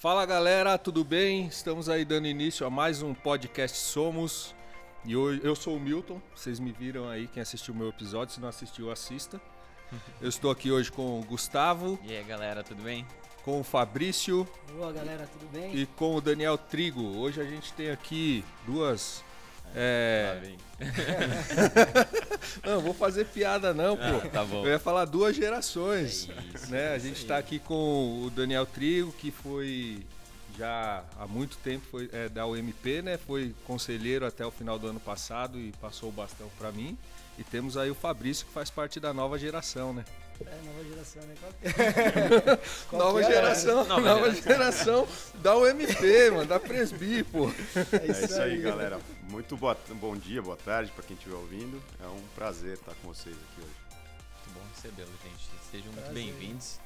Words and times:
Fala 0.00 0.24
galera, 0.24 0.78
tudo 0.78 1.02
bem? 1.02 1.48
Estamos 1.48 1.88
aí 1.88 2.04
dando 2.04 2.28
início 2.28 2.64
a 2.64 2.70
mais 2.70 3.02
um 3.02 3.12
podcast 3.12 3.76
Somos. 3.76 4.54
E 5.04 5.16
hoje 5.16 5.40
eu 5.42 5.56
sou 5.56 5.76
o 5.76 5.80
Milton, 5.80 6.22
vocês 6.36 6.60
me 6.60 6.70
viram 6.70 7.08
aí, 7.08 7.26
quem 7.26 7.42
assistiu 7.42 7.74
o 7.74 7.76
meu 7.76 7.88
episódio, 7.88 8.32
se 8.32 8.40
não 8.40 8.48
assistiu, 8.48 8.92
assista. 8.92 9.40
Eu 10.22 10.28
estou 10.28 10.52
aqui 10.52 10.70
hoje 10.70 10.92
com 10.92 11.18
o 11.18 11.24
Gustavo. 11.24 11.98
E 12.04 12.16
aí 12.16 12.22
galera, 12.22 12.62
tudo 12.62 12.80
bem? 12.80 13.04
Com 13.44 13.58
o 13.58 13.64
Fabrício. 13.64 14.46
Boa 14.76 14.92
galera, 14.92 15.26
tudo 15.26 15.50
bem? 15.50 15.74
E 15.74 15.84
com 15.84 16.14
o 16.14 16.20
Daniel 16.20 16.56
Trigo. 16.56 17.18
Hoje 17.18 17.40
a 17.40 17.44
gente 17.44 17.72
tem 17.72 17.90
aqui 17.90 18.44
duas 18.66 19.24
é. 19.74 20.40
não, 22.64 22.80
vou 22.80 22.94
fazer 22.94 23.24
piada 23.26 23.74
não, 23.74 23.96
pô. 23.96 24.02
Ah, 24.02 24.28
tá 24.28 24.44
bom. 24.44 24.64
Eu 24.64 24.72
ia 24.72 24.78
falar 24.78 25.04
duas 25.04 25.34
gerações. 25.34 26.28
É 26.28 26.56
isso, 26.56 26.70
né? 26.70 26.92
A 26.94 26.98
gente 26.98 27.16
está 27.16 27.36
aqui 27.36 27.58
com 27.58 28.22
o 28.24 28.30
Daniel 28.30 28.66
Trigo, 28.66 29.12
que 29.12 29.30
foi 29.30 30.04
já 30.56 31.04
há 31.16 31.26
muito 31.26 31.56
tempo 31.58 31.86
foi 31.88 32.10
é, 32.12 32.28
da 32.28 32.44
UMP, 32.46 33.02
né? 33.02 33.16
Foi 33.16 33.54
conselheiro 33.64 34.26
até 34.26 34.44
o 34.44 34.50
final 34.50 34.78
do 34.78 34.88
ano 34.88 35.00
passado 35.00 35.58
e 35.58 35.72
passou 35.80 36.08
o 36.08 36.12
bastão 36.12 36.48
para 36.58 36.72
mim. 36.72 36.98
E 37.38 37.44
temos 37.44 37.76
aí 37.76 37.90
o 37.90 37.94
Fabrício, 37.94 38.44
que 38.44 38.52
faz 38.52 38.68
parte 38.68 38.98
da 38.98 39.12
nova 39.12 39.38
geração, 39.38 39.92
né? 39.92 40.04
É, 40.46 40.62
nova 40.64 40.84
geração, 40.84 41.22
né? 41.22 41.34
Qual... 42.88 43.02
nova 43.02 43.20
é? 43.20 43.26
geração, 43.26 43.84
nova, 43.84 44.00
nova 44.00 44.30
geração 44.34 45.08
da 45.36 45.56
UMP, 45.56 46.30
mano, 46.32 46.46
da 46.46 46.60
Presbi, 46.60 47.24
pô. 47.24 47.48
É 47.48 48.10
isso, 48.10 48.22
é 48.22 48.24
isso 48.24 48.40
aí, 48.40 48.52
aí, 48.52 48.60
galera. 48.60 49.00
Muito 49.22 49.56
boa, 49.56 49.76
bom 49.94 50.16
dia, 50.16 50.40
boa 50.40 50.56
tarde 50.56 50.92
para 50.92 51.04
quem 51.04 51.16
estiver 51.16 51.36
ouvindo. 51.36 51.82
É 52.00 52.06
um 52.06 52.22
prazer 52.34 52.74
estar 52.74 52.94
com 52.96 53.08
vocês 53.08 53.34
aqui 53.34 53.60
hoje. 53.60 53.74
Muito 54.46 54.54
bom 54.54 54.60
recebê-los, 54.74 55.20
gente. 55.22 55.70
Sejam 55.70 55.92
muito 55.92 56.12
bem-vindos. 56.12 56.78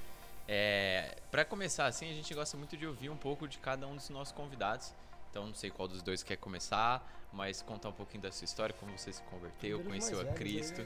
É, 0.48 1.16
para 1.30 1.44
começar 1.44 1.86
assim, 1.86 2.10
a 2.10 2.14
gente 2.14 2.34
gosta 2.34 2.56
muito 2.56 2.76
de 2.76 2.86
ouvir 2.86 3.10
um 3.10 3.16
pouco 3.16 3.46
de 3.46 3.58
cada 3.58 3.86
um 3.86 3.96
dos 3.96 4.08
nossos 4.08 4.32
convidados. 4.32 4.92
Então, 5.32 5.46
não 5.46 5.54
sei 5.54 5.70
qual 5.70 5.88
dos 5.88 6.02
dois 6.02 6.22
quer 6.22 6.36
começar, 6.36 7.02
mas 7.32 7.62
contar 7.62 7.88
um 7.88 7.92
pouquinho 7.92 8.22
da 8.22 8.30
sua 8.30 8.44
história, 8.44 8.74
como 8.78 8.92
você 8.92 9.10
se 9.10 9.22
converteu, 9.22 9.82
conheceu 9.82 10.20
a 10.20 10.26
Cristo. 10.26 10.82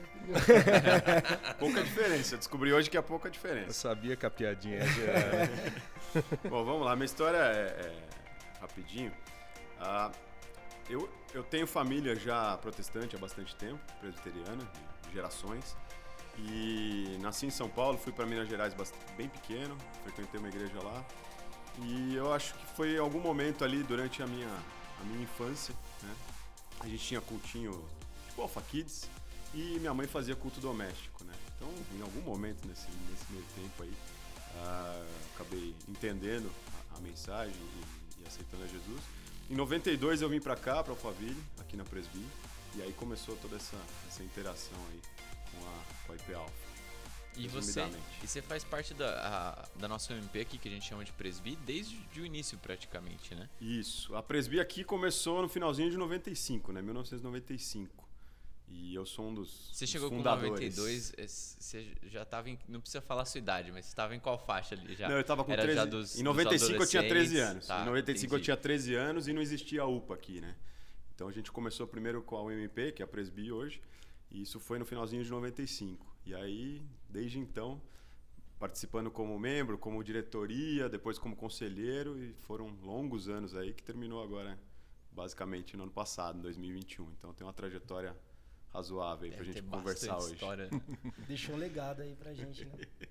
pouca 1.59 1.83
diferença. 1.83 2.37
Descobri 2.37 2.73
hoje 2.73 2.89
que 2.89 2.97
é 2.97 3.03
pouca 3.03 3.29
diferença. 3.29 3.71
Eu 3.71 3.75
sabia 3.75 4.15
que 4.15 4.25
a 4.25 4.31
piadinha 4.31 4.79
era. 4.79 5.51
Bom, 6.49 6.65
vamos 6.65 6.87
lá. 6.87 6.95
Minha 6.95 7.07
história 7.07 7.39
é, 7.39 7.87
é 7.87 8.61
rapidinho. 8.61 9.13
Ah, 9.81 10.13
eu, 10.89 11.11
eu 11.35 11.43
tenho 11.43 11.67
família 11.67 12.15
já 12.15 12.57
protestante 12.59 13.17
há 13.17 13.19
bastante 13.19 13.57
tempo, 13.57 13.81
presbiteriana, 13.99 14.63
de 15.09 15.13
gerações. 15.13 15.77
E 16.39 17.19
nasci 17.21 17.47
em 17.47 17.51
São 17.51 17.69
Paulo, 17.69 17.99
fui 17.99 18.13
para 18.13 18.25
Minas 18.25 18.49
Gerais 18.49 18.73
bem 19.17 19.29
pequeno, 19.29 19.77
frequentei 20.05 20.39
uma 20.39 20.49
igreja 20.49 20.81
lá. 20.85 21.05
E 21.83 22.15
eu 22.15 22.33
acho 22.33 22.55
que 22.55 22.67
foi 22.75 22.97
algum 22.99 23.21
momento 23.21 23.65
ali 23.65 23.83
durante 23.83 24.23
a 24.23 24.27
minha, 24.27 24.49
a 25.01 25.05
minha 25.05 25.23
infância, 25.23 25.75
né? 26.03 26.15
A 26.81 26.89
gente 26.89 27.05
tinha 27.05 27.21
cultinho 27.21 27.85
tipo 28.29 28.43
Alpha 28.43 28.63
Kids 28.63 29.09
e 29.55 29.79
minha 29.79 29.95
mãe 29.95 30.07
fazia 30.07 30.35
culto 30.35 30.61
doméstico, 30.61 31.25
né? 31.25 31.35
Então, 31.57 31.69
em 31.97 32.03
algum 32.03 32.21
momento 32.21 32.67
nesse, 32.67 32.87
nesse 33.11 33.31
meio 33.31 33.45
tempo 33.55 33.83
aí, 33.83 33.93
uh, 34.57 35.07
acabei 35.35 35.75
entendendo 35.89 36.51
a, 36.93 36.99
a 36.99 37.01
mensagem 37.01 37.55
e, 37.55 38.23
e, 38.23 38.27
aceitando 38.27 38.65
a 38.65 38.67
Jesus. 38.67 39.01
Em 39.49 39.55
92 39.55 40.23
eu 40.23 40.29
vim 40.29 40.41
para 40.41 40.57
cá, 40.57 40.83
para 40.83 40.93
Alphaville, 40.93 41.43
aqui 41.59 41.77
na 41.77 41.85
Presby, 41.85 42.27
e 42.75 42.83
aí 42.83 42.93
começou 42.93 43.37
toda 43.37 43.57
essa, 43.57 43.77
essa 44.09 44.23
interação 44.23 44.79
aí 44.91 45.01
com 45.51 45.67
a, 45.67 46.07
com 46.07 46.13
a 46.13 46.17
IP 46.17 46.35
Alpha. 46.35 46.66
E 47.37 47.48
você, 47.48 47.81
e 48.23 48.27
você 48.27 48.41
faz 48.41 48.65
parte 48.65 48.95
da, 48.95 49.66
a, 49.75 49.78
da 49.78 49.87
nossa 49.87 50.15
UMP 50.15 50.41
aqui, 50.41 50.59
que 50.59 50.69
a 50.69 50.71
gente 50.71 50.87
chama 50.87 51.05
de 51.05 51.12
Presbi, 51.12 51.56
desde 51.66 51.97
o 52.19 52.25
início 52.25 52.56
praticamente, 52.59 53.34
né? 53.34 53.49
Isso. 53.61 54.15
A 54.16 54.22
Presbi 54.22 54.59
aqui 54.59 54.83
começou 54.83 55.43
no 55.43 55.49
finalzinho 55.49 55.91
de 55.91 55.97
95, 55.97 56.72
né? 56.72 56.81
1995. 56.81 58.06
E 58.69 58.94
eu 58.94 59.06
sou 59.06 59.28
um 59.28 59.34
dos 59.34 59.71
Você 59.72 59.87
chegou 59.87 60.09
fundadores. 60.09 60.49
com 60.49 60.55
92, 60.55 61.15
é, 61.16 61.27
você 61.27 61.87
já 62.09 62.22
estava 62.22 62.50
em. 62.50 62.59
Não 62.69 62.81
precisa 62.81 63.00
falar 63.00 63.22
a 63.22 63.25
sua 63.25 63.38
idade, 63.38 63.71
mas 63.71 63.84
você 63.84 63.93
estava 63.93 64.15
em 64.15 64.19
qual 64.19 64.38
faixa 64.38 64.75
ali 64.75 64.94
já? 64.94 65.09
Não, 65.09 65.15
eu 65.15 65.21
estava 65.21 65.44
com 65.44 65.53
Era 65.53 65.62
13. 65.62 65.77
Já 65.77 65.84
dos, 65.84 66.19
em 66.19 66.22
95 66.25 66.82
eu 66.82 66.87
tinha 66.87 67.09
13 67.09 67.38
anos. 67.38 67.66
Tá, 67.66 67.82
em 67.82 67.84
95 67.87 68.27
entendi. 68.27 68.34
eu 68.34 68.44
tinha 68.44 68.56
13 68.56 68.94
anos 68.94 69.28
e 69.28 69.32
não 69.32 69.41
existia 69.41 69.82
a 69.82 69.87
UPA 69.87 70.15
aqui, 70.15 70.41
né? 70.41 70.56
Então 71.15 71.28
a 71.28 71.32
gente 71.32 71.53
começou 71.53 71.87
primeiro 71.87 72.22
com 72.22 72.37
a 72.37 72.43
UMP, 72.43 72.93
que 72.93 73.03
é 73.03 73.05
a 73.05 73.06
Presbi 73.06 73.53
hoje, 73.53 73.81
e 74.31 74.43
isso 74.43 74.59
foi 74.59 74.78
no 74.78 74.84
finalzinho 74.84 75.22
de 75.22 75.31
95. 75.31 76.16
E 76.26 76.34
aí, 76.34 76.82
desde 77.09 77.38
então, 77.38 77.81
participando 78.59 79.10
como 79.12 79.38
membro, 79.38 79.78
como 79.78 80.03
diretoria, 80.03 80.88
depois 80.88 81.19
como 81.19 81.37
conselheiro, 81.37 82.19
e 82.19 82.32
foram 82.32 82.76
longos 82.82 83.28
anos 83.28 83.54
aí 83.54 83.72
que 83.72 83.82
terminou 83.82 84.20
agora, 84.20 84.59
basicamente, 85.12 85.76
no 85.76 85.84
ano 85.84 85.92
passado, 85.92 86.38
em 86.38 86.42
2021. 86.42 87.10
Então 87.12 87.32
tem 87.32 87.47
uma 87.47 87.53
trajetória 87.53 88.16
razoável 88.70 89.31
aí 89.31 89.37
pra 89.37 89.44
gente 89.44 89.62
conversar 89.62 90.19
hoje. 90.19 90.34
História. 90.34 90.69
Deixou 91.28 91.54
um 91.54 91.59
legado 91.59 92.03
aí 92.03 92.16
pra 92.16 92.34
gente, 92.34 92.64
né? 92.64 92.72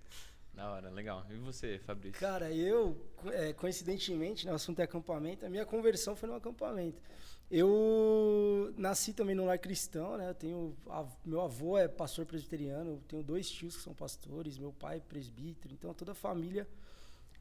Da 0.53 0.71
hora, 0.71 0.89
legal. 0.89 1.25
E 1.29 1.35
você, 1.35 1.79
Fabrício? 1.79 2.17
Cara, 2.17 2.49
eu, 2.49 2.97
é, 3.25 3.51
coincidentemente, 3.51 4.45
né, 4.45 4.53
o 4.53 4.55
assunto 4.55 4.79
é 4.79 4.83
acampamento, 4.83 5.45
a 5.45 5.49
minha 5.49 5.65
conversão 5.65 6.15
foi 6.15 6.29
no 6.29 6.35
acampamento. 6.35 7.01
Eu 7.50 8.73
nasci 8.78 9.13
também 9.13 9.35
no 9.35 9.45
lar 9.45 9.59
cristão, 9.59 10.17
né? 10.17 10.29
Eu 10.29 10.33
tenho 10.33 10.75
a, 10.88 11.06
meu 11.23 11.41
avô 11.41 11.78
é 11.78 11.88
pastor 11.88 12.25
presbiteriano, 12.25 13.01
tenho 13.07 13.23
dois 13.23 13.50
tios 13.50 13.75
que 13.78 13.83
são 13.83 13.94
pastores, 13.94 14.57
meu 14.57 14.73
pai 14.73 14.97
é 14.97 15.00
presbítero, 15.00 15.73
então 15.73 15.94
toda 15.94 16.13
a 16.13 16.16
família 16.16 16.67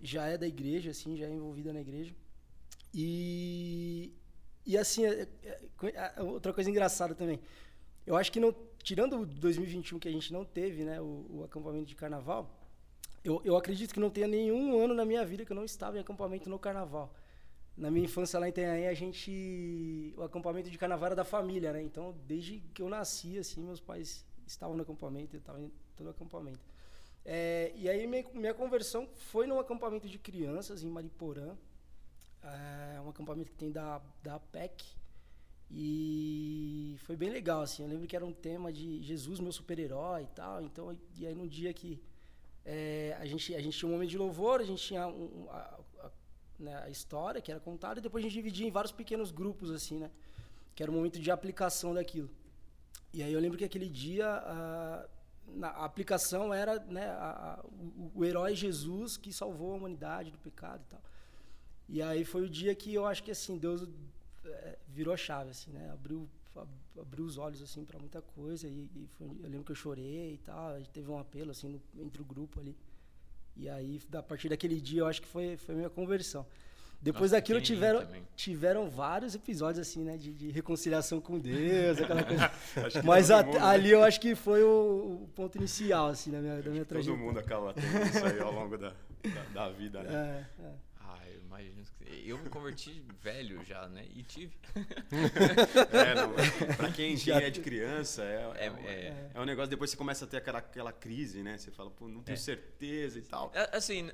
já 0.02 0.26
é 0.26 0.36
da 0.36 0.46
igreja, 0.46 0.90
assim, 0.90 1.16
já 1.16 1.26
é 1.26 1.30
envolvida 1.30 1.72
na 1.72 1.80
igreja. 1.80 2.14
E 2.92 4.12
e 4.66 4.78
assim, 4.78 5.04
é, 5.04 5.28
é, 5.42 5.60
é, 6.16 6.22
outra 6.22 6.52
coisa 6.52 6.70
engraçada 6.70 7.14
também. 7.14 7.38
Eu 8.06 8.16
acho 8.16 8.32
que 8.32 8.40
não, 8.40 8.54
tirando 8.82 9.20
o 9.20 9.26
2021 9.26 9.98
que 9.98 10.08
a 10.08 10.12
gente 10.12 10.32
não 10.32 10.44
teve, 10.44 10.84
né, 10.84 11.00
o, 11.00 11.26
o 11.30 11.44
acampamento 11.44 11.86
de 11.86 11.94
carnaval, 11.94 12.50
eu, 13.22 13.40
eu 13.44 13.56
acredito 13.56 13.92
que 13.92 14.00
não 14.00 14.10
tenha 14.10 14.26
nenhum 14.26 14.78
ano 14.78 14.94
na 14.94 15.04
minha 15.04 15.24
vida 15.24 15.44
que 15.44 15.52
eu 15.52 15.56
não 15.56 15.64
estava 15.64 15.96
em 15.96 16.00
acampamento 16.00 16.48
no 16.48 16.58
carnaval. 16.58 17.14
Na 17.76 17.90
minha 17.90 18.04
infância 18.04 18.38
lá 18.38 18.46
em 18.46 18.50
Itanhaém, 18.50 18.86
a 18.86 18.94
gente. 18.94 20.14
O 20.16 20.22
acampamento 20.22 20.70
de 20.70 20.78
carnaval 20.78 21.06
era 21.06 21.16
da 21.16 21.24
família, 21.24 21.72
né? 21.72 21.82
Então, 21.82 22.14
desde 22.26 22.60
que 22.72 22.80
eu 22.80 22.88
nasci, 22.88 23.36
assim, 23.38 23.62
meus 23.62 23.80
pais 23.80 24.24
estavam 24.46 24.76
no 24.76 24.82
acampamento, 24.82 25.34
eu 25.34 25.40
estava 25.40 25.60
em 25.60 25.72
todo 25.96 26.08
acampamento. 26.10 26.60
É, 27.24 27.72
e 27.74 27.88
aí, 27.88 28.06
minha, 28.06 28.24
minha 28.32 28.54
conversão 28.54 29.08
foi 29.16 29.46
num 29.46 29.58
acampamento 29.58 30.08
de 30.08 30.18
crianças 30.18 30.84
em 30.84 30.88
Mariporã. 30.88 31.56
É 32.42 33.00
um 33.00 33.08
acampamento 33.08 33.50
que 33.50 33.56
tem 33.56 33.72
da, 33.72 34.00
da 34.22 34.38
PEC. 34.38 34.84
E 35.70 36.96
foi 37.00 37.16
bem 37.16 37.30
legal, 37.30 37.62
assim. 37.62 37.82
Eu 37.82 37.88
lembro 37.88 38.06
que 38.06 38.14
era 38.14 38.24
um 38.24 38.32
tema 38.32 38.72
de 38.72 39.02
Jesus, 39.02 39.40
meu 39.40 39.50
super-herói 39.50 40.22
e 40.22 40.26
tal. 40.28 40.62
Então, 40.62 40.96
e 41.16 41.26
aí, 41.26 41.34
no 41.34 41.48
dia 41.48 41.72
que 41.72 42.00
é, 42.64 43.16
a, 43.18 43.26
gente, 43.26 43.54
a 43.54 43.60
gente 43.60 43.76
tinha 43.76 43.88
um 43.88 43.92
momento 43.92 44.10
de 44.10 44.18
louvor, 44.18 44.60
a 44.60 44.64
gente 44.64 44.82
tinha 44.82 45.06
um, 45.06 45.48
a, 45.50 45.80
né, 46.58 46.82
a 46.82 46.88
história 46.88 47.40
que 47.40 47.50
era 47.50 47.60
contada 47.60 47.98
e 47.98 48.02
depois 48.02 48.24
a 48.24 48.28
gente 48.28 48.34
dividia 48.34 48.66
em 48.66 48.70
vários 48.70 48.92
pequenos 48.92 49.30
grupos 49.30 49.70
assim, 49.70 49.98
né? 49.98 50.10
Que 50.74 50.82
era 50.82 50.90
o 50.90 50.94
momento 50.94 51.18
de 51.20 51.30
aplicação 51.30 51.94
daquilo. 51.94 52.30
E 53.12 53.22
aí 53.22 53.32
eu 53.32 53.40
lembro 53.40 53.56
que 53.56 53.64
aquele 53.64 53.88
dia 53.88 54.26
a, 54.28 55.06
a 55.62 55.84
aplicação 55.84 56.52
era 56.52 56.80
né, 56.80 57.06
a, 57.06 57.60
a, 57.60 57.64
o, 57.64 58.12
o, 58.16 58.24
herói 58.24 58.54
Jesus 58.54 59.16
que 59.16 59.32
salvou 59.32 59.72
a 59.72 59.76
humanidade 59.76 60.30
do 60.30 60.38
pecado 60.38 60.82
e 60.82 60.90
tal. 60.90 61.02
E 61.88 62.02
aí 62.02 62.24
foi 62.24 62.42
o 62.42 62.48
dia 62.48 62.74
que 62.74 62.92
eu 62.92 63.06
acho 63.06 63.22
que 63.22 63.30
assim 63.30 63.56
Deus 63.56 63.86
é, 64.44 64.78
virou 64.88 65.14
a 65.14 65.16
chave 65.16 65.50
assim, 65.50 65.70
né? 65.70 65.90
Abriu 65.92 66.28
abriu 67.00 67.24
os 67.24 67.38
olhos 67.38 67.60
assim 67.60 67.84
para 67.84 67.98
muita 67.98 68.22
coisa 68.22 68.68
e, 68.68 68.88
e 68.94 69.08
foi, 69.18 69.26
eu 69.26 69.48
lembro 69.48 69.64
que 69.64 69.72
eu 69.72 69.76
chorei 69.76 70.34
e 70.34 70.38
tal. 70.38 70.80
Teve 70.92 71.10
um 71.10 71.18
apelo 71.18 71.50
assim 71.50 71.68
no, 71.68 71.82
entre 72.02 72.22
o 72.22 72.24
grupo 72.24 72.60
ali. 72.60 72.76
E 73.56 73.68
aí, 73.68 74.00
a 74.12 74.22
partir 74.22 74.48
daquele 74.48 74.80
dia, 74.80 75.00
eu 75.00 75.06
acho 75.06 75.22
que 75.22 75.28
foi, 75.28 75.56
foi 75.56 75.74
a 75.74 75.78
minha 75.78 75.90
conversão. 75.90 76.44
Depois 77.00 77.30
Nossa, 77.32 77.36
daquilo 77.42 77.60
tiveram, 77.60 78.06
tiveram 78.34 78.88
vários 78.88 79.34
episódios 79.34 79.86
assim, 79.86 80.02
né, 80.02 80.16
de, 80.16 80.32
de 80.32 80.50
reconciliação 80.50 81.20
com 81.20 81.38
Deus, 81.38 82.00
aquela 82.00 82.22
coisa. 82.24 82.50
Mas 83.04 83.30
a, 83.30 83.42
mundo, 83.42 83.58
ali 83.58 83.88
né? 83.90 83.94
eu 83.94 84.02
acho 84.02 84.18
que 84.18 84.34
foi 84.34 84.62
o, 84.62 85.20
o, 85.24 85.28
ponto 85.34 85.58
inicial 85.58 86.06
assim 86.08 86.30
da 86.30 86.38
minha, 86.38 86.62
da 86.62 86.70
minha 86.70 86.84
trajetória. 86.84 87.18
Todo 87.18 87.26
mundo 87.26 87.38
acaba 87.38 87.74
tendo 87.74 88.06
isso 88.06 88.24
aí 88.24 88.40
ao 88.40 88.52
longo 88.52 88.78
da, 88.78 88.94
da, 89.22 89.42
da 89.52 89.68
vida, 89.68 90.02
né? 90.02 90.46
É, 90.58 90.62
é 90.62 90.93
imagino 91.54 91.84
que 91.84 92.28
eu 92.28 92.38
me 92.38 92.48
converti 92.48 93.02
velho 93.22 93.64
já, 93.64 93.88
né? 93.88 94.06
E 94.14 94.22
tive. 94.22 94.56
é, 95.92 96.14
não, 96.14 96.32
pra 96.76 96.90
quem 96.90 97.16
já 97.16 97.40
é 97.40 97.50
de 97.50 97.60
criança, 97.60 98.22
é, 98.22 98.52
é, 98.56 98.66
é, 98.66 99.30
é, 99.34 99.40
um 99.40 99.44
negócio, 99.44 99.70
depois 99.70 99.90
você 99.90 99.96
começa 99.96 100.24
a 100.24 100.28
ter 100.28 100.38
aquela, 100.38 100.58
aquela 100.58 100.92
crise, 100.92 101.42
né? 101.42 101.56
Você 101.56 101.70
fala, 101.70 101.90
pô, 101.90 102.08
não 102.08 102.22
tenho 102.22 102.34
é. 102.34 102.38
certeza 102.38 103.18
e 103.18 103.22
tal. 103.22 103.50
É, 103.54 103.76
assim, 103.76 104.10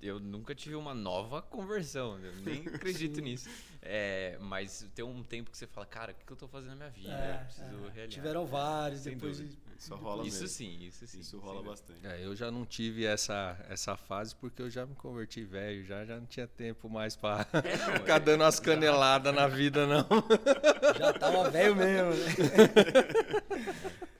eu 0.00 0.20
nunca 0.20 0.54
tive 0.54 0.74
uma 0.74 0.94
nova 0.94 1.42
conversão, 1.42 2.18
eu 2.18 2.34
nem 2.36 2.66
acredito 2.68 3.20
nisso. 3.20 3.48
É, 3.80 4.38
mas 4.40 4.88
tem 4.94 5.04
um 5.04 5.24
tempo 5.24 5.50
que 5.50 5.58
você 5.58 5.66
fala, 5.66 5.86
cara, 5.86 6.12
o 6.12 6.26
que 6.26 6.32
eu 6.32 6.36
tô 6.36 6.46
fazendo 6.46 6.70
na 6.70 6.76
minha 6.76 6.90
vida? 6.90 7.12
É, 7.12 7.34
eu 7.34 7.44
preciso 7.44 7.88
realizar. 7.88 8.08
Tiveram 8.08 8.46
vários, 8.46 9.02
depois 9.02 9.38
de... 9.38 9.71
Isso 9.78 9.94
rola 9.94 10.26
Isso 10.26 10.40
mesmo. 10.42 10.48
sim, 10.48 10.84
isso 10.84 11.06
sim. 11.06 11.20
Isso 11.20 11.38
rola 11.38 11.62
bastante. 11.62 12.00
eu 12.20 12.34
já 12.36 12.50
não 12.50 12.64
tive 12.64 13.04
essa, 13.04 13.56
essa 13.68 13.96
fase 13.96 14.34
porque 14.36 14.62
eu 14.62 14.70
já 14.70 14.86
me 14.86 14.94
converti 14.94 15.42
velho, 15.42 15.84
já, 15.84 16.04
já 16.04 16.16
não 16.18 16.26
tinha 16.26 16.46
tempo 16.46 16.88
mais 16.88 17.16
pra 17.16 17.44
ficar 17.98 18.18
dando 18.18 18.42
umas 18.42 18.60
caneladas 18.60 19.34
na 19.34 19.46
vida, 19.46 19.86
não. 19.86 20.06
Já 20.98 21.12
tava 21.12 21.50
velho 21.50 21.74
mesmo, 21.76 22.10
né? 22.10 22.14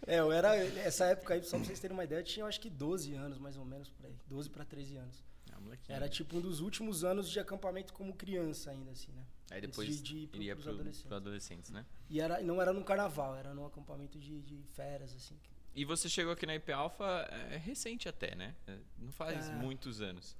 É, 0.06 0.18
eu 0.20 0.32
era. 0.32 0.56
Essa 0.56 1.06
época 1.06 1.34
aí, 1.34 1.42
só 1.42 1.56
pra 1.56 1.66
vocês 1.66 1.78
terem 1.80 1.94
uma 1.96 2.04
ideia, 2.04 2.20
eu 2.20 2.24
tinha 2.24 2.42
eu 2.44 2.48
acho 2.48 2.60
que 2.60 2.68
12 2.70 3.14
anos, 3.14 3.38
mais 3.38 3.56
ou 3.56 3.64
menos, 3.64 3.88
por 3.88 4.06
aí. 4.06 4.14
12 4.26 4.50
pra 4.50 4.64
13 4.64 4.96
anos. 4.96 5.22
Molequinho. 5.62 5.96
Era 5.96 6.08
tipo 6.08 6.36
um 6.36 6.40
dos 6.40 6.60
últimos 6.60 7.04
anos 7.04 7.28
de 7.30 7.38
acampamento 7.40 7.92
como 7.92 8.14
criança 8.14 8.70
ainda, 8.70 8.90
assim, 8.90 9.12
né? 9.12 9.24
Aí 9.50 9.60
depois 9.60 9.88
Antes 9.88 10.02
de- 10.02 10.08
de 10.14 10.18
ir 10.20 10.26
pro- 10.28 10.36
iria 10.40 10.54
pros 10.54 10.64
pro, 10.64 10.74
adolescentes. 10.74 11.02
pro 11.06 11.16
adolescentes, 11.16 11.70
né? 11.70 11.86
E 12.08 12.20
era, 12.20 12.42
não 12.42 12.60
era 12.60 12.72
num 12.72 12.82
carnaval, 12.82 13.36
era 13.36 13.52
num 13.54 13.64
acampamento 13.66 14.18
de, 14.18 14.40
de 14.42 14.62
férias, 14.74 15.14
assim. 15.14 15.38
E 15.74 15.84
você 15.84 16.08
chegou 16.08 16.32
aqui 16.32 16.44
na 16.46 16.54
IP 16.54 16.70
Alpha 16.72 17.04
é 17.50 17.56
recente 17.56 18.08
até, 18.08 18.34
né? 18.34 18.54
É, 18.66 18.78
Não 18.98 19.10
faz 19.12 19.48
É. 19.48 19.52
muitos 19.54 20.00
anos. 20.02 20.36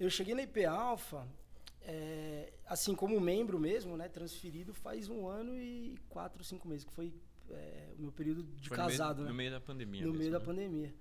Eu 0.00 0.10
cheguei 0.10 0.34
na 0.34 0.42
IP 0.42 0.64
Alpha, 0.64 1.28
é, 1.82 2.52
assim, 2.66 2.94
como 2.94 3.20
membro 3.20 3.58
mesmo, 3.58 3.96
né? 3.96 4.08
Transferido 4.08 4.72
faz 4.74 5.08
um 5.08 5.26
ano 5.28 5.56
e 5.56 5.96
quatro, 6.08 6.42
cinco 6.42 6.66
meses, 6.68 6.84
que 6.84 6.92
foi 6.92 7.12
é, 7.50 7.92
o 7.98 8.00
meu 8.02 8.10
período 8.12 8.42
de 8.42 8.68
Foi 8.68 8.76
no 8.78 8.86
meio- 8.86 8.98
casado, 8.98 9.18
no 9.20 9.26
né? 9.26 9.32
meio 9.32 9.50
da 9.50 9.60
pandemia 9.60 10.00
no 10.00 10.06
mesmo, 10.12 10.18
meio 10.18 10.32
da 10.32 10.38
né? 10.38 10.44
pandemia. 10.44 10.94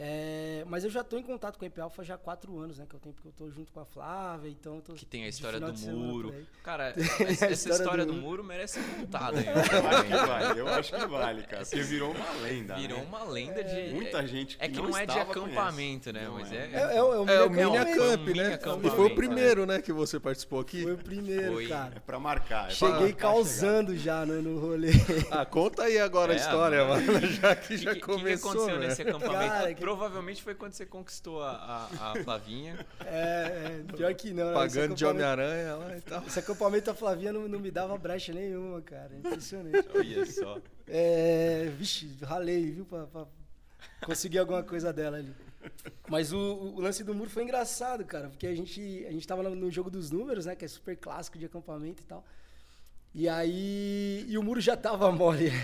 É, 0.00 0.62
mas 0.68 0.84
eu 0.84 0.90
já 0.90 1.00
estou 1.00 1.18
em 1.18 1.24
contato 1.24 1.58
com 1.58 1.64
a 1.64 1.66
IP 1.68 1.80
Alpha 1.80 2.04
já 2.04 2.14
há 2.14 2.18
quatro 2.18 2.56
anos, 2.56 2.78
né? 2.78 2.86
Que 2.88 2.94
é 2.94 2.98
o 2.98 3.00
tempo 3.00 3.20
que 3.20 3.26
eu 3.26 3.32
tô 3.32 3.50
junto 3.50 3.72
com 3.72 3.80
a 3.80 3.84
Flávia, 3.84 4.48
então 4.48 4.76
eu 4.76 4.80
tô 4.80 4.92
Que 4.94 5.04
tem 5.04 5.24
a 5.24 5.28
história 5.28 5.58
do 5.58 5.72
muro. 5.74 6.32
Cara, 6.62 6.90
essa, 6.96 7.24
essa 7.24 7.50
história 7.52 7.74
história 7.82 8.06
do 8.06 8.12
do 8.12 8.20
muro. 8.20 8.44
merece 8.44 8.80
ser 8.80 8.88
contada. 8.94 9.38
hein? 9.40 9.46
Eu 9.48 9.58
acho 9.58 10.04
que 10.04 10.16
vale, 10.16 10.60
eu 10.60 10.68
acho 10.68 10.92
que 10.94 11.06
vale, 11.06 11.42
cara. 11.42 11.64
Porque 11.64 11.82
virou 11.82 12.12
uma 12.12 12.30
lenda. 12.42 12.74
Virou 12.76 12.98
né? 12.98 13.04
uma 13.08 13.24
lenda 13.24 13.64
de. 13.64 13.92
Muita 13.92 14.24
gente 14.24 14.56
que 14.56 14.64
É 14.64 14.68
que 14.68 14.76
não, 14.80 14.96
é 14.96 15.04
de 15.04 15.18
acampamento, 15.18 16.12
né? 16.12 16.24
Não 16.26 16.34
Mas 16.34 16.52
é. 16.52 16.56
é. 16.56 16.70
É, 16.74 16.96
é, 16.96 17.02
o- 17.02 17.14
é 17.14 17.20
o 17.20 17.28
É 17.30 17.46
o 17.46 17.50
mini. 17.50 17.76
Acamp, 17.76 18.28
né? 18.36 18.58
E 18.84 18.90
foi 18.90 19.06
o 19.06 19.08
né? 19.08 19.14
primeiro, 19.16 19.66
né, 19.66 19.82
que 19.82 19.92
você 19.92 20.20
participou 20.20 20.60
aqui. 20.60 20.82
Foi 20.84 20.92
o 20.92 20.98
primeiro, 20.98 21.54
Foi. 21.54 21.66
cara. 21.66 21.94
É 21.96 22.00
pra 22.00 22.20
marcar. 22.20 22.64
É 22.64 22.66
pra 22.66 22.70
Cheguei 22.70 22.92
marcar 23.08 23.28
a 23.28 23.32
causando 23.32 23.96
já 23.96 24.24
no, 24.24 24.40
no 24.42 24.60
rolê. 24.60 24.90
Ah, 25.30 25.44
conta 25.44 25.82
aí 25.84 25.98
agora 25.98 26.32
a 26.34 26.36
É, 26.36 26.38
história, 26.38 26.84
mano. 26.84 27.20
já 27.26 27.56
que 27.56 27.74
O 27.74 27.78
já 27.78 27.98
começou, 27.98 28.52
que 28.52 28.58
aconteceu 28.58 28.78
né? 28.80 28.86
nesse 28.86 29.02
acampamento? 29.02 29.87
Provavelmente 29.88 30.42
foi 30.42 30.54
quando 30.54 30.74
você 30.74 30.84
conquistou 30.84 31.42
a, 31.42 31.88
a, 31.98 32.12
a 32.12 32.16
Flavinha. 32.22 32.86
É, 33.06 33.80
é, 33.88 33.92
pior 33.96 34.14
que 34.14 34.34
não. 34.34 34.48
Esse 34.48 34.74
Pagando 34.74 34.94
de 34.94 35.06
Homem-Aranha 35.06 35.76
lá 35.76 35.96
e 35.96 36.00
tal. 36.02 36.22
Esse 36.26 36.38
acampamento 36.40 36.84
da 36.84 36.94
Flavinha 36.94 37.32
não, 37.32 37.48
não 37.48 37.58
me 37.58 37.70
dava 37.70 37.96
brecha 37.96 38.30
nenhuma, 38.34 38.82
cara. 38.82 39.16
Impressionante. 39.16 39.88
Olha 39.94 40.26
só. 40.26 40.60
É, 40.86 41.72
vixe, 41.74 42.14
ralei, 42.22 42.70
viu, 42.70 42.84
pra, 42.84 43.06
pra 43.06 43.26
conseguir 44.04 44.38
alguma 44.40 44.62
coisa 44.62 44.92
dela 44.92 45.16
ali. 45.16 45.34
Mas 46.06 46.34
o, 46.34 46.38
o 46.38 46.80
lance 46.82 47.02
do 47.02 47.14
muro 47.14 47.30
foi 47.30 47.44
engraçado, 47.44 48.04
cara, 48.04 48.28
porque 48.28 48.46
a 48.46 48.54
gente, 48.54 49.06
a 49.08 49.10
gente 49.10 49.26
tava 49.26 49.42
no 49.42 49.70
jogo 49.70 49.90
dos 49.90 50.10
números, 50.10 50.44
né, 50.44 50.54
que 50.54 50.66
é 50.66 50.68
super 50.68 50.98
clássico 50.98 51.38
de 51.38 51.46
acampamento 51.46 52.02
e 52.02 52.06
tal. 52.06 52.22
E 53.14 53.28
aí. 53.28 54.24
E 54.28 54.38
o 54.38 54.42
muro 54.42 54.60
já 54.60 54.76
tava 54.76 55.10
mole. 55.10 55.50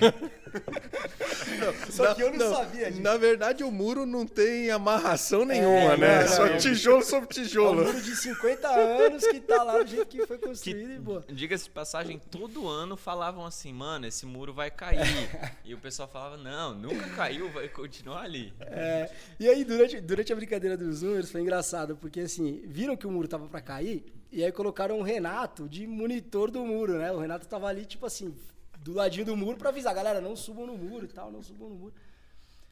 Só 1.90 2.14
que 2.14 2.22
eu 2.22 2.32
não, 2.32 2.54
sabia 2.54 2.90
disso. 2.90 3.02
Na 3.02 3.16
verdade, 3.16 3.64
o 3.64 3.70
muro 3.70 4.06
não 4.06 4.26
tem 4.26 4.70
amarração 4.70 5.44
nenhuma, 5.44 5.92
É, 5.92 5.96
né? 5.96 6.20
não, 6.22 6.28
Só 6.28 6.46
não. 6.46 6.58
tijolo 6.58 7.02
sobre 7.02 7.24
É 7.24 7.40
um 7.40 7.44
tijolo. 7.44 7.84
muro 7.84 8.00
de 8.00 8.16
50 8.16 8.68
anos 8.68 9.26
que 9.26 9.40
tá 9.40 9.62
lá 9.62 9.78
do 9.82 9.86
jeito 9.86 10.06
que 10.06 10.26
foi 10.26 10.38
Que, 10.38 10.46
construído 10.46 10.92
e 10.92 10.98
boa. 10.98 11.24
diga-se 11.28 11.64
de 11.64 11.70
passagem, 11.70 12.20
todo 12.30 12.68
ano 12.68 12.96
falavam 12.96 13.44
assim, 13.44 13.72
mano, 13.72 14.06
esse 14.06 14.26
muro 14.26 14.52
vai 14.52 14.70
cair. 14.70 15.00
e 15.64 15.74
o 15.74 15.78
pessoal 15.78 16.08
falava, 16.08 16.36
não, 16.36 16.74
nunca 16.74 17.08
caiu, 17.10 17.50
vai 17.50 17.68
continuar 17.68 18.22
ali. 18.22 18.52
É, 18.60 19.10
e 19.38 19.48
aí, 19.48 19.64
durante, 19.64 20.00
durante 20.00 20.32
a 20.32 20.36
brincadeira 20.36 20.76
dos 20.76 21.02
números, 21.02 21.30
foi 21.30 21.40
engraçado, 21.40 21.96
porque 21.96 22.20
assim, 22.20 22.62
viram 22.66 22.96
que 22.96 23.06
o 23.06 23.10
muro 23.10 23.28
tava 23.28 23.46
pra 23.48 23.60
cair, 23.60 24.04
e 24.34 24.44
aí 24.44 24.50
colocaram 24.52 24.98
o 24.98 25.02
Renato 25.02 25.68
de 25.68 25.86
monitor 25.86 26.50
do 26.50 26.64
muro, 26.64 26.98
né? 26.98 27.12
O 27.12 27.18
Renato 27.18 27.46
tava 27.46 27.66
ali, 27.68 27.86
tipo 27.86 28.04
assim, 28.04 28.34
do 28.80 28.92
ladinho 28.92 29.26
do 29.26 29.36
muro 29.36 29.56
pra 29.56 29.68
avisar, 29.70 29.94
galera, 29.94 30.20
não 30.20 30.34
subam 30.36 30.66
no 30.66 30.76
muro 30.76 31.04
e 31.04 31.08
tal, 31.08 31.30
não 31.30 31.42
subam 31.42 31.68
no 31.68 31.74
muro. 31.76 31.94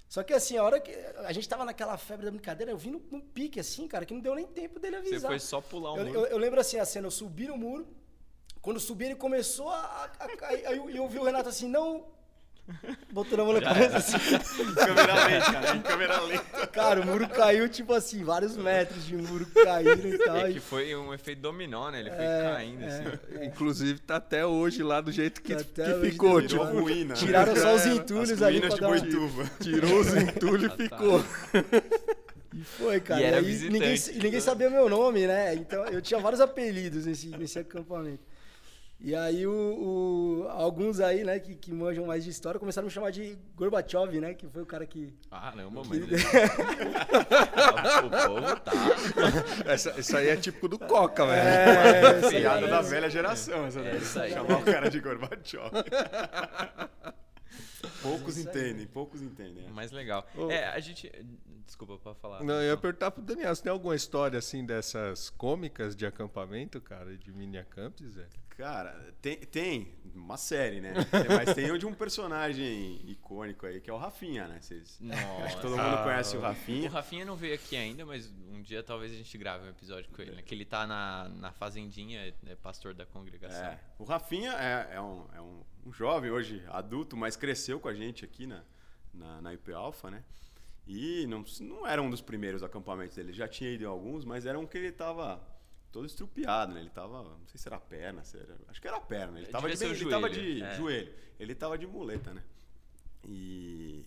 Só 0.09 0.23
que 0.23 0.32
assim, 0.35 0.59
a 0.59 0.62
hora 0.64 0.79
que 0.79 0.91
a 1.25 1.32
gente 1.32 1.49
tava 1.49 1.64
naquela 1.64 1.97
febre 1.97 2.26
da 2.26 2.31
brincadeira, 2.31 2.70
eu 2.73 2.76
vi 2.76 2.91
num, 2.91 3.00
num 3.11 3.20
pique 3.20 3.59
assim, 3.59 3.88
cara, 3.88 4.05
que 4.05 4.12
não 4.12 4.20
deu 4.20 4.35
nem 4.35 4.47
tempo 4.47 4.79
dele 4.79 4.97
avisar. 4.97 5.20
Você 5.20 5.26
foi 5.26 5.38
só 5.41 5.61
pular 5.61 5.93
o 5.93 5.99
Eu, 5.99 6.05
muro. 6.05 6.19
eu- 6.20 6.26
eu 6.26 6.38
lembro 6.38 6.61
assim, 6.61 6.79
a 6.79 6.85
cena, 6.85 7.06
eu 7.06 7.11
subi 7.11 7.47
no 7.47 7.56
muro, 7.56 7.87
quando 8.61 8.76
eu 8.76 8.81
subi 8.81 9.06
ele 9.06 9.14
começou 9.14 9.70
a, 9.70 10.11
a 10.19 10.49
aí 10.49 10.64
eu, 10.76 10.91
eu 10.91 11.09
vi 11.09 11.19
o 11.19 11.23
Renato 11.25 11.49
assim, 11.49 11.67
não... 11.69 12.06
Botando 13.12 13.41
a 13.41 13.44
mão 13.44 13.53
na 13.55 13.61
cabeça 13.61 13.97
assim. 13.99 14.17
câmera 14.76 15.25
lenta, 15.26 15.61
né? 15.61 15.76
Em 15.76 15.81
câmera 15.82 16.20
lenta. 16.20 16.67
Cara, 16.69 17.00
o 17.00 17.06
muro 17.06 17.29
caiu, 17.29 17.69
tipo 17.69 17.93
assim, 17.93 18.23
vários 18.25 18.56
metros 18.56 19.05
de 19.05 19.17
muro 19.17 19.44
caíram 19.47 20.09
e 20.09 20.19
tal. 20.19 20.37
É 20.37 20.50
e- 20.50 20.55
que 20.55 20.61
foi 20.61 20.94
um 20.94 21.12
efeito 21.12 21.41
dominó, 21.43 21.91
né? 21.91 22.00
Ele 22.00 22.11
foi 22.11 22.25
É, 22.25 22.50
caindo, 22.55 22.82
é. 22.85 22.87
assim. 22.87 23.44
Inclusive, 23.47 23.99
tá 24.00 24.17
até 24.17 24.47
hoje 24.47 24.82
lá 24.82 25.00
do 25.00 25.11
jeito 25.12 25.43
que, 25.43 25.55
Tá 25.55 25.61
até 25.61 25.85
que 25.85 25.91
hoje 25.93 26.11
ficou. 26.12 26.41
dentro. 26.41 26.59
Tipo, 26.61 26.81
ruína. 26.81 27.09
né? 27.14 27.14
Tiraram 27.14 27.56
só 27.56 27.75
os 27.75 27.82
É, 27.85 27.88
entulhos 27.94 28.31
As 28.31 28.43
ali 28.43 28.59
ruínas 28.61 28.79
pra 28.79 28.88
de 28.88 28.94
uma... 28.94 29.00
Boituva. 29.00 29.50
tirou 29.61 30.00
os 30.00 30.14
entulhos 30.14 30.62
e 30.62 30.67
Ah, 30.67 30.88
tá. 30.88 30.97
ficou. 30.97 31.25
E 32.55 32.64
foi, 32.64 33.00
cara. 33.00 33.20
E 33.20 33.25
era 33.25 33.37
aí 33.38 33.69
ninguém, 33.70 33.94
e 33.97 34.19
ninguém 34.19 34.41
sabia 34.41 34.70
meu 34.70 34.88
nome, 34.88 35.26
né? 35.26 35.55
Então 35.55 35.85
eu 35.87 36.00
tinha 36.00 36.20
vários 36.20 36.41
apelidos 36.41 37.06
nesse, 37.06 37.26
nesse 37.29 37.59
acampamento. 37.59 38.20
E 39.04 39.16
aí 39.16 39.44
o, 39.49 40.44
o- 40.44 40.49
alguns 40.49 41.00
aí, 41.00 41.25
né, 41.25 41.40
que, 41.40 41.56
que 41.56 41.72
manjam 41.72 42.06
mais 42.06 42.22
de 42.22 42.31
história, 42.31 42.60
começaram 42.60 42.87
a 42.87 42.88
me 42.88 42.93
chamar 42.94 43.10
de 43.10 43.37
Gorbachev, 43.56 44.20
né? 44.20 44.32
Que 44.32 44.46
foi 44.49 44.62
o 44.62 44.66
cara 44.66 44.87
que. 44.87 45.12
Caramba, 45.28 45.82
mas. 45.88 46.02
o 48.04 48.10
povo 48.28 48.60
tá. 48.60 48.72
Essa, 49.66 49.99
isso 49.99 50.16
aí 50.16 50.28
é 50.28 50.37
típico 50.37 50.69
do 50.69 50.78
Coca, 50.78 51.26
velho. 51.26 51.49
É, 51.49 52.31
Piada 52.31 52.64
aí, 52.64 52.70
da 52.70 52.81
velha 52.81 53.10
geração, 53.10 53.66
essa 53.66 53.82
daí. 53.82 53.96
Essa 53.96 54.22
aí. 54.22 54.31
Chamar 54.32 54.60
o 54.60 54.64
cara 54.64 54.88
de 54.88 55.00
Gorbachev. 55.00 55.72
poucos 58.02 58.37
Isso 58.37 58.49
aí. 58.49 58.54
entendem, 58.54 58.87
poucos 58.87 59.22
entendem. 59.22 59.66
é. 59.66 59.70
Mais 59.70 59.90
legal. 59.90 60.26
Ô. 60.37 60.50
É, 60.50 60.69
a 60.69 60.81
gente. 60.81 61.10
Desculpa 61.66 61.96
pra 61.99 62.14
falar. 62.14 62.43
Não, 62.44 62.54
eu 62.54 62.70
ia 62.70 62.76
perguntar 62.76 63.10
pro 63.10 63.22
Daniel, 63.22 63.54
você 63.54 63.62
tem 63.62 63.72
alguma 63.72 63.96
história 63.96 64.38
assim 64.38 64.64
dessas 64.64 65.31
cômicas 65.31 65.96
de 65.96 66.04
acampamento, 66.04 66.81
cara, 66.81 67.16
de 67.16 67.32
mini 67.32 67.56
acamps, 67.58 68.14
velho? 68.14 68.28
Cara, 68.62 69.12
tem, 69.20 69.38
tem 69.38 69.93
uma 70.14 70.37
série, 70.37 70.81
né? 70.81 70.94
Mas 71.29 71.53
tem 71.53 71.69
o 71.73 71.76
de 71.76 71.85
um 71.85 71.93
personagem 71.93 73.00
icônico 73.11 73.66
aí, 73.66 73.81
que 73.81 73.90
é 73.90 73.92
o 73.92 73.97
Rafinha, 73.97 74.47
né? 74.47 74.61
Vocês, 74.61 75.00
Nossa. 75.00 75.42
acho 75.42 75.57
que 75.57 75.62
todo 75.62 75.73
mundo 75.73 75.81
Ah, 75.81 76.02
conhece 76.04 76.37
o 76.37 76.38
O 76.38 76.42
Rafinha. 76.42 76.88
Rafinha 76.88 77.25
não 77.25 77.35
veio 77.35 77.57
aqui 77.57 77.75
ainda, 77.75 78.07
mas 78.07 78.33
um 78.52 78.62
dia 78.62 78.81
talvez 78.81 79.11
a 79.11 79.16
gente 79.16 79.37
grave 79.37 79.66
um 79.66 79.71
episódio 79.71 80.09
com 80.12 80.23
ele, 80.23 80.37
né? 80.37 80.42
Que 80.42 80.54
ele 80.54 80.64
tá 80.64 80.87
na, 80.87 81.28
na 81.28 81.50
fazendinha, 81.50 82.33
é 82.47 82.54
pastor 82.54 82.95
da 82.95 83.04
congregação. 83.04 83.64
É, 83.64 83.81
o 83.99 84.04
Rafinha 84.04 84.52
é, 84.52 84.95
é 84.95 85.00
um, 85.00 85.26
é 85.35 85.40
um, 85.40 85.64
um 85.87 85.92
jovem 85.92 86.31
hoje, 86.31 86.62
adulto, 86.69 87.16
mas 87.16 87.35
cresceu 87.35 87.81
com 87.81 87.88
a 87.88 87.95
gente 87.95 88.25
aqui 88.25 88.47
na, 88.47 88.62
na, 89.12 89.42
na 89.42 89.54
IP 89.54 89.73
Alpha, 89.73 90.09
né? 90.09 90.23
E 90.87 91.26
não, 91.26 91.45
não 91.62 91.85
era 91.85 92.00
um 92.00 92.09
dos 92.09 92.21
primeiros 92.21 92.62
acampamentos 92.62 93.16
dele. 93.16 93.33
Já 93.33 93.49
tinha 93.49 93.71
ido 93.71 93.83
em 93.83 93.88
alguns, 93.88 94.25
mas 94.25 94.47
era 94.47 94.57
um 94.57 94.66
que 94.66 94.78
ele 94.78 94.92
tava 94.92 95.42
todo 95.92 96.06
estrupiado, 96.06 96.72
né? 96.75 96.80
Ele 96.80 96.90
tava, 96.90 97.22
não 97.22 97.46
sei 97.46 97.58
se 97.61 97.68
era 97.68 97.76
a 97.76 97.80
perna, 97.80 98.25
se 98.25 98.38
era, 98.38 98.56
acho 98.68 98.80
que 98.80 98.88
era 98.88 98.96
a 98.96 99.00
perna. 99.00 99.38
Ele 99.38 99.46
tava, 99.49 99.68
Devia 99.68 99.88
de, 99.94 100.04
o 100.04 100.08
ele 100.08 100.11
tava 100.11 100.28
joelho, 100.32 100.54
de 100.56 100.62
é. 100.62 100.75
joelho. 100.76 101.14
Ele 101.38 101.54
tava 101.54 101.78
de 101.78 101.87
muleta, 101.87 102.32
né? 102.34 102.42
E 103.25 104.04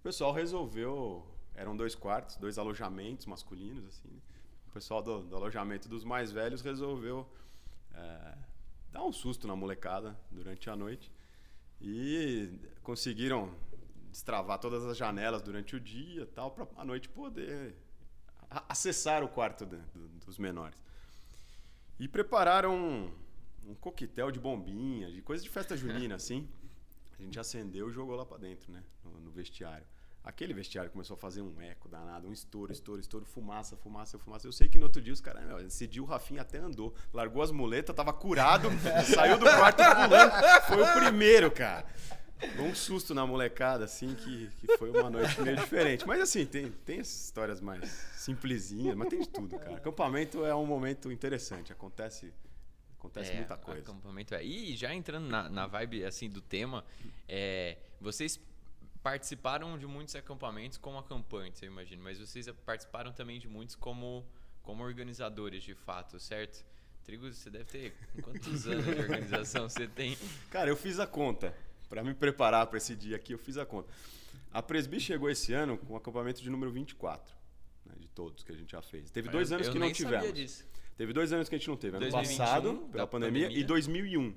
o 0.00 0.02
pessoal 0.02 0.32
resolveu. 0.32 1.26
Eram 1.56 1.76
dois 1.76 1.94
quartos, 1.94 2.36
dois 2.36 2.58
alojamentos 2.58 3.26
masculinos, 3.26 3.84
assim. 3.86 4.08
né? 4.08 4.20
O 4.68 4.72
pessoal 4.72 5.00
do, 5.02 5.22
do 5.22 5.36
alojamento 5.36 5.88
dos 5.88 6.02
mais 6.04 6.32
velhos 6.32 6.60
resolveu 6.62 7.28
é, 7.94 8.38
dar 8.90 9.04
um 9.04 9.12
susto 9.12 9.46
na 9.46 9.54
molecada 9.54 10.18
durante 10.32 10.68
a 10.68 10.74
noite. 10.74 11.12
E 11.80 12.58
conseguiram 12.82 13.54
destravar 14.10 14.58
todas 14.58 14.84
as 14.84 14.96
janelas 14.96 15.42
durante 15.42 15.76
o 15.76 15.80
dia 15.80 16.26
tal, 16.34 16.50
para 16.50 16.66
a 16.76 16.84
noite 16.84 17.08
poder 17.08 17.76
acessar 18.68 19.22
o 19.22 19.28
quarto 19.28 19.64
de- 19.66 19.76
do- 19.76 20.08
dos 20.26 20.38
menores. 20.38 20.82
E 21.98 22.08
prepararam 22.08 22.74
um, 22.74 23.10
um 23.66 23.74
coquetel 23.74 24.30
de 24.30 24.40
bombinha, 24.40 25.10
de 25.10 25.22
coisa 25.22 25.42
de 25.42 25.48
festa 25.48 25.76
junina, 25.76 26.14
assim. 26.14 26.48
A 27.18 27.22
gente 27.22 27.38
acendeu 27.38 27.88
e 27.88 27.92
jogou 27.92 28.16
lá 28.16 28.24
pra 28.24 28.36
dentro, 28.36 28.72
né? 28.72 28.82
No, 29.04 29.20
no 29.20 29.30
vestiário. 29.30 29.86
Aquele 30.24 30.54
vestiário 30.54 30.90
começou 30.90 31.14
a 31.14 31.18
fazer 31.18 31.42
um 31.42 31.60
eco 31.60 31.86
danado, 31.86 32.26
um 32.26 32.32
estouro, 32.32 32.72
estouro, 32.72 32.98
estouro, 32.98 33.26
fumaça, 33.26 33.76
fumaça, 33.76 34.18
fumaça. 34.18 34.46
Eu 34.46 34.52
sei 34.52 34.68
que 34.68 34.78
no 34.78 34.84
outro 34.84 35.02
dia 35.02 35.12
os 35.12 35.20
caras, 35.20 35.44
meu, 35.44 35.60
esse 35.60 35.86
dia 35.86 36.02
o 36.02 36.06
Rafinha 36.06 36.40
até 36.40 36.58
andou, 36.58 36.94
largou 37.12 37.42
as 37.42 37.50
muletas, 37.50 37.94
tava 37.94 38.10
curado, 38.10 38.68
saiu 39.14 39.38
do 39.38 39.44
quarto 39.44 39.82
pulando. 39.84 40.32
Foi 40.66 40.82
o 40.82 40.94
primeiro, 40.94 41.50
cara. 41.50 41.86
Deu 42.52 42.64
um 42.64 42.74
susto 42.74 43.14
na 43.14 43.26
molecada, 43.26 43.84
assim, 43.84 44.14
que, 44.14 44.50
que 44.60 44.76
foi 44.76 44.90
uma 44.90 45.10
noite 45.10 45.40
meio 45.40 45.56
diferente. 45.56 46.06
Mas 46.06 46.20
assim, 46.20 46.44
tem, 46.46 46.70
tem 46.70 47.00
essas 47.00 47.24
histórias 47.24 47.60
mais 47.60 47.88
simplesinhas, 48.16 48.96
mas 48.96 49.08
tem 49.08 49.20
de 49.20 49.28
tudo, 49.28 49.58
cara. 49.58 49.76
Acampamento 49.76 50.44
é 50.44 50.54
um 50.54 50.66
momento 50.66 51.10
interessante, 51.10 51.72
acontece, 51.72 52.32
acontece 52.98 53.32
É, 53.32 53.36
muita 53.36 53.56
coisa. 53.56 53.80
Acampamento 53.80 54.34
é. 54.34 54.44
E 54.44 54.76
já 54.76 54.94
entrando 54.94 55.28
na, 55.28 55.48
na 55.48 55.66
vibe 55.66 56.04
assim 56.04 56.28
do 56.28 56.40
tema, 56.40 56.84
é, 57.28 57.78
vocês 58.00 58.40
participaram 59.02 59.76
de 59.76 59.86
muitos 59.86 60.16
acampamentos 60.16 60.78
como 60.78 60.98
acampantes, 60.98 61.60
eu 61.62 61.68
imagino, 61.68 62.02
mas 62.02 62.18
vocês 62.18 62.48
participaram 62.64 63.12
também 63.12 63.38
de 63.38 63.46
muitos 63.46 63.74
como, 63.74 64.24
como 64.62 64.82
organizadores 64.82 65.62
de 65.62 65.74
fato, 65.74 66.18
certo? 66.18 66.64
Trigo, 67.04 67.30
você 67.30 67.50
deve 67.50 67.64
ter 67.66 67.94
quantos 68.22 68.66
anos 68.66 68.86
de 68.86 68.98
organização 68.98 69.68
você 69.68 69.86
tem? 69.86 70.16
Cara, 70.50 70.70
eu 70.70 70.76
fiz 70.76 70.98
a 70.98 71.06
conta. 71.06 71.54
Para 71.94 72.02
me 72.02 72.12
preparar 72.12 72.66
para 72.66 72.76
esse 72.76 72.96
dia 72.96 73.14
aqui, 73.14 73.32
eu 73.32 73.38
fiz 73.38 73.56
a 73.56 73.64
conta. 73.64 73.88
A 74.50 74.60
Presbi 74.60 74.98
chegou 74.98 75.30
esse 75.30 75.52
ano 75.52 75.78
com 75.78 75.94
o 75.94 75.96
acampamento 75.96 76.42
de 76.42 76.50
número 76.50 76.72
24, 76.72 77.32
né, 77.86 77.94
de 78.00 78.08
todos 78.08 78.42
que 78.42 78.50
a 78.50 78.54
gente 78.56 78.72
já 78.72 78.82
fez. 78.82 79.10
Teve 79.12 79.28
dois 79.28 79.52
Eu- 79.52 79.54
anos 79.56 79.68
eu 79.68 79.72
que 79.72 79.78
não 79.78 79.92
tivemos. 79.92 80.32
disso. 80.34 80.66
Teve 80.96 81.12
dois 81.12 81.32
anos 81.32 81.48
que 81.48 81.54
a 81.54 81.58
gente 81.58 81.68
não 81.68 81.76
teve. 81.76 81.96
Ano 81.96 82.00
2021, 82.10 82.36
passado, 82.44 82.88
pela 82.90 83.06
pandemia, 83.06 83.42
pandemia. 83.44 83.62
e 83.62 83.64
2001. 83.64 84.34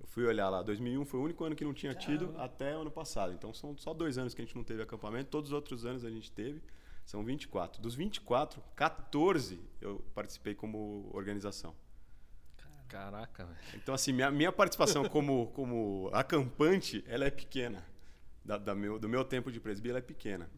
Eu 0.00 0.06
fui 0.06 0.24
olhar 0.24 0.48
lá. 0.48 0.62
2001 0.62 1.04
foi 1.04 1.18
o 1.18 1.24
único 1.24 1.44
ano 1.44 1.56
que 1.56 1.64
não 1.64 1.74
tinha 1.74 1.94
tido 1.96 2.26
Caramba. 2.28 2.44
até 2.44 2.76
o 2.76 2.82
ano 2.82 2.90
passado. 2.92 3.32
Então 3.32 3.52
são 3.52 3.76
só 3.76 3.92
dois 3.92 4.16
anos 4.16 4.32
que 4.32 4.40
a 4.40 4.44
gente 4.44 4.54
não 4.54 4.62
teve 4.62 4.80
acampamento. 4.80 5.30
Todos 5.30 5.50
os 5.50 5.54
outros 5.54 5.84
anos 5.84 6.04
a 6.04 6.10
gente 6.10 6.30
teve. 6.30 6.62
São 7.04 7.24
24. 7.24 7.82
Dos 7.82 7.96
24, 7.96 8.62
14 8.76 9.60
eu 9.80 9.98
participei 10.14 10.54
como 10.54 11.10
organização. 11.12 11.74
Caraca, 12.88 13.44
velho. 13.44 13.58
Então, 13.74 13.94
assim, 13.94 14.12
minha, 14.12 14.30
minha 14.30 14.50
participação 14.50 15.08
como, 15.08 15.48
como 15.52 16.10
acampante, 16.12 17.04
ela 17.06 17.24
é 17.26 17.30
pequena. 17.30 17.84
Da, 18.44 18.56
da 18.56 18.74
meu, 18.74 18.98
do 18.98 19.08
meu 19.08 19.24
tempo 19.24 19.52
de 19.52 19.60
presbítero, 19.60 19.92
ela 19.92 19.98
é 19.98 20.02
pequena. 20.02 20.48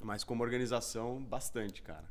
Mas 0.00 0.24
como 0.24 0.42
organização, 0.42 1.22
bastante, 1.22 1.80
cara. 1.82 2.04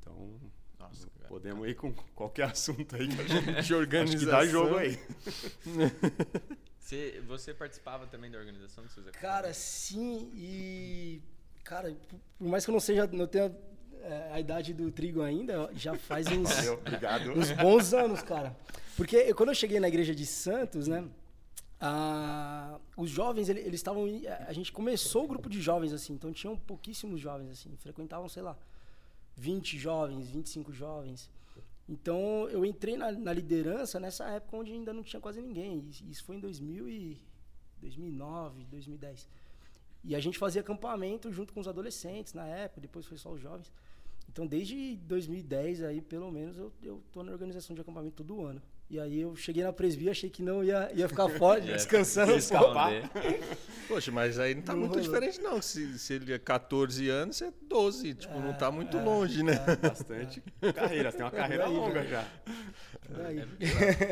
Então, 0.00 0.40
Nossa, 0.78 1.08
cara. 1.10 1.28
podemos 1.28 1.68
ir 1.68 1.74
com 1.74 1.92
qualquer 2.14 2.50
assunto 2.50 2.96
aí 2.96 3.06
que 3.08 3.20
a 3.20 3.26
gente 3.26 3.62
De 3.62 3.74
organização. 3.74 4.16
acho 4.18 4.24
que 4.24 4.26
dá 4.30 4.46
jogo 4.50 4.76
aí. 4.76 4.98
Você, 6.78 7.20
você 7.26 7.52
participava 7.54 8.06
também 8.06 8.30
da 8.30 8.38
organização 8.38 8.84
dos 8.84 8.92
seus 8.92 9.06
Cara, 9.10 9.52
sim, 9.52 10.30
e. 10.34 11.20
Cara, 11.64 11.92
por- 12.08 12.20
mais 12.48 12.64
que 12.64 12.70
eu 12.70 12.72
não 12.74 12.80
seja. 12.80 13.06
não 13.08 13.26
tenha 13.26 13.52
a 14.32 14.40
idade 14.40 14.72
do 14.74 14.90
trigo 14.90 15.22
ainda, 15.22 15.70
já 15.74 15.94
faz 15.96 16.26
uns, 16.28 16.50
Valeu, 16.52 16.74
obrigado. 16.86 17.30
uns 17.32 17.52
bons 17.52 17.92
anos, 17.94 18.22
cara. 18.22 18.56
Porque 18.96 19.32
quando 19.34 19.50
eu 19.50 19.54
cheguei 19.54 19.78
na 19.80 19.88
igreja 19.88 20.14
de 20.14 20.24
Santos, 20.26 20.86
né? 20.88 21.04
ah, 21.80 22.78
os 22.96 23.10
jovens, 23.10 23.48
ele- 23.48 23.60
eles 23.60 23.74
estavam. 23.80 24.06
A 24.46 24.52
gente 24.52 24.72
começou 24.72 25.24
o 25.24 25.28
grupo 25.28 25.48
de 25.48 25.60
jovens, 25.60 25.92
assim, 25.92 26.14
então 26.14 26.32
tinham 26.32 26.56
pouquíssimos 26.56 27.20
jovens, 27.20 27.50
assim. 27.50 27.76
Frequentavam, 27.76 28.28
sei 28.28 28.42
lá, 28.42 28.56
20 29.36 29.78
jovens, 29.78 30.28
25 30.28 30.72
jovens. 30.72 31.30
Então 31.88 32.48
eu 32.48 32.64
entrei 32.64 32.96
na, 32.96 33.12
na 33.12 33.32
liderança 33.32 34.00
nessa 34.00 34.24
época 34.30 34.56
onde 34.56 34.72
ainda 34.72 34.92
não 34.92 35.02
tinha 35.02 35.20
quase 35.20 35.40
ninguém. 35.40 35.84
Isso- 35.88 36.04
Isso 36.06 36.24
foi 36.24 36.36
em 36.36 36.40
2000 36.40 36.88
e 36.88 37.20
2009, 37.80 38.64
2010. 38.70 39.28
E 40.02 40.14
a 40.14 40.20
gente 40.20 40.38
fazia 40.38 40.60
acampamento 40.62 41.30
junto 41.32 41.52
com 41.52 41.60
os 41.60 41.68
adolescentes 41.68 42.32
na 42.32 42.46
época, 42.46 42.80
depois 42.80 43.04
foi 43.06 43.18
só 43.18 43.30
os 43.32 43.40
jovens. 43.40 43.70
Então 44.28 44.46
desde 44.46 44.96
2010 44.96 45.82
aí, 45.82 46.00
pelo 46.00 46.30
menos, 46.30 46.56
eu, 46.58 46.72
eu 46.82 47.02
tô 47.12 47.22
na 47.22 47.32
organização 47.32 47.74
de 47.74 47.80
acampamento 47.80 48.16
todo 48.16 48.44
ano. 48.44 48.60
E 48.88 49.00
aí 49.00 49.20
eu 49.20 49.34
cheguei 49.34 49.64
na 49.64 49.72
presbia, 49.72 50.12
achei 50.12 50.30
que 50.30 50.40
não 50.42 50.62
ia, 50.62 50.88
ia 50.94 51.08
ficar 51.08 51.28
fora, 51.36 51.58
Ia 51.58 51.72
descansando. 51.72 52.32
Poxa, 53.88 54.12
mas 54.12 54.38
aí 54.38 54.54
não 54.54 54.62
tá 54.62 54.72
Não 54.74 54.80
muito 54.80 54.90
rolou. 54.92 55.04
diferente, 55.04 55.40
não. 55.40 55.60
Se, 55.60 55.98
se 55.98 56.12
ele 56.14 56.32
é 56.32 56.38
14 56.38 57.08
anos, 57.08 57.36
você 57.36 57.46
é 57.46 57.52
12. 57.68 58.14
Tipo, 58.14 58.38
não 58.38 58.52
tá 58.52 58.70
muito 58.70 58.96
longe, 58.98 59.42
né? 59.42 59.54
Bastante 59.82 60.40
carreira. 60.74 61.10
Você 61.10 61.16
tem 61.16 61.26
uma 61.26 61.32
carreira 61.32 61.66
aí, 61.66 61.72
longa 61.72 61.94
velho. 61.94 62.08
já. 62.10 62.24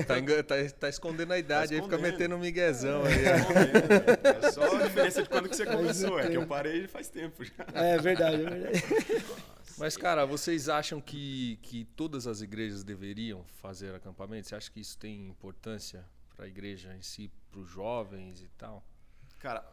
Tá, 0.07 0.15
tá- 0.43 0.71
tá 0.81 0.89
escondendo 0.89 1.33
a 1.33 1.39
idade, 1.39 1.75
aí 1.75 1.81
fica 1.81 1.95
escondendo. 1.95 2.13
metendo 2.13 2.35
um 2.35 2.39
miguezão 2.39 3.03
aí. 3.05 4.45
É 4.45 4.51
só 4.51 4.77
a 4.77 4.83
diferença 4.83 5.23
de 5.23 5.29
quando 5.29 5.49
que 5.49 5.57
você 5.57 5.67
começou. 5.67 6.19
É 6.19 6.29
que 6.31 6.37
eu 6.37 6.47
parei 6.47 6.87
faz 6.89 7.09
tempo 7.09 7.45
já. 7.45 7.65
é 7.75 7.99
verdade, 7.99 8.43
é 8.43 8.51
verdade. 8.51 8.85
Mas, 9.77 9.97
cara, 9.97 10.25
vocês 10.25 10.69
acham 10.69 11.01
que, 11.01 11.59
que 11.63 11.85
todas 11.85 12.27
as 12.27 12.41
igrejas 12.41 12.85
deveriam 12.85 13.45
fazer 13.45 13.95
acampamento? 13.95 14.49
Você 14.49 14.55
acha 14.55 14.71
que 14.71 14.81
isso 14.81 14.97
tem 14.97 15.27
importância 15.27 16.09
para 16.35 16.45
a 16.45 16.49
igreja 16.49 16.95
em 16.95 17.03
si, 17.03 17.31
para 17.51 17.61
os 17.61 17.69
jovens 17.69 18.41
e 18.41 18.49
tal? 18.57 18.85
Cara, 19.39 19.65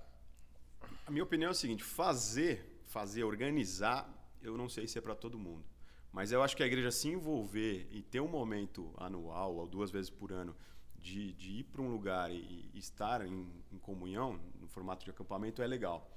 a 1.06 1.12
minha 1.12 1.24
opinião 1.24 1.50
é 1.50 1.52
o 1.52 1.56
seguinte: 1.56 1.84
fazer, 1.84 2.82
fazer, 2.86 3.24
organizar, 3.24 4.10
eu 4.42 4.58
não 4.58 4.68
sei 4.68 4.88
se 4.88 4.98
é 4.98 5.02
para 5.02 5.16
todo 5.16 5.38
mundo. 5.38 5.64
Mas 6.12 6.32
eu 6.32 6.44
acho 6.44 6.58
que 6.58 6.64
a 6.64 6.66
igreja 6.66 6.92
se 6.92 7.08
envolver 7.08 7.88
e 7.92 8.02
ter 8.02 8.20
um 8.20 8.28
momento 8.28 8.94
anual 8.98 9.56
ou 9.56 9.68
duas 9.68 9.92
vezes 9.92 10.10
por 10.10 10.32
ano 10.32 10.56
de, 10.98 11.34
de 11.34 11.60
ir 11.60 11.64
para 11.64 11.82
um 11.82 11.90
lugar 11.90 12.32
e, 12.32 12.70
e 12.74 12.80
estar 12.80 13.26
em, 13.26 13.48
em 13.72 13.78
comunhão, 13.78 14.40
no 14.60 14.68
formato 14.68 15.06
de 15.06 15.12
acampamento, 15.12 15.62
é 15.62 15.68
legal. 15.68 16.10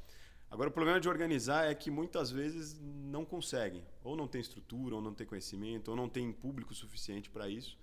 Agora, 0.55 0.69
o 0.71 0.73
problema 0.73 1.01
de 1.01 1.09
organizar 1.09 1.69
é 1.69 1.75
que 1.75 1.91
muitas 1.91 2.31
vezes 2.31 2.79
não 2.81 3.25
conseguem. 3.25 3.83
Ou 4.05 4.15
não 4.15 4.29
tem 4.29 4.41
estrutura, 4.41 4.95
ou 4.95 5.03
não 5.03 5.13
tem 5.13 5.27
conhecimento, 5.27 5.89
ou 5.91 5.97
não 5.97 6.09
tem 6.09 6.31
público 6.33 6.73
suficiente 6.73 7.29
para 7.29 7.49
isso. 7.49 7.77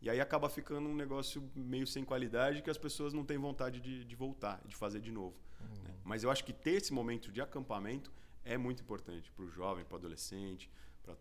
E 0.00 0.08
aí 0.08 0.18
acaba 0.20 0.48
ficando 0.48 0.88
um 0.88 0.94
negócio 0.94 1.42
meio 1.54 1.86
sem 1.86 2.02
qualidade 2.02 2.62
que 2.62 2.70
as 2.70 2.78
pessoas 2.78 3.12
não 3.12 3.26
têm 3.26 3.36
vontade 3.36 3.78
de, 3.78 4.06
de 4.06 4.16
voltar, 4.16 4.62
de 4.66 4.74
fazer 4.74 5.00
de 5.00 5.12
novo. 5.12 5.36
né? 5.84 5.90
Mas 6.02 6.24
eu 6.24 6.30
acho 6.30 6.42
que 6.44 6.52
ter 6.54 6.72
esse 6.80 6.94
momento 6.94 7.30
de 7.30 7.42
acampamento 7.42 8.10
é 8.42 8.56
muito 8.56 8.80
importante 8.82 9.30
para 9.32 9.44
o 9.44 9.48
jovem, 9.50 9.84
para 9.84 9.94
o 9.94 9.98
adolescente, 9.98 10.70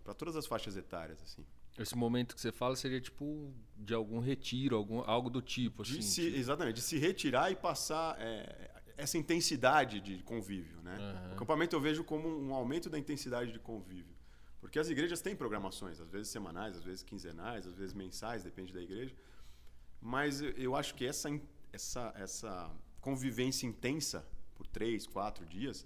para 0.06 0.14
todas 0.14 0.38
as 0.38 0.46
faixas 0.46 0.78
etárias. 0.78 1.22
assim. 1.22 1.46
Esse 1.78 1.98
momento 1.98 2.34
que 2.34 2.40
você 2.40 2.52
fala 2.52 2.78
seria 2.78 3.02
tipo 3.02 3.54
de 3.76 3.94
algum 3.94 4.20
retiro, 4.20 4.78
algum, 4.78 5.00
algo 5.02 5.30
do 5.30 5.42
tipo, 5.42 5.84
De 5.84 5.94
assim. 6.00 6.02
se, 6.02 6.22
tipo- 6.28 6.38
Exatamente, 6.38 6.76
de 6.76 6.82
se 6.82 6.98
retirar 6.98 7.52
e 7.52 7.58
passar 7.58 8.16
é, 8.22 8.72
essa 8.98 9.18
intensidade 9.18 10.00
de 10.00 10.22
convívio. 10.24 10.82
Né? 10.82 10.96
Aham. 10.96 11.30
O 11.30 11.34
acampamento 11.34 11.76
eu 11.76 11.82
vejo 11.82 12.04
como 12.04 12.28
um 12.28 12.54
aumento 12.54 12.90
da 12.90 12.98
intensidade 13.00 13.52
de 13.52 13.60
convívio. 13.60 14.14
Porque 14.60 14.80
as 14.80 14.90
igrejas 14.90 15.22
têm 15.22 15.36
programações, 15.36 16.00
às 16.00 16.10
vezes 16.10 16.30
semanais, 16.30 16.78
às 16.78 16.84
vezes 16.84 17.04
quinzenais, 17.04 17.68
às 17.68 17.76
vezes 17.76 17.94
mensais, 17.94 18.44
depende 18.44 18.74
da 18.74 18.82
igreja. 18.82 19.14
Mas 20.02 20.42
eu- 20.42 20.76
acho 20.76 20.96
que 20.96 21.06
essa, 21.06 21.30
essa, 21.72 22.14
essa 22.16 22.72
convivência 23.02 23.68
intensa 23.68 24.26
por 24.56 24.66
três, 24.68 25.06
quatro 25.06 25.46
dias, 25.46 25.86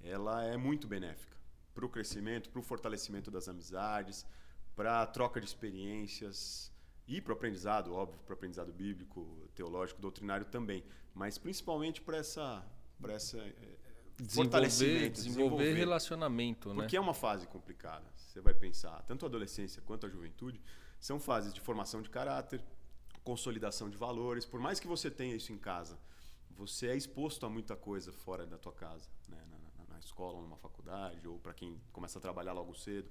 ela 0.00 0.42
é 0.44 0.56
muito 0.56 0.86
benéfica 0.86 1.36
para 1.74 1.84
o 1.84 1.88
crescimento, 1.88 2.50
para 2.50 2.58
o 2.60 2.62
fortalecimento 2.62 3.30
das 3.30 3.48
amizades, 3.48 4.26
para 4.74 5.02
a 5.02 5.06
troca 5.06 5.40
de 5.40 5.46
experiências 5.46 6.71
e 7.06 7.20
para 7.20 7.32
o 7.32 7.36
aprendizado, 7.36 7.92
óbvio, 7.94 8.18
para 8.24 8.32
o 8.32 8.36
aprendizado 8.36 8.72
bíblico, 8.72 9.48
teológico, 9.54 10.00
doutrinário 10.00 10.46
também, 10.46 10.84
mas 11.14 11.36
principalmente 11.38 12.00
para 12.00 12.16
essa, 12.18 12.64
para 13.00 13.12
essa 13.14 13.38
eh, 13.38 13.52
desenvolver, 14.16 14.34
fortalecimento, 14.34 15.12
desenvolver 15.14 15.72
relacionamento, 15.74 16.68
né? 16.70 16.74
porque 16.76 16.96
é 16.96 17.00
uma 17.00 17.14
fase 17.14 17.46
complicada. 17.46 18.04
Você 18.16 18.40
vai 18.40 18.54
pensar, 18.54 19.02
tanto 19.02 19.26
a 19.26 19.28
adolescência 19.28 19.82
quanto 19.82 20.06
a 20.06 20.08
juventude 20.08 20.60
são 21.00 21.18
fases 21.20 21.52
de 21.52 21.60
formação 21.60 22.00
de 22.00 22.08
caráter, 22.08 22.62
consolidação 23.24 23.90
de 23.90 23.96
valores. 23.96 24.44
Por 24.46 24.60
mais 24.60 24.80
que 24.80 24.86
você 24.86 25.10
tenha 25.10 25.34
isso 25.34 25.52
em 25.52 25.58
casa, 25.58 25.98
você 26.50 26.88
é 26.88 26.96
exposto 26.96 27.44
a 27.44 27.50
muita 27.50 27.76
coisa 27.76 28.12
fora 28.12 28.46
da 28.46 28.56
tua 28.58 28.72
casa, 28.72 29.08
né? 29.28 29.38
na, 29.50 29.58
na- 29.58 29.94
na 29.94 29.98
escola, 29.98 30.40
numa 30.40 30.56
faculdade, 30.56 31.26
ou 31.28 31.38
para 31.38 31.52
quem 31.52 31.78
começa 31.92 32.18
a 32.18 32.22
trabalhar 32.22 32.52
logo 32.52 32.74
cedo. 32.74 33.10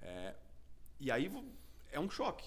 É, 0.00 0.34
e 1.00 1.10
aí 1.10 1.30
é 1.92 1.98
um 2.00 2.10
choque. 2.10 2.46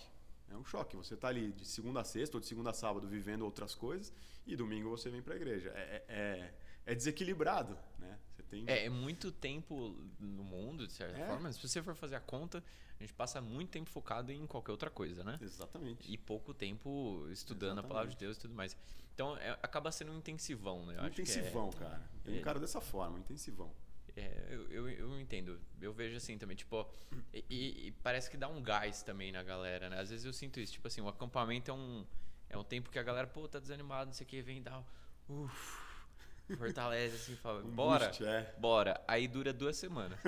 É 0.51 0.57
um 0.57 0.65
choque. 0.65 0.95
Você 0.97 1.13
está 1.13 1.27
ali 1.29 1.51
de 1.53 1.65
segunda 1.65 2.01
a 2.01 2.03
sexta 2.03 2.37
ou 2.37 2.41
de 2.41 2.47
segunda 2.47 2.69
a 2.71 2.73
sábado 2.73 3.07
vivendo 3.07 3.43
outras 3.43 3.73
coisas 3.73 4.13
e 4.45 4.55
domingo 4.55 4.89
você 4.89 5.09
vem 5.09 5.21
para 5.21 5.33
a 5.33 5.37
igreja. 5.37 5.69
É, 5.75 5.79
é- 5.81 6.05
é- 6.07 6.53
é 6.91 6.95
desequilibrado, 6.95 7.77
né? 7.99 8.17
Você 8.35 8.43
tem 8.43 8.65
É, 8.67 8.85
é 8.85 8.89
muito 8.89 9.31
tempo 9.31 9.95
no 10.19 10.43
mundo, 10.43 10.85
de 10.87 10.93
certa 10.93 11.17
É. 11.19 11.27
forma. 11.27 11.51
Se 11.51 11.65
você 11.67 11.81
for 11.81 11.95
fazer 11.95 12.15
a 12.15 12.19
conta, 12.19 12.63
a 12.99 13.03
gente 13.03 13.13
passa 13.13 13.39
muito 13.39 13.69
tempo 13.69 13.89
focado 13.89 14.31
em 14.31 14.45
qualquer 14.47 14.71
outra 14.71 14.89
coisa, 14.89 15.23
né? 15.23 15.37
exatamente 15.41 16.11
E 16.11 16.17
pouco 16.17 16.53
tempo 16.53 17.27
estudando 17.31 17.79
a 17.79 17.83
palavra 17.83 18.09
de 18.09 18.17
Deus 18.17 18.37
e 18.37 18.39
tudo 18.41 18.53
mais. 18.53 18.75
Então 19.13 19.37
é- 19.37 19.51
acaba 19.61 19.91
sendo 19.91 20.11
um 20.11 20.17
intensivão, 20.17 20.85
né? 20.85 20.95
Eu 20.97 21.01
Um 21.01 21.05
é- 21.05 21.09
intensivão, 21.09 21.69
cara. 21.71 22.01
Eu 22.25 22.35
encaro 22.35 22.59
dessa 22.59 22.81
forma, 22.81 23.17
um 23.17 23.19
intensivão. 23.19 23.71
É, 24.15 24.47
eu, 24.49 24.69
eu, 24.69 24.89
eu 24.89 25.19
entendo. 25.19 25.59
Eu 25.81 25.93
vejo 25.93 26.17
assim 26.17 26.37
também, 26.37 26.55
tipo, 26.55 26.85
e, 27.33 27.43
e- 27.49 27.87
e 27.87 27.91
parece 28.03 28.29
que 28.29 28.35
dá 28.37 28.47
um 28.47 28.61
gás 28.61 29.01
também 29.03 29.31
na 29.31 29.41
galera, 29.43 29.89
né? 29.89 29.99
Às 29.99 30.09
vezes 30.09 30.25
eu 30.25 30.33
sinto 30.33 30.59
isso, 30.59 30.73
tipo 30.73 30.87
assim, 30.87 31.01
o 31.01 31.07
acampamento 31.07 31.71
é 31.71 31.73
um, 31.73 32.05
é 32.49 32.57
um 32.57 32.63
tempo 32.63 32.89
que 32.89 32.99
a 32.99 33.03
galera, 33.03 33.25
pô, 33.27 33.47
tá 33.47 33.59
desanimado, 33.59 34.07
não 34.07 34.13
sei 34.13 34.25
o 34.25 34.29
que, 34.29 34.41
vem 34.41 34.61
dar, 34.61 34.83
uff, 35.29 35.81
fortalece 36.57 37.15
assim, 37.15 37.35
fala, 37.37 37.61
bora, 37.71 38.07
boost, 38.07 38.25
é. 38.25 38.53
bora. 38.57 39.01
Aí 39.07 39.27
dura 39.27 39.53
duas 39.53 39.77
semanas. 39.77 40.19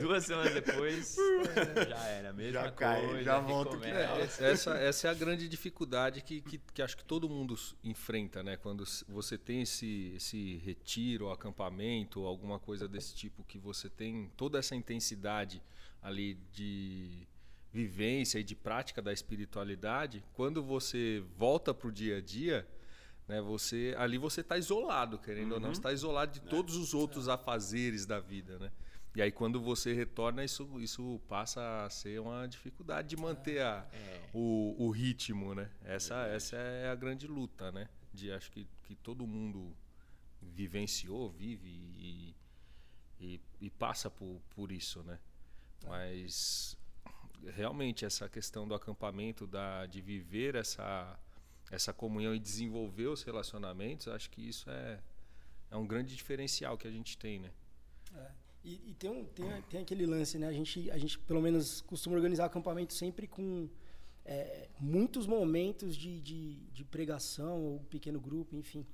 duas 0.00 0.24
semanas 0.24 0.54
depois, 0.54 1.16
já 1.88 2.04
era, 2.06 2.30
a 2.30 2.32
mesma 2.32 2.62
Já 2.62 2.70
cai, 2.72 3.06
coisa, 3.06 3.22
já 3.22 3.38
volta 3.38 3.76
o 3.76 3.80
que. 3.80 3.86
É, 3.86 4.28
essa, 4.40 4.74
essa 4.76 5.08
é 5.08 5.10
a 5.10 5.14
grande 5.14 5.48
dificuldade 5.48 6.22
que, 6.22 6.40
que, 6.40 6.58
que 6.58 6.82
acho 6.82 6.96
que 6.96 7.04
todo 7.04 7.28
mundo 7.28 7.54
enfrenta, 7.82 8.42
né? 8.42 8.56
Quando 8.56 8.84
você 9.08 9.36
tem 9.36 9.62
esse, 9.62 10.12
esse 10.16 10.56
retiro, 10.58 11.30
acampamento, 11.30 12.20
ou 12.20 12.26
alguma 12.26 12.58
coisa 12.58 12.88
desse 12.88 13.14
tipo, 13.14 13.44
que 13.44 13.58
você 13.58 13.88
tem 13.88 14.30
toda 14.36 14.58
essa 14.58 14.74
intensidade 14.74 15.62
ali 16.02 16.34
de 16.52 17.26
vivência 17.72 18.38
e 18.38 18.42
de 18.42 18.54
prática 18.54 19.02
da 19.02 19.12
espiritualidade, 19.12 20.24
quando 20.32 20.62
você 20.62 21.22
volta 21.36 21.74
para 21.74 21.88
o 21.88 21.92
dia 21.92 22.18
a 22.18 22.20
dia, 22.20 22.66
né? 23.28 23.42
Você 23.42 23.94
ali 23.98 24.16
você 24.16 24.40
está 24.40 24.56
isolado, 24.56 25.18
querendo 25.18 25.52
ou 25.52 25.60
não, 25.60 25.68
você 25.68 25.80
está 25.80 25.92
isolado 25.92 26.32
de 26.32 26.40
todos 26.40 26.76
os 26.76 26.94
outros 26.94 27.28
afazeres 27.28 28.06
da 28.06 28.18
vida, 28.18 28.58
né? 28.58 28.72
E 29.16 29.22
aí 29.22 29.32
quando 29.32 29.60
você 29.60 29.92
retorna, 29.94 30.44
isso, 30.44 30.80
isso 30.80 31.20
passa 31.28 31.84
a 31.84 31.90
ser 31.90 32.20
uma 32.20 32.46
dificuldade 32.46 33.08
de 33.08 33.16
manter 33.16 33.62
a, 33.62 33.86
É. 33.92 34.28
o, 34.32 34.76
o 34.78 34.90
ritmo, 34.90 35.54
né? 35.54 35.70
Essa, 35.84 36.26
essa 36.26 36.56
é 36.56 36.88
a 36.88 36.94
grande 36.94 37.26
luta, 37.26 37.72
né? 37.72 37.88
De 38.12 38.30
acho 38.30 38.50
que, 38.50 38.66
que 38.84 38.94
todo 38.94 39.26
mundo 39.26 39.74
vivenciou, 40.40 41.30
vive 41.30 41.68
e, 41.68 42.34
e, 43.20 43.40
e 43.60 43.70
passa 43.70 44.08
por, 44.10 44.40
por 44.50 44.70
isso, 44.70 45.02
né? 45.02 45.18
Mas 45.86 46.76
realmente 47.54 48.04
essa 48.04 48.28
questão 48.28 48.66
do 48.68 48.74
acampamento, 48.74 49.46
da, 49.46 49.86
de 49.86 50.00
viver 50.00 50.54
essa, 50.54 51.18
essa 51.70 51.92
comunhão 51.92 52.34
e 52.34 52.38
desenvolver 52.38 53.06
os 53.06 53.22
relacionamentos, 53.22 54.08
acho 54.08 54.30
que 54.30 54.48
isso 54.48 54.68
é, 54.70 55.00
é 55.70 55.76
um 55.76 55.86
grande 55.86 56.14
diferencial 56.14 56.76
que 56.76 56.86
a 56.86 56.90
gente 56.90 57.16
tem, 57.16 57.38
né? 57.40 57.50
E, 58.64 58.90
e 58.90 58.94
tem, 58.94 59.08
um, 59.10 59.24
tem, 59.24 59.46
tem 59.70 59.80
aquele 59.80 60.04
lance, 60.04 60.38
né? 60.38 60.46
A 60.48 60.52
gente, 60.52 60.90
a 60.90 60.98
gente, 60.98 61.18
pelo 61.20 61.40
menos, 61.40 61.80
costuma 61.82 62.16
organizar 62.16 62.44
acampamento 62.44 62.92
sempre 62.92 63.26
com 63.26 63.68
é, 64.24 64.68
muitos 64.78 65.26
momentos 65.26 65.96
de, 65.96 66.20
de, 66.20 66.54
de 66.72 66.84
pregação 66.84 67.62
ou 67.64 67.80
pequeno 67.90 68.20
grupo, 68.20 68.56
enfim. 68.56 68.84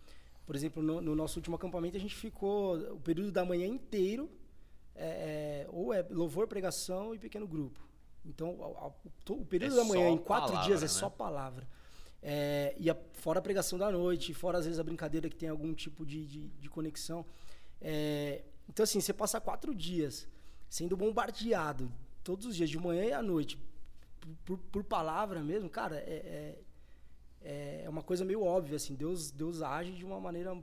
Por 0.46 0.54
exemplo, 0.54 0.82
no, 0.82 1.00
no 1.00 1.14
nosso 1.16 1.38
último 1.38 1.56
acampamento, 1.56 1.96
a 1.96 2.00
gente 2.00 2.14
ficou 2.14 2.76
o 2.92 3.00
período 3.00 3.32
da 3.32 3.44
manhã 3.44 3.66
inteiro, 3.66 4.30
é, 4.94 5.64
é, 5.64 5.66
ou 5.70 5.92
é 5.92 6.02
louvor, 6.10 6.46
pregação 6.46 7.14
e 7.14 7.18
pequeno 7.18 7.46
grupo. 7.46 7.80
Então, 8.24 8.62
ao- 8.62 8.76
ao- 8.76 9.02
to- 9.24 9.34
o 9.40 9.44
período 9.46 9.72
É 9.74 9.76
da 9.76 9.84
manhã, 9.84 10.08
em 10.10 10.18
quatro 10.18 10.48
palavra, 10.52 10.66
dias, 10.68 10.80
é 10.82 10.84
né? 10.84 10.88
só 10.88 11.10
palavra. 11.10 11.66
É, 12.22 12.74
e 12.78 12.88
a- 12.88 12.96
fora 13.14 13.38
a 13.38 13.42
pregação 13.42 13.78
da 13.78 13.90
noite, 13.90 14.32
fora 14.32 14.58
às 14.58 14.64
vezes 14.66 14.78
a 14.78 14.84
brincadeira 14.84 15.28
que 15.28 15.36
tem 15.36 15.48
algum 15.48 15.74
tipo 15.74 16.06
de, 16.06 16.24
de, 16.26 16.48
de 16.48 16.68
conexão. 16.70 17.24
É, 17.80 18.42
então, 18.68 18.82
assim, 18.84 19.00
você 19.00 19.12
passa 19.12 19.40
quatro 19.40 19.74
dias 19.74 20.26
sendo 20.68 20.96
bombardeado 20.96 21.90
todos 22.22 22.46
os 22.46 22.56
dias, 22.56 22.70
de 22.70 22.78
manhã 22.78 23.04
e 23.04 23.12
à 23.12 23.22
noite, 23.22 23.58
por, 24.44 24.58
por- 24.58 24.84
palavra 24.84 25.42
mesmo, 25.42 25.68
cara, 25.68 25.96
é, 25.98 26.58
é, 27.42 27.82
é 27.84 27.88
uma 27.88 28.02
coisa 28.02 28.24
meio 28.24 28.42
óbvia, 28.42 28.76
assim. 28.76 28.94
Deus, 28.94 29.30
Deus 29.30 29.60
age 29.62 29.92
de 29.92 30.04
uma 30.04 30.18
maneira 30.18 30.56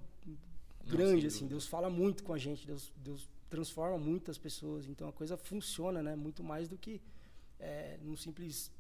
grande, 0.86 1.22
sem 1.22 1.28
assim. 1.28 1.48
Deus 1.48 1.68
fala 1.68 1.90
muito 1.90 2.24
com 2.24 2.34
a 2.34 2.38
gente, 2.38 2.66
Deus, 2.66 2.92
Deus 2.98 3.30
transforma 3.50 3.98
muitas 3.98 4.38
pessoas. 4.38 4.88
Então 4.88 5.08
a 5.08 5.14
coisa 5.14 5.38
funciona, 5.38 6.02
né? 6.02 6.16
Muito 6.16 6.44
mais 6.44 6.68
do 6.68 6.78
que 6.78 7.02
é, 7.60 7.98
num 8.02 8.18
simples 8.18 8.72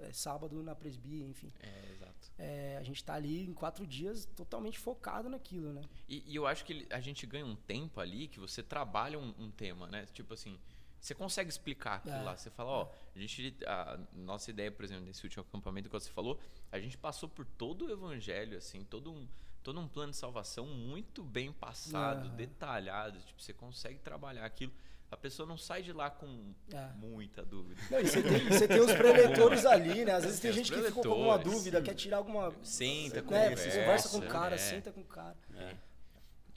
é, 0.00 0.12
sábado 0.12 0.62
na 0.62 0.74
presbia, 0.74 1.26
enfim. 1.26 1.52
É, 1.60 1.92
exato. 1.92 2.32
É, 2.38 2.76
a 2.78 2.82
gente 2.82 3.02
tá 3.04 3.14
ali 3.14 3.44
em 3.44 3.52
quatro 3.54 3.86
dias 3.86 4.26
totalmente 4.36 4.78
focado 4.78 5.28
naquilo, 5.28 5.72
né? 5.72 5.82
E, 6.08 6.24
e 6.26 6.36
eu 6.36 6.46
acho 6.46 6.64
que 6.64 6.86
a 6.90 7.00
gente 7.00 7.26
ganha 7.26 7.46
um 7.46 7.56
tempo 7.56 8.00
ali 8.00 8.28
que 8.28 8.40
você 8.40 8.62
trabalha 8.62 9.18
um, 9.18 9.34
um 9.38 9.50
tema, 9.50 9.86
né? 9.86 10.06
Tipo 10.12 10.34
assim, 10.34 10.58
você 11.00 11.14
consegue 11.14 11.48
explicar 11.50 11.96
aquilo 11.96 12.16
É, 12.16 12.22
lá. 12.22 12.36
Você 12.36 12.50
fala, 12.50 12.70
ó, 12.70 12.92
a 13.14 13.18
gente. 13.18 13.56
A 13.66 13.98
nossa 14.12 14.50
ideia, 14.50 14.70
por 14.70 14.84
exemplo, 14.84 15.04
nesse 15.06 15.24
último 15.24 15.42
acampamento 15.42 15.88
que 15.88 15.92
você 15.92 16.10
falou, 16.10 16.38
a 16.70 16.78
gente 16.78 16.96
passou 16.98 17.28
por 17.28 17.44
todo 17.46 17.86
o 17.86 17.90
evangelho, 17.90 18.58
assim, 18.58 18.84
todo 18.84 19.10
um, 19.10 19.26
todo 19.62 19.80
um 19.80 19.88
plano 19.88 20.12
de 20.12 20.18
salvação 20.18 20.66
muito 20.66 21.22
bem 21.22 21.52
passado, 21.52 22.26
Aham. 22.26 22.36
detalhado. 22.36 23.18
Tipo, 23.20 23.42
você 23.42 23.52
consegue 23.54 23.98
trabalhar 23.98 24.44
aquilo. 24.44 24.72
A 25.10 25.16
pessoa 25.16 25.46
não 25.46 25.58
sai 25.58 25.82
de 25.82 25.92
lá 25.92 26.08
com 26.08 26.54
É. 26.72 26.88
muita 26.96 27.44
dúvida. 27.44 27.80
Não, 27.90 27.98
e 27.98 28.06
você 28.06 28.22
tem, 28.22 28.48
você 28.48 28.68
tem 28.68 28.80
os 28.80 28.92
preletores 28.92 29.66
ali, 29.66 30.04
né? 30.04 30.12
Às 30.12 30.24
vezes 30.24 30.38
tem 30.40 30.52
Tem 30.52 30.64
gente 30.64 30.72
que 30.72 30.82
ficou 30.86 31.02
com 31.02 31.10
alguma 31.10 31.38
dúvida, 31.38 31.82
quer 31.82 31.94
tirar 31.94 32.18
alguma. 32.18 32.54
Senta, 32.62 33.16
né? 33.16 33.22
conversa, 33.22 33.70
Você 33.70 33.80
conversa 33.80 34.08
com 34.08 34.18
o 34.18 34.28
cara, 34.28 34.54
é. 34.54 34.58
senta 34.58 34.92
com 34.92 35.00
o 35.00 35.04
cara. 35.04 35.36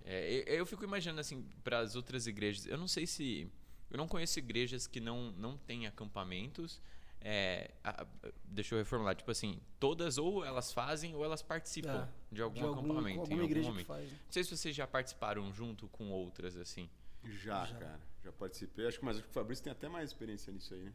É, 0.05 0.43
eu, 0.47 0.57
eu 0.59 0.65
fico 0.65 0.83
imaginando 0.83 1.21
assim 1.21 1.45
para 1.63 1.79
as 1.79 1.95
outras 1.95 2.27
igrejas. 2.27 2.65
Eu 2.65 2.77
não 2.77 2.87
sei 2.87 3.07
se 3.07 3.49
eu 3.89 3.97
não 3.97 4.07
conheço 4.07 4.37
igrejas 4.39 4.85
que 4.85 4.99
não 4.99 5.31
não 5.31 5.57
têm 5.57 5.87
acampamentos. 5.87 6.81
É, 7.25 7.71
a- 7.81 8.01
a- 8.03 8.07
deixa 8.43 8.75
eu 8.75 8.79
reformular, 8.79 9.15
tipo 9.15 9.31
assim, 9.31 9.57
todas 9.79 10.17
ou 10.17 10.43
elas 10.43 10.73
fazem 10.73 11.15
ou 11.15 11.23
elas 11.23 11.41
participam 11.41 12.03
É, 12.03 12.35
de 12.35 12.41
algum 12.41 12.55
de 12.59 12.65
algum, 12.65 12.79
acampamento 12.79 13.07
em 13.17 13.19
alguma 13.21 13.33
algum 13.35 13.45
igreja 13.45 13.69
momento. 13.69 13.85
faz. 13.87 14.11
né? 14.11 14.17
Não 14.25 14.31
sei 14.31 14.43
se 14.43 14.57
vocês 14.57 14.75
já 14.75 14.85
participaram 14.85 15.51
junto 15.53 15.87
com 15.87 16.11
outras 16.11 16.57
assim. 16.57 16.89
Já, 17.23 17.65
cara. 17.67 17.99
Já 18.23 18.31
participei. 18.31 18.87
Acho 18.87 18.99
que, 18.99 19.05
mas 19.05 19.17
acho 19.17 19.25
que 19.25 19.31
o 19.31 19.33
Fabrício 19.33 19.63
tem 19.63 19.71
até 19.71 19.89
mais 19.89 20.09
experiência 20.09 20.51
nisso 20.51 20.73
aí, 20.73 20.83
né? 20.83 20.93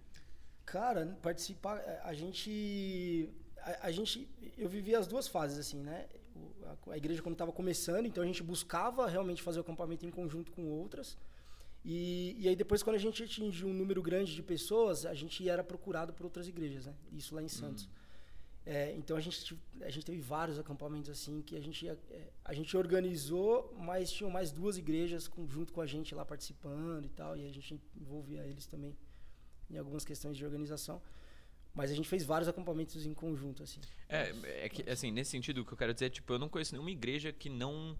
Cara, 0.64 1.18
participar, 1.22 1.78
é, 1.78 2.00
a 2.04 2.12
gente, 2.12 3.30
a, 3.58 3.86
a 3.86 3.90
gente, 3.90 4.28
eu 4.56 4.68
vivi 4.68 4.94
as 4.94 5.06
duas 5.06 5.28
fases 5.28 5.58
assim, 5.58 5.82
né? 5.82 6.06
A, 6.64 6.92
a 6.92 6.96
igreja 6.96 7.22
quando 7.22 7.34
estava 7.34 7.52
começando, 7.52 8.06
então 8.06 8.22
a 8.22 8.26
gente 8.26 8.42
buscava 8.42 9.06
realmente 9.06 9.42
fazer 9.42 9.58
o 9.58 9.62
acampamento 9.62 10.06
em 10.06 10.10
conjunto 10.10 10.52
com 10.52 10.66
outras. 10.68 11.16
E, 11.84 12.36
e 12.38 12.48
aí 12.48 12.56
depois 12.56 12.82
quando 12.82 12.96
a 12.96 12.98
gente 12.98 13.22
atingiu 13.22 13.68
um 13.68 13.72
número 13.72 14.02
grande 14.02 14.34
de 14.34 14.42
pessoas, 14.42 15.06
a 15.06 15.14
gente 15.14 15.48
era 15.48 15.62
procurado 15.62 16.12
por 16.12 16.24
outras 16.24 16.48
igrejas, 16.48 16.86
né? 16.86 16.94
Isso 17.12 17.34
lá 17.34 17.42
em 17.42 17.48
Santos. 17.48 17.88
É, 18.66 18.94
então 18.96 19.16
a 19.16 19.20
gente, 19.20 19.58
a 19.80 19.88
gente 19.90 20.04
teve 20.04 20.20
vários 20.20 20.58
acampamentos 20.58 21.08
assim 21.08 21.40
que 21.40 21.56
a 21.56 21.60
gente, 21.60 21.88
é, 21.88 21.96
a 22.44 22.52
gente 22.52 22.76
organizou, 22.76 23.74
mas 23.78 24.12
tinham 24.12 24.30
mais 24.30 24.50
duas 24.52 24.76
igrejas 24.76 25.26
com- 25.26 25.48
junto 25.48 25.72
com 25.72 25.80
a 25.80 25.86
gente 25.86 26.14
lá 26.14 26.24
participando 26.24 27.04
e 27.06 27.08
tal, 27.08 27.36
e 27.36 27.46
a 27.46 27.52
gente 27.52 27.80
envolvia 27.96 28.44
eles 28.44 28.66
também 28.66 28.94
em 29.70 29.78
algumas 29.78 30.04
questões 30.04 30.36
de 30.36 30.44
organização. 30.44 31.00
Mas 31.74 31.90
a 31.90 31.94
gente 31.94 32.08
fez 32.08 32.24
vários 32.24 32.48
acampamentos 32.48 33.06
em 33.06 33.14
conjunto, 33.14 33.62
assim. 33.62 33.80
É, 34.08 34.34
é 34.64 34.68
que 34.68 34.88
assim, 34.90 35.10
nesse 35.10 35.30
sentido 35.30 35.62
o 35.62 35.64
que 35.64 35.72
eu 35.72 35.76
quero 35.76 35.94
dizer 35.94 36.06
é 36.06 36.10
tipo, 36.10 36.32
eu 36.32 36.38
não 36.38 36.48
conheço 36.48 36.72
nenhuma 36.72 36.90
igreja 36.90 37.32
que 37.32 37.48
não 37.48 37.96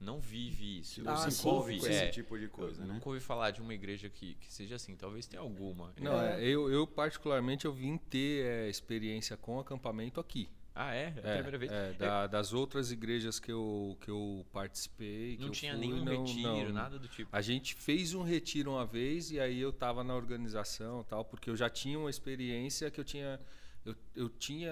não 0.00 0.20
vive 0.20 0.80
isso. 0.80 1.02
Ah, 1.06 1.24
Eu 1.24 1.30
sim. 1.30 1.44
nunca 1.46 1.56
ouvi, 1.58 1.80
com 1.80 1.86
é, 1.86 1.90
esse 1.90 2.12
tipo 2.12 2.38
de 2.38 2.48
coisa, 2.48 2.82
eu 2.82 2.86
né? 2.86 2.94
nunca 2.94 3.08
ouvi 3.08 3.20
falar 3.20 3.50
de 3.50 3.60
uma 3.62 3.72
igreja 3.74 4.08
que, 4.10 4.34
que 4.34 4.52
seja 4.52 4.76
assim. 4.76 4.94
Talvez 4.96 5.26
tenha 5.26 5.40
alguma. 5.42 5.92
Não, 6.00 6.20
é, 6.20 6.42
eu, 6.44 6.70
eu 6.70 6.86
particularmente 6.86 7.64
eu 7.64 7.72
vim 7.72 7.96
ter 7.96 8.44
é, 8.44 8.68
experiência 8.68 9.36
com 9.36 9.58
acampamento 9.58 10.20
aqui. 10.20 10.48
Ah, 10.78 10.94
é? 10.94 11.14
É 11.22 11.26
a 11.26 11.30
É, 11.30 11.34
primeira 11.36 11.56
vez. 11.56 11.72
é, 11.72 11.92
da- 11.94 12.26
das 12.26 12.52
outras 12.52 12.92
igrejas 12.92 13.40
que 13.40 13.50
eu, 13.50 13.96
que 14.02 14.10
eu 14.10 14.44
participei. 14.52 15.36
que 15.36 15.40
Não 15.40 15.46
eu 15.48 15.52
tinha 15.52 15.72
fui, 15.72 15.80
nenhum 15.80 16.04
não- 16.04 16.24
retiro, 16.26 16.64
não. 16.66 16.72
nada 16.72 16.98
do 16.98 17.08
tipo. 17.08 17.34
A 17.34 17.40
gente 17.40 17.74
fez 17.74 18.12
um 18.12 18.22
retiro 18.22 18.72
uma 18.72 18.84
vez 18.84 19.30
e 19.30 19.40
aí 19.40 19.58
eu 19.58 19.72
tava 19.72 20.04
na 20.04 20.14
organização 20.14 21.00
e 21.00 21.04
tal, 21.04 21.24
porque 21.24 21.48
eu 21.48 21.56
já 21.56 21.70
tinha 21.70 21.98
uma 21.98 22.10
experiência 22.10 22.90
que 22.90 23.00
eu 23.00 23.04
tinha. 23.04 23.40
Eu, 23.86 23.96
eu 24.14 24.28
tinha. 24.28 24.70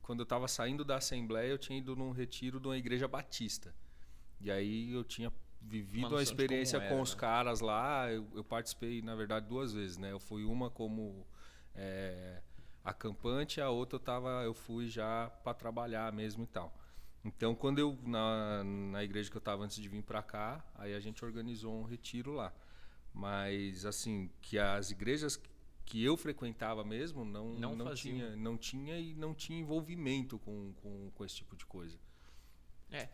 Quando 0.00 0.20
eu 0.20 0.26
tava 0.26 0.48
saindo 0.48 0.84
da 0.84 0.96
Assembleia, 0.96 1.48
eu 1.50 1.58
tinha 1.58 1.78
ido 1.78 1.94
num 1.94 2.10
retiro 2.12 2.58
de 2.60 2.66
uma 2.68 2.76
igreja 2.78 3.06
batista. 3.08 3.74
E 4.44 4.50
aí 4.50 4.92
eu 4.92 5.02
tinha 5.02 5.32
vivido 5.58 6.08
como 6.08 6.20
experiência 6.20 6.78
com 6.78 7.00
os 7.00 7.14
né? 7.14 7.20
caras 7.20 7.60
lá. 7.60 8.12
Eu, 8.12 8.28
eu 8.34 8.44
participei, 8.44 9.00
na 9.00 9.14
verdade, 9.14 9.48
duas 9.48 9.72
vezes, 9.72 9.96
né? 9.96 10.12
Eu 10.12 10.20
fui 10.20 10.44
uma 10.44 10.68
como 10.68 11.26
é, 11.74 12.42
acampante, 12.84 13.58
a 13.58 13.70
outra 13.70 13.96
eu, 13.96 14.00
tava, 14.00 14.28
eu 14.44 14.52
fui 14.52 14.86
já 14.86 15.30
para 15.42 15.54
trabalhar 15.54 16.12
mesmo 16.12 16.44
e 16.44 16.46
tal. 16.46 16.78
Então, 17.24 17.54
quando 17.54 17.78
eu 17.78 17.98
na, 18.02 18.62
na 18.62 19.02
igreja 19.02 19.30
que 19.30 19.36
eu 19.36 19.40
estava 19.40 19.64
antes 19.64 19.78
de 19.78 19.88
vir 19.88 20.02
para 20.02 20.22
cá, 20.22 20.62
aí 20.74 20.94
a 20.94 21.00
gente 21.00 21.24
organizou 21.24 21.74
um 21.74 21.84
retiro 21.84 22.34
lá. 22.34 22.52
Mas 23.14 23.86
assim, 23.86 24.30
que 24.42 24.58
as 24.58 24.90
igrejas 24.90 25.40
que 25.86 26.04
eu 26.04 26.18
frequentava 26.18 26.84
mesmo 26.84 27.24
não 27.24 27.54
Não 27.54 27.74
não, 27.74 27.94
tinha, 27.94 28.36
não 28.36 28.58
tinha 28.58 28.98
e 28.98 29.14
não 29.14 29.32
tinha 29.32 29.58
envolvimento 29.58 30.38
com, 30.38 30.74
com, 30.74 31.10
com 31.14 31.24
esse 31.24 31.36
tipo 31.36 31.56
de 31.56 31.64
coisa. 31.64 31.98
É. 32.90 33.08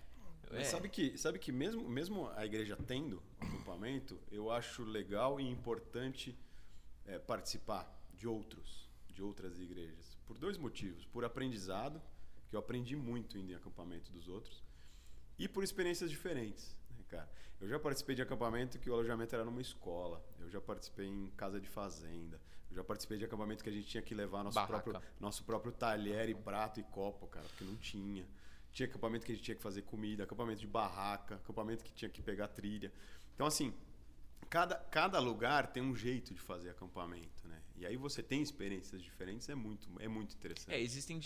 É. 0.50 0.64
sabe 0.64 0.88
que, 0.88 1.16
sabe 1.16 1.38
que 1.38 1.52
mesmo, 1.52 1.88
mesmo 1.88 2.28
a 2.30 2.44
igreja 2.44 2.76
tendo 2.86 3.22
acampamento, 3.38 4.20
eu 4.30 4.50
acho 4.50 4.82
legal 4.82 5.40
e 5.40 5.48
importante 5.48 6.36
é, 7.06 7.18
participar 7.18 7.88
de 8.14 8.26
outros, 8.26 8.88
de 9.08 9.22
outras 9.22 9.58
igrejas. 9.58 10.16
Por 10.26 10.38
dois 10.38 10.58
motivos. 10.58 11.06
Por 11.06 11.24
aprendizado, 11.24 12.00
que 12.48 12.56
eu 12.56 12.60
aprendi 12.60 12.96
muito 12.96 13.38
indo 13.38 13.52
em 13.52 13.54
acampamento 13.54 14.10
dos 14.10 14.28
outros, 14.28 14.62
e 15.38 15.48
por 15.48 15.62
experiências 15.62 16.10
diferentes. 16.10 16.76
Né, 16.96 17.04
cara? 17.08 17.30
Eu 17.60 17.68
já 17.68 17.78
participei 17.78 18.14
de 18.14 18.22
acampamento 18.22 18.78
que 18.78 18.90
o 18.90 18.94
alojamento 18.94 19.34
era 19.34 19.44
numa 19.44 19.60
escola. 19.60 20.24
Eu 20.38 20.50
já 20.50 20.60
participei 20.60 21.06
em 21.06 21.30
casa 21.36 21.60
de 21.60 21.68
fazenda. 21.68 22.40
Eu 22.70 22.76
já 22.76 22.84
participei 22.84 23.18
de 23.18 23.24
acampamento 23.24 23.62
que 23.62 23.70
a 23.70 23.72
gente 23.72 23.86
tinha 23.86 24.02
que 24.02 24.14
levar 24.14 24.42
nosso 24.44 24.54
Barraca. 24.54 24.82
próprio, 24.82 25.10
nosso 25.18 25.44
próprio 25.44 25.72
talher 25.72 26.28
e 26.28 26.34
prato 26.34 26.80
e 26.80 26.82
copo, 26.84 27.26
cara, 27.26 27.46
porque 27.48 27.64
não 27.64 27.76
tinha. 27.76 28.26
Tinha 28.72 28.88
acampamento 28.88 29.26
que 29.26 29.32
a 29.32 29.34
gente 29.34 29.44
tinha 29.44 29.54
que 29.54 29.62
fazer 29.62 29.82
comida, 29.82 30.24
acampamento 30.24 30.60
de 30.60 30.66
barraca, 30.66 31.36
acampamento 31.36 31.84
que 31.84 31.92
tinha 31.92 32.08
que 32.08 32.22
pegar 32.22 32.48
trilha. 32.48 32.92
Então, 33.34 33.46
assim, 33.46 33.74
cada, 34.48 34.76
cada 34.76 35.18
lugar 35.18 35.68
tem 35.68 35.82
um 35.82 35.94
jeito 35.94 36.34
de 36.34 36.40
fazer 36.40 36.70
acampamento, 36.70 37.46
né? 37.46 37.60
E 37.76 37.86
aí 37.86 37.96
você 37.96 38.22
tem 38.22 38.42
experiências 38.42 39.00
diferentes, 39.00 39.48
é 39.48 39.54
muito, 39.54 39.88
é 39.98 40.08
muito 40.08 40.34
interessante. 40.34 40.74
É, 40.74 40.80
existem. 40.80 41.18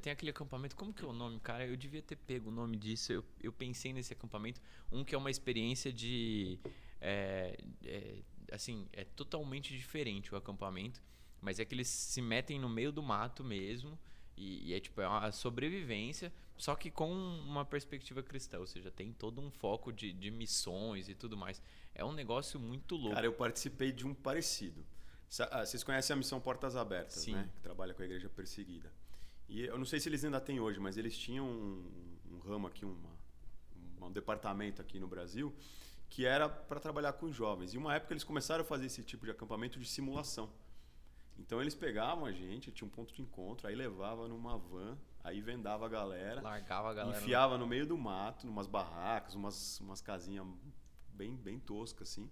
Tem 0.00 0.10
aquele 0.10 0.30
acampamento. 0.30 0.74
Como 0.74 0.92
que 0.92 1.04
é 1.04 1.06
o 1.06 1.12
nome, 1.12 1.38
cara? 1.40 1.66
Eu 1.66 1.76
devia 1.76 2.00
ter 2.00 2.16
pego 2.16 2.48
o 2.48 2.52
nome 2.52 2.76
disso. 2.78 3.12
Eu, 3.12 3.24
eu 3.42 3.52
pensei 3.52 3.92
nesse 3.92 4.12
acampamento. 4.12 4.60
Um 4.90 5.04
que 5.04 5.14
é 5.14 5.18
uma 5.18 5.30
experiência 5.30 5.92
de. 5.92 6.58
é, 7.00 7.58
é, 7.84 8.22
assim, 8.50 8.88
é 8.92 9.04
totalmente 9.04 9.76
diferente 9.76 10.32
o 10.32 10.36
acampamento. 10.36 11.02
Mas 11.42 11.58
é 11.58 11.64
que 11.64 11.74
eles 11.74 11.88
se 11.88 12.22
metem 12.22 12.58
no 12.58 12.68
meio 12.68 12.90
do 12.90 13.02
mato 13.02 13.44
mesmo. 13.44 13.98
E, 14.38 14.68
e, 14.68 14.74
é 14.74 14.78
tipo, 14.78 15.00
é 15.00 15.08
uma 15.08 15.32
sobrevivência, 15.32 16.32
só 16.56 16.76
que 16.76 16.92
com 16.92 17.12
uma 17.12 17.64
perspectiva 17.64 18.22
cristã, 18.22 18.60
ou 18.60 18.66
seja, 18.66 18.88
tem 18.88 19.12
todo 19.12 19.40
um 19.40 19.50
foco 19.50 19.92
de, 19.92 20.12
de 20.12 20.30
missões 20.30 21.08
e 21.08 21.14
tudo 21.14 21.36
mais. 21.36 21.60
É 21.92 22.04
um 22.04 22.12
negócio 22.12 22.60
muito 22.60 22.94
louco. 22.94 23.16
Cara, 23.16 23.26
eu 23.26 23.32
participei 23.32 23.90
de 23.90 24.06
um 24.06 24.14
parecido. 24.14 24.86
Ah, 25.50 25.66
vocês 25.66 25.82
conhecem 25.82 26.14
a 26.14 26.16
missão 26.16 26.40
Portas 26.40 26.76
Abertas, 26.76 27.20
Sim. 27.22 27.32
né? 27.32 27.50
Que 27.52 27.60
trabalha 27.60 27.92
com 27.92 28.00
a 28.00 28.04
igreja 28.04 28.28
perseguida. 28.28 28.92
E 29.48 29.64
eu 29.64 29.76
não 29.76 29.84
sei 29.84 29.98
se 29.98 30.08
eles 30.08 30.24
ainda 30.24 30.40
têm 30.40 30.60
hoje, 30.60 30.78
mas 30.78 30.96
eles 30.96 31.18
tinham 31.18 31.44
um, 31.44 32.18
um 32.30 32.38
ramo 32.38 32.68
aqui, 32.68 32.84
uma, 32.84 33.10
um 34.06 34.12
departamento 34.12 34.80
aqui 34.80 35.00
no 35.00 35.08
Brasil, 35.08 35.54
que 36.08 36.24
era 36.24 36.48
para 36.48 36.78
trabalhar 36.78 37.12
com 37.14 37.30
jovens. 37.32 37.74
E 37.74 37.78
uma 37.78 37.94
época 37.94 38.12
eles 38.12 38.24
começaram 38.24 38.62
a 38.62 38.64
fazer 38.64 38.86
esse 38.86 39.02
tipo 39.02 39.24
de 39.24 39.32
acampamento 39.32 39.80
de 39.80 39.88
simulação. 39.88 40.48
Então 41.38 41.60
eles 41.60 41.74
pegavam 41.74 42.24
a 42.26 42.32
gente, 42.32 42.72
tinha 42.72 42.86
um 42.86 42.90
ponto 42.90 43.14
de 43.14 43.22
encontro, 43.22 43.68
aí 43.68 43.74
levava 43.74 44.26
numa 44.26 44.58
van, 44.58 44.98
aí 45.22 45.40
vendava 45.40 45.86
a 45.86 45.88
galera, 45.88 46.40
largava 46.42 46.90
a 46.90 46.94
galera, 46.94 47.18
enfiava 47.18 47.56
no 47.56 47.66
meio 47.66 47.86
do 47.86 47.96
mato, 47.96 48.46
numas 48.46 48.66
barracas, 48.66 49.34
umas, 49.34 49.78
umas 49.80 50.00
casinhas 50.00 50.46
bem, 51.08 51.36
bem 51.36 51.58
toscas 51.58 52.10
assim. 52.10 52.30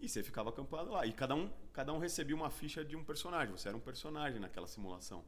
E 0.00 0.08
você 0.08 0.22
ficava 0.22 0.50
acampado 0.50 0.90
lá. 0.90 1.04
E 1.06 1.12
cada 1.12 1.34
um, 1.34 1.50
cada 1.72 1.92
um 1.92 1.98
recebia 1.98 2.36
uma 2.36 2.50
ficha 2.50 2.84
de 2.84 2.96
um 2.96 3.04
personagem. 3.04 3.50
Você 3.50 3.68
era 3.68 3.76
um 3.76 3.80
personagem 3.80 4.38
naquela 4.38 4.68
simulação. 4.68 5.24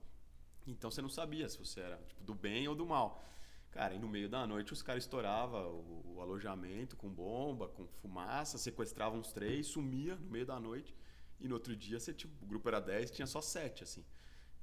Então 0.67 0.91
você 0.91 1.03
não 1.03 1.09
sabia 1.09 1.49
se 1.49 1.59
você 1.59 1.81
era 1.81 1.97
tipo, 1.97 2.23
do 2.23 2.35
bem 2.35 2.69
ou 2.69 2.75
do 2.75 2.87
mal. 2.87 3.25
Cara, 3.71 3.95
e 3.95 3.99
no 3.99 4.09
meio 4.09 4.29
da 4.29 4.47
noite 4.47 4.73
os 4.73 4.83
caras 4.83 5.05
estouravam 5.05 5.71
o, 5.71 6.15
o, 6.17 6.21
alojamento 6.21 6.97
com 6.97 7.09
bomba, 7.09 7.69
com 7.69 7.87
fumaça, 7.87 8.59
sequestravam 8.59 9.21
uns 9.21 9.33
três, 9.33 9.69
sumia 9.69 10.17
no 10.17 10.29
meio 10.29 10.45
da 10.45 10.59
noite. 10.59 10.95
E 11.41 11.49
no 11.49 11.55
outro 11.55 11.75
dia, 11.75 11.99
você, 11.99 12.13
tipo, 12.13 12.33
o 12.45 12.47
grupo 12.47 12.69
era 12.69 12.81
10, 12.81 13.11
tinha 13.11 13.27
só 13.27 13.41
7, 13.41 13.85
assim. 13.85 14.05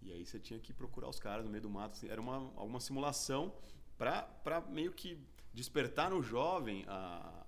E 0.02 0.12
aí 0.12 0.26
você 0.26 0.40
tinha 0.40 0.60
que 0.60 0.72
procurar 0.72 1.10
os 1.10 1.20
caras 1.20 1.44
no 1.44 1.52
meio 1.52 1.64
do 1.64 1.70
mato. 1.70 1.94
Assim. 1.94 2.08
Era 2.08 2.22
uma, 2.22 2.36
alguma 2.56 2.80
simulação 2.80 3.54
para 3.98 4.62
meio 4.70 4.92
que 4.92 5.20
despertar 5.54 6.12
no 6.12 6.22
jovem 6.22 6.86
a, 6.88 7.46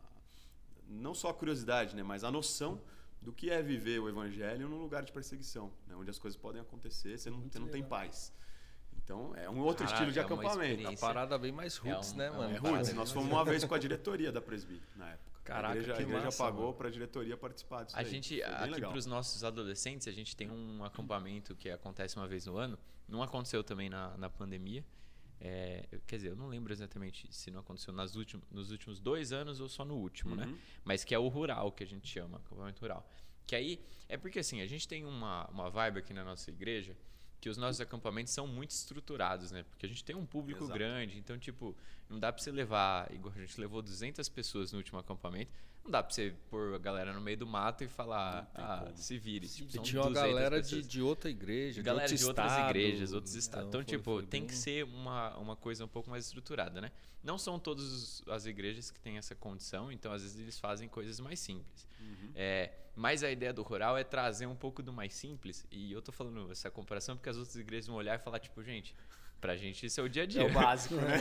não 0.87 1.13
só 1.13 1.29
a 1.29 1.33
curiosidade, 1.33 1.95
né, 1.95 2.01
mas 2.01 2.23
a 2.23 2.31
noção 2.31 2.81
do 3.21 3.31
que 3.31 3.49
é 3.49 3.61
viver 3.61 3.99
o 3.99 4.09
evangelho 4.09 4.67
num 4.67 4.79
lugar 4.79 5.03
de 5.03 5.11
perseguição, 5.11 5.71
né, 5.85 5.95
onde 5.95 6.09
as 6.09 6.17
coisas 6.17 6.39
podem 6.39 6.59
acontecer, 6.59 7.17
você 7.17 7.29
não, 7.29 7.41
você 7.41 7.59
não 7.59 7.67
tem 7.67 7.83
paz. 7.83 8.33
Então 9.03 9.33
é 9.35 9.49
um 9.49 9.59
outro 9.59 9.85
estilo 9.85 10.11
de 10.11 10.19
é 10.19 10.21
acampamento. 10.21 10.87
A 10.87 10.95
parada 10.97 11.37
bem 11.37 11.51
mais 11.51 11.77
roots, 11.77 12.11
é 12.11 12.13
um, 12.13 12.17
né, 12.17 12.29
mano? 12.31 12.55
É 12.55 12.57
roots. 12.57 12.93
Nós 12.93 13.11
fomos 13.11 13.31
uma 13.31 13.45
vez 13.45 13.63
com 13.63 13.73
a 13.73 13.79
diretoria 13.79 14.31
da 14.31 14.41
Presby 14.41 14.81
na 14.95 15.09
época. 15.09 15.28
Caraca, 15.49 15.73
a 15.73 15.77
igreja, 15.77 15.93
que 15.93 15.99
a 15.99 16.03
igreja 16.03 16.25
massa, 16.25 16.43
pagou 16.43 16.73
para 16.73 16.87
a 16.87 16.91
diretoria 16.91 17.37
participar 17.37 17.83
disso. 17.83 17.97
A 17.97 17.99
aí. 17.99 18.09
gente, 18.09 18.35
bem 18.35 18.45
aqui 18.45 18.81
para 18.81 18.97
os 18.97 19.05
nossos 19.05 19.43
adolescentes, 19.43 20.07
a 20.07 20.11
gente 20.11 20.35
tem 20.35 20.49
um 20.49 20.83
acampamento 20.83 21.55
que 21.55 21.69
acontece 21.69 22.15
uma 22.15 22.27
vez 22.27 22.45
no 22.45 22.57
ano. 22.57 22.77
Não 23.07 23.23
aconteceu 23.23 23.63
também 23.63 23.89
na, 23.89 24.17
na 24.17 24.29
pandemia. 24.29 24.85
É, 25.41 25.87
quer 26.05 26.17
dizer, 26.17 26.29
eu 26.29 26.35
não 26.35 26.47
lembro 26.47 26.73
exatamente 26.73 27.27
se 27.31 27.49
não 27.49 27.61
aconteceu 27.61 27.93
nas 27.93 28.15
últimos, 28.15 28.45
nos 28.51 28.71
últimos 28.71 28.99
dois 28.99 29.31
anos 29.31 29.61
ou 29.61 29.69
só 29.69 29.85
no 29.85 29.95
último, 29.95 30.35
né? 30.35 30.45
Uhum. 30.45 30.57
Mas 30.83 31.03
que 31.03 31.15
é 31.15 31.19
o 31.19 31.27
rural, 31.29 31.71
que 31.71 31.83
a 31.83 31.87
gente 31.87 32.07
chama, 32.07 32.37
acampamento 32.37 32.81
rural. 32.81 33.09
Que 33.47 33.55
aí, 33.55 33.79
é 34.07 34.17
porque 34.17 34.39
assim, 34.39 34.61
a 34.61 34.67
gente 34.67 34.87
tem 34.87 35.05
uma, 35.05 35.47
uma 35.47 35.69
vibe 35.69 35.99
aqui 35.99 36.13
na 36.13 36.23
nossa 36.23 36.51
igreja 36.51 36.95
que 37.41 37.49
os 37.49 37.57
nossos 37.57 37.79
acampamentos 37.79 38.33
são 38.33 38.45
muito 38.47 38.71
estruturados, 38.71 39.51
né? 39.51 39.63
Porque 39.69 39.85
a 39.85 39.89
gente 39.89 40.03
tem 40.03 40.15
um 40.15 40.25
público 40.25 40.63
Exato. 40.65 40.77
grande, 40.77 41.17
então, 41.17 41.37
tipo, 41.37 41.75
não 42.09 42.19
dá 42.19 42.31
pra 42.33 42.41
você 42.41 42.51
levar, 42.51 43.09
igual 43.13 43.33
a 43.35 43.39
gente 43.39 43.59
levou 43.59 43.81
200 43.81 44.27
pessoas 44.29 44.71
no 44.71 44.77
último 44.77 44.99
acampamento, 44.99 45.49
não 45.83 45.89
dá 45.91 46.03
pra 46.03 46.13
você 46.13 46.35
pôr 46.49 46.75
a 46.75 46.77
galera 46.77 47.13
no 47.13 47.21
meio 47.21 47.37
do 47.37 47.47
mato 47.47 47.83
e 47.83 47.87
falar, 47.87 48.51
ah, 48.53 48.81
como. 48.83 48.97
se 48.97 49.17
vire. 49.17 49.47
Se 49.47 49.63
Tipo, 49.65 49.77
E 49.77 49.79
tinha 49.81 50.01
uma 50.01 50.09
200 50.11 50.29
galera 50.33 50.61
de, 50.61 50.81
de 50.83 51.01
outra 51.01 51.29
igreja, 51.29 51.81
Galera 51.81 52.07
de, 52.07 52.15
de, 52.17 52.25
outro 52.25 52.43
outras 52.43 52.57
estado. 52.57 52.69
igrejas, 52.69 53.13
outros 53.13 53.35
estados. 53.35 53.67
Então, 53.69 53.79
foi- 53.81 53.85
tipo, 53.85 54.03
foi 54.03 54.25
tem 54.25 54.41
bem- 54.41 54.47
que 54.49 54.55
ser 54.55 54.83
uma, 54.83 55.35
uma 55.37 55.55
coisa 55.55 55.85
um 55.85 55.87
pouco 55.87 56.09
mais 56.09 56.25
estruturada, 56.25 56.81
né? 56.81 56.91
Não 57.23 57.37
são 57.37 57.57
todas 57.57 58.21
as 58.27 58.45
igrejas 58.45 58.91
que 58.91 58.99
têm 58.99 59.17
essa 59.17 59.33
condição, 59.33 59.89
então 59.91 60.11
às 60.11 60.21
vezes 60.21 60.37
eles 60.39 60.59
fazem 60.59 60.87
coisas 60.89 61.19
mais 61.21 61.39
simples. 61.39 61.87
Uhum. 61.99 62.31
É, 62.35 62.71
mas 62.95 63.23
a 63.23 63.31
ideia 63.31 63.53
do 63.53 63.61
rural 63.61 63.97
é 63.97 64.03
trazer 64.03 64.45
um 64.45 64.55
pouco 64.55 64.83
do 64.83 64.91
mais 64.91 65.13
simples, 65.13 65.65
e 65.71 65.91
eu 65.91 66.01
tô 66.01 66.11
falando 66.11 66.51
essa 66.51 66.69
comparação 66.69 67.15
porque 67.15 67.29
as 67.29 67.37
outras 67.37 67.55
igrejas 67.55 67.87
vão 67.87 67.95
olhar 67.95 68.15
e 68.15 68.19
falar, 68.19 68.39
tipo, 68.39 68.61
gente, 68.63 68.95
pra 69.39 69.55
gente 69.55 69.85
isso 69.85 69.99
é 69.99 70.03
o 70.03 70.09
dia 70.09 70.23
a 70.23 70.25
dia. 70.25 70.41
É 70.41 70.45
o 70.45 70.51
básico, 70.51 70.95
né? 70.99 71.17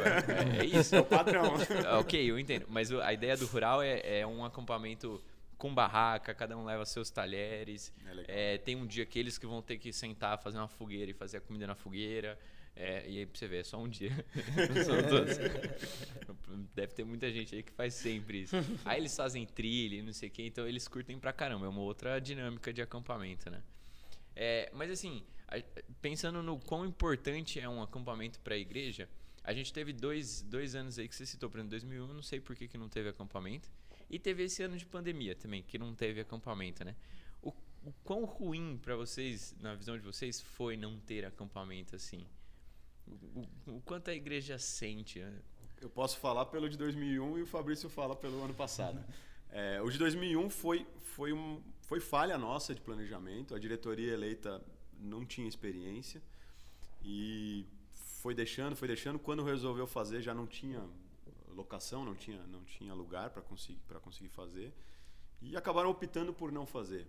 É, 0.56 0.60
é 0.60 0.64
isso. 0.78 0.94
É 0.94 1.00
o 1.00 1.04
padrão. 1.04 1.54
ok, 2.00 2.30
eu 2.30 2.38
entendo. 2.38 2.66
Mas 2.68 2.92
a 2.92 3.12
ideia 3.12 3.36
do 3.36 3.46
rural 3.46 3.82
é, 3.82 4.20
é 4.20 4.26
um 4.26 4.44
acampamento 4.44 5.22
com 5.56 5.74
barraca, 5.74 6.32
cada 6.34 6.56
um 6.56 6.64
leva 6.64 6.84
seus 6.86 7.10
talheres. 7.10 7.92
É. 8.28 8.54
É, 8.54 8.58
tem 8.58 8.76
um 8.76 8.86
dia 8.86 9.02
aqueles 9.02 9.36
que 9.38 9.46
vão 9.46 9.60
ter 9.60 9.76
que 9.76 9.92
sentar, 9.92 10.38
fazer 10.38 10.58
uma 10.58 10.68
fogueira 10.68 11.10
e 11.10 11.14
fazer 11.14 11.38
a 11.38 11.40
comida 11.40 11.66
na 11.66 11.74
fogueira. 11.74 12.38
É, 12.80 13.04
e 13.10 13.18
aí 13.18 13.26
pra 13.26 13.36
você 13.36 13.48
ver, 13.48 13.58
é 13.58 13.64
só 13.64 13.76
um 13.76 13.88
dia. 13.88 14.12
Não 14.56 14.84
são 14.84 15.02
todos. 15.08 15.36
Deve 16.76 16.92
ter 16.94 17.02
muita 17.02 17.28
gente 17.32 17.52
aí 17.56 17.62
que 17.62 17.72
faz 17.72 17.92
sempre 17.92 18.42
isso. 18.42 18.54
Aí 18.84 19.00
eles 19.00 19.16
fazem 19.16 19.44
trilha 19.44 19.96
e 19.96 20.02
não 20.02 20.12
sei 20.12 20.28
o 20.28 20.32
que, 20.32 20.46
então 20.46 20.66
eles 20.66 20.86
curtem 20.86 21.18
pra 21.18 21.32
caramba. 21.32 21.66
É 21.66 21.68
uma 21.68 21.80
outra 21.80 22.20
dinâmica 22.20 22.72
de 22.72 22.80
acampamento, 22.80 23.50
né? 23.50 23.60
É, 24.36 24.70
mas 24.72 24.92
assim, 24.92 25.24
pensando 26.00 26.40
no 26.40 26.56
quão 26.60 26.86
importante 26.86 27.58
é 27.58 27.68
um 27.68 27.82
acampamento 27.82 28.38
para 28.38 28.54
a 28.54 28.58
igreja, 28.58 29.08
a 29.42 29.52
gente 29.52 29.72
teve 29.72 29.92
dois, 29.92 30.42
dois 30.42 30.76
anos 30.76 31.00
aí 31.00 31.08
que 31.08 31.16
você 31.16 31.26
citou, 31.26 31.50
por 31.50 31.58
exemplo, 31.58 31.70
2001, 31.70 32.06
eu 32.06 32.14
não 32.14 32.22
sei 32.22 32.38
por 32.38 32.54
que, 32.54 32.68
que 32.68 32.78
não 32.78 32.88
teve 32.88 33.08
acampamento. 33.08 33.68
E 34.08 34.20
teve 34.20 34.44
esse 34.44 34.62
ano 34.62 34.76
de 34.76 34.86
pandemia 34.86 35.34
também, 35.34 35.64
que 35.64 35.78
não 35.78 35.94
teve 35.96 36.20
acampamento, 36.20 36.84
né? 36.84 36.94
O, 37.42 37.50
o 37.84 37.92
quão 38.04 38.24
ruim 38.24 38.78
para 38.80 38.94
vocês, 38.94 39.56
na 39.60 39.74
visão 39.74 39.98
de 39.98 40.04
vocês, 40.04 40.40
foi 40.40 40.76
não 40.76 40.96
ter 41.00 41.24
acampamento 41.24 41.96
assim? 41.96 42.24
O, 43.34 43.72
o- 43.72 43.80
quanto 43.82 44.08
a 44.10 44.14
igreja 44.14 44.58
sente? 44.58 45.18
né? 45.20 45.40
Eu 45.80 45.88
posso 45.88 46.18
falar 46.18 46.46
pelo 46.46 46.68
de 46.68 46.76
2001 46.76 47.38
e 47.38 47.42
o 47.42 47.46
Fabrício 47.46 47.88
fala 47.88 48.14
pelo 48.16 48.42
ano 48.44 48.54
passado. 48.54 49.02
É, 49.50 49.80
o 49.80 49.88
de 49.90 49.96
2001 49.96 50.50
foi, 50.50 50.86
foi, 51.16 51.32
um, 51.32 51.62
foi 51.80 52.00
falha 52.00 52.36
nossa 52.36 52.74
de 52.74 52.82
planejamento. 52.82 53.54
A 53.54 53.58
diretoria 53.58 54.12
eleita 54.12 54.62
não 55.00 55.24
tinha 55.24 55.48
experiência 55.48 56.20
e 57.02 57.64
foi 58.20 58.34
deixando, 58.34 58.76
foi 58.76 58.86
deixando. 58.86 59.18
Quando 59.18 59.42
resolveu 59.42 59.86
fazer, 59.86 60.20
já 60.20 60.34
não 60.34 60.46
tinha 60.46 60.86
locação, 61.54 62.04
não 62.04 62.14
tinha, 62.14 62.46
não 62.46 62.62
tinha 62.64 62.92
lugar 62.92 63.30
para 63.30 63.40
conseguir, 63.40 63.78
pra 63.88 63.98
conseguir 63.98 64.28
fazer. 64.28 64.70
E 65.40 65.56
acabaram 65.56 65.88
optando 65.88 66.34
por 66.34 66.52
não 66.52 66.66
fazer. 66.66 67.06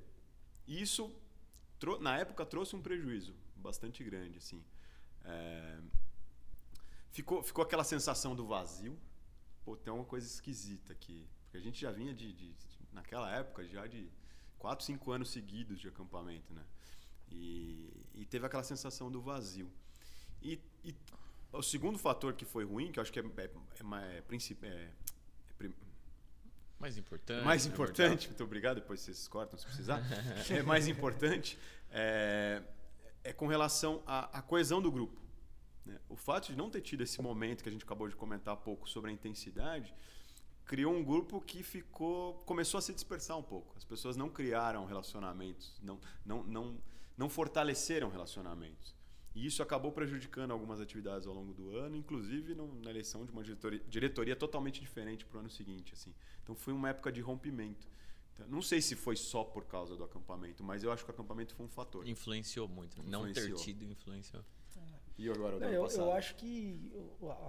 Isso, 0.65 1.11
na 1.99 2.17
época, 2.17 2.45
trouxe 2.45 2.73
um 2.73 2.81
prejuízo 2.81 3.33
bastante 3.57 4.01
grande. 4.01 4.37
Assim. 4.37 4.63
É, 5.29 5.79
ficou, 7.11 7.43
ficou 7.43 7.63
aquela 7.63 7.83
sensação 7.83 8.35
do 8.35 8.45
vazio. 8.45 8.97
Pô, 9.63 9.75
tem 9.77 9.91
uma 9.93 10.05
coisa 10.05 10.25
esquisita 10.27 10.93
aqui. 10.93 11.27
Porque 11.43 11.57
a 11.57 11.61
gente 11.61 11.79
já 11.79 11.91
vinha 11.91 12.13
de, 12.13 12.31
de- 12.33 12.53
de- 12.53 12.79
naquela 12.91 13.29
época, 13.35 13.67
já 13.67 13.85
de 13.87 14.09
4, 14.57 14.85
5 14.85 15.11
anos 15.11 15.31
seguidos 15.31 15.79
de 15.79 15.87
acampamento, 15.87 16.53
né? 16.53 16.63
E, 17.31 17.91
e 18.13 18.25
teve 18.25 18.45
aquela 18.45 18.63
sensação 18.63 19.11
do 19.11 19.21
vazio. 19.21 19.71
E, 20.41 20.59
e 20.83 20.95
o 21.51 21.61
segundo 21.61 21.97
fator 21.97 22.33
que 22.33 22.45
foi 22.45 22.63
ruim, 22.65 22.91
que 22.91 22.99
eu 22.99 23.01
acho 23.03 23.11
que 23.11 23.19
é, 23.19 23.23
é, 23.23 23.41
é, 23.43 24.23
é, 24.23 24.67
é- 24.67 24.67
é 24.67 24.91
prim- 25.57 25.73
Mais 26.79 26.97
importante. 26.97 27.43
mais 27.45 27.65
né, 27.65 27.73
importante, 27.73 28.27
muito 28.27 28.43
obrigado, 28.43 28.75
depois 28.75 29.01
vocês 29.01 29.27
cortam 29.27 29.57
se 29.59 29.65
precisar. 29.65 30.01
é 30.49 30.63
mais 30.63 30.87
importante 30.87 31.57
é, 31.91 32.61
é 33.23 33.33
com 33.33 33.47
relação 33.47 34.01
à, 34.05 34.39
à 34.39 34.41
coesão 34.41 34.81
do 34.81 34.91
grupo. 34.91 35.21
né? 35.85 35.99
O 36.07 36.15
fato 36.15 36.47
de 36.51 36.57
não 36.57 36.69
ter 36.69 36.81
tido 36.81 37.01
esse 37.01 37.21
momento 37.21 37.63
que 37.63 37.69
a 37.69 37.71
gente 37.71 37.83
acabou 37.83 38.07
de 38.07 38.15
comentar 38.15 38.53
há 38.53 38.57
pouco 38.57 38.89
sobre 38.89 39.09
a 39.11 39.13
intensidade 39.13 39.93
criou 40.65 40.93
um 40.93 41.03
grupo 41.03 41.41
que 41.41 41.63
ficou 41.63 42.35
começou 42.45 42.77
a 42.77 42.81
se 42.81 42.93
dispersar 42.93 43.37
um 43.37 43.43
pouco. 43.43 43.73
As 43.75 43.83
pessoas 43.83 44.15
não 44.15 44.29
criaram 44.29 44.85
relacionamentos, 44.85 45.79
não 45.81 45.99
não 46.25 46.43
não 46.43 46.77
não 47.17 47.29
fortaleceram 47.29 48.09
relacionamentos. 48.09 48.95
E 49.35 49.45
isso 49.45 49.61
acabou 49.61 49.91
prejudicando 49.91 50.51
algumas 50.51 50.79
atividades 50.79 51.27
ao 51.27 51.33
longo 51.33 51.53
do 51.53 51.75
ano, 51.75 51.95
inclusive 51.95 52.55
na 52.55 52.89
eleição 52.89 53.25
de 53.25 53.31
uma 53.31 53.43
diretoria, 53.43 53.81
diretoria 53.87 54.35
totalmente 54.35 54.79
diferente 54.79 55.25
para 55.25 55.37
o 55.37 55.39
ano 55.39 55.49
seguinte. 55.49 55.93
Assim. 55.93 56.13
Então 56.43 56.55
foi 56.55 56.73
uma 56.73 56.89
época 56.89 57.11
de 57.11 57.21
rompimento. 57.21 57.87
Não 58.47 58.61
sei 58.61 58.81
se 58.81 58.95
foi 58.95 59.15
só 59.15 59.43
por 59.43 59.65
causa 59.65 59.95
do 59.95 60.03
acampamento, 60.03 60.63
mas 60.63 60.83
eu 60.83 60.91
acho 60.91 61.03
que 61.03 61.11
o 61.11 61.13
acampamento 61.13 61.53
foi 61.55 61.65
um 61.65 61.69
fator. 61.69 62.07
Influenciou 62.07 62.67
muito. 62.67 63.01
Não 63.03 63.23
ter 63.23 63.31
Influenciou. 63.31 63.57
tido 63.57 63.83
influenciou. 63.85 64.43
E 65.17 65.29
agora 65.29 65.57
o 65.57 65.63
eu, 65.65 65.83
passado? 65.83 66.01
eu 66.01 66.13
acho 66.13 66.35
que 66.35 66.91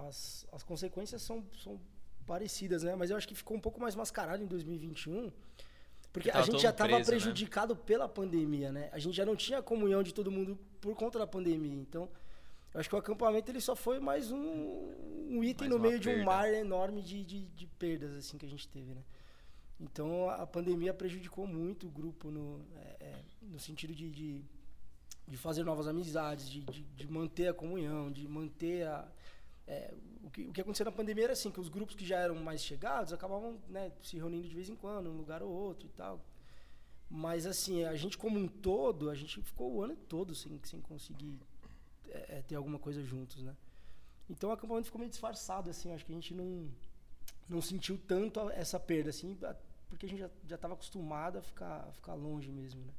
as, 0.05 0.45
as 0.51 0.61
consequências 0.61 1.21
são, 1.21 1.45
são 1.63 1.79
parecidas, 2.25 2.83
né? 2.83 2.95
Mas 2.95 3.09
eu 3.09 3.15
acho 3.15 3.25
que 3.25 3.33
ficou 3.33 3.55
um 3.55 3.61
pouco 3.61 3.79
mais 3.79 3.95
mascarado 3.95 4.43
em 4.43 4.47
2021. 4.47 5.31
Porque 6.11 6.29
a 6.29 6.41
gente 6.41 6.61
já 6.61 6.71
estava 6.71 6.99
né? 6.99 7.05
prejudicado 7.05 7.73
pela 7.73 8.09
pandemia, 8.09 8.71
né? 8.71 8.89
A 8.91 8.99
gente 8.99 9.15
já 9.15 9.25
não 9.25 9.35
tinha 9.35 9.61
comunhão 9.61 10.03
de 10.03 10.13
todo 10.13 10.29
mundo 10.29 10.59
por 10.81 10.93
conta 10.95 11.17
da 11.17 11.25
pandemia. 11.25 11.73
Então, 11.73 12.09
eu 12.73 12.79
acho 12.81 12.89
que 12.89 12.95
o 12.95 12.99
acampamento 12.99 13.49
ele 13.49 13.61
só 13.61 13.75
foi 13.75 13.99
mais 13.99 14.31
um, 14.31 14.37
um 14.37 15.41
item 15.41 15.69
Mais 15.69 15.71
no 15.71 15.79
meio 15.79 15.99
de 15.99 16.09
um 16.09 16.13
perda. 16.13 16.25
mar 16.25 16.53
enorme 16.53 17.01
de, 17.01 17.23
de, 17.23 17.45
de 17.45 17.67
perdas 17.67 18.13
assim 18.15 18.37
que 18.37 18.45
a 18.45 18.49
gente 18.49 18.67
teve, 18.67 18.93
né? 18.93 19.01
Então, 19.81 20.29
a 20.29 20.45
pandemia 20.45 20.93
prejudicou 20.93 21.47
muito 21.47 21.87
o 21.87 21.89
grupo 21.89 22.29
no, 22.29 22.63
é, 22.75 22.97
é, 22.99 23.23
no 23.41 23.59
sentido 23.59 23.95
de, 23.95 24.11
de, 24.11 24.45
de 25.27 25.37
fazer 25.37 25.63
novas 25.63 25.87
amizades, 25.87 26.47
de, 26.47 26.61
de, 26.61 26.83
de 26.83 27.11
manter 27.11 27.47
a 27.47 27.53
comunhão, 27.53 28.11
de 28.11 28.27
manter 28.27 28.85
a. 28.87 29.11
É, 29.65 29.91
o, 30.23 30.29
que, 30.29 30.43
o 30.43 30.53
que 30.53 30.61
aconteceu 30.61 30.85
na 30.85 30.91
pandemia 30.91 31.23
era 31.23 31.33
assim, 31.33 31.49
que 31.49 31.59
os 31.59 31.67
grupos 31.67 31.95
que 31.95 32.05
já 32.05 32.19
eram 32.19 32.35
mais 32.35 32.63
chegados 32.63 33.11
acabavam 33.11 33.59
né, 33.67 33.91
se 34.03 34.17
reunindo 34.17 34.47
de 34.47 34.53
vez 34.53 34.69
em 34.69 34.75
quando, 34.75 35.09
um 35.09 35.17
lugar 35.17 35.41
ou 35.41 35.49
outro 35.49 35.87
e 35.87 35.91
tal. 35.91 36.23
Mas 37.09 37.47
assim, 37.47 37.83
a 37.83 37.95
gente 37.95 38.17
como 38.17 38.37
um 38.37 38.47
todo, 38.47 39.09
a 39.09 39.15
gente 39.15 39.41
ficou 39.41 39.73
o 39.73 39.83
ano 39.83 39.95
todo 39.95 40.35
sem, 40.35 40.59
sem 40.63 40.79
conseguir 40.79 41.39
é, 42.07 42.37
é 42.37 42.41
ter 42.43 42.55
alguma 42.55 42.77
coisa 42.77 43.01
juntos, 43.03 43.41
né? 43.41 43.55
Então 44.29 44.49
o 44.49 44.53
acampamento 44.53 44.85
ficou 44.85 44.99
meio 44.99 45.09
disfarçado, 45.09 45.69
assim, 45.69 45.91
acho 45.91 46.05
que 46.05 46.11
a 46.11 46.15
gente 46.15 46.33
não, 46.33 46.69
não 47.49 47.61
sentiu 47.61 47.97
tanto 47.97 48.39
essa 48.51 48.79
perda, 48.79 49.09
assim, 49.09 49.37
porque 49.91 50.05
a 50.05 50.09
gente 50.09 50.19
já 50.47 50.55
estava 50.55 50.73
acostumado 50.73 51.37
a 51.37 51.41
ficar, 51.41 51.85
a 51.87 51.91
ficar 51.91 52.13
longe 52.13 52.49
mesmo, 52.49 52.81
né? 52.81 52.93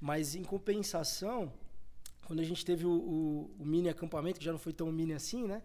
Mas 0.00 0.34
em 0.34 0.42
compensação, 0.42 1.52
quando 2.24 2.40
a 2.40 2.44
gente 2.44 2.64
teve 2.64 2.86
o, 2.86 2.90
o, 2.90 3.54
o, 3.58 3.64
mini 3.64 3.90
acampamento, 3.90 4.38
que 4.38 4.44
já 4.44 4.52
não 4.52 4.58
foi 4.58 4.72
tão 4.72 4.90
mini 4.90 5.12
assim, 5.12 5.46
né? 5.46 5.62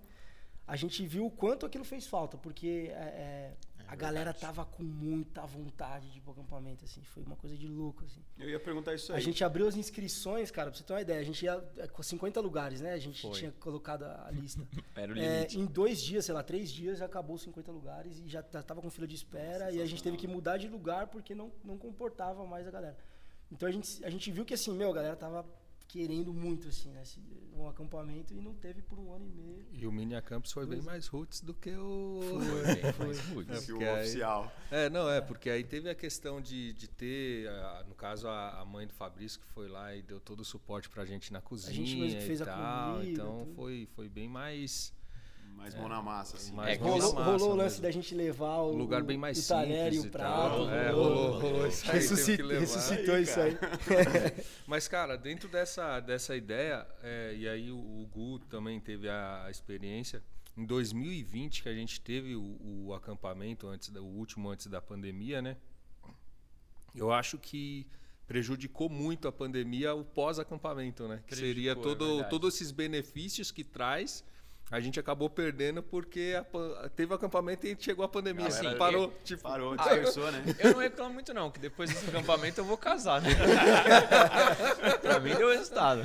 A 0.68 0.76
gente 0.76 1.06
viu 1.06 1.26
o 1.26 1.32
quanto 1.32 1.66
aquilo 1.66 1.86
fez 1.86 2.06
falta, 2.08 2.38
porque 2.38 2.92
é, 2.92 2.94
é, 2.94 3.54
a 3.94 3.96
galera 3.96 4.34
tava 4.34 4.66
com 4.66 4.82
muita 4.82 5.46
vontade 5.46 6.10
de 6.12 6.18
ir 6.18 6.22
pro 6.22 6.32
acampamento, 6.32 6.84
assim. 6.84 7.04
Foi 7.04 7.22
uma 7.22 7.36
coisa 7.36 7.56
de 7.56 7.68
louco, 7.68 8.04
assim. 8.04 8.20
Eu 8.40 8.50
ia 8.50 8.60
perguntar 8.60 8.96
isso 8.96 9.14
aí. 9.14 9.20
A 9.20 9.22
gente 9.22 9.44
abriu 9.44 9.68
as 9.68 9.76
inscrições, 9.76 10.50
cara, 10.50 10.72
pra 10.72 10.80
você 10.80 10.84
ter 10.84 10.94
uma 10.94 11.02
ideia. 11.02 11.20
A 11.20 11.24
gente 11.24 11.46
ia 11.46 11.64
é, 11.78 11.88
com 11.88 12.02
50 12.02 12.42
lugares, 12.42 12.82
né? 12.82 12.94
A 12.94 12.98
gente 12.98 13.22
Foi. 13.22 13.34
tinha 13.34 13.52
colocado 13.52 14.04
a 14.04 14.32
lista. 14.32 14.68
Era 14.98 15.14
o 15.14 15.16
é, 15.16 15.22
limite. 15.22 15.58
É, 15.58 15.62
em 15.62 15.66
dois 15.68 16.02
dias, 16.02 16.26
sei 16.26 16.34
lá, 16.34 16.42
três 16.42 16.72
dias, 16.72 16.98
já 16.98 17.06
acabou 17.06 17.38
50 17.38 17.72
lugares 17.72 18.18
e 18.18 18.28
já 18.28 18.42
tava 18.42 18.82
com 18.82 18.90
fila 18.90 19.06
de 19.06 19.14
espera. 19.14 19.66
Nossa, 19.66 19.78
e 19.78 19.82
a 19.84 19.86
gente 19.86 20.02
teve 20.02 20.18
que 20.18 20.28
mudar 20.28 20.58
de 20.58 20.68
lugar 20.68 21.06
porque 21.08 21.36
não, 21.36 21.52
não 21.64 21.78
comportava 21.78 22.44
mais 22.48 22.68
a 22.68 22.72
galera. 22.72 22.98
Então 23.52 23.70
a 23.70 23.72
gente, 23.72 24.04
a 24.04 24.10
gente 24.10 24.32
viu 24.32 24.44
que 24.44 24.56
assim, 24.56 24.74
meu, 24.74 24.90
a 24.90 24.94
galera 24.94 25.16
tava 25.16 25.46
querendo 25.88 26.34
muito, 26.34 26.67
assim, 26.67 26.89
né? 26.91 27.04
Um 27.56 27.67
acampamento 27.67 28.34
e 28.34 28.41
não 28.41 28.54
teve 28.54 28.82
por 28.82 28.98
um 28.98 29.13
ano 29.13 29.26
e 29.26 29.30
meio. 29.30 29.65
E 29.72 29.86
o 29.86 29.91
mini 29.91 30.15
acampus 30.15 30.52
foi 30.52 30.65
bem 30.65 30.82
mais 30.82 31.08
roots 31.08 31.41
do 31.41 31.54
que 31.54 31.76
o. 31.76 32.19
Foi, 32.22 32.93
foi. 32.93 33.36
roots. 33.36 33.69
É, 33.69 33.89
aí, 33.89 34.02
oficial. 34.02 34.52
É, 34.72 34.89
não, 34.89 35.10
é, 35.10 35.22
porque 35.22 35.50
aí 35.50 35.63
teve 35.63 35.89
a 35.89 35.96
questão 35.96 36.41
de, 36.41 36.74
de 36.74 36.88
ter, 36.88 37.48
no 37.88 37.93
caso, 37.93 38.28
a, 38.28 38.60
a, 38.60 38.65
mãe 38.65 38.88
do 38.88 38.93
Fabrício 38.93 39.39
que 39.39 39.48
foi 39.48 39.67
lá 39.67 39.96
e 39.96 40.02
deu 40.02 40.19
todo 40.19 40.39
o 40.39 40.46
suporte 40.46 40.89
pra 40.89 41.06
gente 41.06 41.32
na 41.32 41.41
cozinha. 41.41 41.72
A 41.72 41.76
gente 41.76 41.96
mesmo 41.96 42.19
que 42.19 42.26
fez 42.26 42.41
a 42.41 42.46
comida. 42.46 43.12
Então 43.12 43.48
foi, 43.56 43.88
foi 43.93 44.10
bem 44.10 44.28
mais 44.28 44.91
mais 45.56 45.76
mão 45.76 45.88
na 45.88 46.02
massa, 46.02 46.38
assim. 46.38 46.54
Mais 46.54 46.78
é, 46.78 46.82
rolou, 46.82 47.13
massa 47.13 47.24
rolou 47.24 47.52
o 47.52 47.56
lance 47.56 47.82
da 47.82 47.89
gente 47.92 48.13
levar 48.13 48.58
o, 48.58 48.76
lugar 48.76 49.04
bem 49.04 49.18
mais 49.18 49.44
o 49.44 49.48
talher 49.48 49.94
e 49.94 50.00
o 50.00 50.10
prato. 50.10 50.70
É, 50.70 50.92
rolou, 50.92 51.39
rolou. 51.39 51.68
Isso 51.68 51.86
aí, 51.86 51.98
Ressuscitou, 51.98 52.50
ressuscitou 52.50 53.16
aí, 53.16 53.24
isso 53.24 53.39
aí. 53.39 53.58
Mas, 54.68 54.88
cara, 54.88 55.18
dentro 55.18 55.48
dessa, 55.48 56.00
dessa 56.00 56.36
ideia, 56.36 56.86
é, 57.02 57.36
e 57.38 57.48
aí 57.48 57.72
o, 57.72 57.78
o, 57.78 58.08
Gu 58.08 58.39
também 58.50 58.80
teve 58.80 59.10
a, 59.10 59.46
a, 59.46 59.52
experiência, 59.52 60.24
em 60.58 60.66
2020 60.66 61.63
que 61.63 61.70
a 61.70 61.74
gente 61.74 62.02
teve 62.02 62.36
o, 62.36 62.88
o 62.88 62.94
acampamento, 62.94 63.68
antes 63.68 63.89
o 63.89 64.04
último 64.04 64.50
antes 64.50 64.68
da 64.68 64.82
pandemia, 64.82 65.42
né? 65.42 65.58
Eu 66.94 67.12
acho 67.12 67.38
que 67.38 67.88
prejudicou 68.28 68.89
muito 68.89 69.28
a 69.28 69.32
pandemia 69.32 69.94
o 69.94 70.04
pós-acampamento, 70.04 71.08
né? 71.08 71.24
Que 71.26 71.36
seria 71.36 71.72
é 71.72 71.76
todo, 71.76 72.22
é 72.22 72.24
todos 72.24 72.56
esses 72.56 72.72
benefícios 72.72 73.52
que 73.52 73.63
traz 73.63 74.24
a 74.74 74.80
gente 74.80 75.00
acabou 75.00 75.30
perdendo 75.30 75.84
porque 75.84 76.34
a, 76.36 76.90
teve 76.90 77.12
o 77.12 77.16
acampamento 77.16 77.68
e 77.68 77.78
chegou 77.80 78.04
a 78.04 78.10
pandemia. 78.10 78.48
Assim, 78.48 78.76
parou. 78.76 79.04
Eu, 79.04 79.14
tipo, 79.24 79.44
parou, 79.44 79.78
dispersou, 79.78 80.26
ah, 80.26 80.32
né? 80.32 80.44
Eu 80.58 80.72
não 80.72 80.80
reclamo 80.80 81.14
muito, 81.14 81.32
não, 81.32 81.52
que 81.52 81.60
depois 81.60 81.92
desse 81.92 82.10
acampamento 82.10 82.60
eu 82.60 82.66
vou 82.66 82.76
casar, 82.76 83.22
né? 83.22 83.30
pra 85.00 85.20
mim 85.20 85.36
deu 85.36 85.50
resultado. 85.50 86.02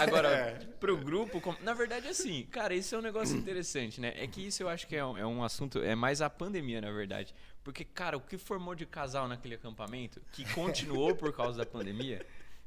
Agora, 0.00 0.28
é. 0.28 0.58
pro 0.80 0.96
grupo, 0.96 1.40
na 1.62 1.72
verdade, 1.72 2.08
assim, 2.08 2.42
cara, 2.50 2.74
isso 2.74 2.92
é 2.92 2.98
um 2.98 3.02
negócio 3.02 3.36
interessante, 3.36 4.00
né? 4.00 4.12
É 4.16 4.26
que 4.26 4.44
isso 4.44 4.60
eu 4.64 4.68
acho 4.68 4.88
que 4.88 4.96
é 4.96 5.04
um, 5.04 5.16
é 5.16 5.24
um 5.24 5.44
assunto, 5.44 5.78
é 5.78 5.94
mais 5.94 6.20
a 6.20 6.28
pandemia, 6.28 6.80
na 6.80 6.90
verdade. 6.90 7.32
Porque, 7.62 7.84
cara, 7.84 8.16
o 8.16 8.20
que 8.20 8.36
formou 8.36 8.74
de 8.74 8.86
casal 8.86 9.28
naquele 9.28 9.54
acampamento, 9.54 10.20
que 10.32 10.44
continuou 10.52 11.14
por 11.14 11.32
causa 11.32 11.58
da 11.58 11.66
pandemia, 11.66 12.26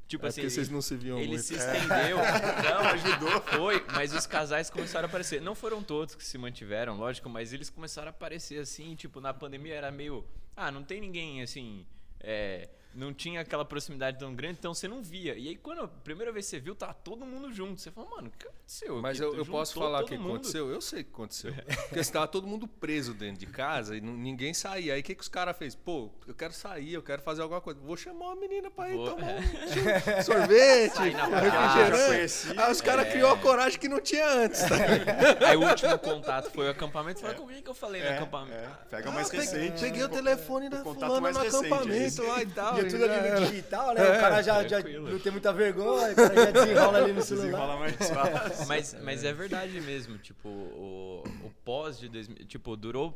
Tipo 0.10 0.26
é 0.26 0.30
assim, 0.30 0.42
porque 0.42 0.50
vocês 0.56 0.70
não 0.70 0.82
se 0.82 0.96
viam 0.96 1.20
ele 1.20 1.28
muito. 1.28 1.44
se 1.44 1.54
estendeu. 1.54 2.18
Não, 2.66 2.80
ajudou. 2.90 3.42
Foi, 3.42 3.86
mas 3.94 4.12
os 4.12 4.26
casais 4.26 4.68
começaram 4.68 5.06
a 5.06 5.08
aparecer. 5.08 5.40
Não 5.40 5.54
foram 5.54 5.84
todos 5.84 6.16
que 6.16 6.26
se 6.26 6.36
mantiveram, 6.36 6.98
lógico, 6.98 7.30
mas 7.30 7.54
eles 7.54 7.70
começaram 7.70 8.08
a 8.08 8.10
aparecer 8.10 8.60
assim, 8.60 8.96
tipo, 8.96 9.22
na 9.22 9.36
pandemia 9.36 9.76
era 9.76 9.92
meio. 9.92 10.26
Ah, 10.56 10.72
não 10.72 10.84
tem 10.84 11.00
ninguém 11.00 11.44
assim. 11.44 11.86
É, 12.20 12.68
não 12.94 13.14
tinha 13.14 13.42
aquela 13.42 13.64
proximidade 13.64 14.18
tão 14.18 14.34
grande, 14.34 14.58
então 14.60 14.74
você 14.74 14.88
não 14.88 15.02
via. 15.02 15.36
E 15.36 15.50
aí, 15.50 15.56
quando 15.56 15.82
a 15.82 15.88
primeira 15.88 16.32
vez 16.32 16.46
você 16.48 16.60
viu, 16.60 16.74
tá 16.74 16.94
todo 16.94 17.26
mundo 17.26 17.52
junto. 17.54 17.80
Você 17.80 17.92
falou, 17.92 18.10
mano, 18.10 18.30
o 18.30 18.32
que 18.32 18.48
aconteceu? 18.48 19.02
Mas 19.02 19.20
eu, 19.20 19.36
eu 19.36 19.46
posso 19.46 19.76
falar 19.76 20.04
o 20.04 20.06
que 20.06 20.18
mundo? 20.18 20.36
aconteceu? 20.36 20.70
Eu 20.70 20.82
sei 20.82 21.02
o 21.02 21.06
que 21.06 21.12
aconteceu. 21.12 21.54
Porque 21.88 22.00
estava 22.00 22.28
todo 22.28 22.48
mundo 22.48 22.68
preso 22.68 23.14
dentro 23.14 23.40
de 23.40 23.46
casa 23.46 23.96
e 23.96 24.02
ninguém 24.02 24.54
saía. 24.54 24.96
Aí 24.96 25.02
o 25.02 25.04
que, 25.04 25.14
que 25.14 25.22
os 25.22 25.28
caras 25.28 25.56
fez? 25.56 25.76
Pô, 25.76 26.10
eu 26.28 26.34
quero 26.34 26.54
sair, 26.54 26.94
eu 26.94 27.04
quero 27.04 27.22
fazer 27.22 27.44
alguma 27.44 27.62
coisa. 27.62 27.80
Vou 27.80 27.96
chamar 27.96 28.28
uma 28.28 28.36
menina 28.36 28.72
pra 28.72 28.90
ir 28.90 28.96
tomar 28.96 29.30
é. 29.30 29.40
um 30.20 30.24
sorvete, 30.24 31.00
refrigerante. 31.00 32.60
Aí 32.60 32.72
os 32.72 32.82
caras 32.82 33.08
é. 33.08 33.12
criou 33.12 33.32
a 33.32 33.38
coragem 33.38 33.80
que 33.80 33.88
não 33.88 34.02
tinha 34.02 34.28
antes. 34.28 34.62
Tá? 34.62 34.76
aí 35.48 35.56
o 35.56 35.68
último 35.68 35.98
contato 36.00 36.50
foi 36.52 36.68
o 36.68 36.72
acampamento. 36.72 37.20
Falei, 37.20 37.36
é. 37.36 37.40
com 37.40 37.48
quem 37.48 37.62
que 37.62 37.70
eu 37.70 37.76
falei 37.76 38.02
no 38.02 38.08
é, 38.08 38.16
acampamento? 38.16 38.58
É. 38.58 38.70
Pega 38.90 39.12
mais 39.12 39.32
ah, 39.32 39.38
recente. 39.38 39.80
Peguei 39.80 40.04
o 40.04 40.10
telefone 40.10 40.70
da 40.70 40.84
fulana 40.84 41.32
no 41.32 41.40
acampamento 41.40 42.24
lá 42.24 42.42
e 42.42 42.48
tal 42.48 42.79
é 42.80 42.90
tudo 42.90 43.04
ali 43.04 43.30
no 43.30 43.46
digital, 43.48 43.94
né? 43.94 44.02
É, 44.02 44.18
o 44.18 44.20
cara 44.20 44.42
já, 44.42 44.68
já 44.68 44.80
não 44.82 45.20
tem 45.20 45.32
muita 45.32 45.54
vergonha, 45.54 46.12
o 46.12 46.16
cara 46.16 46.36
já 46.36 46.52
desenrola 46.52 46.98
ali 46.98 47.14
no 47.14 47.22
celular. 47.22 47.46
Desenrola 47.46 47.80
mais 47.80 47.96
fácil. 47.96 48.68
Mas, 48.68 48.96
mas 49.04 49.24
é 49.24 49.34
verdade 49.34 49.80
mesmo, 49.82 50.18
tipo, 50.18 50.50
o, 50.50 51.24
o 51.44 51.52
pós 51.64 52.00
de 52.00 52.10
2000, 52.10 52.46
tipo, 52.46 52.76
durou 52.76 53.16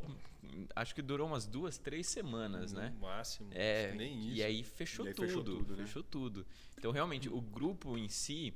acho 0.75 0.93
que 0.93 1.01
durou 1.01 1.27
umas 1.27 1.45
duas, 1.45 1.77
três 1.77 2.07
semanas, 2.07 2.73
no 2.73 2.79
né? 2.79 2.93
máximo. 2.99 3.49
É, 3.53 3.91
nem 3.93 4.27
isso. 4.27 4.37
E 4.37 4.43
aí 4.43 4.63
fechou 4.63 5.05
e 5.05 5.09
aí 5.09 5.13
tudo. 5.13 5.27
Fechou 5.27 5.43
tudo, 5.43 5.75
né? 5.75 5.83
fechou 5.83 6.03
tudo. 6.03 6.45
Então, 6.77 6.91
realmente, 6.91 7.29
o 7.29 7.41
grupo 7.41 7.97
em 7.97 8.07
si. 8.07 8.53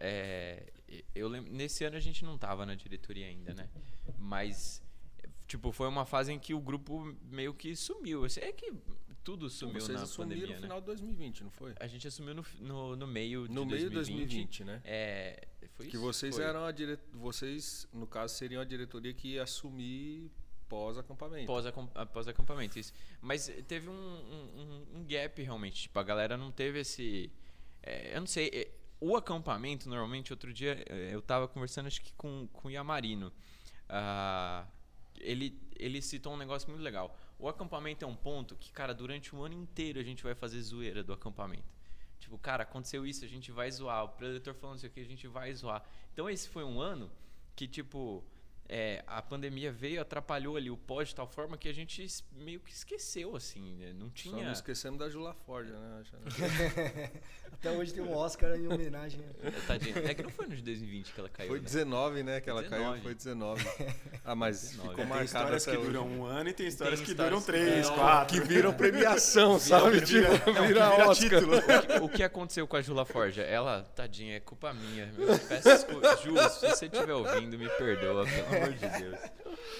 É, 0.00 0.72
eu 1.14 1.28
lembro, 1.28 1.52
nesse 1.52 1.84
ano 1.84 1.96
a 1.96 2.00
gente 2.00 2.24
não 2.24 2.38
tava 2.38 2.64
na 2.64 2.74
diretoria 2.74 3.26
ainda, 3.26 3.52
né? 3.52 3.68
Mas, 4.16 4.82
tipo, 5.46 5.72
foi 5.72 5.88
uma 5.88 6.04
fase 6.04 6.32
em 6.32 6.38
que 6.38 6.54
o 6.54 6.60
grupo 6.60 7.16
meio 7.24 7.52
que 7.52 7.74
sumiu. 7.74 8.24
É 8.24 8.52
que 8.52 8.72
tudo 9.28 9.50
sumiu 9.50 9.78
Vocês 9.78 9.98
na 9.98 10.04
assumiram 10.04 10.40
pandemia, 10.40 10.56
no 10.56 10.62
final 10.62 10.80
de 10.80 10.86
2020, 10.86 11.44
não 11.44 11.50
foi? 11.50 11.74
A 11.78 11.86
gente 11.86 12.08
assumiu 12.08 12.34
no, 12.34 12.46
no, 12.60 12.96
no 12.96 13.06
meio 13.06 13.46
de 13.46 13.52
no 13.52 13.66
2020. 13.66 13.68
meio 13.68 13.88
de 13.90 13.94
2020, 13.94 14.64
né? 14.64 14.80
É, 14.86 15.48
foi 15.74 15.86
que 15.86 15.98
vocês 15.98 16.34
foi. 16.34 16.42
eram 16.42 16.64
a 16.64 16.72
dire... 16.72 16.98
vocês, 17.12 17.86
no 17.92 18.06
caso, 18.06 18.34
seriam 18.34 18.62
a 18.62 18.64
diretoria 18.64 19.12
que 19.12 19.34
ia 19.34 19.42
assumir 19.42 20.30
pós-acampamento. 20.66 21.46
Pós-acampamento, 21.46 22.78
isso. 22.78 22.94
Mas 23.20 23.52
teve 23.66 23.90
um, 23.90 23.92
um, 23.92 24.86
um, 24.94 25.04
gap 25.06 25.42
realmente. 25.42 25.82
Tipo, 25.82 25.98
a 25.98 26.02
galera 26.02 26.38
não 26.38 26.50
teve 26.50 26.80
esse. 26.80 27.30
É, 27.82 28.16
eu 28.16 28.20
não 28.20 28.26
sei. 28.26 28.50
É, 28.50 28.70
o 28.98 29.14
acampamento, 29.14 29.90
normalmente, 29.90 30.32
outro 30.32 30.54
dia 30.54 30.82
é, 30.88 31.14
eu 31.14 31.20
tava 31.20 31.46
conversando 31.46 31.86
acho 31.86 32.00
que 32.00 32.14
com, 32.14 32.48
com 32.50 32.68
o 32.68 32.70
Yamarino. 32.70 33.30
Uh, 33.90 34.66
ele, 35.20 35.60
ele 35.76 36.00
citou 36.00 36.32
um 36.32 36.36
negócio 36.38 36.70
muito 36.70 36.82
legal. 36.82 37.14
O 37.38 37.48
acampamento 37.48 38.04
é 38.04 38.08
um 38.08 38.16
ponto 38.16 38.56
que, 38.56 38.72
cara, 38.72 38.92
durante 38.92 39.34
o 39.34 39.42
ano 39.42 39.54
inteiro 39.54 40.00
a 40.00 40.02
gente 40.02 40.24
vai 40.24 40.34
fazer 40.34 40.60
zoeira 40.60 41.04
do 41.04 41.12
acampamento. 41.12 41.78
Tipo, 42.18 42.36
cara, 42.36 42.64
aconteceu 42.64 43.06
isso, 43.06 43.24
a 43.24 43.28
gente 43.28 43.52
vai 43.52 43.70
zoar. 43.70 44.04
O 44.04 44.08
predator 44.08 44.54
falando 44.54 44.78
isso 44.78 44.86
aqui, 44.86 45.00
a 45.00 45.04
gente 45.04 45.26
vai 45.28 45.54
zoar. 45.54 45.84
Então 46.12 46.28
esse 46.28 46.48
foi 46.48 46.64
um 46.64 46.80
ano 46.80 47.10
que, 47.54 47.68
tipo, 47.68 48.24
é, 48.68 49.02
a 49.06 49.22
pandemia 49.22 49.72
veio, 49.72 50.00
atrapalhou 50.00 50.56
ali 50.56 50.70
o 50.70 50.76
pós 50.76 51.08
de 51.08 51.14
tal 51.14 51.26
forma 51.26 51.56
que 51.56 51.68
a 51.68 51.72
gente 51.72 52.06
meio 52.32 52.60
que 52.60 52.70
esqueceu, 52.70 53.34
assim, 53.34 53.74
né? 53.76 53.94
Não 53.94 54.10
tinha. 54.10 54.36
Só 54.36 54.42
não 54.44 54.52
esquecemos 54.52 54.98
da 54.98 55.08
Jula 55.08 55.32
Ford, 55.32 55.68
né? 55.68 56.02
Até 57.50 57.70
hoje 57.72 57.92
tem 57.94 58.02
um 58.02 58.14
Oscar 58.14 58.54
em 58.54 58.68
homenagem. 58.68 59.20
É, 59.42 59.50
tadinha. 59.66 59.94
É 60.04 60.14
que 60.14 60.22
não 60.22 60.30
foi 60.30 60.46
no 60.46 60.54
de 60.54 60.62
2020 60.62 61.12
que 61.12 61.18
ela 61.18 61.28
caiu. 61.30 61.48
Foi 61.48 61.58
19, 61.58 62.22
né? 62.22 62.40
Que 62.40 62.50
ela 62.50 62.62
19. 62.62 62.84
caiu, 62.84 63.02
foi 63.02 63.14
19. 63.14 63.66
Ah, 64.24 64.34
mas 64.34 64.60
19. 64.60 64.88
ficou 64.90 65.06
marcado. 65.06 65.18
Tem 65.18 65.56
histórias 65.56 65.66
que 65.66 65.76
duram 65.76 66.06
um 66.06 66.24
ano 66.24 66.50
e 66.50 66.52
tem 66.52 66.66
histórias 66.66 67.00
tem 67.00 67.06
que 67.06 67.12
histórias 67.12 67.44
duram 67.44 67.46
três, 67.46 67.90
quatro. 67.90 68.40
Que 68.40 68.46
viram 68.46 68.74
premiação, 68.74 69.58
sabe? 69.58 70.00
Vira, 70.00 70.06
tipo, 70.06 70.52
vira, 70.52 70.66
vira, 70.66 70.90
vira 70.90 71.14
título. 71.14 71.56
O 71.56 71.62
que, 71.62 71.98
o 72.04 72.08
que, 72.08 72.22
aconteceu 72.22 72.68
com 72.68 72.76
a 72.76 72.82
Jula 72.82 73.04
Forja? 73.06 73.42
Ela, 73.42 73.82
tadinha, 73.96 74.36
é 74.36 74.40
culpa 74.40 74.72
minha. 74.74 75.10
Peço 75.48 75.68
desculpa. 75.68 76.16
Ju, 76.18 76.36
se 76.50 76.68
você 76.68 76.86
estiver 76.86 77.14
ouvindo, 77.14 77.58
me 77.58 77.68
perdoa, 77.70 78.24
pelo 78.24 78.57
amor 78.58 78.72
de 78.74 78.88
Deus. 79.00 79.18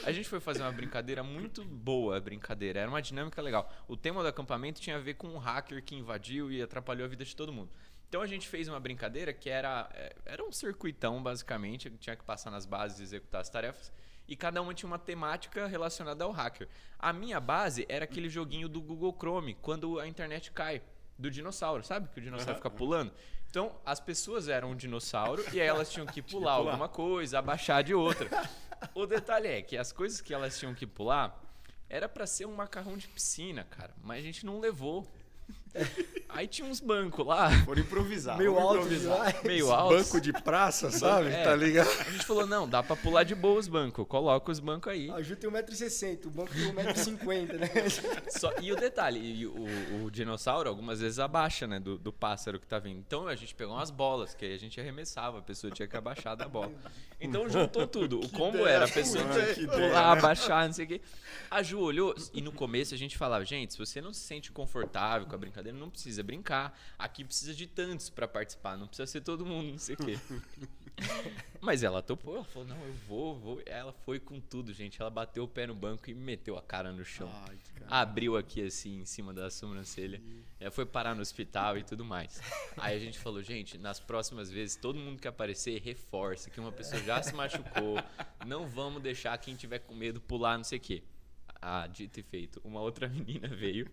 A 0.04 0.12
gente 0.12 0.28
foi 0.28 0.40
fazer 0.40 0.62
uma 0.62 0.72
brincadeira 0.72 1.22
muito 1.22 1.64
boa, 1.64 2.20
brincadeira. 2.20 2.80
Era 2.80 2.88
uma 2.88 3.02
dinâmica 3.02 3.40
legal. 3.42 3.70
O 3.86 3.96
tema 3.96 4.22
do 4.22 4.28
acampamento 4.28 4.80
tinha 4.80 4.96
a 4.96 5.00
ver 5.00 5.14
com 5.14 5.28
um 5.28 5.38
hacker 5.38 5.82
que 5.82 5.94
invadiu 5.94 6.50
e 6.50 6.62
atrapalhou 6.62 7.04
a 7.04 7.08
vida 7.08 7.24
de 7.24 7.34
todo 7.34 7.52
mundo. 7.52 7.70
Então 8.08 8.22
a 8.22 8.26
gente 8.26 8.48
fez 8.48 8.68
uma 8.68 8.80
brincadeira 8.80 9.32
que 9.32 9.50
era, 9.50 9.88
é, 9.94 10.14
era 10.24 10.42
um 10.42 10.50
circuitão, 10.50 11.22
basicamente. 11.22 11.90
Tinha 11.98 12.16
que 12.16 12.24
passar 12.24 12.50
nas 12.50 12.64
bases 12.64 13.00
e 13.00 13.02
executar 13.02 13.40
as 13.40 13.50
tarefas. 13.50 13.92
E 14.26 14.36
cada 14.36 14.60
uma 14.60 14.74
tinha 14.74 14.86
uma 14.86 14.98
temática 14.98 15.66
relacionada 15.66 16.24
ao 16.24 16.30
hacker. 16.30 16.68
A 16.98 17.12
minha 17.12 17.40
base 17.40 17.86
era 17.88 18.04
aquele 18.04 18.28
joguinho 18.28 18.68
do 18.68 18.80
Google 18.80 19.14
Chrome, 19.18 19.54
quando 19.60 19.98
a 19.98 20.06
internet 20.06 20.50
cai. 20.52 20.82
do 21.18 21.30
dinossauro, 21.30 21.82
sabe? 21.82 22.08
Que 22.08 22.20
o 22.20 22.22
dinossauro 22.22 22.56
fica 22.56 22.70
pulando. 22.70 23.12
Então, 23.50 23.74
as 23.84 23.98
pessoas 23.98 24.48
eram 24.48 24.72
um 24.72 24.76
dinossauro 24.76 25.42
e 25.52 25.60
aí 25.60 25.66
elas 25.66 25.90
tinham 25.90 26.06
que 26.06 26.20
pular 26.22 26.52
alguma 26.52 26.88
coisa, 26.88 27.38
abaixar 27.38 27.82
de 27.82 27.94
outra. 27.94 28.28
O 28.94 29.06
detalhe 29.06 29.48
é 29.48 29.62
que 29.62 29.76
as 29.76 29.92
coisas 29.92 30.20
que 30.20 30.32
elas 30.34 30.58
tinham 30.58 30.74
que 30.74 30.86
pular 30.86 31.40
era 31.88 32.08
pra 32.08 32.26
ser 32.26 32.46
um 32.46 32.54
macarrão 32.54 32.96
de 32.96 33.08
piscina, 33.08 33.64
cara. 33.64 33.94
Mas 34.02 34.18
a 34.18 34.22
gente 34.22 34.44
não 34.44 34.60
levou. 34.60 35.06
Aí 36.28 36.46
tinha 36.46 36.68
uns 36.68 36.78
bancos 36.78 37.26
lá, 37.26 37.50
Foram 37.64 37.80
improvisar. 37.80 38.36
Meio 38.36 38.58
alto 38.58 38.76
improvisar. 38.76 39.26
demais. 39.28 39.42
meio 39.44 39.72
altos. 39.72 39.96
Banco 40.06 40.20
de 40.20 40.32
praça, 40.32 40.90
sabe? 40.90 41.30
É. 41.30 41.42
Tá 41.42 41.56
ligado? 41.56 41.88
A 41.88 42.10
gente 42.10 42.24
falou, 42.24 42.46
não, 42.46 42.68
dá 42.68 42.82
pra 42.82 42.94
pular 42.94 43.24
de 43.24 43.34
boa 43.34 43.58
os 43.58 43.66
bancos. 43.66 44.06
Coloca 44.06 44.52
os 44.52 44.60
bancos 44.60 44.92
aí. 44.92 45.10
A 45.10 45.22
Ju 45.22 45.34
tem 45.36 45.50
1,60m, 45.50 46.26
o 46.26 46.30
banco 46.30 46.52
tem 46.52 46.72
1,50m, 46.72 47.52
né? 47.54 47.68
Só- 48.28 48.52
e 48.60 48.70
o 48.72 48.76
detalhe, 48.76 49.18
e 49.18 49.46
o, 49.46 50.04
o 50.04 50.10
dinossauro 50.10 50.68
algumas 50.68 51.00
vezes 51.00 51.18
abaixa, 51.18 51.66
né, 51.66 51.80
do, 51.80 51.96
do 51.98 52.12
pássaro 52.12 52.60
que 52.60 52.66
tá 52.66 52.78
vindo. 52.78 52.98
Então 52.98 53.26
a 53.26 53.34
gente 53.34 53.54
pegou 53.54 53.74
umas 53.74 53.90
bolas, 53.90 54.34
que 54.34 54.44
aí 54.44 54.54
a 54.54 54.58
gente 54.58 54.78
arremessava, 54.78 55.38
a 55.38 55.42
pessoa 55.42 55.72
tinha 55.72 55.88
que 55.88 55.96
abaixar 55.96 56.36
da 56.36 56.46
bola. 56.46 56.70
Então 57.20 57.48
juntou 57.48 57.86
tudo. 57.86 58.20
O 58.20 58.28
combo 58.28 58.58
ideia 58.58 58.74
era 58.76 58.84
a 58.84 58.88
pessoa 58.88 59.24
tinha 59.24 59.54
que 59.54 59.62
ideia, 59.62 59.88
pular, 59.88 60.14
né? 60.14 60.18
abaixar, 60.20 60.66
não 60.66 60.72
sei 60.72 60.84
o 60.84 60.88
quê. 60.88 61.00
A 61.50 61.62
Ju 61.62 61.80
olhou, 61.80 62.14
e 62.32 62.40
no 62.40 62.52
começo 62.52 62.94
a 62.94 62.98
gente 62.98 63.16
falava, 63.16 63.44
gente, 63.44 63.72
se 63.72 63.78
você 63.78 64.00
não 64.00 64.12
se 64.12 64.20
sente 64.20 64.52
confortável 64.52 65.26
com 65.26 65.34
a 65.34 65.38
brincadeira, 65.38 65.57
não 65.62 65.90
precisa 65.90 66.22
brincar. 66.22 66.78
Aqui 66.98 67.24
precisa 67.24 67.54
de 67.54 67.66
tantos 67.66 68.10
pra 68.10 68.26
participar, 68.26 68.76
não 68.76 68.86
precisa 68.86 69.06
ser 69.06 69.20
todo 69.20 69.44
mundo, 69.44 69.72
não 69.72 69.78
sei 69.78 69.94
o 69.94 69.98
quê. 69.98 70.18
Mas 71.60 71.82
ela 71.82 72.02
topou, 72.02 72.36
ela 72.36 72.44
falou, 72.44 72.68
não, 72.68 72.80
eu 72.84 72.92
vou, 73.06 73.36
vou. 73.36 73.62
Ela 73.66 73.92
foi 73.92 74.18
com 74.18 74.40
tudo, 74.40 74.72
gente. 74.72 75.00
Ela 75.00 75.10
bateu 75.10 75.44
o 75.44 75.48
pé 75.48 75.66
no 75.66 75.74
banco 75.74 76.10
e 76.10 76.14
meteu 76.14 76.56
a 76.56 76.62
cara 76.62 76.92
no 76.92 77.04
chão 77.04 77.30
Ai, 77.46 77.56
abriu 77.88 78.36
aqui 78.36 78.64
assim 78.64 79.00
em 79.00 79.04
cima 79.04 79.32
da 79.32 79.50
sobrancelha. 79.50 80.20
Ela 80.60 80.70
foi 80.70 80.86
parar 80.86 81.14
no 81.14 81.22
hospital 81.22 81.78
e 81.78 81.84
tudo 81.84 82.04
mais. 82.04 82.40
Aí 82.76 82.96
a 82.96 83.00
gente 83.00 83.18
falou, 83.18 83.42
gente, 83.42 83.78
nas 83.78 84.00
próximas 84.00 84.50
vezes, 84.50 84.76
todo 84.76 84.98
mundo 84.98 85.20
que 85.20 85.28
aparecer, 85.28 85.80
reforça 85.80 86.50
que 86.50 86.60
uma 86.60 86.72
pessoa 86.72 87.02
já 87.02 87.22
se 87.22 87.34
machucou. 87.34 87.96
Não 88.46 88.66
vamos 88.66 89.02
deixar 89.02 89.36
quem 89.38 89.54
tiver 89.54 89.80
com 89.80 89.94
medo 89.94 90.20
pular, 90.20 90.56
não 90.56 90.64
sei 90.64 90.78
o 90.78 90.80
quê. 90.80 91.02
Ah, 91.60 91.86
dito 91.88 92.20
e 92.20 92.22
feito. 92.22 92.60
Uma 92.64 92.80
outra 92.80 93.08
menina 93.10 93.48
veio. 93.48 93.90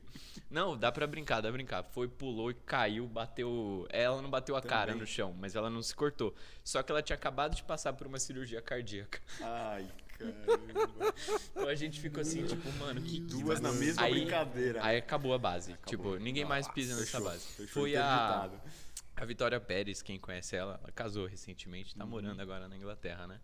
Não, 0.51 0.77
dá 0.77 0.91
pra 0.91 1.07
brincar, 1.07 1.37
dá 1.41 1.43
pra 1.49 1.53
brincar. 1.53 1.83
Foi, 1.83 2.07
pulou 2.07 2.51
e 2.51 2.53
caiu, 2.53 3.07
bateu. 3.07 3.87
Ela 3.89 4.21
não 4.21 4.29
bateu 4.29 4.55
a 4.55 4.61
cara 4.61 4.87
Também. 4.91 5.01
no 5.01 5.07
chão, 5.07 5.35
mas 5.39 5.55
ela 5.55 5.69
não 5.69 5.81
se 5.81 5.93
cortou. 5.95 6.33
Só 6.63 6.83
que 6.83 6.91
ela 6.91 7.01
tinha 7.01 7.15
acabado 7.15 7.55
de 7.55 7.63
passar 7.63 7.93
por 7.93 8.05
uma 8.05 8.19
cirurgia 8.19 8.61
cardíaca. 8.61 9.19
Ai, 9.41 9.87
caramba. 10.15 11.13
Então 11.51 11.67
a 11.67 11.75
gente 11.75 11.99
ficou 11.99 12.21
assim, 12.21 12.45
tipo, 12.45 12.71
mano, 12.73 13.01
que. 13.01 13.19
que 13.21 13.41
Duas 13.41 13.59
na 13.59 13.71
mesma 13.71 14.03
Aí- 14.03 14.13
brincadeira. 14.13 14.85
Aí 14.85 14.97
acabou 14.97 15.33
a 15.33 15.37
base. 15.39 15.75
Tipo, 15.87 16.17
ninguém 16.17 16.45
mais 16.45 16.67
pisa 16.67 16.95
nessa 16.95 17.19
base. 17.19 17.47
fechou 17.47 17.67
Foi 17.83 17.95
a, 17.95 18.47
a 19.15 19.25
Vitória 19.25 19.59
Pérez, 19.59 20.01
quem 20.03 20.19
conhece 20.19 20.55
ela, 20.55 20.79
ela 20.83 20.91
casou 20.91 21.25
recentemente, 21.25 21.95
tá 21.95 22.05
morando 22.05 22.39
agora 22.41 22.67
na 22.67 22.77
Inglaterra, 22.77 23.25
né? 23.25 23.39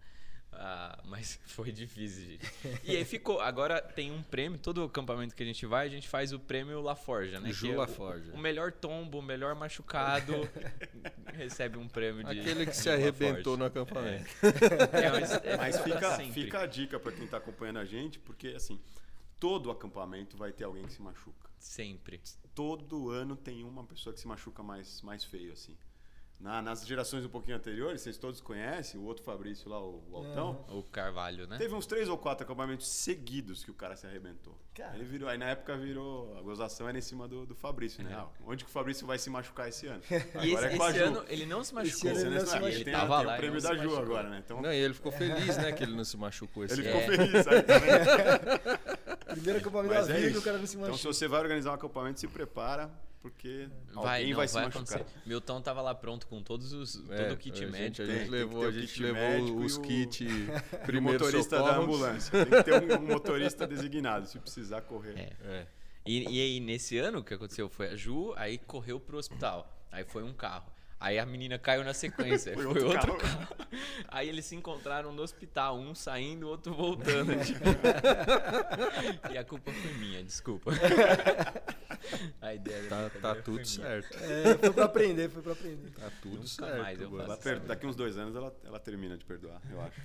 Ah, 0.54 1.00
mas 1.06 1.40
foi 1.48 1.72
difícil, 1.72 2.26
gente. 2.26 2.46
E 2.84 2.96
aí 2.96 3.06
ficou. 3.06 3.40
Agora 3.40 3.82
tem 3.82 4.12
um 4.12 4.22
prêmio, 4.22 4.60
todo 4.60 4.84
acampamento 4.84 5.34
que 5.36 5.42
a 5.42 5.46
gente 5.46 5.66
vai, 5.66 5.88
a 5.88 5.90
gente 5.90 6.08
faz 6.08 6.34
o 6.34 6.40
prêmio 6.40 6.82
La 6.82 6.96
Forja, 6.96 7.40
né? 7.40 7.52
Ju 7.52 7.72
é 7.72 7.76
La 7.78 7.86
o- 7.86 7.88
Forja. 7.88 8.32
O, 8.34 8.38
melhor 8.38 8.72
tombo, 8.72 9.20
o 9.20 9.22
melhor 9.22 9.56
machucado 9.56 10.34
recebe 11.34 11.78
um 11.78 11.88
prêmio 11.88 12.24
de. 12.24 12.40
Aquele 12.40 12.66
que 12.66 12.76
se 12.76 12.84
de 12.84 12.90
La 12.90 12.96
arrebentou 12.96 13.58
no 13.58 13.66
acampamento. 13.66 14.26
É, 14.92 15.10
mas 15.12 15.32
é 15.44 15.58
Mas 15.58 15.76
pra 15.78 15.84
fica, 15.86 16.16
sempre. 16.18 16.44
fica 16.44 16.60
a 16.62 16.66
dica 16.66 17.00
pra 17.00 17.12
quem 17.12 17.28
tá 17.28 17.38
acompanhando 17.38 17.80
a 17.80 17.86
gente, 17.86 18.20
porque 18.20 18.50
assim, 18.50 18.80
todo 19.40 19.72
acampamento 19.72 20.36
vai 20.38 20.52
ter 20.52 20.66
alguém 20.66 20.84
que 20.84 20.94
se 20.94 21.02
machuca. 21.02 21.50
Sempre. 21.58 22.20
Todo 22.54 23.10
ano 23.10 23.36
tem 23.36 23.64
uma 23.64 23.84
pessoa 23.86 24.14
que 24.14 24.20
se 24.20 24.28
machuca 24.28 24.62
mais, 24.62 25.02
mais 25.02 25.24
feio, 25.24 25.54
assim. 25.54 25.78
Na- 26.42 26.60
nas 26.62 26.86
gerações 26.88 27.24
um 27.24 27.30
pouquinho 27.30 27.56
anteriores, 27.56 28.02
vocês 28.02 28.18
todos 28.18 28.42
conhecem, 28.42 29.00
o 29.00 29.04
outro 29.04 29.24
Fabrício 29.24 29.70
lá, 29.70 29.80
o, 29.80 30.02
o 30.12 30.16
Altão. 30.18 30.66
O 30.70 30.82
Carvalho, 30.82 31.46
né? 31.48 31.58
Teve 31.60 31.76
uns 31.76 31.86
três 31.86 32.10
ou 32.10 32.18
quatro 32.18 32.44
acampamentos 32.44 32.88
seguidos 32.88 33.64
que 33.64 33.70
o 33.70 33.74
cara 33.76 33.96
se 33.96 34.08
arrebentou. 34.08 34.58
Cara. 34.74 34.96
Ele 34.96 35.04
virou, 35.04 35.30
aí 35.30 35.38
na 35.38 35.46
época 35.50 35.78
virou, 35.78 36.36
a 36.38 36.42
gozação 36.42 36.90
era 36.90 36.98
em 36.98 37.02
cima 37.02 37.28
do, 37.28 37.46
do 37.46 37.54
Fabrício, 37.54 38.04
né? 38.04 38.12
Ah, 38.18 38.26
onde 38.48 38.64
que 38.64 38.70
o 38.70 38.74
Fabrício 38.74 39.06
vai 39.06 39.20
se 39.20 39.30
machucar 39.30 39.70
esse 39.70 39.86
ano? 39.86 40.02
E 40.10 40.16
esse, 40.16 40.36
Agora 40.56 40.74
é 40.74 40.78
com 40.78 40.84
a 40.84 40.90
esse 40.90 40.98
Ju. 41.00 41.06
ano 41.06 41.26
ele 41.28 41.46
não 41.46 41.64
se 41.64 41.74
machucou. 41.76 42.10
ano 42.10 42.18
Esse 42.18 42.26
ele 42.26 42.36
ano 42.36 42.40
não 42.40 42.46
se 42.48 42.56
é- 42.56 42.60
machucou. 42.60 42.70
ele 42.70 42.84
tem, 42.86 42.94
Tava 42.94 43.18
tem 43.18 43.26
lá 43.28 43.34
o 43.34 43.38
prêmio 43.38 43.62
da 43.62 43.70
Ju 43.70 43.78
machucou. 43.84 44.00
agora, 44.02 44.30
né? 44.30 44.42
Então, 44.44 44.62
Não, 44.62 44.74
e 44.74 44.78
ele 44.78 44.94
ficou 44.96 45.12
feliz, 45.12 45.58
né, 45.58 45.72
que 45.74 45.84
ele 45.84 45.96
não 45.96 46.04
se 46.04 46.18
machucou 46.18 46.66
esse 46.66 46.74
ele 46.80 46.88
ano. 46.90 47.00
ficou 47.02 47.16
feliz, 47.18 47.46
aí, 47.48 47.62
vendo? 47.62 49.26
Primeiro 49.32 49.60
acampamento 49.60 49.94
Mas 49.94 50.08
da 50.08 50.18
é 50.18 50.20
vida, 50.22 50.40
o 50.40 50.42
cara 50.42 50.58
não 50.58 50.66
se 50.66 50.78
Então, 50.78 50.98
se 50.98 51.06
você 51.06 51.28
vai 51.28 51.40
organizar 51.42 51.72
um 51.72 51.76
acampamento, 51.76 52.20
se 52.20 52.28
prepara, 52.28 52.90
porque 53.22 53.70
Vai, 53.94 54.20
alguém 54.20 54.30
não, 54.32 54.38
vai 54.38 54.48
se 54.48 54.54
vai 54.56 54.66
machucar. 54.66 54.98
acontecer. 54.98 55.20
Milton 55.26 55.62
tava 55.62 55.82
lá 55.82 55.94
pronto 55.96 56.28
com 56.28 56.42
todos 56.42 56.74
os 56.74 56.96
É, 57.10 57.24
todo 57.24 57.34
o 57.34 57.38
kit 57.38 57.54
a 57.54 57.68
gente, 57.68 57.72
médico. 57.72 58.02
a 58.02 58.06
gente 58.06 58.18
tem 58.18 58.26
que 58.26 58.32
levou, 58.32 58.64
a 58.64 58.68
o 58.68 58.72
gente 58.72 59.02
levou 59.04 59.56
os 59.64 59.78
o- 59.78 59.82
kits 59.82 60.22
o 60.74 60.78
primeiro 60.86 61.20
motorista 61.24 61.58
da 61.62 61.78
ambulância. 61.78 62.46
Tem 62.46 62.58
que 62.58 62.64
ter 62.64 62.74
um, 62.84 63.04
um 63.04 63.08
motorista 63.08 63.68
designado, 63.68 64.26
se 64.28 64.40
precisar 64.40 64.82
correr. 64.82 65.18
É. 65.18 65.34
É. 65.44 65.68
E, 66.06 66.24
e 66.24 66.42
aí, 66.42 66.60
nesse 66.60 66.98
ano, 66.98 67.20
o 67.20 67.24
que 67.24 67.34
aconteceu 67.34 67.70
foi 67.70 67.90
a 67.90 67.96
Ju, 67.96 68.34
aí 68.36 68.58
correu 68.58 69.00
pro 69.00 69.18
hospital. 69.18 69.72
Aí 69.92 70.04
foi 70.04 70.24
um 70.24 70.34
carro. 70.34 70.71
Aí 71.02 71.18
a 71.18 71.26
menina 71.26 71.58
caiu 71.58 71.84
na 71.84 71.96
sequência. 71.96 72.54
Foi 72.54 72.64
foi, 72.64 72.84
outro 72.84 72.90
outro, 72.90 73.18
carro. 73.18 73.48
carro. 73.48 73.56
Aí 74.08 74.30
eles 74.30 74.46
se 74.46 74.56
encontraram 74.56 75.12
no 75.12 75.24
hospital, 75.24 75.80
um 75.80 75.96
saindo, 75.96 76.46
o 76.46 76.50
outro 76.50 76.76
voltando. 76.76 77.34
tipo. 77.44 77.60
e 79.34 79.38
a 79.38 79.44
culpa 79.44 79.72
foi 79.74 79.94
minha, 79.94 80.24
desculpa. 80.24 80.72
a 82.40 82.54
ideia 82.54 82.84
Tá, 82.88 83.10
tá 83.20 83.36
tudo 83.36 83.66
certo. 83.66 84.16
É, 84.24 84.56
foi 84.60 84.74
pra 84.74 84.86
aprender, 84.86 85.28
foi 85.30 85.42
pra 85.42 85.54
aprender. 85.54 85.90
Tá 85.92 86.12
tudo 86.22 86.36
Nunca 86.36 86.48
certo. 86.48 86.78
mais 86.82 87.02
eu 87.02 87.10
faço 87.10 87.24
Ela 87.24 87.38
per- 87.38 87.60
Daqui 87.62 87.88
uns 87.88 87.96
dois 87.96 88.18
anos 88.18 88.36
ela, 88.36 88.56
ela 88.64 88.80
termina 88.80 89.18
de 89.18 89.26
perdoar, 89.26 89.60
eu 89.72 89.82
acho. 89.82 90.02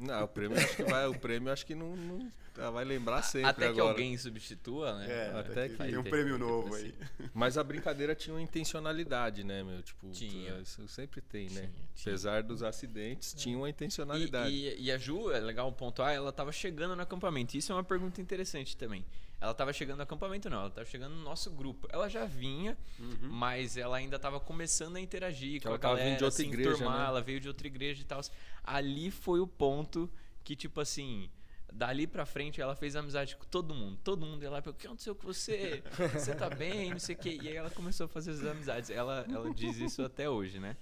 Não, 0.00 0.24
o 0.24 0.28
prêmio 0.28 0.56
acho 0.58 0.76
que 0.76 0.82
vai, 0.84 1.06
o 1.06 1.18
prêmio 1.18 1.52
acho 1.52 1.66
que 1.66 1.74
não, 1.74 1.94
não- 1.94 2.32
ela 2.56 2.70
vai 2.72 2.84
lembrar 2.84 3.22
sempre 3.22 3.48
Até 3.48 3.66
que 3.66 3.72
agora. 3.80 3.90
alguém 3.90 4.16
substitua, 4.18 4.94
né? 4.98 5.06
É, 5.10 5.28
até 5.38 5.50
até 5.50 5.68
que- 5.68 5.76
que 5.76 5.82
tem 5.84 5.96
um 5.96 6.02
prêmio 6.02 6.36
novo 6.38 6.74
aí. 6.74 6.94
Mas 7.32 7.56
a 7.56 7.62
brincadeira 7.64 8.14
tinha 8.14 8.34
uma 8.34 8.42
intencionalidade, 8.42 9.44
né, 9.44 9.62
meu? 9.62 9.82
Tipo, 9.82 10.10
Tinha. 10.10 10.58
isso 10.58 10.86
sempre 10.88 11.20
tem, 11.20 11.44
né? 11.50 11.60
Tinha, 11.60 11.70
tinha. 11.94 12.12
Apesar 12.14 12.42
dos 12.42 12.62
acidentes, 12.62 13.32
tinha 13.34 13.56
uma 13.56 13.68
intencionalidade. 13.70 14.50
E, 14.54 14.68
e- 14.68 14.82
e 14.84 14.92
a 14.92 14.98
Ju, 14.98 15.30
é 15.30 15.38
legal 15.40 15.70
pontuar, 15.72 16.12
ela 16.12 16.32
tava 16.32 16.50
chegando 16.52 16.96
no 16.96 17.02
acampamento. 17.02 17.56
Isso 17.56 17.70
é 17.72 17.74
uma 17.74 17.84
pergunta 17.84 18.20
interessante 18.20 18.76
também. 18.76 19.04
Ela 19.40 19.54
tava 19.54 19.72
chegando 19.72 19.96
no 19.96 20.02
acampamento, 20.02 20.50
não, 20.50 20.58
ela 20.60 20.70
tava 20.70 20.86
chegando 20.86 21.14
no 21.14 21.22
nosso 21.22 21.50
grupo. 21.50 21.88
Ela 21.90 22.08
já 22.08 22.26
vinha, 22.26 22.76
mas 23.22 23.76
ela 23.76 23.96
ainda 23.96 24.18
tava 24.18 24.38
começando 24.38 24.96
a 24.96 25.00
interagir 25.00 25.54
Que 25.54 25.60
com 25.60 25.68
ela 25.68 25.76
a 25.76 25.80
tava 25.80 25.94
galera, 25.94 26.10
vindo 26.10 26.18
de 26.18 26.24
outra 26.24 26.36
se 26.36 26.46
igreja, 26.46 26.70
enturmar, 26.70 26.98
né? 26.98 27.06
ela 27.06 27.22
veio 27.22 27.40
de 27.40 27.48
outra 27.48 27.66
igreja 27.66 28.02
e 28.02 28.04
tal. 28.04 28.20
Ali 28.62 29.10
foi 29.10 29.40
o 29.40 29.46
ponto 29.46 30.10
que, 30.44 30.54
tipo 30.54 30.78
assim, 30.80 31.30
dali 31.72 32.06
pra 32.06 32.26
frente 32.26 32.60
ela 32.60 32.76
fez 32.76 32.94
amizade 32.96 33.34
com 33.36 33.46
todo 33.46 33.74
mundo. 33.74 33.98
Todo 34.04 34.26
mundo 34.26 34.42
ia 34.42 34.50
lá, 34.50 34.58
o 34.58 34.74
que 34.74 34.86
aconteceu 34.86 35.14
com 35.14 35.26
você? 35.26 35.82
Você 36.12 36.34
tá 36.34 36.50
bem? 36.50 36.90
Não 36.90 36.98
sei 36.98 37.14
o 37.14 37.18
quê. 37.18 37.38
E 37.40 37.48
aí 37.48 37.56
ela 37.56 37.70
começou 37.70 38.04
a 38.04 38.08
fazer 38.08 38.32
as 38.32 38.44
amizades. 38.44 38.90
Ela, 38.90 39.24
ela 39.30 39.52
diz 39.54 39.78
isso 39.78 40.02
até 40.02 40.28
hoje, 40.28 40.58
né? 40.58 40.76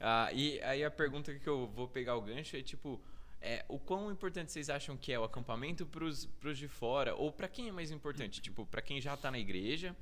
Ah, 0.00 0.30
e 0.32 0.60
aí 0.62 0.84
a 0.84 0.90
pergunta 0.90 1.34
que 1.34 1.46
eu 1.46 1.66
vou 1.66 1.88
pegar 1.88 2.14
o 2.16 2.20
gancho 2.22 2.56
é 2.56 2.62
tipo, 2.62 3.00
é, 3.40 3.64
o 3.68 3.78
quão 3.78 4.10
importante 4.10 4.50
vocês 4.52 4.68
acham 4.68 4.96
que 4.96 5.12
é 5.12 5.18
o 5.18 5.24
acampamento 5.24 5.86
pros, 5.86 6.26
pros 6.26 6.58
de 6.58 6.68
fora? 6.68 7.14
Ou 7.14 7.32
pra 7.32 7.48
quem 7.48 7.68
é 7.68 7.72
mais 7.72 7.90
importante? 7.90 8.40
Tipo, 8.40 8.66
pra 8.66 8.82
quem 8.82 9.00
já 9.00 9.16
tá 9.16 9.30
na 9.30 9.38
igreja, 9.38 9.96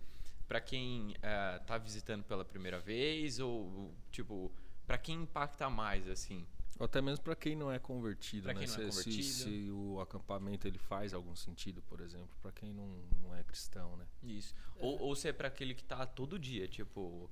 pra 0.49 0.61
quem 0.61 1.15
ah, 1.23 1.61
tá 1.67 1.77
visitando 1.79 2.25
pela 2.25 2.45
primeira 2.45 2.79
vez, 2.81 3.39
ou 3.39 3.95
tipo, 4.11 4.51
pra 4.87 4.97
quem 4.99 5.23
impacta 5.23 5.69
mais, 5.69 6.09
assim? 6.09 6.47
Ou 6.79 6.85
até 6.85 7.01
mesmo 7.01 7.25
para 7.25 7.35
quem 7.35 7.57
não 7.57 7.73
é 7.73 7.79
convertido, 7.79 8.45
Pra 8.45 8.53
né? 8.55 8.61
quem 8.61 8.69
não 8.69 8.75
é 8.75 8.91
se, 8.91 8.93
se- 8.93 9.05
convertido. 9.05 9.25
se 9.25 9.71
o 9.71 9.99
acampamento 10.01 10.69
ele 10.69 10.77
faz 10.79 11.15
algum 11.15 11.35
sentido, 11.35 11.81
por 11.83 12.01
exemplo, 12.01 12.29
para 12.43 12.53
quem 12.53 12.73
não, 12.75 12.87
não 13.23 13.35
é 13.35 13.43
cristão, 13.43 13.97
né? 13.97 14.07
Isso. 14.23 14.55
Ou, 14.79 15.01
ou 15.01 15.17
se 15.17 15.27
é 15.29 15.33
pra 15.33 15.49
aquele 15.49 15.75
que 15.75 15.83
tá 15.83 16.05
todo 16.07 16.39
dia, 16.39 16.69
tipo. 16.69 17.31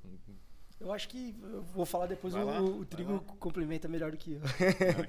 Eu 0.84 0.92
acho 0.92 1.08
que 1.08 1.34
eu 1.42 1.62
vou 1.62 1.86
falar 1.86 2.06
depois, 2.06 2.34
Vai 2.34 2.42
o, 2.42 2.46
lá, 2.46 2.60
o 2.62 2.84
Trigo 2.84 3.18
complementa 3.40 3.88
melhor 3.88 4.10
do 4.10 4.18
que 4.18 4.32
eu. 4.34 4.40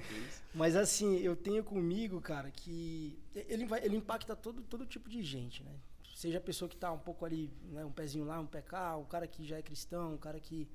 Mas 0.56 0.74
assim, 0.74 1.18
eu 1.18 1.36
tenho 1.36 1.62
comigo, 1.62 2.18
cara, 2.18 2.50
que 2.50 3.18
ele, 3.34 3.66
vai, 3.66 3.84
ele 3.84 3.94
impacta 3.96 4.34
todo, 4.34 4.62
todo 4.62 4.86
tipo 4.86 5.08
de 5.10 5.22
gente, 5.22 5.62
né? 5.62 5.72
Seja 6.14 6.38
a 6.38 6.40
pessoa 6.40 6.66
que 6.66 6.76
tá 6.76 6.90
um 6.90 6.98
pouco 6.98 7.26
ali, 7.26 7.52
né, 7.70 7.84
um 7.84 7.92
pezinho 7.92 8.24
lá, 8.24 8.40
um 8.40 8.46
pé 8.46 8.62
cá, 8.62 8.96
o 8.96 9.04
cara 9.04 9.26
que 9.26 9.44
já 9.44 9.58
é 9.58 9.62
cristão, 9.62 10.14
o 10.14 10.18
cara 10.18 10.40
que 10.40 10.66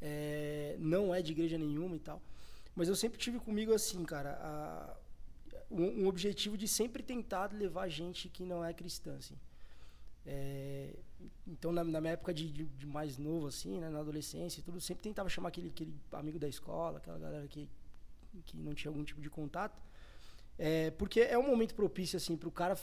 é, 0.00 0.76
não 0.78 1.14
é 1.14 1.22
de 1.22 1.32
igreja 1.32 1.56
nenhuma 1.56 1.96
e 1.96 2.00
tal. 2.00 2.20
Mas 2.76 2.86
eu 2.88 2.94
sempre 2.94 3.18
tive 3.18 3.38
comigo 3.40 3.72
assim, 3.72 4.04
cara, 4.04 4.32
a- 4.42 4.96
um, 5.70 6.02
um 6.04 6.06
objetivo 6.06 6.56
de 6.56 6.68
sempre 6.68 7.02
tentar 7.02 7.50
levar 7.52 7.88
gente 7.88 8.28
que 8.28 8.44
não 8.44 8.62
é 8.62 8.74
cristã, 8.74 9.16
assim. 9.16 9.36
É, 10.30 10.94
então, 11.46 11.72
na, 11.72 11.82
na 11.82 12.00
minha 12.02 12.12
época 12.12 12.34
de, 12.34 12.50
de- 12.50 12.64
de 12.66 12.86
mais 12.86 13.16
novo, 13.16 13.46
assim, 13.46 13.78
né, 13.78 13.88
na 13.88 14.00
adolescência 14.00 14.60
e 14.60 14.62
tudo, 14.62 14.78
sempre 14.80 15.02
tentava 15.02 15.28
chamar 15.30 15.48
aquele, 15.48 15.68
aquele 15.68 15.94
amigo 16.12 16.38
da 16.38 16.46
escola, 16.46 16.98
aquela 16.98 17.18
galera 17.18 17.48
que, 17.48 17.66
que 18.44 18.56
não 18.58 18.74
tinha 18.74 18.90
algum 18.90 19.02
tipo 19.04 19.20
de 19.20 19.30
contato. 19.30 19.80
É, 20.58 20.90
porque 20.92 21.20
é 21.20 21.38
um 21.38 21.46
momento 21.46 21.74
propício, 21.74 22.16
assim, 22.18 22.36
para 22.36 22.48
o 22.48 22.52
cara 22.52 22.76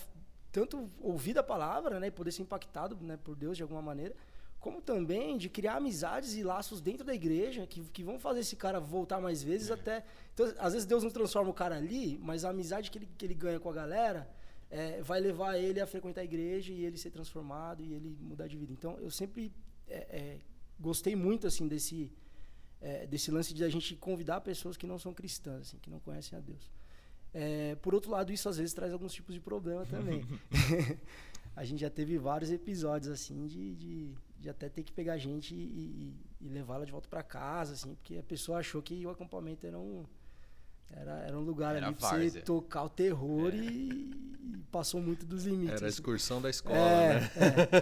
tanto 0.52 0.90
ouvir 1.02 1.34
da 1.34 1.44
palavra, 1.44 2.00
né, 2.00 2.08
e 2.08 2.12
poder 2.12 2.32
ser 2.32 2.42
impactado, 2.42 2.98
né, 3.02 3.18
por 3.18 3.36
Deus 3.36 3.58
de 3.58 3.62
alguma 3.64 3.82
maneira, 3.82 4.16
como 4.60 4.82
também 4.82 5.38
de 5.38 5.48
criar 5.50 5.76
amizades 5.76 6.36
e 6.36 6.42
laços 6.44 6.82
dentro 6.82 7.06
da 7.06 7.14
igreja 7.14 7.68
que, 7.68 7.82
que 7.82 8.04
vão 8.04 8.18
fazer 8.18 8.40
esse 8.40 8.56
cara 8.56 8.80
voltar 8.80 9.22
mais 9.22 9.44
vezes 9.44 9.70
até. 9.70 10.04
Então, 10.34 10.52
às 10.58 10.74
vezes 10.74 10.88
Deus 10.88 11.04
não 11.04 11.12
transforma 11.12 11.52
o 11.52 11.54
cara 11.54 11.76
ali, 11.78 12.18
mas 12.24 12.44
a 12.44 12.50
amizade 12.50 12.90
que 12.90 12.98
ele, 12.98 13.08
que 13.18 13.26
ele 13.26 13.36
ganha 13.36 13.60
com 13.60 13.70
a 13.70 13.74
galera 13.74 14.28
é, 14.76 15.02
vai 15.02 15.22
levar 15.22 15.58
ele 15.58 15.80
a 15.80 15.88
frequentar 15.88 16.20
a 16.20 16.26
igreja 16.26 16.74
e 16.74 16.84
ele 16.84 16.98
ser 16.98 17.10
transformado 17.10 17.82
e 17.82 17.94
ele 17.94 18.18
mudar 18.20 18.46
de 18.46 18.58
vida. 18.58 18.74
Então, 18.74 19.00
eu 19.00 19.10
sempre 19.10 19.54
é, 19.88 20.00
é, 20.20 20.40
gostei 20.78 21.16
muito 21.16 21.48
assim 21.48 21.66
desse 21.66 22.12
é, 22.82 23.08
desse 23.08 23.32
lance 23.32 23.54
de 23.54 23.64
a 23.64 23.70
gente 23.70 23.96
convidar 23.96 24.42
pessoas 24.42 24.76
que 24.76 24.86
não 24.86 25.00
são 25.00 25.14
cristãs, 25.14 25.62
assim, 25.62 25.78
que 25.80 25.90
não 25.90 26.00
conhecem 26.02 26.38
a 26.38 26.42
Deus. 26.42 26.70
É, 27.34 27.76
por 27.76 27.96
outro 27.96 28.12
lado, 28.12 28.34
isso 28.34 28.50
às 28.50 28.58
vezes 28.58 28.74
traz 28.74 28.92
alguns 28.92 29.14
tipos 29.14 29.34
de 29.34 29.40
problema 29.40 29.86
também. 29.86 30.26
a 31.56 31.64
gente 31.64 31.80
já 31.80 31.90
teve 31.90 32.18
vários 32.18 32.52
episódios 32.52 33.10
assim 33.10 33.48
de, 33.48 33.76
de, 33.76 34.14
de 34.38 34.50
até 34.50 34.68
ter 34.68 34.84
que 34.84 34.92
pegar 34.92 35.14
a 35.14 35.18
gente 35.18 35.56
e, 35.56 35.58
e, 36.42 36.46
e 36.48 36.50
levá-la 36.50 36.84
de 36.84 36.92
volta 36.92 37.08
para 37.08 37.24
casa, 37.24 37.74
assim, 37.74 37.96
porque 37.96 38.18
a 38.18 38.24
pessoa 38.24 38.60
achou 38.60 38.82
que 38.82 39.06
o 39.06 39.10
acampamento 39.10 39.66
era 39.66 39.80
um 39.80 40.06
era, 40.92 41.12
era 41.28 41.38
um 41.38 41.42
lugar 41.42 41.76
Era 41.76 41.88
ali 41.88 41.96
pra 41.96 42.10
várzea. 42.10 42.30
você 42.32 42.42
tocar 42.42 42.84
o 42.84 42.90
terror 42.90 43.54
e, 43.54 43.60
e 43.62 44.58
passou 44.72 45.02
muito 45.02 45.26
dos 45.26 45.46
limites. 45.46 45.76
Era 45.76 45.86
a 45.86 45.88
assim. 45.88 45.96
excursão 45.96 46.42
da 46.42 46.50
escola, 46.50 46.78
É, 46.78 47.20
né? 47.20 47.32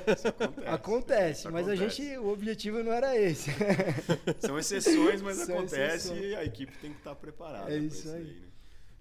é. 0.07 0.13
Isso 0.13 0.27
acontece. 0.27 0.67
Acontece, 0.69 1.39
Isso 1.41 1.51
mas 1.51 1.67
acontece. 1.67 1.83
a 2.01 2.05
gente, 2.07 2.17
o 2.17 2.27
objetivo 2.29 2.83
não 2.83 2.91
era 2.91 3.17
esse. 3.17 3.51
São 4.39 4.57
exceções, 4.57 5.21
mas 5.21 5.37
São 5.37 5.57
acontece 5.57 6.07
exceções. 6.09 6.21
e 6.23 6.35
a 6.35 6.43
equipe 6.43 6.75
tem 6.79 6.91
que 6.91 6.97
estar 6.99 7.15
preparada. 7.15 7.71
É 7.73 7.77
isso 7.77 8.07
aí. 8.09 8.23
daí, 8.23 8.33
né? 8.39 8.47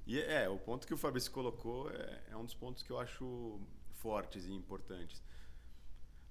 E 0.04 0.20
é, 0.20 0.48
o 0.48 0.58
ponto 0.58 0.86
que 0.86 0.92
o 0.92 0.96
Fabrício 0.96 1.30
colocou 1.30 1.88
é, 1.90 2.20
é 2.32 2.36
um 2.36 2.44
dos 2.44 2.54
pontos 2.54 2.82
que 2.82 2.90
eu 2.90 2.98
acho 2.98 3.60
fortes 3.94 4.46
e 4.46 4.52
importantes. 4.52 5.22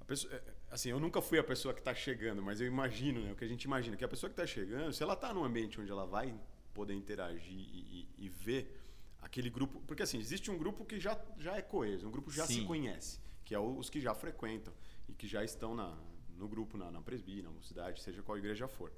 A 0.02 0.04
pessoa- 0.06 0.34
é, 0.34 0.42
assim, 0.70 0.90
eu 0.90 1.00
nunca 1.00 1.22
fui 1.22 1.40
a 1.40 1.44
pessoa 1.44 1.74
que 1.74 1.80
está 1.80 1.96
chegando, 1.96 2.42
mas 2.42 2.60
eu 2.60 2.68
imagino, 2.68 3.22
né, 3.22 3.32
o 3.32 3.36
que 3.36 3.46
a 3.46 3.48
gente 3.48 3.64
imagina, 3.64 3.96
que 3.96 4.04
a 4.04 4.10
pessoa 4.10 4.30
que 4.30 4.34
está 4.34 4.46
chegando, 4.46 4.92
se 4.92 5.02
ela 5.02 5.14
está 5.14 5.34
num 5.34 5.44
ambiente 5.46 5.80
onde 5.80 5.90
ela 5.90 6.06
vai 6.06 6.34
poder 6.74 6.94
interagir 6.94 7.52
e, 7.54 8.08
e- 8.18 8.26
e 8.26 8.30
ver 8.30 8.80
aquele 9.22 9.50
grupo, 9.50 9.82
porque 9.88 10.04
assim, 10.04 10.18
existe 10.18 10.50
um 10.50 10.58
grupo 10.58 10.84
que 10.86 11.00
já, 11.00 11.20
já 11.38 11.56
é 11.56 11.62
coeso, 11.62 12.08
um 12.08 12.12
grupo 12.12 12.30
que 12.30 12.36
já 12.38 12.46
se 12.48 12.56
Sim. 12.56 12.66
conhece, 12.66 13.20
que 13.46 13.54
é 13.54 13.60
os 13.60 13.90
que 13.90 14.00
já 14.02 14.14
frequentam 14.16 14.74
e 15.08 15.14
que 15.14 15.28
já 15.28 15.44
estão 15.44 15.76
na, 15.76 15.98
no 16.38 16.48
grupo, 16.48 16.78
na, 16.78 16.90
na 16.92 17.02
presbí, 17.02 17.42
na 17.42 17.52
mocidade, 17.52 18.02
seja 18.02 18.22
qual 18.24 18.38
igreja 18.38 18.68
for. 18.68 18.92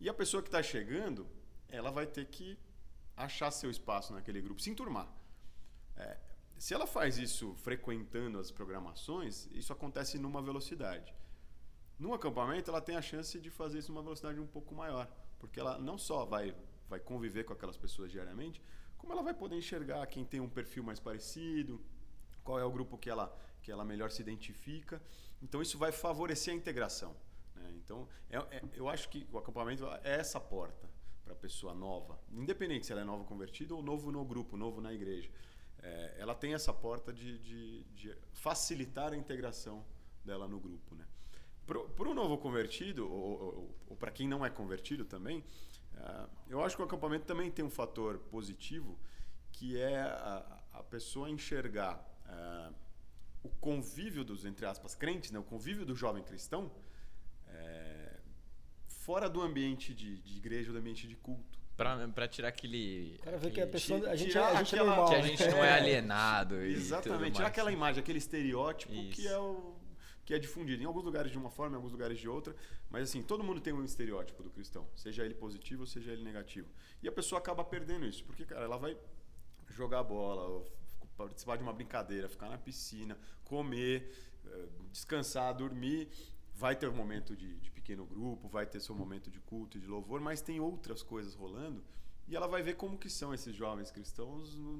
E 0.00 0.08
a 0.08 0.14
pessoa 0.14 0.42
que 0.42 0.48
está 0.48 0.62
chegando, 0.62 1.26
ela 1.68 1.90
vai 1.90 2.06
ter 2.06 2.26
que 2.26 2.58
achar 3.16 3.50
seu 3.50 3.70
espaço 3.70 4.12
naquele 4.12 4.40
grupo, 4.40 4.60
se 4.60 4.70
enturmar. 4.70 5.08
É, 5.96 6.18
se 6.58 6.74
ela 6.74 6.86
faz 6.86 7.16
isso 7.18 7.54
frequentando 7.56 8.38
as 8.40 8.50
programações, 8.50 9.46
isso 9.52 9.72
acontece 9.72 10.18
numa 10.18 10.42
velocidade. 10.42 11.14
No 11.96 12.12
acampamento, 12.12 12.70
ela 12.70 12.80
tem 12.80 12.96
a 12.96 13.02
chance 13.02 13.38
de 13.38 13.50
fazer 13.50 13.78
isso 13.78 13.92
numa 13.92 14.02
velocidade 14.02 14.40
um 14.40 14.46
pouco 14.46 14.74
maior, 14.74 15.08
porque 15.38 15.60
ela 15.60 15.78
não 15.78 15.96
só 15.96 16.24
vai, 16.24 16.52
vai 16.88 17.00
conviver 17.00 17.44
com 17.44 17.52
aquelas 17.52 17.76
pessoas 17.76 18.10
diariamente, 18.12 18.60
como 18.98 19.12
ela 19.12 19.22
vai 19.22 19.34
poder 19.34 19.56
enxergar 19.56 20.06
quem 20.06 20.24
tem 20.24 20.40
um 20.40 20.48
perfil 20.48 20.82
mais 20.82 20.98
parecido, 21.00 21.80
qual 22.42 22.58
é 22.58 22.64
o 22.64 22.70
grupo 22.70 22.96
que 22.98 23.08
ela, 23.10 23.34
que 23.62 23.70
ela 23.70 23.84
melhor 23.84 24.10
se 24.10 24.20
identifica. 24.22 25.02
Então, 25.42 25.60
isso 25.62 25.76
vai 25.78 25.92
favorecer 25.92 26.52
a 26.52 26.56
integração. 26.56 27.14
né? 27.54 27.70
Então, 27.76 28.08
é- 28.30 28.36
é- 28.56 28.62
eu 28.74 28.88
acho 28.88 29.08
que 29.08 29.26
o 29.32 29.38
acampamento 29.38 29.86
é 30.02 30.16
essa 30.20 30.40
porta 30.40 30.88
para 31.24 31.32
a 31.32 31.36
pessoa 31.36 31.72
nova, 31.74 32.18
independente 32.32 32.84
se 32.86 32.92
ela 32.92 33.00
é 33.02 33.04
nova 33.04 33.24
convertida 33.24 33.74
ou 33.74 33.82
novo 33.82 34.10
no 34.10 34.24
grupo, 34.24 34.56
novo 34.56 34.80
na 34.80 34.92
igreja. 34.92 35.30
É, 35.82 36.14
ela 36.18 36.34
tem 36.34 36.52
essa 36.54 36.72
porta 36.72 37.12
de, 37.12 37.38
de- 37.38 37.84
de 37.94 38.16
facilitar 38.32 39.12
a 39.12 39.16
integração 39.16 39.84
dela 40.24 40.48
no 40.48 40.58
grupo. 40.58 40.94
Né? 40.94 41.06
Para 41.66 42.08
o 42.08 42.14
novo 42.14 42.36
convertido, 42.38 43.10
ou, 43.10 43.40
ou- 43.42 43.74
ou 43.90 43.96
para 43.96 44.10
quem 44.10 44.26
não 44.28 44.44
é 44.44 44.50
convertido 44.50 45.04
também, 45.04 45.42
eu 46.48 46.62
acho 46.62 46.76
que 46.76 46.82
o 46.82 46.84
acampamento 46.84 47.24
também 47.24 47.50
tem 47.50 47.64
um 47.64 47.70
fator 47.70 48.18
positivo, 48.30 48.98
que 49.52 49.78
é 49.80 50.00
a, 50.00 50.60
a 50.74 50.82
pessoa 50.82 51.28
enxergar 51.30 52.04
ah, 52.26 52.70
o 53.42 53.48
convívio 53.48 54.24
dos, 54.24 54.44
entre 54.44 54.66
aspas, 54.66 54.94
crentes, 54.94 55.30
né? 55.30 55.38
o 55.38 55.42
convívio 55.44 55.84
do 55.84 55.94
jovem 55.94 56.22
cristão, 56.22 56.70
é, 57.48 58.18
fora 58.88 59.28
do 59.28 59.40
ambiente 59.40 59.94
de, 59.94 60.18
de 60.18 60.36
igreja, 60.36 60.72
do 60.72 60.78
ambiente 60.78 61.06
de 61.06 61.16
culto. 61.16 61.58
Pra, 61.76 62.06
pra 62.08 62.28
tirar 62.28 62.48
aquele. 62.48 63.18
Cara 63.24 63.36
vê 63.36 63.50
que 63.50 63.60
a 63.60 63.64
aquele- 63.64 63.72
pessoa. 63.72 64.08
A 64.08 64.14
gente, 64.14 64.30
tirar 64.30 64.46
a 64.46 64.54
gente 64.62 64.76
é 64.76 64.78
aquela- 64.78 64.86
normal. 64.96 65.08
Que 65.08 65.14
a 65.16 65.18
né? 65.22 65.26
gente 65.28 65.48
não 65.48 65.64
é 65.64 65.72
alienado. 65.72 66.62
e 66.64 66.72
Exatamente, 66.72 67.34
tirar 67.34 67.48
aquela 67.48 67.72
imagem, 67.72 68.00
aquele 68.00 68.18
estereótipo 68.18 68.92
que 68.92 69.22
Isso. 69.22 69.28
é 69.28 69.36
o 69.38 69.73
que 70.24 70.32
é 70.32 70.38
difundido 70.38 70.82
em 70.82 70.86
alguns 70.86 71.04
lugares 71.04 71.30
de 71.30 71.38
uma 71.38 71.50
forma, 71.50 71.74
em 71.74 71.76
alguns 71.76 71.92
lugares 71.92 72.18
de 72.18 72.28
outra, 72.28 72.54
mas 72.90 73.04
assim, 73.04 73.22
todo 73.22 73.44
mundo 73.44 73.60
tem 73.60 73.72
um 73.72 73.84
estereótipo 73.84 74.42
do 74.42 74.50
cristão, 74.50 74.88
seja 74.94 75.24
ele 75.24 75.34
positivo 75.34 75.82
ou 75.82 75.86
seja 75.86 76.12
ele 76.12 76.22
negativo. 76.22 76.68
E 77.02 77.08
a 77.08 77.12
pessoa 77.12 77.38
acaba 77.38 77.64
perdendo 77.64 78.06
isso, 78.06 78.24
porque 78.24 78.44
cara, 78.44 78.64
ela 78.64 78.78
vai 78.78 78.96
jogar 79.70 80.02
bola, 80.02 80.64
participar 81.16 81.56
de 81.56 81.62
uma 81.62 81.72
brincadeira, 81.72 82.28
ficar 82.28 82.48
na 82.48 82.58
piscina, 82.58 83.18
comer, 83.44 84.12
eh, 84.46 84.68
descansar, 84.90 85.54
dormir, 85.54 86.08
vai 86.54 86.74
ter 86.76 86.88
um 86.88 86.94
momento 86.94 87.36
de, 87.36 87.56
de 87.58 87.70
pequeno 87.70 88.06
grupo, 88.06 88.48
vai 88.48 88.66
ter 88.66 88.80
seu 88.80 88.94
momento 88.94 89.30
de 89.30 89.40
culto 89.40 89.76
e 89.76 89.80
de 89.80 89.86
louvor, 89.86 90.20
mas 90.20 90.40
tem 90.40 90.60
outras 90.60 91.02
coisas 91.02 91.34
rolando 91.34 91.82
e 92.26 92.34
ela 92.34 92.46
vai 92.46 92.62
ver 92.62 92.74
como 92.74 92.96
que 92.96 93.10
são 93.10 93.34
esses 93.34 93.54
jovens 93.54 93.90
cristãos 93.90 94.54
no, 94.56 94.76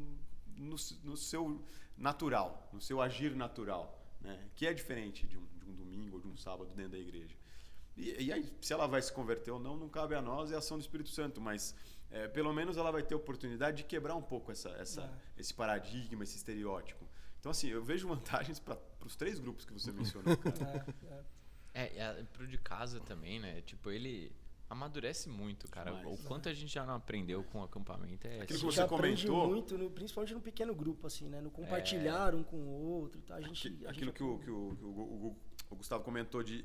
no, 0.56 0.76
no 1.02 1.16
seu 1.16 1.60
natural, 1.96 2.68
no 2.72 2.80
seu 2.80 3.00
agir 3.00 3.34
natural, 3.34 4.03
né? 4.24 4.48
que 4.56 4.66
é 4.66 4.72
diferente 4.72 5.26
de 5.26 5.38
um, 5.38 5.46
de 5.58 5.70
um 5.70 5.74
domingo 5.74 6.16
ou 6.16 6.22
de 6.22 6.28
um 6.28 6.36
sábado 6.36 6.74
dentro 6.74 6.92
da 6.92 6.98
igreja. 6.98 7.36
E, 7.96 8.24
e 8.24 8.32
aí, 8.32 8.52
se 8.60 8.72
ela 8.72 8.86
vai 8.88 9.00
se 9.00 9.12
converter 9.12 9.52
ou 9.52 9.60
não, 9.60 9.76
não 9.76 9.88
cabe 9.88 10.14
a 10.16 10.22
nós, 10.22 10.50
é 10.50 10.56
a 10.56 10.58
ação 10.58 10.76
do 10.78 10.80
Espírito 10.80 11.10
Santo, 11.10 11.40
mas 11.40 11.74
é, 12.10 12.26
pelo 12.26 12.52
menos 12.52 12.76
ela 12.76 12.90
vai 12.90 13.02
ter 13.02 13.14
oportunidade 13.14 13.78
de 13.78 13.84
quebrar 13.84 14.16
um 14.16 14.22
pouco 14.22 14.50
essa, 14.50 14.70
essa, 14.70 15.02
É. 15.02 15.40
esse 15.40 15.54
paradigma, 15.54 16.24
esse 16.24 16.36
estereótipo. 16.36 17.06
Então, 17.38 17.50
assim, 17.50 17.68
eu 17.68 17.84
vejo 17.84 18.08
vantagens 18.08 18.58
para 18.58 18.78
os 19.04 19.14
três 19.14 19.38
grupos 19.38 19.64
que 19.64 19.72
você 19.72 19.92
mencionou, 19.92 20.36
cara. 20.36 20.86
É, 21.76 21.82
é. 21.82 21.84
É, 21.96 22.20
é, 22.20 22.22
pro 22.32 22.46
de 22.46 22.56
casa 22.56 23.00
também, 23.00 23.40
né? 23.40 23.60
Tipo, 23.62 23.90
ele 23.90 24.32
amadurece 24.74 25.28
muito, 25.28 25.68
cara. 25.70 25.90
Demais. 25.92 26.20
O 26.20 26.24
quanto 26.24 26.48
a 26.48 26.52
gente 26.52 26.72
já 26.72 26.84
não 26.84 26.94
aprendeu 26.94 27.42
com 27.44 27.60
o 27.60 27.62
acampamento 27.64 28.26
é. 28.26 28.40
Aquilo 28.42 28.58
que 28.58 28.64
você 28.66 28.86
comentou- 28.86 29.48
muito, 29.48 29.78
no- 29.78 29.90
principalmente 29.90 30.34
no 30.34 30.40
pequeno 30.40 30.74
grupo, 30.74 31.06
assim, 31.06 31.28
né? 31.28 31.40
No 31.40 31.50
compartilhar 31.50 32.34
um 32.34 32.42
com 32.42 32.56
o 32.56 32.82
outro. 33.00 33.20
Tá? 33.22 33.36
A 33.36 33.40
gente, 33.40 33.68
Aqui- 33.68 33.86
a 33.86 33.90
Aquilo 33.90 34.06
gente 34.06 34.16
que, 34.16 34.22
o, 34.22 34.38
que, 34.38 34.50
o, 34.50 34.76
que 34.76 34.84
o 34.84 34.88
o 34.88 35.18
Gu- 35.18 35.36
o 35.70 35.76
Gustavo 35.76 36.04
comentou 36.04 36.42
de, 36.42 36.64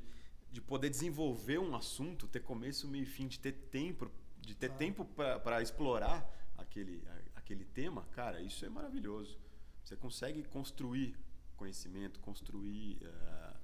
de 0.52 0.60
poder 0.60 0.90
desenvolver 0.90 1.58
um 1.58 1.74
assunto, 1.74 2.26
ter 2.28 2.40
começo, 2.40 2.86
meio 2.88 3.04
e 3.04 3.06
fim, 3.06 3.26
de 3.26 3.38
ter 3.40 3.52
tempo, 3.52 4.10
de 4.40 4.54
ter 4.54 4.70
Ah. 4.70 4.74
tempo 4.74 5.04
para 5.04 5.62
explorar 5.62 6.28
aquele, 6.58 7.02
a- 7.08 7.38
aquele 7.40 7.64
tema, 7.64 8.04
cara, 8.12 8.40
isso 8.42 8.64
é 8.64 8.68
maravilhoso. 8.68 9.38
Você 9.84 9.96
consegue 9.96 10.42
construir 10.44 11.16
conhecimento, 11.56 12.20
construir 12.20 12.98
eh, 13.02 13.56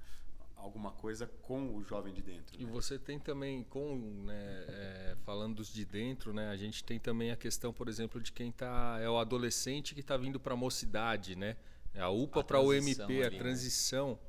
alguma 0.57 0.91
coisa 0.91 1.27
com 1.41 1.75
o 1.75 1.83
jovem 1.83 2.13
de 2.13 2.21
dentro. 2.21 2.59
E 2.59 2.65
né? 2.65 2.71
você 2.71 2.97
tem 2.97 3.19
também, 3.19 3.63
com, 3.63 3.95
né, 4.25 4.65
é, 4.67 5.17
falando 5.23 5.55
dos 5.55 5.71
de 5.71 5.85
dentro, 5.85 6.33
né, 6.33 6.49
a 6.49 6.57
gente 6.57 6.83
tem 6.83 6.99
também 6.99 7.31
a 7.31 7.35
questão, 7.35 7.71
por 7.71 7.87
exemplo, 7.87 8.19
de 8.19 8.31
quem 8.31 8.51
tá, 8.51 8.97
é 8.99 9.09
o 9.09 9.17
adolescente 9.17 9.93
que 9.93 10.01
está 10.01 10.17
vindo 10.17 10.39
para 10.39 10.53
a 10.53 10.57
mocidade, 10.57 11.35
né? 11.35 11.55
É 11.93 12.01
a 12.01 12.09
UPA 12.09 12.41
A 12.41 12.43
para 12.43 12.59
o 12.59 12.73
MP, 12.73 13.01
a 13.01 13.05
ali, 13.05 13.37
né? 13.37 13.37
transição. 13.37 14.19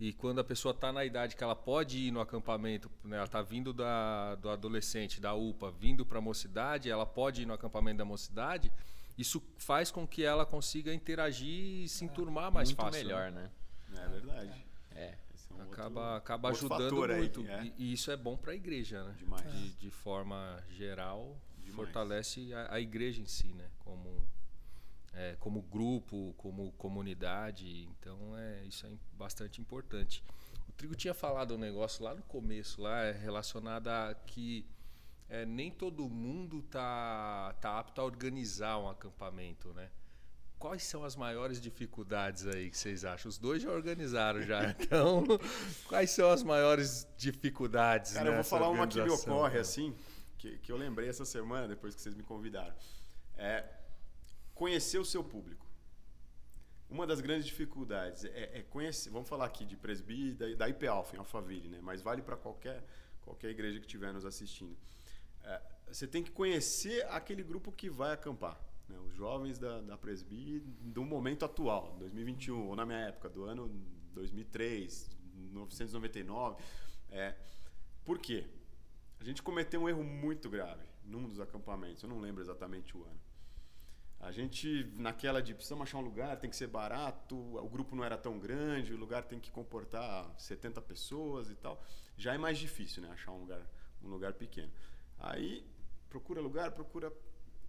E 0.00 0.12
quando 0.12 0.40
a 0.40 0.44
pessoa 0.44 0.72
está 0.72 0.92
na 0.92 1.04
idade 1.04 1.36
que 1.36 1.44
ela 1.44 1.54
pode 1.54 1.98
ir 1.98 2.10
no 2.10 2.20
acampamento, 2.20 2.90
né, 3.04 3.16
ela 3.16 3.26
está 3.26 3.42
vindo 3.42 3.72
da, 3.72 4.34
do 4.36 4.48
adolescente, 4.48 5.20
da 5.20 5.34
UPA, 5.34 5.70
vindo 5.70 6.04
para 6.04 6.18
a 6.18 6.20
mocidade, 6.20 6.90
ela 6.90 7.06
pode 7.06 7.42
ir 7.42 7.46
no 7.46 7.54
acampamento 7.54 7.98
da 7.98 8.04
mocidade, 8.04 8.72
isso 9.16 9.40
faz 9.58 9.90
com 9.90 10.06
que 10.06 10.24
ela 10.24 10.44
consiga 10.44 10.92
interagir 10.92 11.84
e 11.84 11.88
se 11.88 12.04
enturmar 12.04 12.50
mais 12.50 12.70
muito 12.70 12.80
fácil. 12.80 12.98
né? 12.98 13.04
melhor, 13.04 13.30
né? 13.30 13.50
É 13.94 14.08
verdade. 14.08 14.66
É. 14.94 15.14
Um 15.66 15.72
acaba 15.72 16.16
acaba 16.16 16.48
ajudando 16.50 16.82
fator 16.82 17.10
aí, 17.10 17.18
muito 17.18 17.46
é. 17.46 17.64
e, 17.64 17.74
e 17.78 17.92
isso 17.92 18.10
é 18.10 18.16
bom 18.16 18.36
para 18.36 18.52
a 18.52 18.54
igreja 18.54 19.02
né 19.04 19.14
Demais. 19.18 19.52
de, 19.52 19.72
de 19.74 19.90
forma 19.90 20.62
geral 20.70 21.36
Demais. 21.58 21.74
fortalece 21.74 22.52
a, 22.52 22.74
a 22.74 22.80
igreja 22.80 23.20
em 23.20 23.26
si 23.26 23.52
né 23.54 23.70
como 23.78 24.26
é, 25.12 25.36
como 25.38 25.62
grupo 25.62 26.34
como 26.38 26.72
comunidade 26.72 27.88
então 27.98 28.36
é 28.36 28.64
isso 28.64 28.86
é 28.86 28.90
bastante 29.12 29.60
importante 29.60 30.22
o 30.68 30.72
Trigo 30.72 30.94
tinha 30.94 31.14
falado 31.14 31.54
um 31.54 31.58
negócio 31.58 32.02
lá 32.04 32.14
no 32.14 32.22
começo 32.22 32.80
lá 32.80 33.02
é, 33.02 33.12
relacionado 33.12 33.88
a 33.88 34.14
que 34.14 34.66
é, 35.28 35.44
nem 35.44 35.70
todo 35.70 36.08
mundo 36.08 36.62
tá 36.62 37.54
tá 37.60 37.78
apto 37.78 38.00
a 38.00 38.04
organizar 38.04 38.78
um 38.78 38.88
acampamento 38.88 39.72
né 39.72 39.90
Quais 40.62 40.84
são 40.84 41.02
as 41.02 41.16
maiores 41.16 41.60
dificuldades 41.60 42.46
aí 42.46 42.70
que 42.70 42.78
vocês 42.78 43.04
acham? 43.04 43.28
Os 43.28 43.36
dois 43.36 43.60
já 43.60 43.68
organizaram 43.72 44.40
já, 44.42 44.70
então 44.78 45.24
quais 45.88 46.12
são 46.12 46.30
as 46.30 46.44
maiores 46.44 47.04
dificuldades? 47.16 48.12
Cara, 48.12 48.28
eu 48.28 48.34
vou 48.34 48.44
falar 48.44 48.68
uma 48.68 48.86
que 48.86 49.02
me 49.02 49.10
ocorre 49.10 49.58
assim, 49.58 49.92
que, 50.38 50.58
que 50.58 50.70
eu 50.70 50.76
lembrei 50.76 51.08
essa 51.08 51.24
semana, 51.24 51.66
depois 51.66 51.96
que 51.96 52.00
vocês 52.00 52.14
me 52.14 52.22
convidaram. 52.22 52.72
É 53.36 53.64
conhecer 54.54 54.98
o 54.98 55.04
seu 55.04 55.24
público. 55.24 55.66
uma 56.88 57.08
das 57.08 57.20
grandes 57.20 57.44
dificuldades 57.44 58.24
é, 58.24 58.58
é 58.60 58.62
conhecer. 58.62 59.10
Vamos 59.10 59.28
falar 59.28 59.46
aqui 59.46 59.64
de 59.64 59.76
presbi 59.76 60.32
da, 60.32 60.46
da 60.54 60.68
IP 60.68 60.86
Alpha, 60.86 61.16
em 61.16 61.18
Alphaville, 61.18 61.70
né? 61.70 61.80
mas 61.82 62.02
vale 62.02 62.22
para 62.22 62.36
qualquer, 62.36 62.84
qualquer 63.22 63.50
igreja 63.50 63.80
que 63.80 63.86
estiver 63.86 64.12
nos 64.12 64.24
assistindo. 64.24 64.78
É, 65.42 65.60
você 65.88 66.06
tem 66.06 66.22
que 66.22 66.30
conhecer 66.30 67.04
aquele 67.08 67.42
grupo 67.42 67.72
que 67.72 67.90
vai 67.90 68.12
acampar. 68.12 68.56
Né? 68.92 68.98
Os 69.00 69.14
jovens 69.14 69.58
da, 69.58 69.80
da 69.80 69.96
presbi 69.96 70.60
do 70.60 71.04
momento 71.04 71.44
atual, 71.44 71.96
2021, 71.98 72.68
ou 72.68 72.76
na 72.76 72.84
minha 72.84 73.00
época, 73.00 73.28
do 73.28 73.44
ano 73.44 73.68
2003, 74.12 75.10
1999. 75.34 76.62
É, 77.10 77.34
por 78.04 78.18
quê? 78.18 78.46
A 79.18 79.24
gente 79.24 79.42
cometeu 79.42 79.82
um 79.82 79.88
erro 79.88 80.04
muito 80.04 80.50
grave 80.50 80.84
num 81.04 81.26
dos 81.26 81.40
acampamentos, 81.40 82.02
eu 82.02 82.08
não 82.08 82.20
lembro 82.20 82.42
exatamente 82.42 82.96
o 82.96 83.04
ano. 83.04 83.20
A 84.20 84.30
gente, 84.30 84.88
naquela 84.96 85.42
de 85.42 85.52
precisamos 85.52 85.82
achar 85.82 85.98
um 85.98 86.02
lugar, 86.02 86.38
tem 86.38 86.48
que 86.48 86.54
ser 86.54 86.68
barato, 86.68 87.36
o 87.36 87.68
grupo 87.68 87.96
não 87.96 88.04
era 88.04 88.16
tão 88.16 88.38
grande, 88.38 88.94
o 88.94 88.96
lugar 88.96 89.24
tem 89.24 89.40
que 89.40 89.50
comportar 89.50 90.32
70 90.38 90.80
pessoas 90.80 91.50
e 91.50 91.56
tal. 91.56 91.82
Já 92.16 92.32
é 92.32 92.38
mais 92.38 92.56
difícil, 92.56 93.02
né? 93.02 93.10
Achar 93.10 93.32
um 93.32 93.40
lugar, 93.40 93.60
um 94.00 94.08
lugar 94.08 94.32
pequeno. 94.34 94.70
Aí, 95.18 95.66
procura 96.08 96.40
lugar, 96.40 96.70
procura. 96.70 97.12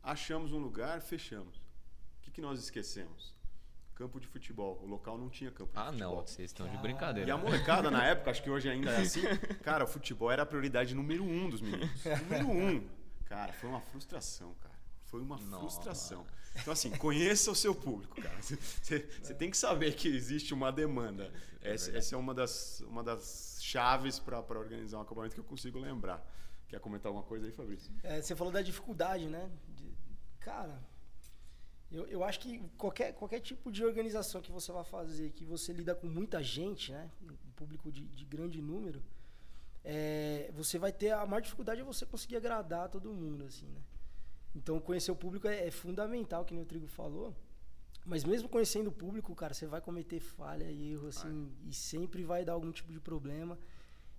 Achamos 0.04 0.52
um 0.52 0.60
lugar, 0.60 1.02
fechamos. 1.02 1.56
O 2.18 2.22
que, 2.24 2.32
que 2.32 2.42
nós 2.42 2.60
esquecemos? 2.60 3.34
Campo 3.96 4.20
de 4.20 4.28
futebol. 4.28 4.78
O 4.84 4.86
local 4.86 5.18
não 5.18 5.30
tinha 5.30 5.50
campo 5.50 5.72
de 5.72 5.80
ah, 5.80 5.86
futebol. 5.86 6.08
Ah, 6.08 6.16
não, 6.16 6.28
vocês 6.28 6.50
estão 6.50 6.68
de 6.68 6.78
brincadeira. 6.78 7.30
E 7.30 7.32
a 7.32 7.38
molecada, 7.38 7.90
na 7.90 8.04
época, 8.06 8.32
acho 8.32 8.44
que 8.44 8.50
hoje 8.50 8.70
ainda 8.70 8.92
é 8.92 9.02
assim, 9.02 9.22
cara, 9.64 9.86
o 9.86 9.88
futebol 9.88 10.30
era 10.30 10.44
a 10.44 10.46
prioridade 10.46 10.94
número 10.94 11.24
um 11.24 11.50
dos 11.50 11.62
meninos. 11.62 12.04
Número 12.24 12.50
um. 12.50 12.90
Cara, 13.26 13.54
foi 13.54 13.70
uma 13.70 13.80
frustração, 13.80 14.54
cara. 14.56 14.76
Foi 15.06 15.22
uma 15.22 15.38
Nossa. 15.38 15.60
frustração. 15.60 16.26
Então, 16.60 16.74
assim, 16.74 16.90
conheça 16.92 17.50
o 17.50 17.56
seu 17.56 17.74
público, 17.74 18.22
cara. 18.22 18.36
Você, 18.42 19.00
tem 19.38 19.50
que 19.50 19.58
saber 19.58 19.96
que 19.96 20.08
existe 20.10 20.54
uma 20.54 20.72
demanda. 20.72 21.32
É 21.62 21.74
essa, 21.74 21.96
essa, 21.96 22.16
é 22.16 22.18
uma 22.18 22.34
das, 22.34 22.82
uma 22.82 23.04
das 23.04 23.60
chaves 23.62 24.20
para 24.20 24.40
organizar 24.40 24.98
um 24.98 25.02
acampamento 25.02 25.34
que 25.34 25.40
eu 25.40 25.46
consigo 25.46 25.80
lembrar. 25.80 26.28
Quer 26.68 26.80
comentar 26.80 27.10
alguma 27.10 27.26
coisa 27.26 27.46
aí, 27.46 27.52
Fabrício? 27.52 27.94
É, 28.04 28.22
você 28.22 28.36
falou 28.36 28.52
da 28.52 28.62
dificuldade, 28.62 29.28
né? 29.28 29.50
Cara, 30.44 30.78
eu, 31.92 32.06
eu 32.08 32.24
acho 32.24 32.40
que 32.40 32.60
qualquer, 32.78 33.14
qualquer 33.14 33.40
tipo 33.40 33.72
de 33.72 33.86
organização 33.86 34.42
que 34.42 34.52
você 34.52 34.72
vai 34.72 34.84
fazer, 34.84 35.32
que 35.32 35.46
você 35.46 35.72
lida 35.72 35.94
com 35.94 36.08
muita 36.08 36.42
gente, 36.42 36.92
né? 36.92 37.10
Um 37.22 37.52
público 37.56 37.92
de, 37.92 38.06
de 38.08 38.26
grande 38.26 38.62
número, 38.62 39.02
é, 39.84 40.52
você 40.54 40.80
vai 40.80 40.92
ter 40.92 41.12
a 41.12 41.26
maior 41.26 41.42
dificuldade 41.42 41.82
é 41.82 41.84
você 41.84 42.06
conseguir 42.06 42.38
agradar 42.38 42.90
todo 42.90 43.14
mundo, 43.14 43.46
assim, 43.46 43.68
né? 43.68 43.82
Então, 44.56 44.80
conhecer 44.80 45.12
o 45.12 45.16
público 45.16 45.48
é, 45.48 45.68
é 45.68 45.72
fundamental, 45.72 46.44
que 46.46 46.54
nem 46.54 46.64
o 46.64 46.66
Trigo 46.66 46.88
falou. 46.88 47.36
Mas 48.06 48.24
mesmo 48.24 48.50
conhecendo 48.50 48.88
o 48.88 48.92
público, 48.92 49.34
cara, 49.36 49.54
você 49.54 49.66
vai 49.66 49.80
cometer 49.80 50.20
falha 50.20 50.66
e 50.70 50.92
erro, 50.92 51.08
assim, 51.08 51.52
e 51.66 51.74
sempre 51.74 52.24
vai 52.24 52.44
dar 52.44 52.54
algum 52.54 52.72
tipo 52.72 52.92
de 52.92 53.00
problema. 53.00 53.58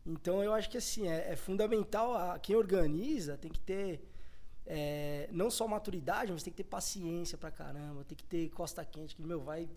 Então, 0.07 0.43
eu 0.43 0.53
acho 0.53 0.71
que, 0.71 0.79
assim, 0.79 1.07
é, 1.09 1.33
é 1.33 1.37
fundamental, 1.37 2.15
a, 2.15 2.39
quem 2.39 2.57
organiza 2.57 3.37
tem 3.37 3.51
que 3.51 3.61
ter 3.61 4.01
é, 4.67 5.29
não 5.33 5.51
só 5.51 5.67
maturidade, 5.69 6.33
mas 6.33 6.43
tem 6.43 6.53
que 6.53 6.63
ter 6.63 6.69
paciência 6.69 7.37
pra 7.37 7.51
caramba, 7.51 8.05
tem 8.05 8.17
que 8.17 8.25
ter 8.25 8.49
costa 8.51 8.85
quente, 8.85 9.15
que, 9.15 9.23
meu, 9.23 9.41
vai... 9.41 9.69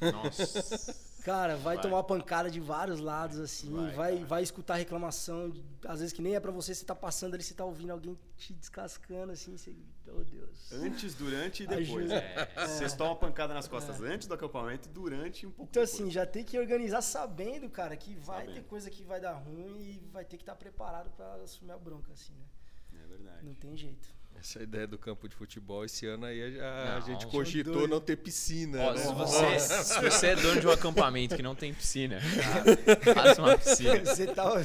Nossa... 0.00 1.08
Cara, 1.28 1.56
vai, 1.56 1.74
vai, 1.76 1.82
tomar 1.82 2.02
pancada 2.04 2.50
de 2.50 2.60
vários 2.60 3.00
lados, 3.00 3.38
assim. 3.38 3.70
Vai, 3.74 3.92
vai, 3.92 4.24
vai, 4.24 4.42
escutar 4.42 4.76
reclamação. 4.76 5.52
Às 5.84 6.00
vezes 6.00 6.12
que 6.12 6.22
nem 6.22 6.34
é 6.34 6.40
pra 6.40 6.50
você, 6.50 6.74
você 6.74 6.86
tá 6.86 6.94
passando 6.94 7.34
ali, 7.34 7.42
você 7.42 7.52
tá 7.52 7.64
ouvindo 7.64 7.90
alguém 7.90 8.18
te 8.36 8.54
descascando, 8.54 9.32
assim. 9.32 9.56
Você, 9.56 9.76
oh, 10.06 10.24
Deus. 10.24 10.72
Antes, 10.72 11.14
durante 11.14 11.64
e 11.64 11.66
depois. 11.66 12.10
É. 12.10 12.48
Vocês 12.66 12.94
tomam 12.94 13.16
pancada 13.16 13.52
nas 13.52 13.68
costas 13.68 14.00
é. 14.00 14.06
antes 14.06 14.26
do 14.26 14.32
acampamento, 14.32 14.88
durante 14.88 15.42
e 15.42 15.46
um 15.46 15.50
pouco 15.50 15.70
Então, 15.70 15.82
depois. 15.82 16.00
assim, 16.00 16.10
já 16.10 16.24
tem 16.24 16.44
que 16.44 16.58
organizar 16.58 17.02
sabendo, 17.02 17.68
cara, 17.68 17.96
que 17.96 18.14
vai 18.14 18.46
sabendo. 18.46 18.54
ter 18.54 18.62
coisa 18.62 18.88
que 18.88 19.04
vai 19.04 19.20
dar 19.20 19.34
ruim 19.34 19.82
e 19.82 20.08
vai 20.10 20.24
ter 20.24 20.36
que 20.36 20.44
estar 20.44 20.54
tá 20.54 20.58
preparado 20.58 21.10
pra 21.10 21.34
assumir 21.42 21.72
a 21.72 21.78
bronca, 21.78 22.12
assim, 22.12 22.32
né? 22.32 23.02
É 23.02 23.06
verdade. 23.06 23.44
Não 23.44 23.54
tem 23.54 23.76
jeito. 23.76 24.08
Essa 24.40 24.62
ideia 24.62 24.86
do 24.86 24.96
campo 24.96 25.28
de 25.28 25.34
futebol 25.34 25.84
esse 25.84 26.06
ano 26.06 26.26
aí 26.26 26.60
a, 26.60 26.96
a 26.96 27.00
gente 27.00 27.26
cogitou 27.26 27.88
não 27.88 28.00
ter 28.00 28.16
piscina. 28.16 28.78
Ó, 28.80 28.92
né? 28.92 28.98
se, 28.98 29.12
você, 29.12 29.58
se, 29.58 30.00
você, 30.00 30.26
é 30.28 30.36
dono 30.36 30.60
de 30.60 30.66
um 30.66 30.70
acampamento 30.70 31.36
que 31.36 31.42
não 31.42 31.54
tem 31.54 31.74
piscina, 31.74 32.20
cara, 32.20 33.14
faça 33.14 33.42
uma 33.42 33.58
piscina. 33.58 33.98
Você 34.08 34.26
tá, 34.26 34.44
tá 34.44 34.62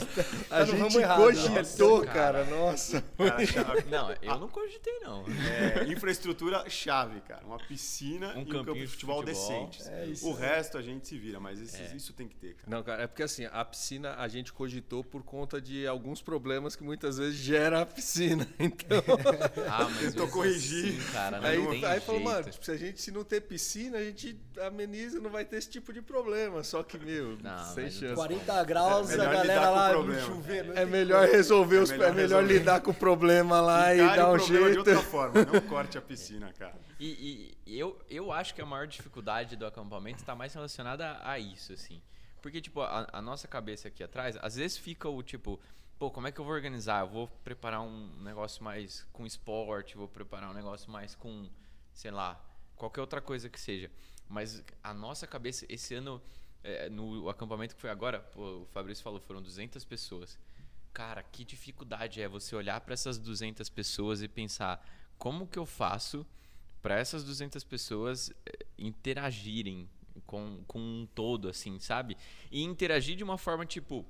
a 0.49 0.65
gente 0.65 0.99
cogitou, 1.15 1.99
nossa, 1.99 2.11
cara. 2.11 2.45
Nossa. 2.45 3.01
Cara, 3.01 3.85
não, 3.89 4.11
eu 4.21 4.39
não 4.39 4.47
cogitei, 4.47 4.99
não. 4.99 5.25
É, 5.27 5.91
infraestrutura 5.91 6.69
chave, 6.69 7.19
cara. 7.21 7.45
Uma 7.45 7.57
piscina 7.57 8.33
um 8.35 8.39
e 8.39 8.41
um 8.43 8.45
campo 8.45 8.73
de 8.73 8.87
futebol, 8.87 9.23
de 9.23 9.33
futebol. 9.33 9.67
decente. 9.67 9.89
É 9.89 10.05
isso, 10.05 10.27
o 10.27 10.33
resto 10.33 10.77
a 10.77 10.81
gente 10.81 11.07
se 11.07 11.17
vira, 11.17 11.39
mas 11.39 11.59
esses, 11.59 11.91
é. 11.91 11.95
isso 11.95 12.13
tem 12.13 12.27
que 12.27 12.35
ter, 12.35 12.55
cara. 12.55 12.67
Não, 12.67 12.83
cara, 12.83 13.03
é 13.03 13.07
porque 13.07 13.23
assim, 13.23 13.45
a 13.45 13.65
piscina 13.65 14.15
a 14.15 14.27
gente 14.27 14.53
cogitou 14.53 15.03
por 15.03 15.23
conta 15.23 15.61
de 15.61 15.85
alguns 15.87 16.21
problemas 16.21 16.75
que 16.75 16.83
muitas 16.83 17.17
vezes 17.17 17.35
gera 17.35 17.81
a 17.81 17.85
piscina. 17.85 18.47
Então. 18.59 19.03
Ah, 19.67 19.87
tentou 19.99 20.27
corrigir. 20.27 20.99
Assim, 20.99 21.11
cara, 21.11 21.39
não 21.39 21.47
aí, 21.47 21.67
tem 21.67 21.85
aí 21.85 21.99
falou, 21.99 22.21
mano, 22.21 22.45
se 22.51 22.71
a 22.71 22.77
gente 22.77 23.01
se 23.01 23.11
não 23.11 23.23
ter 23.23 23.41
piscina, 23.41 23.97
a 23.97 24.03
gente 24.03 24.39
ameniza, 24.61 25.19
não 25.19 25.29
vai 25.29 25.45
ter 25.45 25.57
esse 25.57 25.69
tipo 25.69 25.91
de 25.93 26.01
problema. 26.01 26.63
Só 26.63 26.83
que, 26.83 26.97
meu, 26.97 27.37
não, 27.41 27.73
sem 27.73 27.89
chance. 27.89 28.15
40 28.15 28.63
graus, 28.63 29.09
é 29.11 29.21
a 29.21 29.25
galera 29.25 29.69
lá 29.69 29.93
no 29.93 30.19
chuveiro. 30.21 30.73
É 30.77 30.85
melhor 30.85 31.27
resolver 31.27 31.77
os. 31.77 31.91
É 31.91 31.93
melhor, 31.93 32.09
é 32.09 32.11
melhor 32.13 32.41
resolver. 32.41 32.53
lidar 32.59 32.81
com 32.81 32.91
o 32.91 32.93
problema 32.93 33.61
lá 33.61 33.93
e, 33.93 33.99
e 33.99 34.15
dar 34.15 34.31
um 34.31 34.39
jeito. 34.39 34.71
de 34.71 34.77
outra 34.77 34.99
forma, 35.01 35.45
não 35.45 35.61
corte 35.67 35.97
a 35.97 36.01
piscina, 36.01 36.51
cara. 36.53 36.75
E, 36.99 37.55
e, 37.65 37.79
eu, 37.79 37.99
eu 38.09 38.31
acho 38.31 38.53
que 38.53 38.61
a 38.61 38.65
maior 38.65 38.87
dificuldade 38.87 39.55
do 39.55 39.65
acampamento 39.65 40.19
está 40.19 40.35
mais 40.35 40.53
relacionada 40.53 41.19
a 41.23 41.37
isso, 41.37 41.73
assim. 41.73 42.01
Porque, 42.41 42.61
tipo, 42.61 42.81
a, 42.81 43.07
a 43.11 43.21
nossa 43.21 43.47
cabeça 43.47 43.87
aqui 43.87 44.03
atrás, 44.03 44.37
às 44.41 44.55
vezes 44.55 44.77
fica 44.77 45.07
o 45.07 45.23
tipo 45.23 45.59
pô, 46.03 46.11
como 46.11 46.27
é 46.27 46.33
que 46.33 46.41
eu 46.41 46.43
vou 46.43 46.53
organizar? 46.53 46.99
Eu 46.99 47.07
vou 47.07 47.27
preparar 47.45 47.79
um 47.79 48.21
negócio 48.21 48.61
mais 48.61 49.07
com 49.13 49.25
esporte, 49.25 49.95
vou 49.95 50.05
preparar 50.05 50.51
um 50.51 50.53
negócio 50.53 50.91
mais 50.91 51.15
com, 51.15 51.47
sei 51.93 52.11
lá, 52.11 52.43
qualquer 52.75 52.99
outra 52.99 53.21
coisa 53.21 53.47
que 53.47 53.57
seja. 53.57 53.89
Mas 54.27 54.61
a 54.83 54.93
nossa 54.93 55.25
cabeça, 55.25 55.65
esse 55.69 55.95
ano, 55.95 56.21
é, 56.61 56.89
no 56.89 57.29
acampamento 57.29 57.73
que 57.73 57.79
foi 57.79 57.89
agora, 57.89 58.19
pô, 58.19 58.63
o 58.63 58.65
Fabrício 58.65 59.01
falou, 59.01 59.21
foram 59.21 59.41
200 59.41 59.85
pessoas. 59.85 60.37
Cara, 60.91 61.23
que 61.23 61.45
dificuldade 61.45 62.21
é 62.21 62.27
você 62.27 62.53
olhar 62.53 62.81
para 62.81 62.93
essas 62.93 63.17
200 63.17 63.69
pessoas 63.69 64.21
e 64.21 64.27
pensar 64.27 64.85
como 65.17 65.47
que 65.47 65.57
eu 65.57 65.65
faço 65.65 66.27
para 66.81 66.99
essas 66.99 67.23
200 67.23 67.63
pessoas 67.63 68.29
é, 68.45 68.65
interagirem 68.77 69.89
com, 70.25 70.65
com 70.67 70.79
um 70.79 71.07
todo, 71.15 71.47
assim, 71.47 71.79
sabe? 71.79 72.17
E 72.51 72.61
interagir 72.61 73.15
de 73.15 73.23
uma 73.23 73.37
forma 73.37 73.65
tipo 73.65 74.05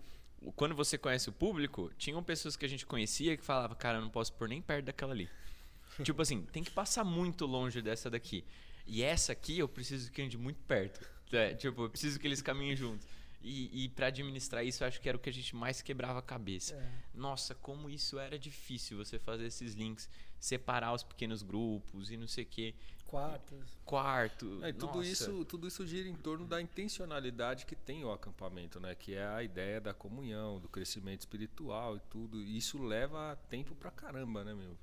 quando 0.52 0.76
você 0.76 0.98
conhece 0.98 1.30
o 1.30 1.32
público, 1.32 1.92
tinham 1.98 2.24
pessoas 2.24 2.56
que 2.56 2.66
a 2.66 2.70
gente 2.70 2.86
conhecia 2.86 3.38
que 3.38 3.44
falava, 3.44 3.76
cara, 3.76 3.98
eu 3.98 4.02
não 4.02 4.10
posso 4.10 4.34
pôr 4.34 4.48
nem 4.48 4.62
perto 4.62 4.86
daquela 4.86 5.14
ali. 5.14 5.30
tipo 6.04 6.22
assim, 6.22 6.44
tem 6.52 6.64
que 6.64 6.72
passar 6.72 7.04
muito 7.04 7.46
longe 7.46 7.82
dessa 7.82 8.10
daqui. 8.10 8.44
E 8.86 9.02
essa 9.02 9.32
aqui 9.32 9.60
eu 9.60 9.68
preciso 9.68 10.12
que 10.12 10.22
ande 10.22 10.38
muito 10.38 10.62
perto. 10.64 11.08
É, 11.32 11.54
tipo, 11.54 11.84
eu 11.84 11.90
preciso 11.90 12.20
que 12.20 12.28
eles 12.28 12.42
caminhem 12.42 12.76
juntos. 12.76 13.08
E, 13.42 13.84
e 13.84 13.90
para 13.90 14.08
administrar 14.08 14.64
isso, 14.64 14.84
eu 14.84 14.88
acho 14.88 15.02
que 15.02 15.10
era 15.10 15.18
o 15.18 15.20
que 15.20 15.30
a 15.30 15.34
gente 15.34 15.56
mais 15.56 15.82
quebrava 15.82 16.20
a 16.20 16.22
cabeça. 16.22 16.76
É. 16.76 16.92
Nossa, 17.14 17.54
como 17.56 17.90
isso 17.90 18.18
era 18.18 18.40
difícil 18.40 18.98
você 18.98 19.20
fazer 19.20 19.46
esses 19.46 19.74
links, 19.74 20.10
separar 20.44 20.94
os 20.94 21.04
pequenos 21.04 21.42
grupos 21.42 22.12
e 22.12 22.18
não 22.18 22.28
sei 22.28 22.44
o 22.44 22.48
quê. 22.48 22.76
Quartos. 23.06 23.78
Quarto. 23.86 24.60
É, 24.62 24.74
tudo, 24.74 25.02
isso, 25.02 25.46
tudo 25.46 25.68
isso 25.70 25.88
gira 25.88 26.10
em 26.10 26.16
torno 26.16 26.46
da 26.46 26.62
intencionalidade 26.62 27.66
que 27.66 27.78
tem 27.78 28.04
o 28.04 28.12
acampamento, 28.12 28.78
né? 28.78 28.94
Que 28.94 29.14
é 29.14 29.26
a 29.26 29.42
ideia 29.42 29.80
da 29.80 29.94
comunhão, 29.94 30.60
do 30.60 30.68
crescimento 30.68 31.22
espiritual 31.22 31.96
e 31.96 32.02
tudo. 32.10 32.42
E 32.42 32.58
isso 32.58 32.82
leva 32.82 33.40
tempo 33.50 33.74
pra 33.74 33.90
caramba, 33.90 34.44
né, 34.44 34.54
meu? 34.54 34.76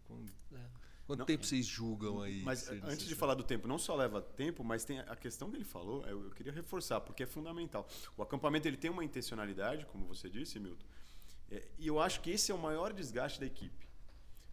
Quanto 1.06 1.18
não, 1.18 1.26
tempo 1.26 1.44
vocês 1.44 1.66
julgam 1.66 2.22
aí? 2.22 2.40
Mas 2.42 2.70
antes 2.70 3.06
de 3.06 3.14
falar 3.14 3.34
do 3.34 3.42
tempo, 3.42 3.68
não 3.68 3.78
só 3.78 3.94
leva 3.94 4.22
tempo, 4.22 4.64
mas 4.64 4.82
tem 4.82 5.00
a 5.00 5.16
questão 5.16 5.50
que 5.50 5.56
ele 5.56 5.64
falou, 5.64 6.06
eu, 6.06 6.24
eu 6.24 6.30
queria 6.30 6.52
reforçar, 6.52 7.02
porque 7.02 7.24
é 7.24 7.26
fundamental. 7.26 7.86
O 8.16 8.22
acampamento 8.22 8.66
ele 8.66 8.78
tem 8.78 8.90
uma 8.90 9.04
intencionalidade, 9.04 9.84
como 9.86 10.06
você 10.06 10.30
disse, 10.30 10.58
Milton. 10.58 10.86
É, 11.50 11.68
e 11.78 11.86
eu 11.86 12.00
acho 12.00 12.20
que 12.20 12.30
esse 12.30 12.50
é 12.50 12.54
o 12.54 12.58
maior 12.58 12.94
desgaste 12.94 13.40
da 13.40 13.46
equipe. 13.46 13.89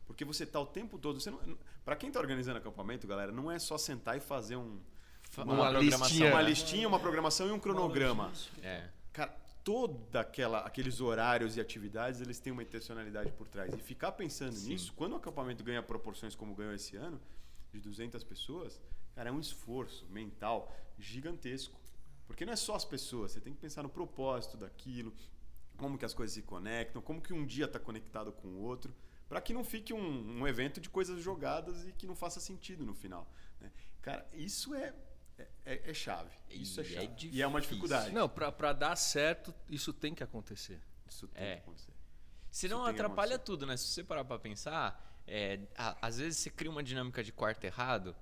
Porque 0.08 0.24
você 0.24 0.46
está 0.46 0.60
o 0.60 0.66
tempo 0.66 0.98
todo. 0.98 1.20
Para 1.84 1.96
quem 1.96 2.08
está 2.08 2.20
organizando 2.20 2.58
acampamento, 2.58 3.06
galera, 3.06 3.32
não 3.32 3.52
é 3.52 3.60
só 3.60 3.78
sentar 3.78 4.16
e 4.18 4.22
fazer 4.22 4.56
um, 4.56 4.80
uma, 5.38 5.54
uma 5.54 5.80
listinha. 5.80 6.32
Uma 6.32 6.42
listinha, 6.42 6.88
uma 6.88 7.00
programação 7.00 7.48
e 7.48 7.52
um 7.52 7.60
cronograma. 7.60 8.32
É. 8.64 8.90
Cara, 9.12 9.36
toda 9.64 10.22
aquela 10.22 10.60
aqueles 10.60 11.02
horários 11.02 11.58
e 11.58 11.62
atividades, 11.62 12.22
eles 12.22 12.40
têm 12.40 12.54
uma 12.54 12.64
intencionalidade 12.64 13.34
por 13.34 13.50
trás. 13.50 13.74
E 13.74 13.78
ficar 13.80 14.14
pensando 14.14 14.54
Sim. 14.54 14.70
nisso, 14.70 14.94
quando 14.96 15.12
o 15.12 15.16
acampamento 15.18 15.62
ganha 15.62 15.84
proporções 15.84 16.34
como 16.36 16.56
ganhou 16.56 16.74
esse 16.74 16.96
ano, 16.96 17.20
de 17.74 17.82
200 17.82 18.24
pessoas, 18.24 18.82
cara, 19.14 19.30
é 19.30 19.32
um 19.32 19.42
esforço 19.42 20.06
mental 20.10 20.74
gigantesco. 20.98 21.78
Porque 22.26 22.46
não 22.46 22.54
é 22.54 22.56
só 22.56 22.76
as 22.76 22.86
pessoas, 22.86 23.32
você 23.32 23.42
tem 23.42 23.54
que 23.54 23.60
pensar 23.60 23.84
no 23.84 23.90
propósito 23.90 24.56
daquilo, 24.56 25.14
como 25.78 25.98
que 25.98 26.06
as 26.06 26.14
coisas 26.14 26.34
se 26.34 26.42
conectam, 26.42 27.02
como 27.02 27.22
que 27.22 27.34
um 27.34 27.46
dia 27.46 27.66
está 27.66 27.80
conectado 27.80 28.32
com 28.32 28.48
o 28.48 28.62
outro 28.62 28.94
para 29.28 29.42
que 29.42 29.54
não 29.54 29.64
fique 29.64 29.94
um, 29.94 30.40
um, 30.42 30.48
evento 30.48 30.80
de 30.80 30.90
coisas 30.90 31.22
jogadas 31.22 31.88
e 31.88 31.92
que 31.92 32.06
não 32.08 32.16
faça 32.16 32.40
sentido 32.40 32.86
no 32.86 32.94
final. 32.94 33.30
Né? 33.60 33.72
Cara, 34.02 34.28
isso 34.34 34.74
é 34.74 34.94
é, 35.38 35.48
é, 35.66 35.92
é 35.92 35.94
chave. 35.94 36.32
Isso 36.50 36.80
é 36.82 36.84
E 36.84 36.88
é 36.88 36.90
chave. 37.02 37.08
difícil. 37.10 37.38
e 37.38 37.42
é 37.42 37.48
uma 37.48 37.62
dificuldade. 37.62 38.12
Não, 38.12 38.28
pra, 38.28 38.52
pra 38.52 38.74
dar 38.74 38.96
certo, 38.96 39.54
isso 39.70 39.94
tem 39.94 40.16
que 40.16 40.24
acontecer. 40.24 40.82
Isso 41.08 41.28
tem 41.28 41.44
É. 41.44 41.56
que 41.56 41.62
acontecer. 41.62 41.92
Senão 42.50 42.82
Isso 42.82 42.90
atrapalha 42.90 43.38
tudo, 43.38 43.66
né? 43.66 43.78
Se 43.78 43.86
você 43.88 44.04
parar 44.04 44.26
pra 44.26 44.40
pensar, 44.40 45.22
é, 45.28 45.60
a- 45.78 45.96
às 46.08 46.18
vezes 46.18 46.40
você 46.40 46.50
cria 46.50 46.72
uma 46.72 46.82
dinâmica 46.82 47.24
de 47.24 47.32
quarto 47.32 47.64
errado, 47.66 48.16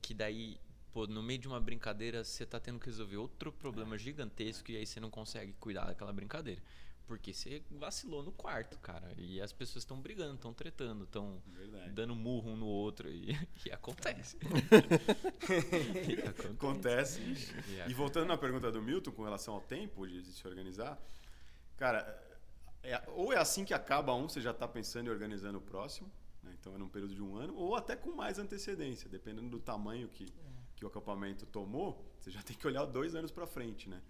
que 0.00 0.14
daí, 0.14 0.58
pô, 0.94 1.06
no 1.06 1.22
meio 1.22 1.38
de 1.40 1.46
uma 1.48 1.60
brincadeira, 1.60 2.24
você 2.24 2.46
tá 2.46 2.58
tendo 2.58 2.78
que 2.78 2.86
resolver 2.86 3.16
outro 3.18 3.50
É. 3.50 3.60
problema 3.60 3.98
gigantesco 3.98 4.70
e 4.70 4.76
aí 4.76 4.86
você 4.86 4.98
não 4.98 5.10
consegue 5.10 5.52
cuidar 5.54 5.84
daquela 5.86 6.12
brincadeira. 6.12 6.62
Porque 7.06 7.34
você 7.34 7.62
vacilou 7.70 8.22
no 8.22 8.32
quarto, 8.32 8.78
cara. 8.78 9.12
E 9.18 9.40
as 9.40 9.52
pessoas 9.52 9.82
estão 9.82 10.00
brigando, 10.00 10.34
estão 10.36 10.54
tretando, 10.54 11.04
estão 11.04 11.42
dando 11.92 12.14
murro 12.14 12.50
um 12.50 12.56
no 12.56 12.66
outro. 12.66 13.10
E, 13.10 13.32
e 13.66 13.70
acontece. 13.72 14.38
E 16.08 16.48
Acontece. 16.50 17.20
E 17.20 17.90
E 17.90 17.94
voltando 17.94 18.26
na 18.28 18.38
pergunta 18.38 18.70
do 18.70 18.80
Milton 18.80 19.10
com 19.12 19.22
relação 19.24 19.54
ao 19.54 19.60
tempo 19.60 20.06
de, 20.06 20.24
se 20.24 20.46
organizar, 20.46 20.98
cara, 21.76 22.00
é- 22.82 23.02
ou 23.08 23.32
é 23.32 23.36
assim 23.38 23.64
que 23.64 23.74
acaba 23.74 24.14
um, 24.14 24.28
você 24.28 24.40
já 24.40 24.50
está 24.52 24.66
pensando 24.66 25.08
em 25.08 25.10
organizando 25.10 25.58
o 25.58 25.60
próximo, 25.60 26.10
né? 26.42 26.54
então 26.58 26.74
é 26.74 26.78
num 26.78 26.88
período 26.88 27.14
de 27.14 27.22
um 27.22 27.36
ano, 27.36 27.54
ou 27.54 27.74
até 27.76 27.94
com 27.96 28.14
mais 28.14 28.38
antecedência, 28.38 29.08
dependendo 29.08 29.50
do 29.50 29.58
tamanho 29.60 30.08
que, 30.08 30.26
que 30.76 30.84
o 30.84 30.88
acampamento 30.88 31.46
tomou, 31.46 32.04
você 32.18 32.30
já 32.30 32.42
tem 32.42 32.56
que 32.56 32.66
olhar 32.66 32.84
dois 32.86 33.14
anos 33.14 33.30
para 33.30 33.46
frente, 33.46 33.88
né? 33.88 34.00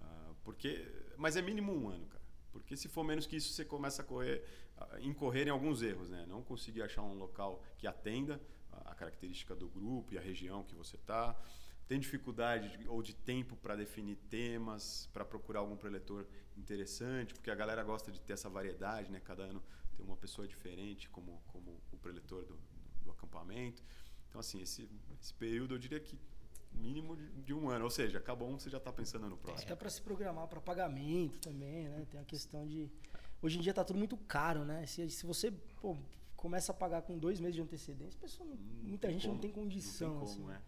Ah, 0.00 0.32
porque, 0.44 0.86
mas 1.16 1.36
é 1.36 1.42
mínimo 1.42 1.72
um 1.72 1.88
ano, 1.88 2.06
cara. 2.06 2.24
Porque 2.60 2.76
se 2.76 2.88
for 2.88 3.04
menos 3.04 3.26
que 3.26 3.36
isso, 3.36 3.52
você 3.52 3.64
começa 3.64 4.02
a 4.02 4.04
correr, 4.04 4.44
a 4.76 5.00
incorrer 5.00 5.46
em 5.46 5.50
alguns 5.50 5.82
erros, 5.82 6.08
né? 6.08 6.24
Não 6.26 6.42
conseguir 6.42 6.82
achar 6.82 7.02
um 7.02 7.14
local 7.14 7.62
que 7.78 7.86
atenda 7.86 8.40
a 8.84 8.94
característica 8.94 9.54
do 9.54 9.68
grupo 9.68 10.12
e 10.14 10.18
a 10.18 10.20
região 10.20 10.62
que 10.62 10.74
você 10.74 10.96
está. 10.96 11.34
Tem 11.88 12.00
dificuldade 12.00 12.76
de- 12.76 12.88
ou 12.88 13.00
de 13.02 13.14
tempo 13.14 13.56
para 13.56 13.76
definir 13.76 14.16
temas, 14.28 15.08
para 15.12 15.24
procurar 15.24 15.60
algum 15.60 15.76
preletor 15.76 16.26
interessante, 16.56 17.32
porque 17.32 17.50
a 17.50 17.54
galera 17.54 17.82
gosta 17.84 18.10
de 18.10 18.20
ter 18.20 18.32
essa 18.32 18.48
variedade, 18.50 19.10
né? 19.10 19.20
Cada 19.20 19.44
ano 19.44 19.62
tem 19.96 20.04
uma 20.04 20.16
pessoa 20.16 20.46
diferente 20.46 21.08
como, 21.08 21.42
como 21.46 21.80
o 21.92 21.96
preletor 21.96 22.44
do, 22.44 22.58
do 23.02 23.10
acampamento. 23.10 23.82
Então, 24.28 24.40
assim, 24.40 24.60
esse, 24.60 24.88
esse 25.20 25.32
período 25.34 25.74
eu 25.74 25.78
diria 25.78 26.00
que 26.00 26.18
mínimo 26.72 27.16
de, 27.16 27.26
de 27.42 27.54
um 27.54 27.68
ano. 27.68 27.84
Ou 27.84 27.90
seja, 27.90 28.18
acabou 28.18 28.48
um, 28.48 28.58
você 28.58 28.68
já 28.70 28.78
está 28.78 28.92
pensando 28.92 29.28
no 29.28 29.36
próximo. 29.36 29.64
Até 29.64 29.74
para 29.76 29.90
se 29.90 30.00
programar 30.02 30.46
para 30.48 30.60
pagamento 30.60 31.38
também, 31.40 31.88
né? 31.88 32.06
Tem 32.10 32.20
a 32.20 32.24
questão 32.24 32.66
de. 32.66 32.90
Hoje 33.42 33.58
em 33.58 33.60
dia 33.60 33.72
tá 33.74 33.84
tudo 33.84 33.98
muito 33.98 34.16
caro, 34.16 34.64
né? 34.64 34.86
Se, 34.86 35.08
se 35.10 35.26
você 35.26 35.50
pô, 35.80 35.96
começa 36.36 36.72
a 36.72 36.74
pagar 36.74 37.02
com 37.02 37.18
dois 37.18 37.38
meses 37.40 37.54
de 37.54 37.62
antecedência, 37.62 38.16
a 38.18 38.20
pessoa 38.20 38.48
não- 38.48 38.56
Não 38.56 38.88
muita 38.88 39.10
gente 39.10 39.24
não 39.26 39.34
como, 39.34 39.42
tem 39.42 39.50
condição. 39.52 40.08
Não 40.14 40.20
tem 40.20 40.28
assim. 40.28 40.40
como, 40.40 40.50
é. 40.52 40.60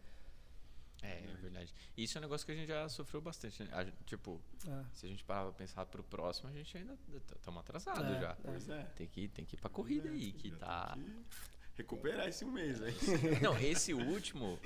É, 1.01 1.11
é 1.31 1.37
verdade. 1.41 1.73
Isso 1.97 2.19
é 2.19 2.21
um 2.21 2.23
negócio 2.23 2.45
que 2.45 2.51
a 2.51 2.57
gente 2.57 2.67
já 2.69 2.89
sofreu 2.89 3.21
bastante. 3.21 3.63
Né? 3.63 3.69
A 3.73 3.85
gente, 3.85 3.97
tipo, 4.05 4.41
É. 4.67 4.85
se 4.93 5.07
a 5.07 5.09
gente 5.09 5.25
parar 5.25 5.45
pra 5.45 5.53
pensar 5.53 5.87
pro 5.87 6.03
próximo, 6.03 6.49
a 6.49 6.53
gente 6.53 6.77
ainda 6.77 6.99
estamos 7.37 7.61
atrasados 7.61 8.05
É, 8.17 8.21
já. 8.21 8.31
é. 8.33 8.37
Pois 8.43 8.69
é. 8.69 8.83
Tem 8.97 9.07
que, 9.07 9.29
tem 9.29 9.45
que 9.45 9.55
ir 9.55 9.61
pra 9.61 9.71
corrida 9.71 10.09
aí, 10.11 10.33
que 10.33 10.51
tá. 10.51 10.97
que 10.97 11.83
recuperar 11.83 12.27
esse 12.29 12.45
um 12.45 12.51
mês 12.51 12.83
aí. 12.83 12.93
Não, 13.41 13.57
esse 13.59 13.95
último. 13.95 14.59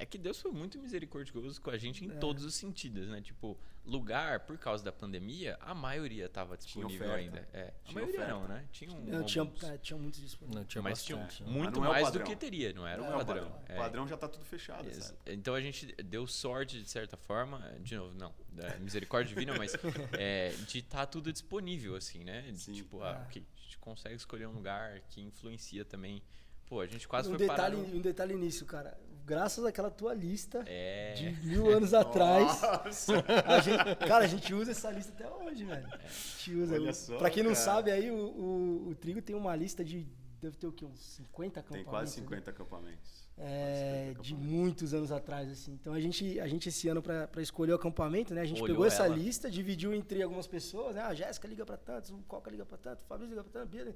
É 0.00 0.06
que 0.06 0.16
Deus 0.16 0.40
foi 0.40 0.52
muito 0.52 0.78
misericordioso 0.78 1.60
com 1.60 1.70
a 1.70 1.76
gente 1.76 2.04
em 2.04 2.10
É. 2.10 2.14
todos 2.14 2.44
os 2.44 2.54
sentidos, 2.54 3.08
né? 3.08 3.20
Tipo, 3.20 3.58
lugar, 3.84 4.40
por 4.40 4.56
causa 4.56 4.84
da 4.84 4.92
pandemia, 4.92 5.58
a 5.60 5.74
maioria 5.74 6.28
tava 6.28 6.56
disponível 6.56 7.12
ainda. 7.12 7.48
É, 7.52 7.72
a 7.84 7.92
maioria 7.92 8.14
oferta. 8.14 8.32
não, 8.32 8.46
né? 8.46 8.64
Tinha 8.70 8.92
um. 8.92 9.04
Não, 9.04 9.24
tinha, 9.24 9.52
é, 9.64 9.76
tinha 9.78 9.98
muitos 9.98 10.20
disponíveis. 10.20 10.56
Não, 10.60 10.64
tinha 10.64 10.80
mas 10.82 11.02
tinha 11.04 11.18
bastante. 11.18 11.42
muito 11.50 11.76
é 11.76 11.82
o 11.82 11.90
mais 11.90 12.06
do 12.06 12.12
padrão. 12.12 12.26
que 12.26 12.36
teria, 12.36 12.72
não 12.72 12.86
era 12.86 13.02
Não 13.02 13.08
o 13.08 13.12
é 13.12 13.14
o 13.14 13.18
padrão. 13.18 13.50
padrão. 13.50 13.62
É. 13.68 13.74
O 13.74 13.76
padrão 13.76 14.06
já 14.08 14.14
está 14.14 14.28
tudo 14.28 14.44
fechado, 14.44 14.88
sabe? 14.94 15.18
Então 15.26 15.52
a 15.54 15.60
gente 15.60 15.86
deu 16.04 16.26
sorte, 16.28 16.80
de 16.80 16.88
certa 16.88 17.16
forma, 17.16 17.58
de 17.80 17.96
novo, 17.96 18.14
não, 18.16 18.32
misericórdia 18.78 19.34
divina, 19.34 19.58
mas 19.58 19.72
é, 20.16 20.50
de 20.68 20.78
estar 20.78 21.06
tudo 21.06 21.32
disponível, 21.32 21.96
assim, 21.96 22.22
né? 22.22 22.48
Sim. 22.54 22.72
Tipo, 22.72 23.02
ah, 23.02 23.16
Ah. 23.20 23.26
ok, 23.26 23.44
a 23.56 23.60
gente 23.62 23.78
consegue 23.78 24.14
escolher 24.14 24.46
um 24.46 24.52
lugar 24.52 25.00
que 25.08 25.20
influencia 25.20 25.84
também. 25.84 26.22
Pô, 26.66 26.80
a 26.82 26.86
gente 26.86 27.08
quase 27.08 27.30
um, 27.32 27.36
foi 27.38 27.46
parar. 27.46 27.70
detalhe, 27.70 27.88
no- 27.90 27.96
um 27.96 28.00
detalhe 28.02 28.34
nisso, 28.36 28.66
cara. 28.66 28.94
Graças 29.28 29.64
àquela 29.64 29.90
tua 29.90 30.14
lista 30.14 30.62
É. 30.66 31.12
de 31.12 31.30
mil 31.46 31.68
anos 31.70 31.92
atrás, 31.92 32.62
Nossa! 32.62 33.12
a 33.46 33.60
gente, 33.60 33.96
cara, 34.08 34.24
a 34.24 34.26
gente 34.26 34.54
usa 34.54 34.70
essa 34.70 34.90
lista 34.90 35.12
até 35.12 35.28
hoje, 35.44 35.64
velho. 35.64 35.86
A 35.86 35.98
gente 35.98 36.54
usa. 36.54 36.74
Olha 36.74 36.92
só, 36.94 37.18
pra 37.18 37.28
quem 37.28 37.42
não 37.42 37.52
cara. 37.52 37.64
sabe, 37.64 37.90
aí 37.90 38.10
o, 38.10 38.16
o, 38.16 38.88
o 38.88 38.94
Trigo 38.94 39.20
tem 39.20 39.36
uma 39.36 39.54
lista 39.54 39.84
de. 39.84 40.06
Deve 40.40 40.56
ter 40.56 40.66
o 40.68 40.72
quê? 40.72 40.84
Uns 40.86 41.00
50 41.16 41.52
Tem 41.52 41.60
acampamentos? 41.60 41.90
quase 41.90 42.20
né? 42.20 42.22
50 42.26 42.50
acampamentos. 42.52 43.28
É, 43.36 44.06
50 44.10 44.22
de 44.22 44.32
acampamentos. 44.32 44.50
muitos 44.52 44.94
anos 44.94 45.12
atrás, 45.12 45.50
assim. 45.50 45.72
Então 45.72 45.92
a 45.92 46.00
gente, 46.00 46.38
a 46.40 46.46
gente 46.46 46.68
esse 46.68 46.88
ano, 46.88 47.02
pra 47.02 47.26
pra 47.26 47.42
escolher 47.42 47.72
o 47.72 47.74
acampamento, 47.74 48.32
né? 48.32 48.40
A 48.42 48.44
gente 48.44 48.62
Olhou 48.62 48.76
pegou 48.76 48.86
essa 48.86 49.04
ela. 49.04 49.14
lista, 49.16 49.50
dividiu 49.50 49.92
entre 49.92 50.22
algumas 50.22 50.46
pessoas, 50.46 50.94
né? 50.94 51.02
A 51.02 51.12
Jéssica 51.12 51.46
liga 51.48 51.66
pra 51.66 51.76
tantos, 51.76 52.10
o 52.10 52.18
Coca 52.28 52.50
liga 52.50 52.64
pra 52.64 52.78
tanto, 52.78 53.00
o 53.02 53.04
Fabrício 53.04 53.30
liga 53.30 53.42
pra 53.44 53.52
tanto, 53.60 53.68
Bia. 53.70 53.94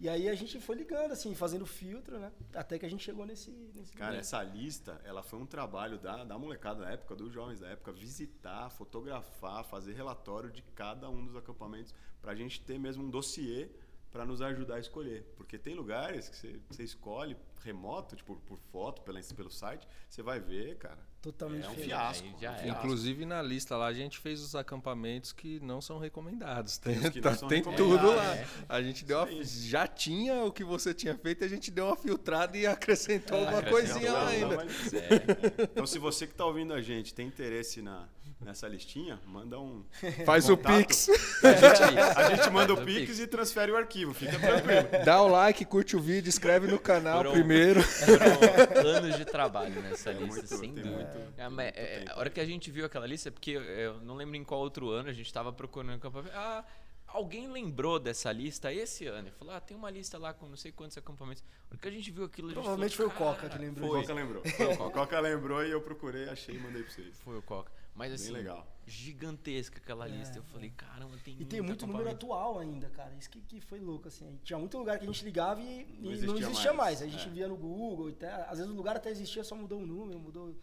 E 0.00 0.08
aí 0.08 0.28
a 0.28 0.34
gente 0.34 0.60
foi 0.60 0.76
ligando, 0.76 1.12
assim, 1.12 1.34
fazendo 1.34 1.64
filtro, 1.64 2.18
né? 2.18 2.32
Até 2.54 2.78
que 2.78 2.84
a 2.84 2.88
gente 2.88 3.04
chegou 3.04 3.24
nesse. 3.24 3.50
nesse 3.74 3.92
Cara, 3.92 4.10
momento. 4.10 4.20
essa 4.20 4.42
lista, 4.42 5.00
ela 5.04 5.22
foi 5.22 5.38
um 5.38 5.46
trabalho 5.46 5.98
da, 5.98 6.24
da 6.24 6.38
molecada 6.38 6.80
da 6.80 6.90
época, 6.90 7.14
dos 7.14 7.32
jovens 7.32 7.60
da 7.60 7.68
época, 7.68 7.92
visitar, 7.92 8.70
fotografar, 8.70 9.64
fazer 9.64 9.92
relatório 9.94 10.50
de 10.50 10.62
cada 10.74 11.08
um 11.08 11.24
dos 11.24 11.36
acampamentos, 11.36 11.94
pra 12.20 12.34
gente 12.34 12.60
ter 12.60 12.78
mesmo 12.78 13.04
um 13.04 13.10
dossiê 13.10 13.70
pra 14.14 14.24
nos 14.24 14.40
ajudar 14.40 14.76
a 14.76 14.78
escolher. 14.78 15.24
Porque 15.36 15.58
tem 15.58 15.74
lugares 15.74 16.28
que 16.28 16.36
você, 16.36 16.60
você 16.70 16.84
escolhe 16.84 17.36
remoto, 17.64 18.14
tipo 18.14 18.36
por 18.46 18.58
foto, 18.70 19.02
pela, 19.02 19.20
pelo 19.34 19.50
site, 19.50 19.88
você 20.08 20.22
vai 20.22 20.38
ver, 20.38 20.76
cara. 20.78 21.00
Totalmente 21.20 21.64
É 21.66 21.70
um 21.70 21.74
fiasco. 21.74 22.24
Um 22.28 22.34
é. 22.34 22.38
fiasco. 22.38 22.68
Inclusive 22.68 23.24
na 23.26 23.42
lista 23.42 23.76
lá 23.76 23.86
a 23.86 23.92
gente 23.92 24.18
fez 24.20 24.40
os 24.40 24.54
acampamentos 24.54 25.32
que 25.32 25.58
não 25.60 25.80
são 25.80 25.98
recomendados. 25.98 26.78
Tem, 26.78 27.10
que 27.10 27.20
tá- 27.20 27.30
não 27.32 27.38
são 27.38 27.48
tem 27.48 27.58
recomendados, 27.58 28.00
tudo 28.02 28.14
lá. 28.14 28.36
é. 28.36 28.46
A 28.68 28.80
gente 28.82 29.04
deu 29.04 29.18
uma, 29.18 29.42
já 29.42 29.88
tinha 29.88 30.44
o 30.44 30.52
que 30.52 30.62
você 30.62 30.94
tinha 30.94 31.16
feito, 31.16 31.42
a 31.42 31.48
gente 31.48 31.72
deu 31.72 31.86
uma 31.86 31.96
filtrada 31.96 32.56
e 32.56 32.66
acrescentou 32.68 33.36
alguma 33.38 33.58
acrescentou, 33.58 33.90
coisinha 33.90 34.12
lá 34.12 34.20
não, 34.20 34.28
ainda. 34.28 34.56
Mas- 34.64 34.94
É, 34.94 35.08
Então, 35.72 35.86
se 35.86 35.98
você 35.98 36.24
que 36.28 36.34
tá 36.36 36.44
ouvindo 36.46 36.72
a 36.72 36.80
gente 36.80 37.12
tem 37.12 37.26
interesse 37.26 37.82
na, 37.82 38.06
nessa 38.44 38.68
listinha, 38.68 39.18
manda 39.26 39.58
um. 39.58 39.84
Faz 40.24 40.48
o 40.48 40.56
contato. 40.56 40.76
Pix, 40.78 41.08
A 41.42 41.52
gente, 41.52 41.98
a 42.18 42.36
gente 42.36 42.50
manda 42.50 42.74
o 42.74 42.76
o 42.80 42.84
Pix 42.84 43.06
Pix. 43.06 43.18
e 43.20 43.26
transfere 43.26 43.72
o 43.72 43.76
arquivo, 43.76 44.12
fica 44.14 44.38
tranquilo. 44.38 44.88
dá 45.04 45.22
o 45.22 45.28
like, 45.28 45.64
curte 45.64 45.96
o 45.96 46.00
vídeo, 46.00 46.28
inscreve 46.28 46.66
no 46.66 46.78
canal 46.78 47.16
Foram- 47.18 47.32
primeiro. 47.32 47.82
foram 47.82 48.88
anos 48.90 49.16
de 49.16 49.24
trabalho 49.24 49.80
nessa 49.82 50.10
É 50.10 50.12
lista, 50.14 50.26
muito, 50.34 50.46
sem 50.56 50.74
dúvida. 50.74 50.90
muito- 50.94 51.40
É, 51.40 51.48
mas, 51.48 51.66
muito 51.66 51.78
é, 51.78 52.04
a 52.10 52.18
hora 52.18 52.30
que 52.30 52.40
a 52.40 52.44
gente 52.46 52.70
viu 52.70 52.84
aquela 52.84 53.06
lista, 53.06 53.30
porque 53.32 53.50
eu, 53.52 54.00
não 54.00 54.14
lembro 54.14 54.36
em 54.36 54.44
qual 54.44 54.60
outro 54.60 54.90
ano 54.90 55.08
a 55.08 55.12
gente 55.12 55.26
estava 55.26 55.52
procurando 55.52 55.94
acampamento. 55.94 56.34
Ah, 56.36 56.64
alguém 57.06 57.48
lembrou 57.50 57.98
dessa 58.00 58.30
lista 58.32 58.72
esse 58.72 59.06
ano? 59.06 59.28
Ele 59.28 59.34
falou, 59.38 59.54
ah, 59.54 59.60
tem 59.60 59.76
uma 59.76 59.90
lista 59.90 60.18
lá 60.18 60.32
com 60.34 60.46
não 60.48 60.56
sei 60.56 60.72
quantos 60.72 60.96
acampamentos. 60.98 61.44
A 61.70 61.74
hora 61.74 61.78
que 61.80 61.88
a 61.88 61.90
gente 61.90 62.10
viu 62.10 62.24
aquilo, 62.24 62.52
Provavelmente 62.52 62.96
falou, 62.96 63.10
foi 63.12 63.24
o 63.24 63.26
Coca 63.26 63.48
"Cara, 63.48 63.52
que 63.52 63.58
O 63.58 63.62
lembrou. 63.62 63.88
Foi. 63.90 64.00
Coca 64.02 64.14
lembrou. 64.14 64.42
Foi 64.44 64.66
o 64.66 64.68
Coca. 64.76 64.84
O 64.84 64.90
Coca 64.90 65.20
lembrou 65.20 65.64
e 65.64 65.70
eu 65.70 65.80
procurei, 65.80 66.28
achei 66.28 66.56
e 66.56 66.58
mandei 66.58 66.82
pra 66.82 66.92
vocês. 66.92 67.16
Foi 67.24 67.38
o 67.38 67.42
Coca. 67.42 67.70
Mas 67.94 68.08
Bem 68.08 68.14
assim, 68.14 68.32
legal. 68.32 68.66
gigantesca 68.86 69.78
aquela 69.78 70.06
É, 70.06 70.10
lista. 70.10 70.38
Eu 70.38 70.42
falei, 70.44 70.70
caramba, 70.70 71.16
tem 71.24 71.36
E 71.40 71.44
tem 71.44 71.60
muito 71.60 71.86
número 71.86 72.10
atual 72.10 72.58
ainda, 72.58 72.90
cara. 72.90 73.14
Isso 73.14 73.30
que, 73.30 73.40
que 73.40 73.60
foi 73.60 73.78
louco, 73.78 74.08
assim. 74.08 74.38
Tinha 74.42 74.58
muito 74.58 74.76
lugar 74.76 74.98
que 74.98 75.04
a 75.04 75.06
gente 75.06 75.24
ligava 75.24 75.60
e, 75.60 75.82
e 75.82 76.02
não 76.02 76.10
existia, 76.12 76.46
existia 76.48 76.72
mais. 76.72 77.00
mais. 77.00 77.02
A 77.02 77.06
gente 77.06 77.28
É. 77.28 77.30
via 77.30 77.46
no 77.48 77.56
Google, 77.56 78.08
até, 78.08 78.32
às 78.32 78.58
vezes 78.58 78.72
o 78.72 78.74
lugar 78.74 78.96
até 78.96 79.10
existia, 79.10 79.44
só 79.44 79.54
mudou 79.54 79.80
o 79.80 79.86
número, 79.86 80.18
mudou. 80.18 80.54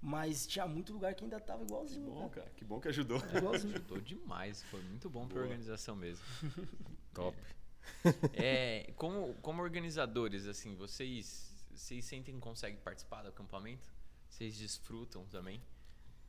Mas 0.00 0.46
tinha 0.46 0.66
muito 0.66 0.92
lugar 0.92 1.12
que 1.14 1.24
ainda 1.24 1.40
tava 1.40 1.64
igualzinho. 1.64 2.10
Bom, 2.10 2.28
cara. 2.28 2.42
cara, 2.42 2.50
que 2.54 2.64
bom 2.64 2.78
que 2.80 2.88
ajudou. 2.88 3.18
Igualzinho. 3.34 3.74
Ajudou 3.74 4.00
demais. 4.00 4.62
Foi 4.64 4.80
muito 4.82 5.08
bom 5.10 5.26
pra 5.26 5.34
Boa. 5.38 5.44
organização 5.46 5.96
mesmo. 5.96 6.24
Top. 7.14 7.36
É, 8.34 8.92
como, 8.96 9.34
como 9.40 9.62
organizadores, 9.62 10.46
assim, 10.46 10.76
vocês, 10.76 11.52
vocês 11.72 12.04
sentem 12.04 12.34
que 12.34 12.40
conseguem 12.40 12.78
participar 12.78 13.22
do 13.22 13.28
acampamento? 13.30 13.90
Vocês 14.28 14.56
desfrutam 14.56 15.24
também? 15.26 15.60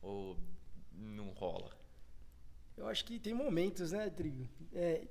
Ou 0.01 0.37
não 0.93 1.29
rola? 1.29 1.71
Eu 2.77 2.87
acho 2.87 3.03
que 3.03 3.19
tem 3.19 3.33
momentos, 3.33 3.91
né, 3.91 4.09
Trigo? 4.09 4.47
É, 4.73 5.05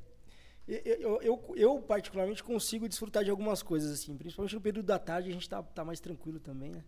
eu, 0.66 1.20
eu, 1.22 1.54
eu, 1.56 1.80
particularmente, 1.80 2.44
consigo 2.44 2.88
desfrutar 2.88 3.24
de 3.24 3.30
algumas 3.30 3.62
coisas, 3.62 3.90
assim. 3.90 4.16
Principalmente 4.16 4.54
no 4.54 4.60
período 4.60 4.86
da 4.86 4.98
tarde, 4.98 5.30
a 5.30 5.32
gente 5.32 5.48
tá, 5.48 5.62
tá 5.62 5.84
mais 5.84 5.98
tranquilo 5.98 6.38
também, 6.38 6.70
né? 6.70 6.84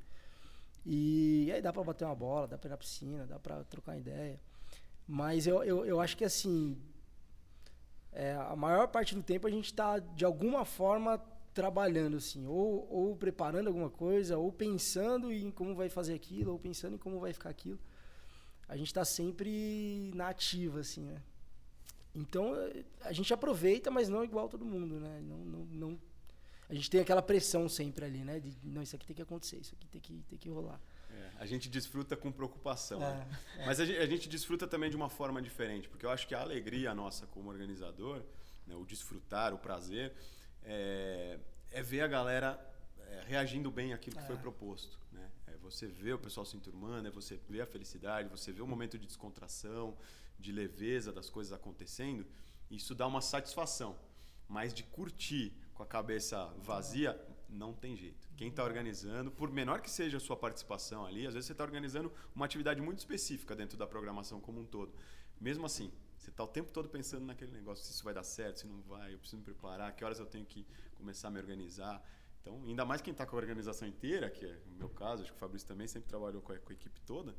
E 0.85 1.51
aí 1.53 1.61
dá 1.61 1.73
pra 1.73 1.83
bater 1.83 2.05
uma 2.05 2.15
bola, 2.15 2.47
dá 2.47 2.59
pra 2.59 2.69
ir 2.69 2.71
na 2.71 2.77
piscina, 2.77 3.27
dá 3.27 3.39
pra 3.39 3.65
trocar 3.65 3.99
ideia. 3.99 4.41
Mas 5.07 5.47
eu, 5.47 5.63
eu, 5.63 5.85
eu 5.85 6.01
acho 6.01 6.17
que, 6.17 6.25
assim, 6.25 6.79
é, 8.13 8.35
a 8.35 8.55
maior 8.55 8.89
parte 8.89 9.15
do 9.15 9.23
tempo 9.23 9.47
a 9.47 9.51
gente 9.51 9.73
tá, 9.73 9.99
de 9.99 10.25
alguma 10.25 10.65
forma, 10.65 11.19
trabalhando, 11.55 12.19
assim. 12.19 12.47
Ou, 12.47 12.87
ou 12.91 13.17
preparando 13.17 13.69
alguma 13.69 13.91
coisa, 13.91 14.37
ou 14.37 14.53
pensando 14.53 15.33
em 15.33 15.51
como 15.51 15.75
vai 15.75 15.89
fazer 15.89 16.15
aquilo, 16.15 16.53
ou 16.53 16.59
pensando 16.59 16.95
em 16.95 16.99
como 16.99 17.19
vai 17.19 17.33
ficar 17.33 17.51
aquilo 17.51 17.79
a 18.71 18.77
gente 18.77 18.87
está 18.87 19.05
sempre 19.05 20.13
na 20.15 20.29
ativa, 20.29 20.79
assim, 20.79 21.01
né? 21.01 21.21
Então, 22.15 22.55
a 23.01 23.13
gente 23.13 23.35
aproveita, 23.35 23.91
mas 23.91 24.09
não 24.09 24.23
igual 24.23 24.49
todo 24.49 24.65
mundo, 24.65 25.01
né? 25.01 25.21
Não, 25.23 25.39
não, 25.39 25.65
não... 25.65 26.01
a 26.69 26.75
gente 26.75 26.89
tem 26.89 27.01
aquela 27.01 27.21
pressão 27.21 27.69
sempre 27.69 28.05
ali, 28.05 28.23
né? 28.23 28.39
De, 28.39 28.57
não, 28.63 28.81
isso 28.81 28.95
aqui 28.95 29.05
tem 29.05 29.17
que 29.17 29.23
acontecer, 29.23 29.57
isso 29.57 29.75
aqui 29.75 29.89
tem 29.89 30.01
que, 30.01 30.23
tem 30.29 30.39
que 30.39 30.49
rolar. 30.49 30.81
É, 31.11 31.31
a 31.41 31.47
gente 31.47 31.69
desfruta 31.69 32.17
com 32.17 32.31
preocupação. 32.31 33.03
É, 33.03 33.13
né? 33.17 33.27
Mas 33.67 33.81
a 33.81 33.85
gente, 33.85 33.99
a 33.99 34.07
gente 34.07 34.29
desfruta 34.29 34.69
também 34.69 34.89
de 34.89 34.95
uma 34.95 35.11
forma 35.11 35.43
diferente, 35.43 35.89
porque 35.89 36.07
eu 36.07 36.11
acho 36.11 36.29
que 36.29 36.35
a 36.35 36.41
alegria 36.41 36.95
nossa 36.95 37.27
como 37.27 37.51
organizador, 37.51 38.23
né, 38.69 38.77
o 38.77 38.85
desfrutar, 38.85 39.53
o 39.53 39.59
prazer, 39.59 40.15
é, 40.63 41.41
é 41.73 41.83
ver 41.83 42.03
a 42.03 42.07
galera 42.07 42.57
é, 43.09 43.25
reagindo 43.27 43.69
bem 43.69 43.93
àquilo 43.93 44.17
que 44.17 44.27
foi 44.29 44.37
proposto. 44.37 44.97
Você 45.71 45.87
ver 45.87 46.15
o 46.15 46.19
pessoal 46.19 46.45
se 46.45 46.57
enturmando, 46.57 47.07
é 47.07 47.11
você 47.11 47.37
ver 47.49 47.61
a 47.61 47.67
felicidade, 47.67 48.29
você 48.29 48.53
ver 48.53 48.63
o 48.63 48.67
momento 48.67 48.99
de 48.99 49.07
descontração, 49.07 49.97
de 50.39 50.51
leveza 50.53 51.13
das 51.13 51.31
coisas 51.31 51.53
acontecendo. 51.53 52.27
Isso 52.71 52.95
dá 52.95 53.07
uma 53.07 53.21
satisfação. 53.21 53.97
Mas 54.49 54.75
de 54.75 54.83
curtir 54.83 55.53
com 55.75 55.83
a 55.83 55.87
cabeça 55.87 56.45
vazia, 56.59 57.19
não 57.49 57.73
tem 57.73 57.97
jeito. 57.97 58.29
Quem 58.37 58.49
está 58.49 58.65
organizando, 58.65 59.31
por 59.31 59.51
menor 59.51 59.81
que 59.81 59.91
seja 59.91 60.17
a 60.17 60.21
sua 60.21 60.37
participação 60.37 61.07
ali, 61.07 61.27
às 61.27 61.35
vezes 61.35 61.47
você 61.47 61.53
está 61.53 61.65
organizando 61.65 62.13
uma 62.35 62.45
atividade 62.45 62.81
muito 62.81 62.99
específica 62.99 63.55
dentro 63.55 63.79
da 63.79 63.87
programação 63.87 64.41
como 64.41 64.61
um 64.61 64.67
todo. 64.67 64.93
Mesmo 65.41 65.65
assim, 65.67 65.93
você 66.19 66.31
está 66.31 66.45
o 66.45 66.49
tempo 66.49 66.71
todo 66.71 66.89
pensando 66.89 67.25
naquele 67.25 67.53
negócio, 67.53 67.85
se 67.85 67.93
isso 67.93 68.05
vai 68.05 68.13
dar 68.13 68.25
certo, 68.25 68.61
se 68.61 68.67
não 68.67 68.81
vai, 68.83 69.15
eu 69.15 69.19
preciso 69.19 69.39
me 69.39 69.45
preparar, 69.45 69.95
que 69.95 70.05
horas 70.05 70.19
eu 70.19 70.27
tenho 70.27 70.45
que 70.45 70.67
começar 70.95 71.29
a 71.29 71.31
me 71.31 71.39
organizar. 71.39 72.05
Então, 72.41 72.63
ainda 72.67 72.85
mais 72.85 73.01
quem 73.03 73.13
está 73.13 73.27
com 73.27 73.37
a 73.37 73.39
organização 73.39 73.87
inteira, 73.87 74.31
que 74.31 74.45
é 74.47 74.57
o 74.75 74.79
meu 74.79 74.89
caso, 74.89 75.23
acho 75.23 75.31
que 75.33 75.37
o 75.37 75.41
Fabrício 75.41 75.69
também 75.69 75.87
sempre 75.87 76.09
trabalhou 76.09 76.41
com 76.41 76.53
a, 76.53 76.59
com 76.59 76.71
a 76.71 76.75
equipe 76.75 77.01
toda, 77.03 77.35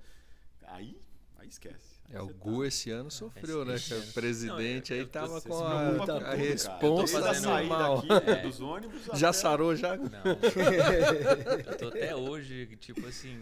aí 0.63 0.99
Aí 1.37 1.47
esquece. 1.47 1.99
Aí 2.07 2.15
é, 2.17 2.21
o 2.21 2.27
você 2.27 2.33
Gu 2.33 2.61
tá- 2.61 2.67
esse 2.67 2.91
ano 2.91 3.09
sofreu, 3.09 3.61
esse- 3.73 3.91
né? 3.95 3.99
esse. 3.99 4.09
O 4.11 4.13
presidente 4.13 4.91
Não, 4.91 4.97
eu- 4.97 5.01
aí 5.01 5.07
eu 5.07 5.07
tô- 5.07 5.11
tava 5.19 5.41
com 5.41 5.55
a, 5.65 5.71
com 5.95 6.03
a 6.03 6.05
tudo, 6.05 6.19
cara. 6.21 6.35
responsa 6.35 7.01
Desde 7.01 7.17
a 7.17 7.21
fazendo- 7.33 7.43
saída 8.07 8.31
É. 8.31 8.41
dos 8.43 8.61
ônibus 8.61 9.05
Já 9.15 9.29
até 9.29 9.39
sarou 9.39 9.75
já? 9.75 9.97
Não. 9.97 10.07
eu 11.67 11.77
tô 11.79 11.87
até 11.87 12.15
hoje, 12.15 12.77
tipo 12.77 13.07
assim, 13.07 13.39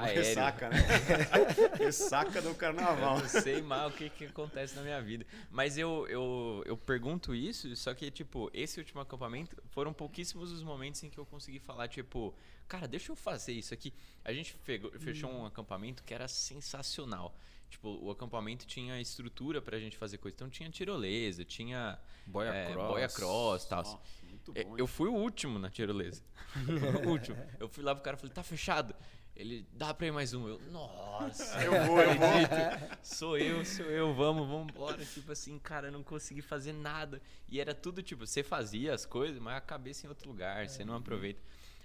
aéreo. 0.00 0.22
ressaca, 0.22 0.68
né? 0.68 0.76
ressaca 1.78 2.42
do 2.42 2.54
carnaval. 2.54 3.16
Eu 3.16 3.22
não 3.22 3.28
sei 3.28 3.62
mal 3.62 3.88
o 3.88 3.92
que, 3.92 4.10
que 4.10 4.24
acontece 4.26 4.74
na 4.76 4.82
minha 4.82 5.00
vida. 5.00 5.26
Mas 5.50 5.76
eu, 5.78 6.06
eu, 6.08 6.62
eu 6.66 6.76
pergunto 6.76 7.34
isso, 7.34 7.74
só 7.76 7.94
que, 7.94 8.10
tipo, 8.10 8.50
esse 8.52 8.78
último 8.78 9.00
acampamento 9.00 9.56
foram 9.70 9.92
pouquíssimos 9.92 10.50
os 10.52 10.62
momentos 10.62 11.02
em 11.02 11.10
que 11.10 11.18
eu 11.18 11.26
consegui 11.26 11.58
falar, 11.58 11.88
tipo, 11.88 12.34
cara, 12.66 12.86
deixa 12.88 13.12
eu 13.12 13.16
fazer 13.16 13.52
isso 13.52 13.72
aqui. 13.74 13.92
A 14.24 14.32
gente 14.32 14.56
fechou 14.98 15.30
um 15.30 15.46
acampamento 15.46 16.02
que 16.02 16.12
era 16.14 16.28
sensacional. 16.28 17.34
Tipo, 17.70 17.88
o 18.00 18.10
acampamento 18.10 18.66
tinha 18.66 19.00
estrutura 19.00 19.60
pra 19.60 19.78
gente 19.80 19.96
fazer 19.96 20.18
coisa. 20.18 20.34
Então 20.36 20.48
tinha 20.48 20.70
tirolesa, 20.70 21.44
tinha 21.44 21.98
Boia 22.26 22.50
é, 22.50 22.72
cross. 22.72 22.88
boia 22.88 23.08
cross 23.08 23.64
e 23.64 23.68
tal. 23.68 23.78
Nossa, 23.82 23.98
muito 24.22 24.52
É, 24.54 24.64
bom. 24.64 24.78
Eu 24.78 24.86
fui 24.86 25.08
o 25.08 25.14
último 25.14 25.58
na 25.58 25.68
tirolesa. 25.70 26.22
o 27.04 27.08
último. 27.08 27.36
Eu 27.58 27.68
fui 27.68 27.82
lá 27.82 27.92
pro 27.94 28.04
cara 28.04 28.16
e 28.16 28.20
falei, 28.20 28.32
tá 28.32 28.44
fechado. 28.44 28.94
Ele, 29.36 29.66
dá 29.72 29.92
pra 29.92 30.06
ir 30.06 30.12
mais 30.12 30.32
um. 30.32 30.46
Eu, 30.46 30.60
nossa, 30.70 31.60
Eu 31.64 31.86
vou, 31.86 32.00
eu 32.00 32.14
vou. 32.14 32.88
Sou 33.02 33.36
eu, 33.36 33.64
sou 33.64 33.86
eu, 33.86 34.14
vamos, 34.14 34.46
vamos 34.48 34.72
embora. 34.72 35.04
Tipo 35.04 35.32
assim, 35.32 35.58
cara, 35.58 35.88
eu 35.88 35.92
não 35.92 36.04
consegui 36.04 36.40
fazer 36.40 36.72
nada. 36.72 37.20
E 37.48 37.60
era 37.60 37.74
tudo 37.74 38.00
tipo, 38.00 38.24
você 38.24 38.44
fazia 38.44 38.94
as 38.94 39.04
coisas, 39.04 39.40
mas 39.40 39.56
a 39.56 39.60
cabeça 39.60 40.06
em 40.06 40.08
outro 40.08 40.28
lugar, 40.30 40.68
você 40.68 40.84
não 40.84 40.94
aproveita. 40.94 41.40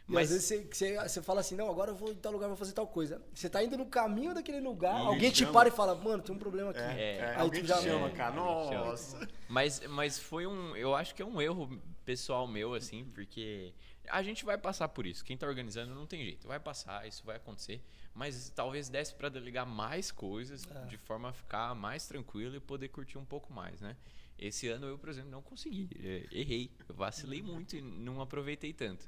E 0.08 0.12
Mas 0.12 0.26
às 0.26 0.30
vezes 0.44 0.46
você, 0.48 0.68
você, 0.96 1.10
você 1.10 1.22
fala 1.24 1.40
assim, 1.42 1.56
não, 1.56 1.70
agora 1.72 1.90
eu 1.90 1.96
vou 1.96 2.12
em 2.12 2.16
tal 2.16 2.32
lugar, 2.32 2.48
vou 2.48 2.56
fazer 2.58 2.74
tal 2.74 2.86
coisa. 2.88 3.20
Você 3.34 3.50
tá 3.50 3.64
indo 3.64 3.76
no 3.78 3.86
caminho 3.88 4.34
daquele 4.34 4.60
lugar, 4.60 5.02
E 5.04 5.08
alguém 5.08 5.32
te 5.32 5.40
chama. 5.40 5.54
para 5.54 5.70
e 5.70 5.72
fala, 5.72 5.96
mano, 5.96 6.22
tem 6.22 6.36
um 6.36 6.40
problema 6.40 6.70
aqui. 6.70 6.80
É, 6.80 7.18
é, 7.18 7.30
Aí 7.32 7.42
alguém 7.42 7.62
tu 7.62 7.66
te 7.66 7.70
já- 7.70 7.82
chama, 7.82 8.10
É, 8.10 8.12
cara. 8.12 8.36
Nossa. 8.36 9.28
Mas, 9.48 9.82
mas 9.88 10.20
foi 10.20 10.46
um. 10.46 10.76
Eu 10.76 10.94
acho 10.96 11.16
que 11.16 11.22
é 11.24 11.26
um 11.26 11.42
erro 11.42 11.80
pessoal 12.06 12.48
meu, 12.48 12.74
assim, 12.76 13.06
porque 13.06 13.74
a 14.10 14.24
gente 14.24 14.46
vai 14.46 14.58
passar 14.58 14.90
por 14.90 15.06
isso. 15.06 15.24
Quem 15.24 15.38
tá 15.38 15.48
organizando 15.48 15.94
não 15.94 16.06
tem 16.06 16.24
jeito. 16.24 16.48
Vai 16.48 16.60
passar, 16.60 17.08
isso 17.08 17.24
vai 17.26 17.38
acontecer. 17.38 17.82
Mas 18.14 18.50
talvez 18.50 18.90
desse 18.90 19.14
para 19.14 19.30
delegar 19.30 19.66
mais 19.66 20.12
coisas, 20.12 20.68
de 20.88 20.98
forma 20.98 21.30
a 21.30 21.34
ficar 21.34 21.74
mais 21.76 22.08
tranquilo 22.08 22.56
e 22.56 22.60
poder 22.60 22.90
curtir 22.90 23.18
um 23.18 23.26
pouco 23.26 23.54
mais, 23.54 23.80
né? 23.82 23.96
Esse 24.38 24.68
ano 24.70 24.88
eu, 24.88 24.98
por 24.98 25.10
exemplo, 25.10 25.30
não 25.30 25.42
consegui. 25.42 25.90
É, 26.02 26.28
Errei. 26.32 26.72
Eu 26.88 26.96
vacilei 26.96 27.42
muito 27.42 27.76
e 27.76 27.82
não 27.82 28.22
aproveitei 28.22 28.74
tanto. 28.74 29.06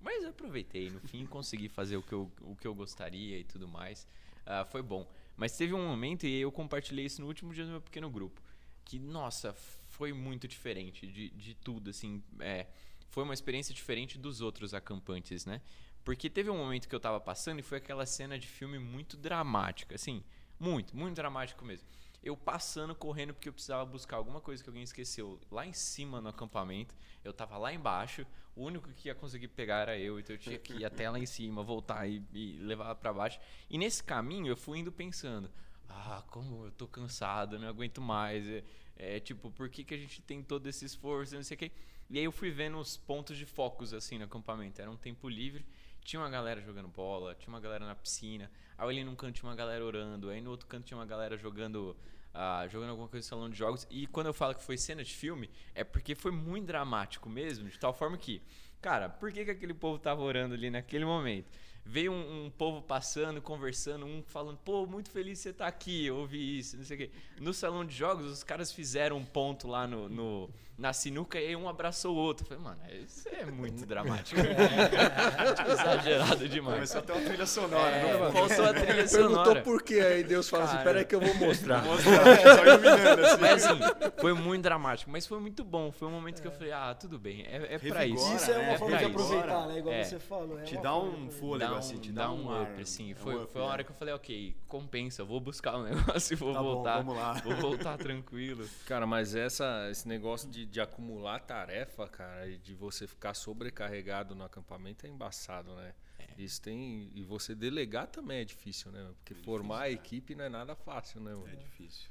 Mas 0.00 0.24
aproveitei. 0.24 0.90
No 0.90 1.00
fim, 1.00 1.24
consegui 1.24 1.68
fazer 1.68 1.96
o 1.96 2.02
que 2.02 2.12
eu, 2.12 2.30
o 2.42 2.54
que 2.54 2.66
eu 2.66 2.74
gostaria 2.74 3.38
e 3.38 3.44
tudo 3.44 3.66
mais. 3.66 4.06
Ah, 4.44 4.64
foi 4.64 4.82
bom. 4.82 5.10
Mas 5.36 5.56
teve 5.56 5.72
um 5.72 5.88
momento, 5.88 6.26
e 6.26 6.40
eu 6.40 6.52
compartilhei 6.52 7.06
isso 7.06 7.20
no 7.20 7.26
último 7.26 7.52
dia 7.52 7.64
do 7.64 7.70
meu 7.70 7.80
pequeno 7.80 8.10
grupo, 8.10 8.40
que, 8.84 8.98
nossa, 8.98 9.54
foi 9.88 10.12
muito 10.12 10.46
diferente 10.46 11.06
de, 11.06 11.30
de 11.30 11.54
tudo, 11.54 11.90
assim. 11.90 12.22
É, 12.40 12.66
foi 13.14 13.22
uma 13.22 13.32
experiência 13.32 13.72
diferente 13.72 14.18
dos 14.18 14.40
outros 14.40 14.74
acampantes, 14.74 15.46
né? 15.46 15.60
Porque 16.02 16.28
teve 16.28 16.50
um 16.50 16.58
momento 16.58 16.88
que 16.88 16.94
eu 16.94 16.98
tava 16.98 17.20
passando 17.20 17.60
e 17.60 17.62
foi 17.62 17.78
aquela 17.78 18.04
cena 18.04 18.36
de 18.36 18.48
filme 18.48 18.76
muito 18.76 19.16
dramática, 19.16 19.94
assim, 19.94 20.24
muito, 20.58 20.96
muito 20.96 21.14
dramático 21.14 21.64
mesmo. 21.64 21.86
Eu 22.24 22.36
passando, 22.36 22.92
correndo, 22.92 23.32
porque 23.32 23.48
eu 23.48 23.52
precisava 23.52 23.84
buscar 23.86 24.16
alguma 24.16 24.40
coisa 24.40 24.64
que 24.64 24.68
alguém 24.68 24.82
esqueceu 24.82 25.38
lá 25.48 25.64
em 25.64 25.72
cima 25.72 26.20
no 26.20 26.28
acampamento. 26.28 26.92
Eu 27.22 27.32
tava 27.32 27.56
lá 27.56 27.72
embaixo, 27.72 28.26
o 28.56 28.64
único 28.64 28.88
que 28.88 29.06
ia 29.06 29.14
conseguir 29.14 29.46
pegar 29.46 29.82
era 29.82 29.96
eu, 29.96 30.18
então 30.18 30.34
eu 30.34 30.40
tinha 30.40 30.58
que 30.58 30.72
ir 30.72 30.84
até 30.84 31.08
lá 31.08 31.18
em 31.18 31.26
cima, 31.26 31.62
voltar 31.62 32.08
e, 32.08 32.20
e 32.32 32.56
levar 32.58 32.96
para 32.96 33.12
baixo. 33.12 33.38
E 33.70 33.78
nesse 33.78 34.02
caminho 34.02 34.48
eu 34.48 34.56
fui 34.56 34.80
indo 34.80 34.90
pensando: 34.90 35.48
ah, 35.88 36.24
como 36.32 36.64
eu 36.64 36.72
tô 36.72 36.88
cansado, 36.88 37.60
não 37.60 37.68
aguento 37.68 38.00
mais. 38.00 38.44
É, 38.48 38.64
é, 38.96 39.20
tipo, 39.20 39.52
por 39.52 39.68
que, 39.68 39.84
que 39.84 39.94
a 39.94 39.98
gente 39.98 40.20
tem 40.22 40.42
todo 40.42 40.68
esse 40.68 40.84
esforço, 40.84 41.34
não 41.36 41.42
sei 41.44 41.54
o 41.54 41.58
quê. 41.58 41.72
E 42.10 42.18
aí 42.18 42.24
eu 42.24 42.32
fui 42.32 42.50
vendo 42.50 42.78
os 42.78 42.96
pontos 42.96 43.36
de 43.36 43.46
focos 43.46 43.92
assim 43.94 44.18
no 44.18 44.24
acampamento. 44.24 44.80
Era 44.80 44.90
um 44.90 44.96
tempo 44.96 45.28
livre, 45.28 45.64
tinha 46.02 46.20
uma 46.20 46.30
galera 46.30 46.60
jogando 46.60 46.88
bola, 46.88 47.34
tinha 47.34 47.52
uma 47.52 47.60
galera 47.60 47.86
na 47.86 47.94
piscina. 47.94 48.50
Aí 48.76 48.88
ali 48.88 49.04
num 49.04 49.14
canto 49.14 49.34
tinha 49.34 49.48
uma 49.48 49.56
galera 49.56 49.84
orando, 49.84 50.28
aí 50.30 50.40
no 50.40 50.50
outro 50.50 50.66
canto 50.66 50.84
tinha 50.84 50.98
uma 50.98 51.06
galera 51.06 51.36
jogando 51.36 51.96
ah, 52.32 52.66
jogando 52.68 52.90
alguma 52.90 53.08
coisa 53.08 53.24
no 53.24 53.28
salão 53.28 53.48
de 53.50 53.56
jogos. 53.56 53.86
E 53.90 54.06
quando 54.08 54.26
eu 54.26 54.34
falo 54.34 54.54
que 54.54 54.62
foi 54.62 54.76
cena 54.76 55.04
de 55.04 55.14
filme, 55.14 55.48
é 55.74 55.84
porque 55.84 56.14
foi 56.14 56.32
muito 56.32 56.66
dramático 56.66 57.28
mesmo, 57.28 57.68
de 57.68 57.78
tal 57.78 57.92
forma 57.94 58.18
que, 58.18 58.42
cara, 58.80 59.08
por 59.08 59.32
que, 59.32 59.44
que 59.44 59.50
aquele 59.52 59.72
povo 59.74 59.98
tava 59.98 60.20
orando 60.22 60.54
ali 60.54 60.68
naquele 60.68 61.04
momento? 61.04 61.48
Veio 61.86 62.10
um, 62.12 62.46
um 62.46 62.50
povo 62.50 62.80
passando, 62.82 63.40
conversando, 63.42 64.04
um 64.06 64.22
falando, 64.26 64.56
pô, 64.58 64.86
muito 64.86 65.10
feliz 65.10 65.38
você 65.38 65.52
tá 65.52 65.66
aqui, 65.66 66.10
ouvi 66.10 66.58
isso, 66.58 66.76
não 66.78 66.84
sei 66.84 66.96
o 66.96 67.00
quê. 67.00 67.10
No 67.38 67.52
salão 67.52 67.84
de 67.84 67.94
jogos, 67.94 68.24
os 68.26 68.42
caras 68.42 68.72
fizeram 68.72 69.18
um 69.18 69.24
ponto 69.24 69.68
lá 69.68 69.86
no, 69.86 70.08
no- 70.08 70.50
na 70.76 70.92
sinuca 70.92 71.38
e 71.40 71.54
um 71.54 71.68
abraçou 71.68 72.14
o 72.14 72.18
outro. 72.18 72.44
Eu 72.44 72.48
falei, 72.48 72.62
mano, 72.64 72.80
isso 73.04 73.28
é 73.28 73.44
muito 73.46 73.86
dramático. 73.86 74.40
Tipo, 74.40 75.70
exagerado 75.70 76.48
demais. 76.48 76.74
Começou 76.74 76.98
até 77.00 77.12
uma 77.12 77.22
trilha 77.24 77.46
sonora. 77.46 77.90
É, 77.96 78.12
não 78.18 78.32
foi? 78.32 78.48
faltou 78.48 78.64
a 78.66 78.72
trilha 78.74 78.86
Perguntou 79.08 79.28
sonora. 79.44 79.62
por 79.62 79.82
quê, 79.82 80.00
aí 80.00 80.24
Deus 80.24 80.48
fala 80.48 80.64
assim, 80.64 80.72
Cara. 80.74 80.84
peraí 80.84 81.04
que 81.04 81.14
eu 81.14 81.20
vou 81.20 81.34
mostrar. 81.34 81.82
Mostrar, 81.84 82.24
só 82.56 82.64
iluminando 82.66 83.24
assim. 83.26 83.40
Mas 83.40 83.64
assim, 83.64 83.78
foi 84.18 84.32
muito 84.34 84.62
dramático, 84.62 85.10
mas 85.10 85.26
foi 85.26 85.38
muito 85.40 85.62
bom. 85.64 85.92
Foi 85.92 86.08
um 86.08 86.12
momento 86.12 86.40
que 86.42 86.48
eu 86.48 86.52
falei, 86.52 86.72
ah, 86.72 86.94
tudo 86.98 87.18
bem, 87.18 87.42
é, 87.42 87.74
é 87.74 87.78
pra 87.78 88.06
isso. 88.06 88.34
Isso 88.34 88.50
é 88.50 88.58
uma 88.58 88.66
né? 88.72 88.78
forma 88.78 88.96
de 88.96 89.04
isso. 89.04 89.12
aproveitar, 89.12 89.66
né? 89.68 89.78
Igual 89.78 89.94
É. 89.94 90.04
você 90.04 90.18
falou. 90.18 90.58
É 90.58 90.62
Te 90.62 90.76
dá 90.78 90.96
um 90.98 91.30
fôlego, 91.30 91.70
Dá 91.70 91.76
um, 91.76 91.78
assim, 91.78 91.96
te 91.98 92.12
dá 92.12 92.30
um 92.32 92.50
ar, 92.50 92.62
up, 92.62 92.82
assim. 92.82 93.10
é 93.10 93.14
um 93.14 93.16
Foi, 93.16 93.34
up, 93.36 93.52
foi 93.52 93.60
uma 93.60 93.66
né? 93.68 93.72
hora 93.74 93.84
que 93.84 93.90
eu 93.90 93.94
falei, 93.94 94.14
ok, 94.14 94.56
compensa, 94.68 95.24
vou 95.24 95.40
buscar 95.40 95.76
o 95.76 95.82
negócio 95.84 96.32
e 96.34 96.36
vou 96.36 96.52
Tá 96.52 96.58
bom, 96.60 96.74
voltar. 96.74 96.96
vamos 96.98 97.16
lá. 97.16 97.32
Vou 97.34 97.54
voltar 97.56 97.96
tranquilo. 97.98 98.66
Cara, 98.86 99.06
mas 99.06 99.34
essa, 99.34 99.88
esse 99.90 100.06
negócio 100.08 100.48
de, 100.48 100.63
de 100.66 100.80
acumular 100.80 101.40
tarefa, 101.40 102.08
cara, 102.08 102.48
e 102.48 102.56
de 102.58 102.74
você 102.74 103.06
ficar 103.06 103.34
sobrecarregado 103.34 104.34
no 104.34 104.44
acampamento 104.44 105.06
é 105.06 105.08
embaçado, 105.08 105.74
né? 105.76 105.94
Isso 106.38 106.60
tem. 106.62 107.10
E 107.14 107.22
você 107.22 107.54
delegar 107.54 108.06
também 108.08 108.38
é 108.40 108.44
difícil, 108.44 108.90
né? 108.90 109.12
Porque 109.16 109.34
formar 109.34 109.82
a 109.82 109.90
equipe 109.90 110.34
não 110.34 110.44
é 110.44 110.48
nada 110.48 110.74
fácil, 110.74 111.20
né, 111.20 111.32
mano? 111.34 111.48
É 111.48 111.56
difícil. 111.56 112.08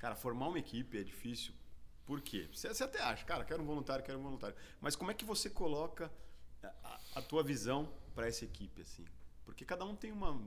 Cara, 0.00 0.14
formar 0.14 0.48
uma 0.48 0.58
equipe 0.58 0.98
é 0.98 1.02
difícil. 1.02 1.52
Por 2.04 2.20
quê? 2.20 2.48
Você, 2.52 2.68
você 2.68 2.84
até 2.84 3.02
acha, 3.02 3.24
cara, 3.24 3.44
quero 3.44 3.62
um 3.62 3.66
voluntário, 3.66 4.04
quero 4.04 4.18
um 4.18 4.22
voluntário. 4.22 4.56
Mas 4.80 4.94
como 4.96 5.10
é 5.10 5.14
que 5.14 5.24
você 5.24 5.50
coloca 5.50 6.10
a, 6.62 7.00
a- 7.16 7.22
tua 7.22 7.42
visão 7.42 7.92
para 8.14 8.26
essa 8.28 8.44
equipe, 8.44 8.82
assim? 8.82 9.04
Porque 9.44 9.64
cada 9.64 9.84
um 9.84 9.94
tem 9.96 10.12
uma. 10.12 10.40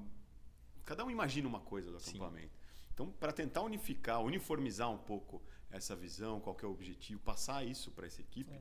Cada 0.85 1.03
um 1.05 1.11
imagina 1.11 1.47
uma 1.47 1.59
coisa 1.59 1.91
do 1.91 1.99
Sim. 1.99 2.11
acampamento. 2.17 2.57
Então, 2.93 3.11
para 3.11 3.31
tentar 3.31 3.61
unificar, 3.61 4.21
uniformizar 4.21 4.89
um 4.91 4.97
pouco 4.97 5.41
essa 5.71 5.95
visão, 5.95 6.39
qual 6.39 6.57
é 6.61 6.65
o 6.65 6.71
objetivo, 6.71 7.19
passar 7.21 7.65
isso 7.65 7.91
para 7.91 8.05
essa 8.07 8.21
equipe, 8.21 8.51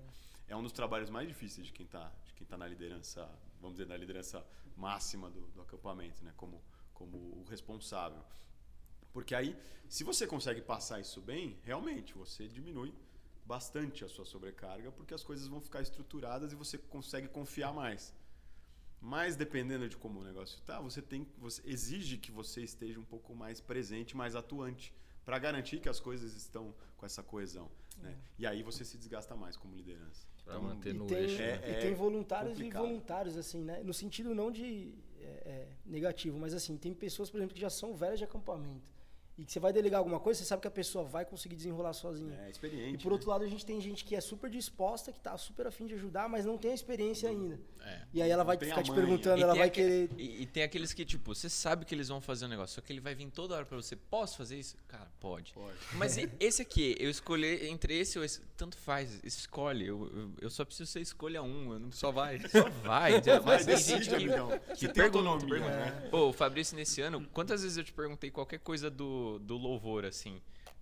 é. 0.48 0.56
um 0.56 0.62
dos 0.62 0.72
trabalhos 0.72 1.10
mais 1.10 1.28
difíceis 1.28 1.66
de 1.66 1.72
quem 1.72 1.86
está 1.86 2.10
de 2.24 2.34
quem 2.34 2.46
tá 2.46 2.56
na 2.56 2.66
liderança, 2.66 3.28
vamos 3.60 3.76
dizer, 3.76 3.88
na 3.88 3.96
liderança 3.96 4.44
máxima 4.76 5.30
do, 5.30 5.40
do 5.48 5.60
acampamento, 5.60 6.24
né? 6.24 6.32
Como, 6.36 6.62
como 6.94 7.16
o 7.16 7.44
responsável. 7.48 8.22
Porque 9.12 9.34
aí, 9.34 9.56
se 9.88 10.04
você 10.04 10.26
consegue 10.26 10.62
passar 10.62 11.00
isso 11.00 11.20
bem, 11.20 11.58
realmente 11.64 12.14
você 12.14 12.46
diminui 12.46 12.94
bastante 13.44 14.04
a 14.04 14.08
sua 14.08 14.24
sobrecarga, 14.24 14.92
porque 14.92 15.12
as 15.12 15.24
coisas 15.24 15.48
vão 15.48 15.60
ficar 15.60 15.82
estruturadas 15.82 16.52
e 16.52 16.56
você 16.56 16.78
consegue 16.78 17.28
confiar 17.28 17.72
mais. 17.74 18.14
Mas 19.00 19.34
dependendo 19.34 19.88
de 19.88 19.96
como 19.96 20.20
o 20.20 20.24
negócio 20.24 20.56
está, 20.58 20.80
você 20.80 21.02
tem, 21.02 21.26
você 21.38 21.60
exige 21.64 22.18
que 22.18 22.30
você 22.30 22.62
esteja 22.62 23.00
um 23.00 23.04
pouco 23.04 23.34
mais 23.34 23.60
presente, 23.60 24.16
mais 24.16 24.36
atuante, 24.36 24.94
para 25.24 25.38
garantir 25.38 25.80
que 25.80 25.88
as 25.88 26.00
coisas 26.00 26.34
estão 26.34 26.74
com 26.96 27.06
essa 27.06 27.22
coesão. 27.22 27.70
Né? 27.98 28.16
E 28.38 28.46
aí 28.46 28.62
você 28.62 28.84
se 28.84 28.96
desgasta 28.96 29.34
mais 29.34 29.56
como 29.56 29.74
liderança. 29.74 30.26
Pra 30.44 30.58
manter 30.58 30.94
e 30.94 30.98
no 30.98 31.06
tem, 31.06 31.18
eixo. 31.18 31.34
e 31.36 31.38
né? 31.38 31.60
É- 31.62 31.80
tem 31.80 31.92
é 31.92 31.94
voluntários 31.94 32.54
complicado. 32.54 32.84
e 32.84 32.86
voluntários, 32.88 33.36
assim, 33.36 33.62
né? 33.62 33.82
No 33.82 33.94
sentido 33.94 34.34
não 34.34 34.50
de 34.50 34.94
é, 35.20 35.24
é, 35.24 35.68
negativo, 35.84 36.38
mas 36.38 36.54
assim, 36.54 36.76
tem 36.76 36.94
pessoas, 36.94 37.30
por 37.30 37.36
exemplo, 37.36 37.54
que 37.54 37.60
já 37.60 37.70
são 37.70 37.94
velhas 37.94 38.18
de 38.18 38.24
acampamento. 38.24 38.90
E 39.38 39.44
que 39.44 39.52
você 39.52 39.58
vai 39.60 39.72
delegar 39.72 39.98
alguma 40.00 40.20
coisa, 40.20 40.38
você 40.40 40.44
sabe 40.44 40.60
que 40.60 40.68
a 40.68 40.70
pessoa 40.70 41.02
vai 41.02 41.24
conseguir 41.24 41.56
desenrolar 41.56 41.94
sozinha. 41.94 42.38
É 42.46 42.50
experiente. 42.50 42.94
E 42.96 42.98
por 43.02 43.10
outro 43.12 43.30
lado, 43.30 43.42
a 43.42 43.48
gente 43.48 43.64
tem 43.64 43.80
gente 43.80 44.04
que 44.04 44.14
é 44.14 44.20
super 44.20 44.50
disposta, 44.50 45.12
que 45.12 45.20
tá 45.20 45.36
super 45.38 45.66
afim 45.66 45.86
de 45.86 45.94
ajudar, 45.94 46.28
mas 46.28 46.44
não 46.44 46.58
tem 46.58 46.72
a 46.72 46.74
experiência 46.74 47.28
ainda. 47.30 47.58
É. 47.82 48.00
E 48.12 48.20
aí 48.20 48.28
ela 48.30 48.44
vai 48.44 48.58
ficar 48.58 48.82
te 48.82 48.92
perguntando, 48.92 49.40
E 49.40 49.42
ela 49.42 49.54
vai 49.54 49.70
querer. 49.70 50.10
E, 50.18 50.42
e 50.42 50.46
tem 50.46 50.62
aqueles 50.62 50.92
que, 50.92 51.06
tipo, 51.06 51.34
você 51.34 51.48
sabe 51.48 51.86
que 51.86 51.94
eles 51.94 52.08
vão 52.08 52.20
fazer 52.20 52.44
um 52.44 52.48
negócio, 52.48 52.74
só 52.74 52.80
que 52.82 52.92
ele 52.92 53.00
vai 53.00 53.14
vir 53.14 53.30
toda 53.30 53.54
hora 53.54 53.64
pra 53.64 53.76
você. 53.76 53.96
Posso 53.96 54.36
fazer 54.36 54.58
isso? 54.58 54.76
Cara, 54.86 55.10
pode. 55.18 55.54
Pode. 55.54 55.74
Mas 55.94 56.16
e- 56.18 56.28
esse 56.38 56.60
aqui, 56.60 56.94
eu 56.98 57.08
escolher 57.08 57.64
entre 57.64 57.98
esse 57.98 58.18
ou 58.18 58.24
esse, 58.24 58.42
tanto 58.58 58.76
faz, 58.76 59.20
escolhe. 59.24 59.86
Eu, 59.86 60.10
eu, 60.14 60.30
eu 60.42 60.50
só 60.50 60.64
preciso 60.66 60.90
ser 60.90 61.00
escolha 61.00 61.42
um. 61.42 61.72
Eu 61.72 61.78
não 61.78 61.92
Só 61.92 62.10
vai. 62.12 62.38
só 62.48 62.68
vai. 62.84 63.12
Mas 63.46 63.64
tem 63.64 63.76
gente 63.78 64.08
que, 64.08 64.14
amigão. 64.14 64.50
que 64.74 64.80
Você 64.86 64.88
pergunta. 64.92 65.46
né? 65.46 66.08
Pô, 66.10 66.28
o 66.28 66.32
Fabrício, 66.32 66.76
nesse 66.76 67.00
ano, 67.00 67.26
quantas 67.32 67.62
vezes 67.62 67.78
eu 67.78 67.84
te 67.84 67.92
perguntei 67.92 68.30
qualquer 68.30 68.58
coisa 68.58 68.90
do, 68.90 69.29
do 69.38 69.56
louvor, 69.56 70.04
assim? 70.04 70.40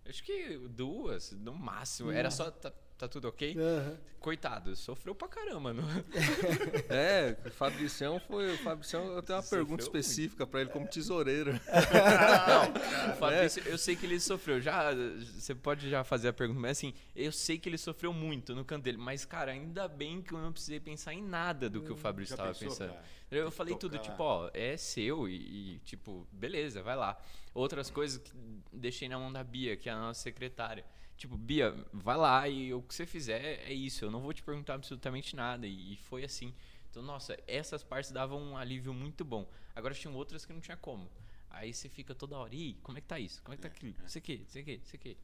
Acho 0.08 0.22
que 0.22 0.56
duas, 0.70 1.32
no 1.32 1.52
máximo. 1.54 2.10
Era 2.10 2.30
só, 2.30 2.50
tá, 2.50 2.72
tá 2.96 3.06
tudo 3.06 3.28
ok? 3.28 3.54
Aham. 3.58 3.98
Coitado, 4.20 4.74
sofreu 4.74 5.14
pra 5.14 5.28
caramba. 5.28 5.72
Não? 5.72 5.84
É, 6.90 7.36
o 7.46 7.50
Fabricião 7.50 8.18
foi. 8.18 8.54
O 8.54 8.58
Fabricião, 8.58 9.04
eu 9.12 9.22
tenho 9.22 9.36
uma 9.36 9.42
Sofreu 9.42 9.64
pergunta 9.64 9.82
específica 9.84 10.46
pra 10.46 10.60
ele 10.60 10.70
como 10.70 10.88
tesoureiro. 10.88 11.52
O 13.12 13.16
Fabrício, 13.18 13.62
eu 13.66 13.78
sei 13.78 13.94
que 13.94 14.06
ele 14.06 14.18
sofreu. 14.18 14.60
Já, 14.60 14.92
você 14.94 15.54
pode 15.54 15.88
já 15.88 16.02
fazer 16.02 16.28
a 16.28 16.32
pergunta, 16.32 16.58
mas 16.58 16.78
assim, 16.78 16.94
eu 17.14 17.30
sei 17.30 17.58
que 17.58 17.68
ele 17.68 17.78
sofreu 17.78 18.12
muito 18.12 18.54
no 18.54 18.64
canto 18.64 18.84
dele. 18.84 18.96
Mas, 18.96 19.24
cara, 19.24 19.52
ainda 19.52 19.86
bem 19.86 20.20
que 20.22 20.32
eu 20.32 20.38
não 20.38 20.52
precisei 20.52 20.80
pensar 20.80 21.12
em 21.12 21.22
nada 21.22 21.68
do 21.68 21.82
que 21.82 21.92
o 21.92 21.96
Fabrício 21.96 22.36
Já 22.36 22.42
estava 22.50 22.58
pensando. 22.58 22.92
cara? 22.94 23.04
Eu 23.30 23.50
falei 23.50 23.76
tudo, 23.76 23.98
tocar. 23.98 24.10
tipo, 24.10 24.22
ó, 24.22 24.50
é 24.54 24.76
seu 24.76 25.28
e, 25.28 25.74
e, 25.74 25.78
tipo, 25.80 26.26
beleza, 26.32 26.82
vai 26.82 26.96
lá. 26.96 27.16
Outras 27.58 27.90
coisas 27.90 28.22
que 28.22 28.32
deixei 28.72 29.08
na 29.08 29.18
mão 29.18 29.32
da 29.32 29.42
Bia, 29.42 29.76
que 29.76 29.88
é 29.88 29.92
a 29.92 29.98
nossa 29.98 30.20
secretária. 30.20 30.84
Tipo, 31.16 31.36
Bia, 31.36 31.74
vai 31.92 32.16
lá 32.16 32.48
e 32.48 32.72
o 32.72 32.80
que 32.80 32.94
você 32.94 33.04
fizer 33.04 33.68
é 33.68 33.72
isso. 33.72 34.04
Eu 34.04 34.12
não 34.12 34.20
vou 34.20 34.32
te 34.32 34.44
perguntar 34.44 34.74
absolutamente 34.74 35.34
nada. 35.34 35.66
E, 35.66 35.96
foi 35.96 36.22
assim. 36.22 36.54
Então, 36.88 37.02
nossa, 37.02 37.36
essas 37.48 37.82
partes 37.82 38.12
davam 38.12 38.40
um 38.40 38.56
alívio 38.56 38.94
muito 38.94 39.24
bom. 39.24 39.44
Agora 39.74 39.92
tinham 39.92 40.14
outras 40.14 40.46
que 40.46 40.52
não 40.52 40.60
tinha 40.60 40.76
como. 40.76 41.10
Aí 41.50 41.74
você 41.74 41.88
fica 41.88 42.14
toda 42.14 42.36
hora, 42.36 42.54
e 42.54 42.74
como 42.74 42.96
é 42.96 43.00
que 43.00 43.08
tá 43.08 43.18
isso? 43.18 43.42
Como 43.42 43.52
é 43.52 43.56
que 43.56 43.62
tá 43.62 43.68
aquilo? 43.68 43.92
Isso 44.06 44.18
aqui, 44.18 44.44
isso 44.46 44.58
aqui, 44.58 44.80
isso 44.84 44.94
aqui. 44.94 45.16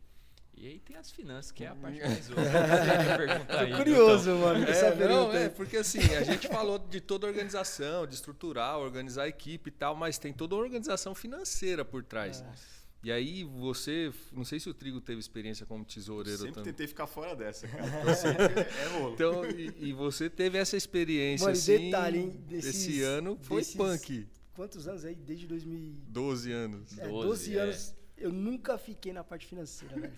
E 0.57 0.69
aí 0.69 0.79
tem 0.79 0.97
as 0.97 1.11
finanças, 1.11 1.51
que 1.53 1.65
é 1.65 1.69
a 1.69 1.75
parte 1.75 2.01
mais 2.01 2.31
outra. 2.31 3.41
Tô 3.71 3.77
curioso, 3.77 4.31
mano, 4.37 4.65
com 4.65 4.71
essa 4.71 4.87
É, 4.87 5.09
não, 5.09 5.33
é, 5.33 5.49
porque 5.49 5.77
assim, 5.77 5.99
a 6.15 6.23
gente 6.23 6.49
falou 6.49 6.79
de 6.79 7.01
toda 7.01 7.27
a 7.27 7.31
organização, 7.31 8.07
de 8.07 8.15
estruturar, 8.15 8.79
organizar 8.79 9.25
a 9.25 9.29
equipe 9.29 9.69
e 9.69 9.73
tal, 9.73 9.95
mas 9.97 10.17
tem 10.17 10.33
toda 10.33 10.55
uma 10.55 10.63
organização 10.63 11.15
financeira 11.15 11.85
por 11.85 12.03
trás. 12.05 12.41
É. 12.41 12.75
E 13.03 13.13
aí 13.13 13.45
você, 13.45 14.11
não 14.33 14.45
sei 14.47 14.59
se 14.59 14.71
o 14.71 14.73
Trigo 14.73 14.99
teve 15.01 15.21
experiência 15.21 15.67
como 15.67 15.85
tesoureiro 15.85 16.39
Sempre 16.39 16.55
também. 16.55 16.73
tentei 16.73 16.87
ficar 16.87 17.07
fora 17.07 17.37
dessa, 17.37 17.69
cara. 17.69 17.85
Eu 18.09 18.15
sempre 18.17 18.61
é 18.61 18.99
rolo. 18.99 19.13
Então, 19.15 19.45
e, 19.51 19.75
e 19.89 19.93
você 19.93 20.31
teve 20.31 20.57
essa 20.57 20.75
experiência 20.77 21.45
Mano, 21.45 21.59
assim, 21.59 21.79
detalhe, 21.79 22.19
hein, 22.21 22.31
desses- 22.49 22.75
esse 22.87 23.03
ano 23.03 23.39
foi 23.43 23.59
desses- 23.61 23.75
punk. 23.77 24.27
Quantos 24.55 24.89
anos 24.89 25.05
aí? 25.05 25.17
Desde 25.17 25.47
2000. 25.47 25.97
12 26.09 26.53
anos. 26.53 26.99
É, 26.99 27.09
12, 27.09 27.27
12 27.29 27.57
é. 27.57 27.61
anos. 27.61 27.95
Eu 28.17 28.33
nunca 28.33 28.79
fiquei 28.79 29.13
na 29.13 29.25
parte 29.25 29.45
financeira, 29.47 29.97
velho. 29.97 30.13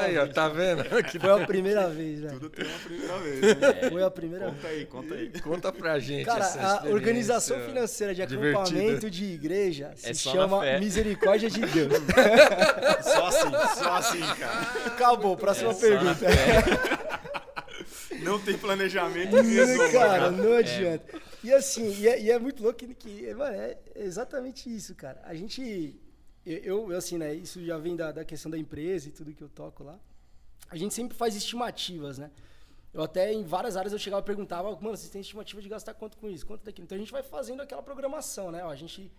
Aí, 0.00 0.18
ó, 0.18 0.24
vez. 0.24 0.34
tá 0.34 0.48
vendo? 0.48 0.82
Que 1.08 1.18
Foi 1.18 1.42
a 1.42 1.46
primeira 1.46 1.88
vez, 1.88 2.20
velho. 2.20 2.32
Tudo 2.40 2.50
tem 2.50 2.66
uma 2.66 2.78
primeira 2.80 3.18
vez, 3.18 3.40
né? 3.40 3.90
Foi 3.90 4.02
a 4.02 4.10
primeira 4.10 4.46
Conta 4.46 4.66
aí, 4.68 4.86
conta 4.86 5.14
aí. 5.14 5.40
Conta 5.40 5.72
pra 5.72 5.98
gente 6.00 6.26
Cara, 6.26 6.40
essa 6.40 6.80
a 6.80 6.88
organização 6.88 7.58
financeira 7.60 8.12
de 8.14 8.26
divertida. 8.26 8.60
acampamento 8.60 9.08
de 9.10 9.24
igreja 9.26 9.92
se 9.94 10.06
É 10.06 10.08
na 10.08 10.14
chama. 10.14 10.78
Misericórdia 10.80 11.48
de 11.48 11.60
Deus. 11.60 11.92
Só 13.02 13.26
assim, 13.28 13.50
só 13.80 13.92
assim, 13.94 14.20
cara. 14.38 14.60
Acabou, 14.86 15.36
próxima 15.36 15.70
É 15.70 15.74
pergunta. 15.74 16.26
Não 18.22 18.40
tem 18.40 18.58
planejamento 18.58 19.36
resolva, 19.36 19.92
cara, 19.92 20.08
cara. 20.08 20.30
não 20.30 20.52
adianta. 20.56 21.20
E 21.44 21.52
assim, 21.52 21.94
e 22.00 22.08
é, 22.08 22.20
e 22.20 22.30
é 22.30 22.38
muito 22.38 22.62
louco 22.62 22.78
que, 22.78 22.92
que 22.94 23.32
mano, 23.34 23.54
é 23.54 23.76
exatamente 23.94 24.74
isso, 24.74 24.94
cara. 24.94 25.20
A 25.24 25.34
gente, 25.34 25.94
eu, 26.46 26.92
eu, 26.92 26.96
assim, 26.96 27.18
né, 27.18 27.34
isso 27.34 27.64
já 27.64 27.76
vem 27.76 27.96
da, 27.96 28.12
da 28.12 28.24
questão 28.24 28.50
da 28.50 28.56
empresa 28.56 29.08
e 29.08 29.12
tudo 29.12 29.34
que 29.34 29.42
eu 29.42 29.48
toco 29.48 29.82
lá. 29.82 29.98
A 30.68 30.76
gente 30.76 30.94
sempre 30.94 31.16
faz 31.16 31.34
estimativas, 31.34 32.18
né? 32.18 32.30
Eu 32.94 33.02
até, 33.02 33.32
em 33.32 33.42
várias 33.44 33.76
áreas, 33.76 33.92
eu 33.92 33.98
chegava 33.98 34.22
e 34.22 34.24
perguntava, 34.24 34.70
mano, 34.80 34.96
vocês 34.96 35.10
têm 35.10 35.20
estimativa 35.20 35.60
de 35.60 35.68
gastar 35.68 35.92
quanto 35.94 36.16
com 36.16 36.30
isso, 36.30 36.46
quanto 36.46 36.64
daquilo? 36.64 36.84
Então 36.84 36.96
a 36.96 36.98
gente 36.98 37.12
vai 37.12 37.22
fazendo 37.22 37.60
aquela 37.62 37.82
programação, 37.82 38.50
né? 38.50 38.64
Ó, 38.64 38.70
a, 38.70 38.76
gente, 38.76 39.12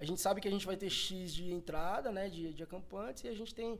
a 0.00 0.04
gente 0.04 0.20
sabe 0.20 0.40
que 0.40 0.48
a 0.48 0.50
gente 0.50 0.66
vai 0.66 0.76
ter 0.76 0.90
X 0.90 1.32
de 1.32 1.52
entrada, 1.52 2.10
né, 2.10 2.28
de, 2.28 2.52
de 2.52 2.62
acampantes, 2.62 3.22
e 3.24 3.28
a 3.28 3.34
gente 3.34 3.54
tem 3.54 3.78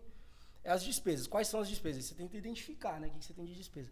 as 0.65 0.85
despesas. 0.85 1.27
Quais 1.27 1.49
são 1.49 1.59
as 1.59 1.69
despesas? 1.69 2.05
Você 2.05 2.15
tenta 2.15 2.37
identificar, 2.37 3.01
né, 3.01 3.09
o 3.09 3.11
que 3.11 3.25
você 3.25 3.33
tem 3.33 3.45
de 3.45 3.55
despesa. 3.55 3.91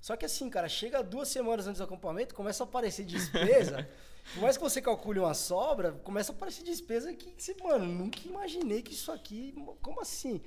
Só 0.00 0.16
que 0.16 0.24
assim, 0.24 0.48
cara, 0.48 0.68
chega 0.68 1.02
duas 1.02 1.28
semanas 1.28 1.66
antes 1.66 1.78
do 1.78 1.84
acampamento, 1.84 2.34
começa 2.34 2.62
a 2.62 2.66
aparecer 2.66 3.04
despesa. 3.04 3.88
Por 4.34 4.42
mais 4.42 4.56
que 4.56 4.62
você 4.62 4.82
calcule 4.82 5.20
uma 5.20 5.34
sobra, 5.34 5.92
começa 5.92 6.32
a 6.32 6.34
aparecer 6.34 6.64
despesa 6.64 7.12
que, 7.14 7.30
que 7.30 7.42
você, 7.42 7.54
mano, 7.62 7.84
nunca 7.84 8.18
imaginei 8.24 8.82
que 8.82 8.92
isso 8.92 9.12
aqui. 9.12 9.54
Como 9.80 10.00
assim? 10.00 10.40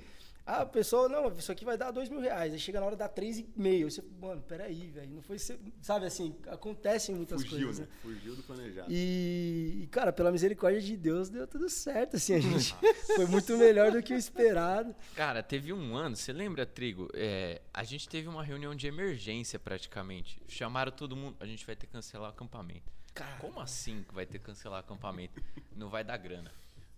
Ah, 0.52 0.62
a 0.62 0.66
pessoa, 0.66 1.08
não, 1.08 1.28
isso 1.32 1.52
aqui 1.52 1.64
vai 1.64 1.78
dar 1.78 1.92
dois 1.92 2.08
mil 2.08 2.18
reais. 2.20 2.52
Aí 2.52 2.58
chega 2.58 2.80
na 2.80 2.86
hora 2.86 2.96
de 2.96 2.98
dar 2.98 3.08
três 3.08 3.38
e 3.38 3.48
meio. 3.56 3.88
Você, 3.88 4.02
mano, 4.20 4.42
peraí, 4.42 4.90
velho. 4.90 5.10
Não 5.14 5.22
foi. 5.22 5.38
ser- 5.38 5.60
Sabe 5.80 6.06
assim, 6.06 6.34
acontecem 6.48 7.14
muitas 7.14 7.42
Fugiu, 7.42 7.66
coisas. 7.66 7.78
né? 7.78 7.86
né? 7.86 7.98
Fugiu 8.02 8.34
do 8.34 8.42
planejado. 8.42 8.88
E, 8.90 9.82
e, 9.82 9.86
cara, 9.86 10.12
pela 10.12 10.32
misericórdia 10.32 10.80
de 10.80 10.96
Deus, 10.96 11.28
deu 11.28 11.46
tudo 11.46 11.68
certo, 11.68 12.16
assim, 12.16 12.34
a 12.34 12.40
gente 12.42 12.74
foi 13.14 13.26
muito 13.26 13.56
melhor 13.56 13.92
do 13.92 14.02
que 14.02 14.12
o 14.12 14.16
esperado. 14.16 14.92
Cara, 15.14 15.40
teve 15.42 15.72
um 15.72 15.94
ano, 15.94 16.16
você 16.16 16.32
lembra, 16.32 16.66
Trigo? 16.66 17.08
É, 17.14 17.62
a 17.72 17.84
gente 17.84 18.08
teve 18.08 18.26
uma 18.28 18.42
reunião 18.42 18.74
de 18.74 18.88
emergência 18.88 19.58
praticamente. 19.58 20.42
Chamaram 20.48 20.90
todo 20.90 21.14
mundo, 21.14 21.36
a 21.38 21.46
gente 21.46 21.64
vai 21.64 21.76
ter 21.76 21.86
que 21.86 21.92
cancelar 21.92 22.28
o 22.28 22.32
acampamento. 22.32 22.90
Cara. 23.14 23.36
Como 23.38 23.60
assim 23.60 24.04
que 24.08 24.14
vai 24.14 24.26
ter 24.26 24.38
que 24.38 24.44
cancelar 24.46 24.78
o 24.78 24.80
acampamento? 24.80 25.40
Não 25.76 25.88
vai 25.88 26.02
dar 26.02 26.16
grana. 26.16 26.50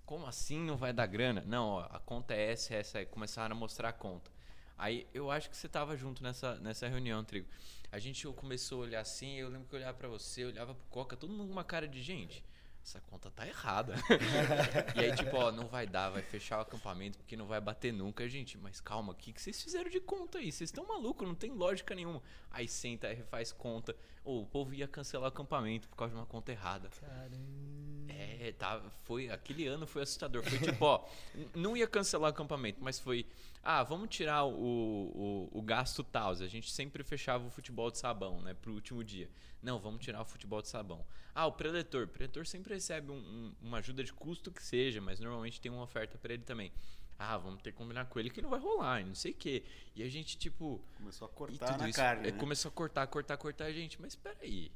Como 0.04 0.26
assim 0.26 0.60
não 0.60 0.76
vai 0.76 0.92
dar 0.92 1.06
grana? 1.06 1.42
Não, 1.46 1.70
ó, 1.70 1.86
a 1.90 1.98
conta 1.98 2.34
é 2.34 2.52
essa, 2.52 2.74
essa 2.74 2.98
aí. 2.98 3.06
Começaram 3.06 3.56
a 3.56 3.58
mostrar 3.58 3.90
a 3.90 3.92
conta. 3.92 4.30
Aí 4.76 5.06
eu 5.14 5.30
acho 5.30 5.48
que 5.48 5.56
você 5.56 5.68
tava 5.68 5.96
junto 5.96 6.22
nessa, 6.22 6.56
nessa 6.56 6.88
reunião, 6.88 7.22
Trigo. 7.22 7.48
A 7.90 7.98
gente 7.98 8.26
começou 8.28 8.80
a 8.80 8.86
olhar 8.86 9.00
assim, 9.00 9.34
eu 9.36 9.48
lembro 9.48 9.68
que 9.68 9.74
eu 9.74 9.78
olhava 9.78 9.96
pra 9.96 10.08
você, 10.08 10.44
eu 10.44 10.48
olhava 10.48 10.74
pro 10.74 10.84
Coca, 10.86 11.16
todo 11.16 11.32
mundo 11.32 11.46
com 11.46 11.52
uma 11.52 11.64
cara 11.64 11.86
de 11.86 12.02
gente. 12.02 12.42
Essa 12.84 13.00
conta 13.02 13.30
tá 13.30 13.46
errada. 13.46 13.94
e 14.96 15.00
aí, 15.00 15.14
tipo, 15.14 15.36
ó, 15.36 15.52
não 15.52 15.68
vai 15.68 15.86
dar, 15.86 16.10
vai 16.10 16.22
fechar 16.22 16.58
o 16.58 16.62
acampamento 16.62 17.16
porque 17.18 17.36
não 17.36 17.46
vai 17.46 17.60
bater 17.60 17.92
nunca. 17.92 18.28
Gente, 18.28 18.58
mas 18.58 18.80
calma, 18.80 19.12
o 19.12 19.14
que, 19.14 19.32
que 19.32 19.40
vocês 19.40 19.62
fizeram 19.62 19.88
de 19.88 20.00
conta 20.00 20.38
aí? 20.38 20.50
Vocês 20.50 20.68
estão 20.68 20.84
malucos, 20.84 21.26
não 21.26 21.34
tem 21.34 21.52
lógica 21.52 21.94
nenhuma. 21.94 22.20
Aí 22.50 22.66
senta, 22.66 23.06
aí 23.06 23.14
refaz 23.14 23.52
conta. 23.52 23.94
Ô, 24.24 24.40
o 24.40 24.46
povo 24.46 24.74
ia 24.74 24.88
cancelar 24.88 25.26
o 25.26 25.28
acampamento 25.28 25.88
por 25.88 25.96
causa 25.96 26.12
de 26.12 26.18
uma 26.18 26.26
conta 26.26 26.50
errada. 26.50 26.90
É, 28.40 28.52
tá, 28.52 28.80
foi, 29.04 29.28
aquele 29.30 29.66
ano 29.66 29.86
foi 29.86 30.02
assustador. 30.02 30.42
Foi 30.42 30.58
tipo, 30.58 30.84
ó, 30.84 31.04
não 31.54 31.76
ia 31.76 31.86
cancelar 31.86 32.30
o 32.30 32.32
acampamento, 32.32 32.78
mas 32.82 32.98
foi, 32.98 33.26
ah, 33.62 33.82
vamos 33.82 34.08
tirar 34.08 34.44
o, 34.44 34.50
o, 34.52 35.48
o 35.52 35.62
gasto 35.62 36.02
tal. 36.02 36.30
A 36.32 36.46
gente 36.48 36.70
sempre 36.70 37.02
fechava 37.02 37.46
o 37.46 37.50
futebol 37.50 37.90
de 37.90 37.98
sabão, 37.98 38.40
né, 38.40 38.54
pro 38.54 38.72
último 38.72 39.02
dia. 39.04 39.28
Não, 39.62 39.78
vamos 39.78 40.02
tirar 40.04 40.20
o 40.22 40.24
futebol 40.24 40.60
de 40.60 40.68
sabão. 40.68 41.04
Ah, 41.34 41.46
o 41.46 41.52
preletor. 41.52 42.04
O 42.04 42.08
preletor 42.08 42.46
sempre 42.46 42.74
recebe 42.74 43.10
um- 43.12 43.14
um- 43.16 43.52
uma 43.62 43.78
ajuda 43.78 44.02
de 44.02 44.12
custo 44.12 44.50
que 44.50 44.62
seja, 44.62 45.00
mas 45.00 45.20
normalmente 45.20 45.60
tem 45.60 45.70
uma 45.70 45.82
oferta 45.82 46.18
pra 46.18 46.32
ele 46.34 46.42
também. 46.42 46.72
Ah, 47.18 47.38
vamos 47.38 47.62
ter 47.62 47.70
que 47.70 47.78
combinar 47.78 48.06
com 48.06 48.18
ele 48.18 48.28
que 48.30 48.42
não 48.42 48.50
vai 48.50 48.58
rolar, 48.58 49.04
não 49.06 49.14
sei 49.14 49.30
o 49.30 49.34
quê. 49.34 49.62
E 49.94 50.02
a 50.02 50.08
gente, 50.08 50.36
tipo, 50.36 50.80
Começou 50.96 51.26
a 51.26 51.28
cortar 51.30 51.78
na 51.78 51.88
isso 51.88 51.96
carne, 51.98 52.28
é, 52.28 52.32
né? 52.32 52.38
começou 52.38 52.68
a 52.68 52.72
cortar, 52.72 53.06
cortar, 53.06 53.36
cortar 53.36 53.66
a 53.66 53.72
gente. 53.72 54.00
Mas 54.02 54.16
peraí. 54.16 54.72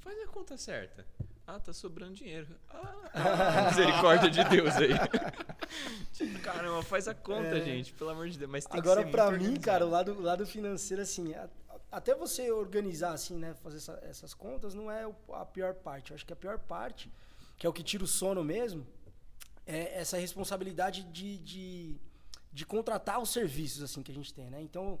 Faz 0.00 0.18
a 0.22 0.26
conta 0.28 0.56
certa. 0.56 1.06
Ah, 1.46 1.58
tá 1.58 1.72
sobrando 1.72 2.14
dinheiro. 2.14 2.46
Ah, 2.70 3.66
misericórdia 3.70 4.30
de 4.30 4.44
Deus 4.44 4.74
aí. 4.76 4.90
tipo, 6.12 6.38
caramba, 6.40 6.82
faz 6.82 7.08
a 7.08 7.14
conta, 7.14 7.58
É. 7.58 7.60
gente. 7.64 7.92
Pelo 7.94 8.10
amor 8.10 8.28
de 8.28 8.38
Deus. 8.38 8.50
Mas 8.50 8.64
tem 8.64 8.78
Agora, 8.80 9.00
que 9.02 9.06
ser 9.06 9.12
pra 9.12 9.24
muito 9.30 9.38
mim, 9.40 9.44
organizado. 9.48 9.64
cara, 9.66 9.86
o 9.86 9.90
lado, 9.90 10.12
o 10.12 10.20
lado 10.22 10.46
financeiro, 10.46 11.02
assim, 11.02 11.34
a- 11.34 11.48
a- 11.68 11.78
até 11.90 12.14
você 12.14 12.50
organizar, 12.52 13.12
assim, 13.12 13.36
né, 13.36 13.54
fazer 13.54 13.78
essa- 13.78 13.98
essas 14.04 14.34
contas, 14.34 14.72
não 14.72 14.90
é 14.90 15.04
a 15.32 15.44
pior 15.44 15.74
parte. 15.74 16.10
Eu 16.12 16.14
acho 16.14 16.24
que 16.24 16.32
a 16.32 16.36
pior 16.36 16.58
parte, 16.58 17.10
que 17.58 17.66
é 17.66 17.68
o 17.68 17.72
que 17.72 17.82
tira 17.82 18.04
o 18.04 18.06
sono 18.06 18.44
mesmo, 18.44 18.86
é 19.66 19.98
essa 20.00 20.16
responsabilidade 20.16 21.02
de, 21.04 21.38
de, 21.38 21.96
de 22.52 22.64
contratar 22.64 23.20
os 23.20 23.30
serviços, 23.30 23.82
assim, 23.82 24.02
que 24.02 24.12
a 24.12 24.14
gente 24.14 24.32
tem, 24.32 24.48
né? 24.48 24.62
Então, 24.62 24.98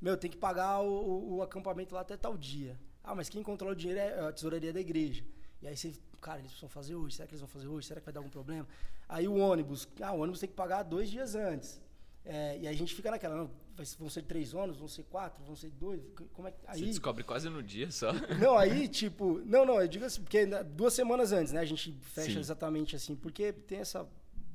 meu, 0.00 0.16
tem 0.18 0.30
que 0.30 0.36
pagar 0.36 0.80
o, 0.80 0.86
o- 0.86 1.34
o 1.36 1.42
acampamento 1.42 1.94
lá 1.94 2.02
até 2.02 2.16
tal 2.16 2.36
dia. 2.36 2.78
Ah, 3.02 3.14
mas 3.14 3.28
quem 3.30 3.42
controla 3.42 3.72
o 3.72 3.76
dinheiro 3.76 4.00
é 4.00 4.28
a 4.28 4.32
tesouraria 4.32 4.70
da 4.72 4.80
igreja. 4.80 5.24
E 5.60 5.66
aí 5.68 5.76
você, 5.76 5.92
cara, 6.20 6.38
eles 6.38 6.50
precisam 6.50 6.68
fazer 6.68 6.94
hoje, 6.94 7.16
será 7.16 7.26
que 7.26 7.32
eles 7.32 7.40
vão 7.40 7.48
fazer 7.48 7.66
hoje? 7.66 7.86
Será 7.86 8.00
que 8.00 8.04
vai 8.04 8.12
dar 8.14 8.20
algum 8.20 8.30
problema? 8.30 8.66
Aí 9.08 9.26
o 9.26 9.36
ônibus, 9.36 9.88
ah, 10.00 10.12
o 10.12 10.20
ônibus 10.20 10.40
tem 10.40 10.48
que 10.48 10.54
pagar 10.54 10.82
dois 10.82 11.10
dias 11.10 11.34
antes. 11.34 11.80
É, 12.24 12.58
e 12.58 12.68
a 12.68 12.72
gente 12.72 12.94
fica 12.94 13.10
naquela, 13.10 13.34
não, 13.34 13.50
vão 13.98 14.10
ser 14.10 14.22
três 14.22 14.52
ônibus, 14.52 14.78
vão 14.78 14.88
ser 14.88 15.04
quatro, 15.04 15.42
vão 15.44 15.56
ser 15.56 15.70
dois, 15.70 16.00
como 16.34 16.46
é 16.46 16.52
que... 16.52 16.60
Você 16.60 16.66
Aí, 16.66 16.84
descobre 16.84 17.24
quase 17.24 17.48
no 17.48 17.62
dia 17.62 17.90
só. 17.90 18.12
não, 18.38 18.58
aí, 18.58 18.86
tipo, 18.86 19.40
não, 19.46 19.64
não, 19.64 19.80
eu 19.80 19.88
digo 19.88 20.04
assim, 20.04 20.22
porque 20.22 20.44
duas 20.46 20.92
semanas 20.92 21.32
antes, 21.32 21.52
né, 21.52 21.60
a 21.60 21.64
gente 21.64 21.92
fecha 22.02 22.32
Sim. 22.32 22.38
exatamente 22.38 22.94
assim, 22.94 23.16
porque 23.16 23.52
tem 23.52 23.78
essa 23.78 24.06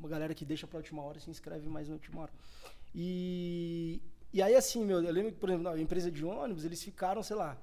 galera 0.08 0.34
que 0.36 0.46
deixa 0.46 0.68
pra 0.68 0.78
última 0.78 1.02
hora 1.02 1.18
e 1.18 1.22
se 1.22 1.30
inscreve 1.30 1.68
mais 1.68 1.88
na 1.88 1.96
última 1.96 2.22
hora. 2.22 2.34
E, 2.94 4.02
e 4.32 4.42
aí, 4.42 4.56
assim, 4.56 4.86
meu, 4.86 5.02
eu 5.02 5.12
lembro 5.12 5.32
que, 5.32 5.40
por 5.40 5.50
exemplo, 5.50 5.72
na 5.72 5.80
empresa 5.80 6.12
de 6.12 6.24
ônibus, 6.24 6.66
eles 6.66 6.84
ficaram, 6.84 7.24
sei 7.24 7.36
lá, 7.36 7.58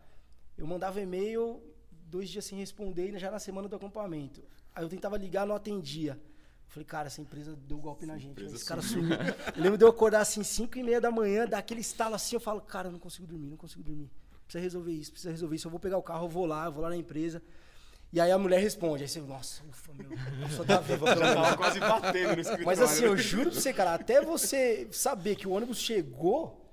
eu 0.56 0.66
mandava 0.66 1.00
e-mail 1.00 1.62
dois 2.10 2.28
dias 2.28 2.44
sem 2.44 2.58
responder, 2.58 3.18
já 3.18 3.30
na 3.30 3.38
semana 3.38 3.68
do 3.68 3.76
acampamento. 3.76 4.42
Aí 4.74 4.84
eu 4.84 4.88
tentava 4.88 5.16
ligar, 5.16 5.46
não 5.46 5.54
atendia. 5.54 6.18
Falei, 6.68 6.84
cara, 6.84 7.06
essa 7.08 7.20
empresa 7.20 7.56
deu 7.66 7.78
golpe 7.78 8.06
na 8.06 8.16
gente. 8.16 8.30
empresa 8.30 8.54
Esse 8.54 8.64
cara 8.64 8.80
sumiu. 8.80 9.16
Eu 9.56 9.62
lembro 9.62 9.76
de 9.76 9.84
eu 9.84 9.88
acordar 9.88 10.20
assim, 10.20 10.42
5 10.42 10.78
e 10.78 10.82
meia 10.82 11.00
da 11.00 11.10
manhã, 11.10 11.46
dar 11.46 11.58
aquele 11.58 11.80
estalo 11.80 12.14
assim, 12.14 12.36
eu 12.36 12.40
falo, 12.40 12.60
cara, 12.60 12.88
eu 12.88 12.92
não 12.92 12.98
consigo 12.98 13.26
dormir, 13.26 13.50
não 13.50 13.56
consigo 13.56 13.82
dormir. 13.82 14.10
Precisa 14.44 14.62
resolver 14.62 14.92
isso, 14.92 15.10
precisa 15.10 15.30
resolver 15.30 15.56
isso. 15.56 15.66
Eu 15.66 15.70
vou 15.70 15.80
pegar 15.80 15.98
o 15.98 16.02
carro, 16.02 16.26
eu 16.26 16.28
vou 16.28 16.46
lá, 16.46 16.66
eu 16.66 16.72
vou 16.72 16.82
lá 16.82 16.88
na 16.88 16.96
empresa. 16.96 17.42
E 18.12 18.20
aí 18.20 18.30
a 18.30 18.38
mulher 18.38 18.60
responde. 18.60 19.02
Aí 19.02 19.08
você, 19.08 19.20
nossa, 19.20 19.62
ufa, 19.64 19.92
meu, 19.94 20.10
pessoa 20.48 20.66
tá 20.66 20.78
viva 20.78 21.06
Já 21.06 21.34
tava 21.34 21.56
quase 21.56 21.80
batendo 21.80 22.34
no 22.34 22.40
escritório. 22.40 22.66
Mas 22.66 22.80
assim, 22.80 23.04
eu 23.04 23.16
juro 23.16 23.50
pra 23.50 23.60
você, 23.60 23.72
cara, 23.72 23.94
até 23.94 24.20
você 24.24 24.88
saber 24.92 25.36
que 25.36 25.46
o 25.46 25.52
ônibus 25.52 25.78
chegou, 25.78 26.68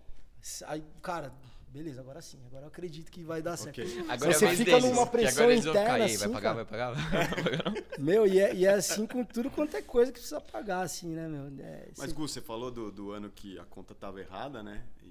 aí, 0.65 0.83
cara, 1.01 1.31
beleza, 1.67 2.01
agora 2.01 2.21
sim, 2.21 2.39
agora 2.45 2.63
eu 2.63 2.67
acredito 2.67 3.11
que 3.11 3.23
vai 3.23 3.41
dar 3.41 3.57
certo. 3.57 3.81
Ok. 3.81 4.05
Agora 4.07 4.33
você 4.33 4.45
é 4.45 4.55
fica 4.55 4.71
deles, 4.71 4.83
numa 4.83 5.07
pressão 5.07 5.51
interna, 5.51 5.89
vai 5.89 6.01
assim, 6.03 6.31
pagar, 6.31 6.41
cara. 6.41 6.55
vai 6.55 6.65
pagar, 6.65 6.91
vai 6.93 7.43
pagar. 7.43 7.73
Meu, 7.99 8.25
e 8.25 8.39
é, 8.39 8.55
e 8.55 8.65
é 8.65 8.73
assim 8.73 9.05
com 9.05 9.23
tudo 9.23 9.49
quanto 9.49 9.75
é 9.75 9.81
coisa 9.81 10.11
que 10.11 10.19
precisa 10.19 10.41
pagar, 10.41 10.81
assim, 10.81 11.13
né, 11.13 11.27
meu? 11.27 11.51
É, 11.65 11.89
Mas, 11.97 12.11
Gu, 12.11 12.27
você 12.27 12.41
falou 12.41 12.69
do, 12.69 12.91
do 12.91 13.11
ano 13.11 13.29
que 13.29 13.57
a 13.57 13.65
conta 13.65 13.95
tava 13.95 14.19
errada, 14.19 14.61
né? 14.61 14.83
E, 15.03 15.07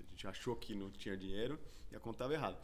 a 0.00 0.10
gente 0.10 0.26
achou 0.26 0.54
que 0.54 0.74
não 0.74 0.90
tinha 0.90 1.16
dinheiro 1.16 1.58
e 1.90 1.96
a 1.96 2.00
conta 2.00 2.18
tava 2.18 2.34
errada. 2.34 2.58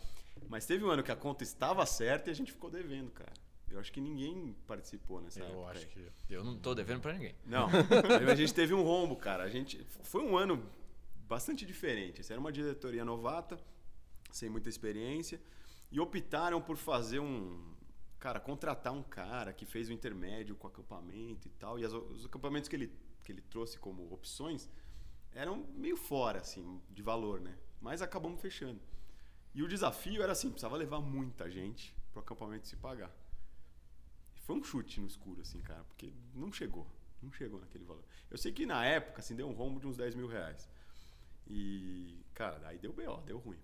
Mas 0.48 0.66
teve 0.66 0.84
um 0.84 0.90
ano 0.90 1.02
que 1.02 1.10
a 1.10 1.16
conta 1.16 1.42
estava 1.42 1.84
certa 1.86 2.30
e 2.30 2.32
a 2.32 2.34
gente 2.34 2.52
ficou 2.52 2.70
devendo, 2.70 3.10
cara. 3.10 3.32
Eu 3.70 3.78
acho 3.78 3.92
que 3.92 4.00
ninguém 4.00 4.54
participou 4.66 5.20
nessa 5.20 5.40
época. 5.40 5.54
Eu 5.54 5.68
acho 5.68 5.80
aí. 5.80 5.86
que. 5.86 6.34
Eu 6.34 6.44
não 6.44 6.56
tô 6.56 6.74
devendo 6.74 7.00
pra 7.00 7.12
ninguém. 7.12 7.34
Não, 7.44 7.68
a 8.30 8.34
gente 8.34 8.54
teve 8.54 8.72
um 8.72 8.82
rombo, 8.82 9.16
cara. 9.16 9.44
A 9.44 9.48
gente 9.48 9.84
foi 10.02 10.22
um 10.22 10.36
ano 10.36 10.62
bastante 11.28 11.64
diferente. 11.66 12.20
Essa 12.20 12.32
era 12.34 12.40
uma 12.40 12.52
diretoria 12.52 13.04
novata, 13.04 13.58
sem 14.30 14.48
muita 14.48 14.68
experiência, 14.68 15.40
e 15.90 16.00
optaram 16.00 16.60
por 16.60 16.76
fazer 16.76 17.18
um, 17.20 17.74
cara, 18.18 18.40
contratar 18.40 18.92
um 18.92 19.02
cara 19.02 19.52
que 19.52 19.64
fez 19.66 19.88
o 19.88 19.92
intermédio 19.92 20.56
com 20.56 20.66
acampamento 20.66 21.46
e 21.46 21.50
tal. 21.50 21.78
E 21.78 21.84
as- 21.84 21.92
os 21.92 22.24
acampamentos 22.26 22.68
que 22.68 22.76
ele 22.76 22.92
que 23.24 23.32
ele 23.32 23.42
trouxe 23.42 23.78
como 23.78 24.10
opções 24.10 24.70
eram 25.32 25.66
meio 25.76 25.98
fora 25.98 26.38
assim 26.40 26.80
de 26.88 27.02
valor, 27.02 27.40
né? 27.40 27.58
Mas 27.78 28.00
acabamos 28.00 28.40
fechando. 28.40 28.80
E 29.54 29.62
o 29.62 29.68
desafio 29.68 30.22
era 30.22 30.32
assim, 30.32 30.48
precisava 30.48 30.76
levar 30.78 31.00
muita 31.00 31.50
gente 31.50 31.94
pro 32.10 32.20
acampamento 32.20 32.66
se 32.66 32.76
pagar. 32.76 33.10
Foi 34.44 34.56
um 34.56 34.64
chute 34.64 34.98
no 35.00 35.06
escuro, 35.06 35.42
assim, 35.42 35.60
cara, 35.60 35.84
porque 35.84 36.10
não 36.34 36.50
chegou. 36.50 36.86
Não 37.20 37.30
chegou 37.32 37.60
naquele 37.60 37.84
valor. 37.84 38.04
Eu 38.30 38.38
sei 38.38 38.50
que 38.52 38.64
na 38.64 38.82
época, 38.84 39.18
assim, 39.20 39.34
deu 39.34 39.46
um 39.48 39.52
rombo 39.52 39.78
de 39.80 39.86
uns 39.86 39.96
10 39.96 40.14
mil 40.14 40.26
reais. 40.26 40.66
E, 41.48 42.24
cara, 42.34 42.68
aí 42.68 42.78
deu 42.78 42.92
B.O., 42.92 43.16
deu 43.22 43.38
ruim. 43.38 43.58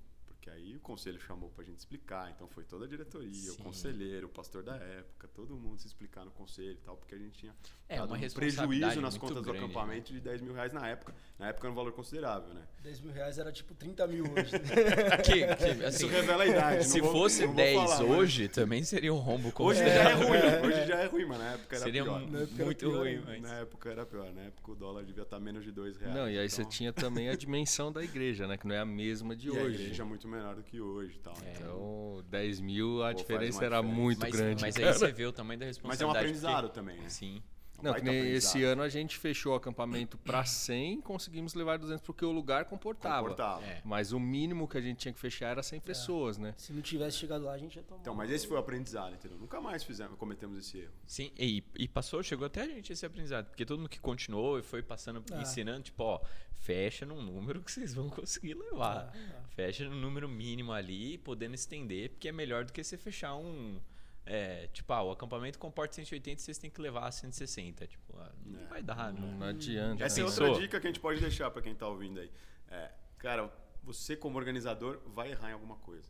Porque 0.44 0.50
aí 0.58 0.76
o 0.76 0.80
conselho 0.80 1.18
chamou 1.18 1.48
pra 1.48 1.64
gente 1.64 1.78
explicar, 1.78 2.30
então 2.30 2.46
foi 2.46 2.64
toda 2.64 2.84
a 2.84 2.88
diretoria, 2.88 3.32
Sim. 3.32 3.50
o 3.52 3.56
conselheiro, 3.64 4.26
o 4.26 4.28
pastor 4.28 4.62
da 4.62 4.76
época, 4.76 5.26
todo 5.28 5.56
mundo 5.56 5.78
se 5.80 5.86
explicar 5.86 6.22
no 6.22 6.30
conselho 6.32 6.72
e 6.72 6.84
tal, 6.84 6.98
porque 6.98 7.14
a 7.14 7.18
gente 7.18 7.32
tinha 7.38 7.54
É, 7.88 7.96
dado 7.96 8.10
uma 8.12 8.18
um 8.18 8.30
prejuízo 8.30 9.00
nas 9.00 9.16
contas 9.16 9.42
grande, 9.42 9.58
do 9.60 9.64
acampamento 9.64 10.12
de 10.12 10.20
10 10.20 10.42
mil 10.42 10.52
reais 10.52 10.70
na 10.70 10.86
época. 10.86 11.14
Na 11.38 11.48
época 11.48 11.66
era 11.66 11.72
um 11.72 11.74
valor 11.74 11.92
considerável, 11.92 12.52
né? 12.52 12.60
10 12.82 13.00
mil 13.00 13.12
reais 13.12 13.38
era 13.38 13.50
tipo 13.50 13.74
30 13.74 14.06
mil 14.06 14.24
hoje. 14.24 14.52
Que, 15.24 15.46
que, 15.56 15.84
assim, 15.84 16.04
Isso 16.04 16.08
revela 16.08 16.42
a 16.44 16.46
idade. 16.46 16.84
se 16.84 17.00
vou- 17.00 17.12
fosse 17.12 17.40
não 17.40 17.46
vou 17.48 17.56
10 17.56 17.76
falar, 17.76 17.98
mas- 18.02 18.10
hoje, 18.18 18.48
também 18.48 18.84
seria 18.84 19.14
um 19.14 19.18
rombo 19.18 19.50
Hoje 19.58 19.78
já 19.78 19.84
considerável. 19.86 20.34
é 20.34 20.58
ruim, 20.60 20.66
hoje 20.68 20.86
já 20.86 20.96
é 20.96 21.06
ruim, 21.06 21.24
mas 21.24 21.38
na 21.38 21.52
época 21.52 21.76
era 21.76 21.84
Seria 21.84 22.02
pior. 22.02 22.20
um- 22.20 22.24
época 22.36 22.54
era 22.56 22.64
muito 22.66 22.78
pior 22.78 22.98
ruim, 22.98 23.22
mas... 23.24 23.42
Na 23.42 23.54
época 23.60 23.90
era 23.90 24.04
pior, 24.06 24.32
na 24.34 24.40
época 24.42 24.72
o 24.72 24.74
dólar 24.74 25.04
devia 25.04 25.22
estar 25.22 25.40
menos 25.40 25.64
de 25.64 25.72
2 25.72 25.96
reais. 25.96 26.14
Não, 26.14 26.28
e 26.28 26.38
aí 26.38 26.50
você 26.50 26.60
então- 26.60 26.70
tinha 26.70 26.92
também 26.92 27.30
a 27.30 27.34
dimensão 27.34 27.90
da 27.90 28.02
igreja, 28.04 28.46
né? 28.46 28.58
Que 28.58 28.66
não 28.66 28.74
é 28.74 28.80
a 28.80 28.84
mesma 28.84 29.34
de 29.34 29.48
E 29.48 29.58
a 29.58 29.62
hoje. 29.62 29.82
igreja 29.82 30.02
é 30.02 30.06
muito 30.06 30.28
menor 30.34 30.54
do 30.56 30.62
que 30.62 30.80
hoje 30.80 31.16
e 31.16 31.18
tal. 31.20 31.34
É. 31.44 31.52
Então, 31.52 32.22
10 32.28 32.60
mil, 32.60 33.02
a 33.02 33.08
Pô, 33.10 33.14
diferença 33.14 33.64
era 33.64 33.76
diferença. 33.76 34.00
muito 34.00 34.18
Mas, 34.20 34.32
grande. 34.32 34.62
mas 34.62 34.76
aí 34.76 34.82
cara. 34.84 34.94
você 34.98 35.12
vê 35.12 35.26
o 35.26 35.32
tamanho 35.32 35.58
da 35.60 35.66
Mas 35.66 35.76
é 35.76 35.80
um 35.80 35.88
responsabilidade. 35.88 36.18
aprendizado 36.18 36.62
porque- 36.64 36.74
também, 36.80 37.00
né? 37.00 37.08
Sim. 37.08 37.42
É 37.80 37.82
Não, 37.82 37.94
que 37.94 38.02
nem 38.02 38.30
esse 38.32 38.62
ano 38.62 38.82
a 38.82 38.88
gente 38.88 39.18
fechou 39.18 39.52
o 39.52 39.56
acampamento 39.56 40.16
para 40.18 40.44
100, 40.44 41.00
conseguimos 41.02 41.54
levar 41.54 41.78
200 41.78 42.00
porque 42.02 42.24
o 42.24 42.30
lugar 42.32 42.64
comportava. 42.64 43.22
Comportava. 43.28 43.64
É. 43.64 43.82
Mas 43.84 44.12
o 44.12 44.20
mínimo 44.20 44.66
que 44.68 44.78
a 44.78 44.80
gente 44.80 44.98
tinha 44.98 45.12
que 45.12 45.20
fechar 45.20 45.48
era 45.48 45.62
100 45.62 45.80
pessoas, 45.80 46.38
né? 46.38 46.54
Se 46.56 46.72
não 46.72 46.80
tivesse 46.80 47.18
chegado 47.18 47.44
lá, 47.44 47.52
a 47.52 47.58
gente 47.58 47.76
ia 47.76 47.82
tomar. 47.82 48.00
Então, 48.00 48.14
mas 48.14 48.30
esse 48.30 48.46
foi 48.46 48.56
o 48.56 48.60
aprendizado, 48.60 49.14
entendeu? 49.14 49.38
Nunca 49.38 49.60
mais 49.60 49.82
fizemos, 49.82 50.16
cometemos 50.18 50.58
esse 50.58 50.78
erro. 50.78 50.92
Sim, 51.06 51.30
e, 51.38 51.62
e 51.76 51.88
passou, 51.88 52.22
chegou 52.22 52.46
até 52.46 52.62
a 52.62 52.66
gente 52.68 52.92
esse 52.92 53.04
aprendizado. 53.04 53.46
Porque 53.46 53.66
todo 53.66 53.78
mundo 53.78 53.88
que 53.90 54.00
continuou 54.00 54.58
e 54.58 54.62
foi 54.62 54.82
passando, 54.82 55.22
Ah. 55.32 55.42
ensinando, 55.42 55.82
tipo, 55.82 56.02
ó, 56.02 56.20
fecha 56.58 57.04
num 57.04 57.20
número 57.22 57.60
que 57.62 57.70
vocês 57.70 57.92
vão 57.92 58.08
conseguir 58.08 58.54
levar. 58.54 59.12
Ah, 59.14 59.18
ah. 59.36 59.42
Fecha 59.50 59.86
no 59.88 59.96
número 59.96 60.28
mínimo 60.28 60.72
ali, 60.72 61.18
podendo 61.18 61.54
estender, 61.54 62.10
porque 62.10 62.28
é 62.28 62.32
melhor 62.32 62.64
do 62.64 62.72
que 62.72 62.82
você 62.82 62.96
fechar 62.96 63.34
um. 63.34 63.78
É, 64.26 64.68
tipo, 64.68 64.90
ah, 64.92 65.02
o 65.02 65.10
acampamento 65.10 65.58
comporta 65.58 65.94
180 65.96 66.40
vocês 66.40 66.56
têm 66.58 66.70
que 66.70 66.80
levar 66.80 67.10
160. 67.12 67.86
Tipo, 67.86 68.16
ah, 68.18 68.32
não 68.44 68.60
É. 68.60 68.66
vai 68.66 68.82
dar, 68.82 69.12
não. 69.12 69.32
Não 69.38 69.46
adianta. 69.48 70.02
Essa 70.02 70.20
é 70.20 70.24
outra 70.24 70.52
dica 70.54 70.80
que 70.80 70.86
a 70.86 70.90
gente 70.90 71.00
pode 71.00 71.20
deixar 71.20 71.50
pra 71.50 71.60
quem 71.60 71.74
tá 71.74 71.86
ouvindo 71.88 72.20
aí. 72.20 72.30
É, 72.68 72.90
cara, 73.18 73.52
você 73.82 74.16
como 74.16 74.38
organizador 74.38 75.00
vai 75.06 75.30
errar 75.32 75.50
em 75.50 75.52
alguma 75.52 75.76
coisa. 75.76 76.08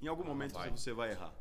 Em 0.00 0.06
algum 0.06 0.24
momento 0.24 0.54
vai. 0.54 0.70
você 0.70 0.92
vai 0.92 1.10
errar. 1.10 1.34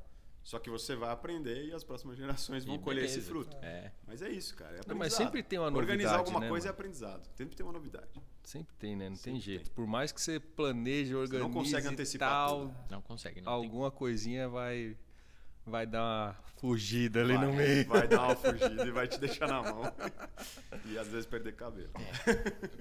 Só 0.43 0.57
que 0.57 0.71
você 0.71 0.95
vai 0.95 1.11
aprender 1.11 1.65
e 1.65 1.71
as 1.71 1.83
próximas 1.83 2.17
gerações 2.17 2.65
vão 2.65 2.73
E 2.73 2.79
colher 2.79 3.03
esse 3.05 3.21
beleza. 3.21 3.29
fruto. 3.29 3.57
É. 3.61 3.91
Mas 4.07 4.23
é 4.23 4.29
isso, 4.31 4.55
cara. 4.55 4.77
É 4.77 4.81
Não, 4.87 4.95
mas 4.95 5.13
sempre 5.13 5.43
tem 5.43 5.59
uma 5.59 5.67
Organizar 5.67 6.13
novidade, 6.13 6.17
alguma 6.17 6.39
né, 6.39 6.49
coisa 6.49 6.65
é 6.65 6.69
mano? 6.69 6.79
aprendizado. 6.79 7.29
Sempre 7.35 7.55
tem 7.55 7.63
uma 7.63 7.73
novidade. 7.73 8.09
Sempre 8.43 8.73
tem, 8.75 8.95
né? 8.95 9.03
Não 9.07 9.15
tem 9.17 9.33
Sempre 9.35 9.39
jeito. 9.39 9.65
tem. 9.65 9.73
Por 9.75 9.85
mais 9.85 10.11
que 10.11 10.19
você 10.19 10.39
planeje, 10.39 11.11
Você 11.11 11.15
organize 11.15 11.47
não 11.47 11.53
consegue 11.53 11.87
antecipar 11.87 12.27
tal, 12.29 12.59
tudo. 12.69 12.75
Não 12.89 13.01
consegue, 13.03 13.41
não 13.41 13.45
tem 13.45 13.53
alguma 13.65 13.91
coisinha 13.91 14.49
vai 14.49 14.97
vai 15.65 15.85
dar 15.85 16.01
uma 16.01 16.35
fugida 16.57 17.21
ali 17.21 17.35
vai, 17.35 17.45
no 17.45 17.53
meio. 17.53 17.87
Vai 17.87 18.07
dar 18.07 18.23
uma 18.23 18.35
fugida 18.35 18.85
e 18.85 18.91
vai 18.91 19.07
te 19.07 19.19
deixar 19.19 19.47
na 19.47 19.61
mão. 19.61 19.93
e 20.85 20.97
às 20.97 21.07
vezes 21.07 21.25
perder 21.25 21.55
cabelo. 21.55 21.91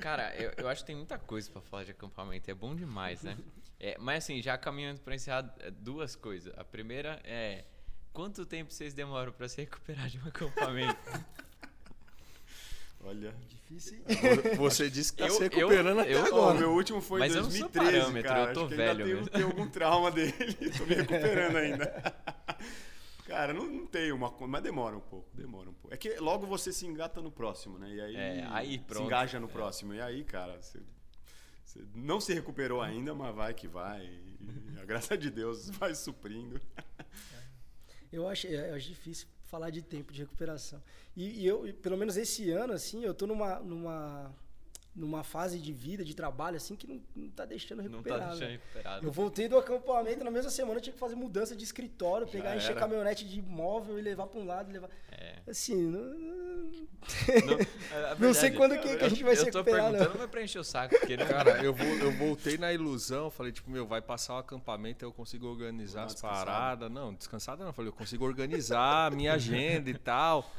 Cara, 0.00 0.34
eu, 0.36 0.52
eu 0.56 0.68
acho 0.68 0.82
que 0.82 0.86
tem 0.88 0.96
muita 0.96 1.18
coisa 1.18 1.50
pra 1.50 1.60
falar 1.60 1.84
de 1.84 1.90
acampamento. 1.90 2.50
É 2.50 2.54
bom 2.54 2.74
demais, 2.74 3.22
né? 3.22 3.36
É, 3.78 3.96
mas 3.98 4.24
assim, 4.24 4.42
já 4.42 4.58
caminhando 4.58 5.00
pra 5.00 5.14
encerrar, 5.14 5.54
é, 5.60 5.70
duas 5.70 6.14
coisas. 6.14 6.52
A 6.56 6.64
primeira 6.64 7.20
é. 7.24 7.64
Quanto 8.12 8.44
tempo 8.44 8.72
vocês 8.72 8.92
demoram 8.92 9.32
pra 9.32 9.48
se 9.48 9.60
recuperar 9.60 10.08
de 10.08 10.18
um 10.18 10.26
acampamento? 10.26 10.98
Olha. 13.02 13.34
Difícil, 13.48 13.98
hein? 13.98 14.56
Você 14.56 14.90
disse 14.90 15.12
que 15.12 15.18
tá 15.18 15.26
Eu- 15.26 15.30
se 15.34 15.42
eu- 15.42 15.48
recuperando 15.48 16.00
até 16.00 16.14
eu- 16.14 16.24
agora. 16.26 16.58
meu 16.58 16.72
último 16.72 17.00
foi 17.00 17.20
em 17.20 17.22
Mas 17.24 17.34
eu 17.34 17.42
não 17.42 17.48
2013, 17.48 18.22
cara. 18.22 18.40
eu 18.50 18.52
tô 18.54 18.60
Acho 18.60 18.68
que 18.68 18.74
velho 18.76 18.90
ainda 18.90 19.04
tenho, 19.04 19.16
mesmo. 19.16 19.30
tenho 19.30 19.46
algum 19.46 19.68
trauma 19.70 20.10
dele. 20.10 20.32
tô 20.76 20.86
me 20.86 20.94
recuperando 20.94 21.56
ainda. 21.56 21.86
Cara, 23.26 23.52
não, 23.54 23.64
não 23.64 23.86
tem 23.86 24.10
uma 24.10 24.28
coisa, 24.28 24.50
mas 24.50 24.62
demora 24.62 24.96
um 24.96 25.00
pouco, 25.00 25.28
demora 25.36 25.70
um 25.70 25.72
pouco. 25.72 25.94
É 25.94 25.96
que 25.96 26.16
logo 26.16 26.46
você 26.48 26.72
se 26.72 26.84
engata 26.84 27.22
no 27.22 27.30
próximo, 27.30 27.78
né? 27.78 27.88
E 27.94 28.00
aí, 28.00 28.16
É, 28.16 28.46
aí 28.50 28.72
se 28.72 28.78
pronto. 28.80 29.06
engaja 29.06 29.38
no 29.38 29.46
É. 29.46 29.50
próximo. 29.50 29.94
E 29.94 30.00
aí, 30.00 30.24
cara, 30.24 30.60
você, 30.60 30.80
você 31.64 31.80
não 31.94 32.20
se 32.20 32.34
recuperou 32.34 32.82
ainda, 32.82 33.14
mas 33.14 33.32
vai 33.32 33.54
que 33.54 33.68
vai. 33.68 34.04
E 34.04 34.78
a 34.82 34.84
graça 34.84 35.16
de 35.16 35.30
Deus 35.30 35.70
vai 35.70 35.94
suprindo. 35.94 36.60
Eu 38.12 38.26
acho, 38.26 38.48
eu 38.48 38.74
acho 38.74 38.88
difícil 38.88 39.28
falar 39.50 39.70
de 39.70 39.82
tempo 39.82 40.12
de 40.12 40.20
recuperação. 40.20 40.80
E, 41.16 41.40
e 41.40 41.46
eu, 41.46 41.74
pelo 41.82 41.96
menos 41.96 42.16
esse 42.16 42.50
ano, 42.50 42.72
assim, 42.72 43.04
eu 43.04 43.12
tô 43.12 43.26
numa, 43.26 43.58
numa, 43.58 44.32
numa 44.94 45.24
fase 45.24 45.58
de 45.58 45.72
vida, 45.72 46.04
de 46.04 46.14
trabalho, 46.14 46.56
assim, 46.56 46.76
que 46.76 46.86
não, 46.86 47.02
não 47.16 47.28
tá 47.30 47.44
deixando 47.44 47.82
Não 47.82 47.90
recuperar. 47.90 48.20
tá 48.20 48.26
deixando 48.28 48.50
recuperado. 48.50 49.06
Eu 49.06 49.10
voltei 49.10 49.48
do 49.48 49.58
acampamento, 49.58 50.22
na 50.22 50.30
mesma 50.30 50.50
semana 50.50 50.78
eu 50.78 50.80
tinha 50.80 50.92
que 50.92 50.98
fazer 50.98 51.16
mudança 51.16 51.56
de 51.56 51.64
escritório, 51.64 52.28
pegar, 52.28 52.56
encher 52.56 52.70
era. 52.70 52.80
caminhonete 52.80 53.28
de 53.28 53.42
móvel 53.42 53.98
e 53.98 54.02
levar 54.02 54.28
para 54.28 54.40
um 54.40 54.46
lado 54.46 54.72
levar. 54.72 54.88
É. 55.10 55.38
Assim, 55.48 55.74
não, 55.74 56.00
Não, 57.46 57.58
é 57.58 58.16
não 58.18 58.34
sei 58.34 58.50
quando 58.50 58.78
que, 58.78 58.96
que 58.96 59.04
a 59.04 59.08
gente 59.08 59.24
vai 59.24 59.34
se 59.34 59.46
Eu 59.46 59.52
tô 59.52 59.58
recuperar, 59.58 59.90
perguntando, 59.90 60.10
não. 60.10 60.18
não 60.18 60.24
é 60.24 60.28
pra 60.28 60.42
encher 60.42 60.58
o 60.58 60.64
saco, 60.64 60.94
porque 60.98 61.16
não, 61.16 61.26
Cara, 61.26 61.62
eu, 61.64 61.72
vou, 61.72 61.86
eu 61.86 62.12
voltei 62.12 62.58
na 62.58 62.72
ilusão, 62.72 63.30
falei, 63.30 63.52
tipo, 63.52 63.70
meu, 63.70 63.86
vai 63.86 64.02
passar 64.02 64.34
o 64.34 64.38
acampamento, 64.38 65.04
eu 65.04 65.12
consigo 65.12 65.46
organizar 65.46 66.00
uma 66.00 66.06
as 66.06 66.20
paradas. 66.20 66.90
Não, 66.90 67.14
descansada 67.14 67.64
não. 67.64 67.72
Falei, 67.72 67.88
eu 67.88 67.94
consigo 67.94 68.24
organizar 68.24 69.06
a 69.06 69.10
minha 69.10 69.32
agenda 69.34 69.88
e 69.88 69.94
tal. 69.94 70.50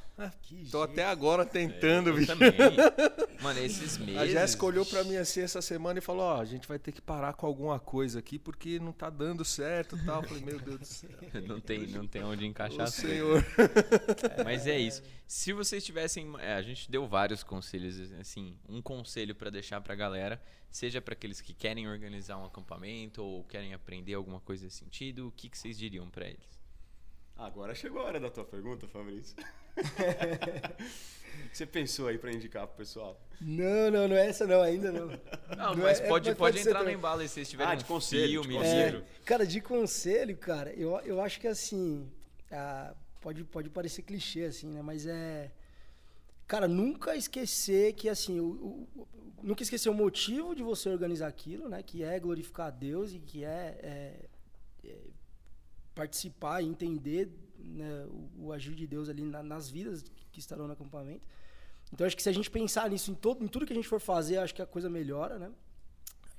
Que 0.41 0.55
Tô 0.69 0.80
jeito. 0.80 0.82
até 0.84 1.05
agora 1.05 1.45
tentando, 1.45 2.09
Eu 2.09 2.15
bicho. 2.15 2.28
também. 2.28 2.51
Mano, 3.41 3.59
esses 3.59 3.97
meses. 3.97 4.17
A 4.17 4.28
Jéssica 4.28 4.65
olhou 4.65 4.86
pra 4.86 5.03
mim 5.03 5.15
assim 5.17 5.41
essa 5.41 5.61
semana 5.61 5.97
e 5.97 6.01
falou: 6.01 6.24
Ó, 6.24 6.39
a 6.39 6.45
gente 6.45 6.67
vai 6.67 6.78
ter 6.78 6.91
que 6.91 7.01
parar 7.01 7.34
com 7.34 7.47
alguma 7.47 7.80
coisa 7.80 8.19
aqui 8.19 8.38
porque 8.38 8.80
não 8.80 8.91
tá 8.91 9.09
dando 9.09 9.43
certo 9.43 9.97
e 9.97 10.05
tal. 10.05 10.22
Eu 10.22 10.28
falei: 10.28 10.43
Meu 10.43 10.59
Deus 10.59 10.80
do 10.80 10.86
céu. 10.86 11.09
Não 11.47 11.59
tem, 11.59 11.88
não 11.88 12.05
tem 12.07 12.24
onde 12.24 12.45
encaixar 12.45 12.88
O. 12.88 12.91
Senhor. 12.91 13.43
Mas 14.45 14.67
é 14.67 14.78
isso. 14.78 15.01
Se 15.28 15.53
vocês 15.53 15.84
tivessem, 15.84 16.32
é, 16.39 16.53
a 16.53 16.61
gente 16.61 16.89
deu 16.91 17.07
vários 17.07 17.41
conselhos, 17.43 18.11
assim, 18.19 18.55
um 18.67 18.82
conselho 18.82 19.34
pra 19.34 19.49
deixar 19.49 19.80
pra 19.82 19.95
galera, 19.95 20.41
seja 20.69 21.01
pra 21.01 21.13
aqueles 21.13 21.41
que 21.41 21.53
querem 21.53 21.88
organizar 21.88 22.38
um 22.38 22.45
acampamento 22.45 23.24
ou 23.24 23.43
querem 23.45 23.74
aprender 23.74 24.13
alguma 24.13 24.39
coisa 24.41 24.65
nesse 24.65 24.78
sentido, 24.78 25.28
o 25.28 25.32
que, 25.32 25.49
que 25.49 25.57
vocês 25.57 25.78
diriam 25.78 26.09
pra 26.09 26.28
eles? 26.28 26.61
Agora 27.42 27.74
chegou 27.74 28.02
a 28.02 28.06
hora 28.06 28.20
da 28.20 28.30
tua 28.30 28.46
pergunta, 28.46 28.88
Fabrício. 28.88 29.36
o 29.76 31.50
que 31.50 31.58
você 31.58 31.66
pensou 31.66 32.08
aí 32.08 32.18
pra 32.18 32.32
indicar 32.32 32.68
pro 32.68 32.78
pessoal? 32.78 33.20
Não, 33.39 33.89
não, 33.89 34.08
não 34.08 34.16
é 34.16 34.28
essa 34.28 34.46
não, 34.46 34.62
ainda 34.62 34.92
não. 34.92 35.08
Não, 35.08 35.18
Não 35.76 35.78
mas 35.78 36.00
é- 36.00 36.08
pode, 36.08 36.30
mas 36.30 36.38
pode, 36.38 36.38
pode 36.38 36.60
entrar 36.60 36.74
no 36.74 36.80
também. 36.80 36.96
embalo 36.96 37.22
aí 37.22 37.28
se 37.28 37.34
vocês 37.36 37.50
tiverem 37.50 37.72
Ah, 37.74 37.76
de 37.76 37.84
um 37.84 37.88
conselho, 37.88 38.42
de 38.42 38.48
filme, 38.48 38.54
conselho. 38.64 38.98
livro. 39.00 39.06
Cara, 39.26 39.46
de 39.48 39.60
conselho, 39.62 40.38
cara, 40.38 40.72
eu, 40.74 41.00
eu 41.00 41.20
acho 41.22 41.39
que 41.39 41.48
assim. 41.48 42.08
ah, 42.52 42.94
pode, 43.20 43.44
pode 43.46 43.70
parecer 43.70 44.04
clichê, 44.04 44.44
assim, 44.46 44.68
né? 44.70 44.82
Mas 44.84 45.08
é. 45.08 45.52
Cara, 46.48 46.68
nunca 46.68 47.16
esquecer 47.16 47.94
que, 47.94 48.08
assim, 48.10 48.39
o- 48.39 48.88
o- 48.96 49.08
nunca 49.42 49.64
esquecer 49.64 49.89
o 49.89 49.94
motivo 49.94 50.54
de 50.54 50.62
você 50.62 50.89
organizar 50.89 51.28
aquilo, 51.28 51.68
né? 51.70 51.82
Que 51.82 52.04
é 52.04 52.20
glorificar 52.20 52.68
a 52.68 52.72
Deus 52.72 53.14
e 53.14 53.20
que 53.20 53.44
é, 53.44 53.80
é- 53.82 54.26
é 54.86 54.96
participar 55.94 56.62
e 56.62 56.68
entender 56.68 57.30
né, 57.58 58.06
o, 58.06 58.46
o 58.48 58.54
agir 58.54 58.74
de 58.76 58.88
Deus 58.88 59.10
ali 59.10 59.24
na- 59.24 59.44
nas 59.44 59.70
vidas 59.70 60.04
que 60.32 60.39
estarão 60.39 60.68
no 60.68 60.74
acampamento. 60.74 61.24
Então, 61.94 62.08
acho 62.08 62.16
que 62.16 62.24
se 62.24 62.30
a 62.30 62.34
gente 62.34 62.50
pensar 62.50 62.89
nisso, 62.89 63.12
em, 63.12 63.16
todo, 63.16 63.44
em 63.44 63.48
tudo 63.48 63.66
que 63.66 63.74
a 63.74 63.76
gente 63.76 63.88
for 63.88 64.00
fazer, 64.00 64.38
acho 64.38 64.56
que 64.56 64.62
a 64.62 64.66
coisa 64.66 64.89
melhora, 64.89 65.38
né? 65.38 65.52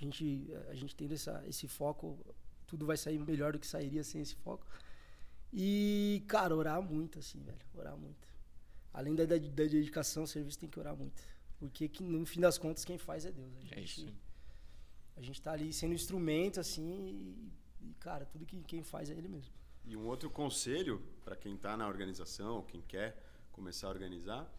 A 0.01 0.05
gente, 0.05 0.49
a 0.69 0.75
gente 0.75 0.97
tendo 0.97 1.13
essa, 1.15 1.45
esse 1.47 1.69
foco, 1.69 2.19
tudo 2.67 2.87
vai 2.87 2.97
sair 2.97 3.19
melhor 3.19 3.53
do 3.53 3.59
que 3.59 3.67
sairia 3.67 4.03
sem 4.03 4.21
esse 4.23 4.35
foco. 4.37 4.67
E, 5.53 6.25
cara, 6.27 6.57
orar 6.57 6.81
muito, 6.81 7.19
assim, 7.19 7.41
velho. 7.43 7.59
Orar 7.75 7.97
muito. 7.97 8.27
Além 8.93 9.15
da, 9.15 9.25
da, 9.25 9.37
da 9.37 9.49
dedicação, 9.65 10.23
o 10.25 10.27
serviço 10.27 10.59
tem 10.59 10.69
que 10.69 10.79
orar 10.79 10.97
muito. 10.97 11.23
Porque 11.59 11.89
que, 11.89 12.03
no 12.03 12.25
fim 12.27 12.41
das 12.41 12.57
contas, 12.59 12.85
quem 12.85 12.99
faz 12.99 13.25
é 13.27 13.31
Deus. 13.33 13.53
A 13.57 13.61
gente, 13.61 13.75
É 13.75 13.81
isso. 13.81 14.07
A 15.17 15.21
gente 15.23 15.41
tá 15.43 15.53
ali 15.53 15.73
sendo 15.73 15.93
instrumento, 15.95 16.59
assim, 16.59 17.07
e, 17.07 17.53
e, 17.83 17.95
cara, 17.95 18.25
tudo 18.25 18.47
que 18.47 18.63
quem 18.63 18.83
faz 18.83 19.11
é 19.11 19.15
ele 19.15 19.29
mesmo. 19.29 19.53
E 19.85 19.97
um 19.97 20.07
outro 20.07 20.31
conselho 20.31 21.03
para 21.25 21.37
quem 21.37 21.55
está 21.55 21.77
na 21.77 21.89
organização, 21.89 22.63
quem 22.63 22.81
quer 22.83 23.21
começar 23.51 23.89
a 23.89 23.91
organizar, 23.91 24.51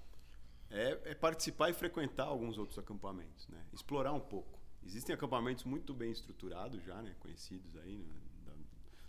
é, 0.69 0.99
é 1.05 1.15
participar 1.15 1.69
e 1.69 1.73
frequentar 1.73 2.25
alguns 2.25 2.57
outros 2.57 2.77
acampamentos, 2.77 3.47
né? 3.47 3.65
Explorar 3.71 4.11
um 4.11 4.19
pouco. 4.19 4.59
Existem 4.85 5.15
acampamentos 5.15 5.63
muito 5.63 5.93
bem 5.93 6.11
estruturados 6.11 6.83
já, 6.83 7.01
né? 7.01 7.15
Conhecidos 7.19 7.75
aí 7.77 8.05
né? 8.45 8.53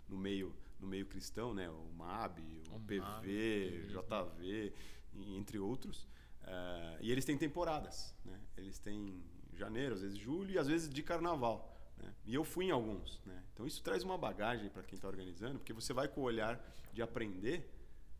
No 0.07 0.17
meio 0.17 0.55
no 0.79 0.87
meio 0.87 1.05
cristão, 1.05 1.53
né? 1.53 1.69
O 1.69 1.91
MAB, 1.97 2.39
o, 2.71 2.75
O 2.75 2.79
PV, 2.81 2.99
MAB, 2.99 4.37
JV, 4.37 4.73
entre 5.13 5.57
outros. 5.59 6.07
Eh, 6.43 6.97
e 7.01 7.11
eles 7.11 7.25
têm 7.25 7.37
temporadas, 7.37 8.13
né? 8.23 8.39
Eles 8.57 8.77
têm 8.79 9.23
janeiro, 9.53 9.95
às 9.95 10.01
vezes 10.01 10.17
julho 10.17 10.51
e 10.51 10.59
às 10.59 10.67
vezes 10.67 10.89
de 10.89 11.01
carnaval. 11.01 11.74
Né? 11.97 12.13
E 12.25 12.33
eu 12.33 12.43
fui 12.43 12.65
em 12.65 12.71
alguns. 12.71 13.21
Né? 13.25 13.43
Então 13.53 13.65
isso 13.65 13.81
traz 13.81 14.03
uma 14.03 14.17
bagagem 14.17 14.69
para 14.69 14.83
quem 14.83 14.95
está 14.95 15.07
organizando, 15.07 15.59
porque 15.59 15.73
você 15.73 15.93
vai 15.93 16.07
com 16.07 16.21
o 16.21 16.23
olhar 16.23 16.59
de 16.91 17.01
aprender. 17.01 17.71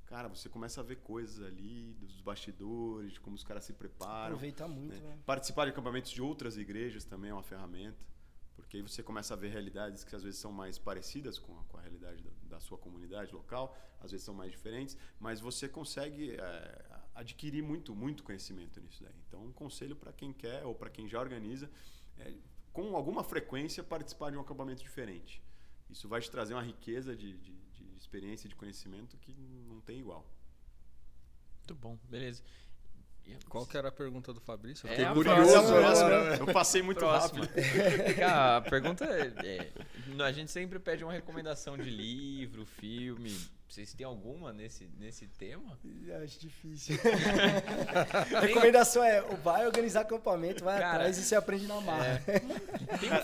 Cara, 0.06 0.28
você 0.28 0.48
começa 0.48 0.82
a 0.82 0.84
ver 0.84 0.98
coisas 0.98 1.44
ali 1.44 1.94
dos 1.96 2.22
bastidores, 2.22 3.14
de 3.14 3.20
como 3.20 3.36
os 3.36 3.44
caras 3.44 3.66
se 3.66 3.74
preparam. 3.74 4.36
Aproveitar 4.36 4.68
muito, 4.68 5.02
né? 5.02 5.10
né? 5.10 5.20
Participar 5.26 5.66
de 5.66 5.72
acampamentos 5.72 6.12
de 6.12 6.22
outras 6.22 6.58
igrejas 6.58 7.04
também 7.06 7.32
é 7.32 7.34
uma 7.34 7.42
ferramenta, 7.42 8.06
porque 8.56 8.78
aí 8.78 8.84
você 8.84 9.02
começa 9.02 9.34
a 9.34 9.38
ver 9.38 9.50
realidades 9.50 10.04
que 10.04 10.16
às 10.16 10.24
vezes 10.24 10.40
são 10.40 10.52
mais 10.52 10.78
parecidas 10.78 11.40
com 11.40 11.58
a, 11.60 11.64
com 11.64 11.78
a 11.78 11.82
realidade 11.82 12.22
da, 12.22 12.32
da 12.44 12.60
sua 12.60 12.78
comunidade 12.78 13.34
local, 13.34 13.76
às 14.00 14.12
vezes 14.12 14.24
são 14.24 14.36
mais 14.36 14.52
diferentes, 14.52 14.96
mas 15.20 15.40
você 15.40 15.68
consegue 15.68 16.32
é, 16.40 16.86
adquirir 17.16 17.64
muito, 17.64 17.96
muito 17.96 18.24
conhecimento 18.24 18.80
nisso 18.80 19.04
daí. 19.04 19.16
Então, 19.28 19.44
um 19.44 19.52
conselho 19.52 19.96
para 19.96 20.14
quem 20.14 20.32
quer 20.32 20.64
ou 20.66 20.76
para 20.76 20.90
quem 20.92 21.08
já 21.08 21.20
organiza 21.20 21.70
é, 22.20 22.32
com 22.76 22.94
alguma 22.94 23.24
frequência, 23.24 23.82
participar 23.82 24.32
de 24.32 24.38
um 24.38 24.42
acampamento 24.42 24.84
diferente. 24.84 25.42
Isso 25.90 26.10
vai 26.10 26.20
te 26.20 26.30
trazer 26.30 26.54
uma 26.54 26.62
riqueza 26.62 27.16
de, 27.16 27.38
de, 27.38 27.54
de 27.72 27.98
experiência 27.98 28.48
e 28.48 28.50
de 28.50 28.56
conhecimento 28.56 29.18
que 29.18 29.34
não 29.66 29.80
tem 29.80 29.98
igual. 29.98 30.30
Muito 31.60 31.74
bom, 31.74 31.98
beleza. 32.10 32.44
E- 33.28 33.36
Qual 33.50 33.66
que 33.66 33.78
era 33.78 33.88
a 33.90 33.92
pergunta 33.92 34.34
do 34.34 34.40
Fabrício? 34.40 34.86
Eu 34.88 34.92
É 34.92 34.96
Fiquei 34.96 35.06
a 35.06 35.14
curioso 35.14 35.52
próxima. 35.74 36.10
Eu 36.40 36.54
passei 36.54 36.82
muito 36.82 37.00
Próxima. 37.00 37.46
rápido. 37.46 38.24
A 38.24 38.62
pergunta 38.62 39.06
é, 39.06 39.34
é, 39.46 40.24
A 40.24 40.32
gente 40.32 40.52
sempre 40.52 40.78
pede 40.80 41.04
uma 41.04 41.14
recomendação 41.14 41.78
de 41.78 41.90
livro, 41.90 42.66
filme. 42.66 43.36
Vocês 43.68 43.94
têm 43.94 44.06
alguma 44.06 44.54
nesse, 44.54 44.88
nesse 45.00 45.28
tema? 45.28 45.78
Acho 46.24 46.40
difícil. 46.40 46.98
a 48.36 48.40
recomendação 48.42 49.04
é: 49.04 49.22
vai 49.44 49.66
organizar 49.66 50.02
acampamento, 50.02 50.64
vai 50.64 50.80
Cara, 50.80 50.94
atrás 50.94 51.18
e 51.18 51.24
você 51.24 51.36
aprende 51.36 51.66
na 51.68 51.82
marra. 51.82 52.22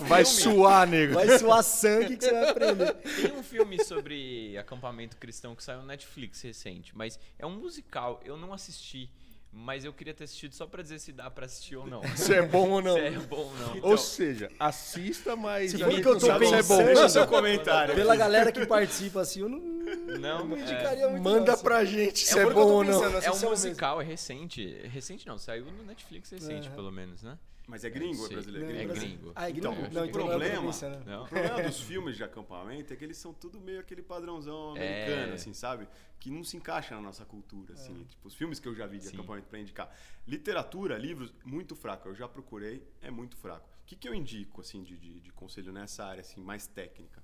Um 0.01 0.05
Vai 0.05 0.25
suar, 0.25 0.87
nego. 0.87 1.13
Vai 1.13 1.37
suar 1.37 1.63
sangue 1.63 2.17
que 2.17 2.25
você 2.25 2.31
vai 2.31 2.49
aprender. 2.49 2.93
Tem 2.95 3.31
um 3.33 3.43
filme 3.43 3.83
sobre 3.83 4.57
acampamento 4.57 5.15
cristão 5.17 5.55
que 5.55 5.63
saiu 5.63 5.81
no 5.81 5.85
Netflix 5.85 6.41
recente, 6.41 6.97
mas 6.97 7.19
é 7.37 7.45
um 7.45 7.55
musical. 7.57 8.19
Eu 8.25 8.35
não 8.35 8.51
assisti, 8.51 9.09
mas 9.51 9.83
eu 9.83 9.91
queria 9.91 10.13
ter 10.13 10.23
assistido 10.23 10.53
só 10.53 10.65
pra 10.65 10.81
dizer 10.81 10.99
se 10.99 11.11
dá 11.11 11.29
pra 11.29 11.45
assistir 11.45 11.75
ou 11.75 11.85
não. 11.85 12.01
Se 12.15 12.33
é 12.33 12.41
bom 12.41 12.69
ou 12.69 12.81
não. 12.81 12.93
Se 12.93 12.99
é 13.01 13.11
bom 13.11 13.37
ou 13.37 13.53
não. 13.55 13.89
Ou 13.89 13.97
seja, 13.97 14.49
assista, 14.59 15.35
mas. 15.35 15.71
Se 15.71 15.77
for 15.77 15.89
que 15.89 16.07
eu 16.07 16.13
não 16.13 16.19
tô 16.19 16.25
sabe 16.27 16.47
se 16.47 16.53
é 16.53 16.57
pensando, 16.57 16.77
bom. 16.79 16.85
Deixa 16.85 17.09
seu 17.09 17.27
comentário. 17.27 17.93
Pela 17.95 18.15
galera 18.15 18.51
que 18.51 18.65
participa 18.65 19.21
assim, 19.21 19.41
eu 19.41 19.49
não, 19.49 19.59
Não, 19.59 20.45
não 20.45 20.57
é, 20.57 20.61
indicaria 20.61 21.09
muito. 21.09 21.23
Manda 21.23 21.45
não, 21.47 21.53
assim. 21.53 21.63
pra 21.63 21.83
gente 21.85 22.19
se 22.19 22.39
É 22.39 22.43
é, 22.43 22.49
bom 22.49 22.61
ou 22.61 22.83
não. 22.83 22.93
pensando, 22.99 23.17
é 23.25 23.29
um 23.29 23.33
assim, 23.33 23.45
musical, 23.47 24.01
é 24.01 24.05
recente. 24.05 24.65
Recente 24.87 25.27
não, 25.27 25.37
saiu 25.37 25.65
no 25.65 25.83
Netflix 25.83 26.29
recente, 26.31 26.69
pelo 26.69 26.91
menos, 26.91 27.21
né? 27.21 27.37
Mas 27.67 27.83
é 27.85 27.89
gringo 27.89 28.19
ou 28.21 28.25
é 28.25 28.29
brasileiro? 28.29 28.67
Não, 28.67 28.75
É 28.75 28.85
Brasil- 28.85 29.07
gringo. 29.09 29.31
Ah, 29.35 29.47
é 29.49 29.51
gringo? 29.51 29.67
Então, 29.67 29.75
não, 29.75 29.83
o 29.83 29.87
então 29.87 30.03
é 30.03 30.07
problema-. 30.09 30.71
Não? 31.05 31.23
O 31.23 31.27
problema 31.27 31.63
dos 31.63 31.79
filmes 31.79 32.17
de 32.17 32.23
acampamento 32.23 32.91
é 32.91 32.95
que 32.97 33.03
eles 33.03 33.17
são 33.17 33.33
tudo 33.33 33.61
meio 33.61 33.79
aquele 33.79 34.01
padrãozão 34.01 34.71
americano, 34.71 35.31
É. 35.31 35.35
assim, 35.35 35.53
sabe? 35.53 35.87
Que 36.19 36.29
não 36.29 36.43
se 36.43 36.57
encaixa 36.57 36.93
na 36.95 37.01
nossa 37.01 37.23
cultura, 37.23 37.73
assim. 37.73 38.03
Tipo, 38.05 38.27
os 38.27 38.35
filmes 38.35 38.59
que 38.59 38.67
eu 38.67 38.75
já 38.75 38.85
vi 38.87 38.97
de 38.97 39.05
Sim. 39.05 39.15
acampamento 39.15 39.47
pra 39.47 39.59
indicar. 39.59 39.95
Literatura, 40.27 40.97
livros, 40.97 41.33
muito 41.45 41.75
fraco. 41.75 42.09
Eu 42.09 42.15
já 42.15 42.27
procurei, 42.27 42.85
é 43.01 43.09
muito 43.09 43.37
fraco. 43.37 43.67
O 43.83 43.85
que, 43.85 43.95
que 43.95 44.07
eu 44.09 44.13
indico, 44.15 44.61
assim, 44.61 44.83
de, 44.83 44.97
de, 44.97 45.19
de 45.21 45.31
conselho 45.31 45.71
nessa 45.71 46.03
área, 46.05 46.21
assim, 46.21 46.41
mais 46.41 46.67
técnica? 46.67 47.23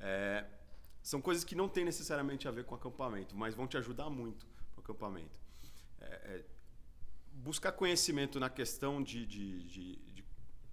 É, 0.00 0.44
são 1.02 1.20
coisas 1.20 1.44
que 1.44 1.54
não 1.54 1.68
têm 1.68 1.84
necessariamente 1.84 2.46
a 2.46 2.50
ver 2.50 2.64
com 2.64 2.74
acampamento, 2.74 3.34
mas 3.36 3.54
vão 3.54 3.66
te 3.66 3.76
ajudar 3.76 4.10
muito 4.10 4.46
no 4.76 4.82
acampamento. 4.82 5.38
É, 6.00 6.06
é, 6.06 6.44
buscar 7.38 7.72
conhecimento 7.72 8.38
na 8.40 8.50
questão 8.50 9.02
de, 9.02 9.24
de, 9.24 9.62
de, 9.64 10.24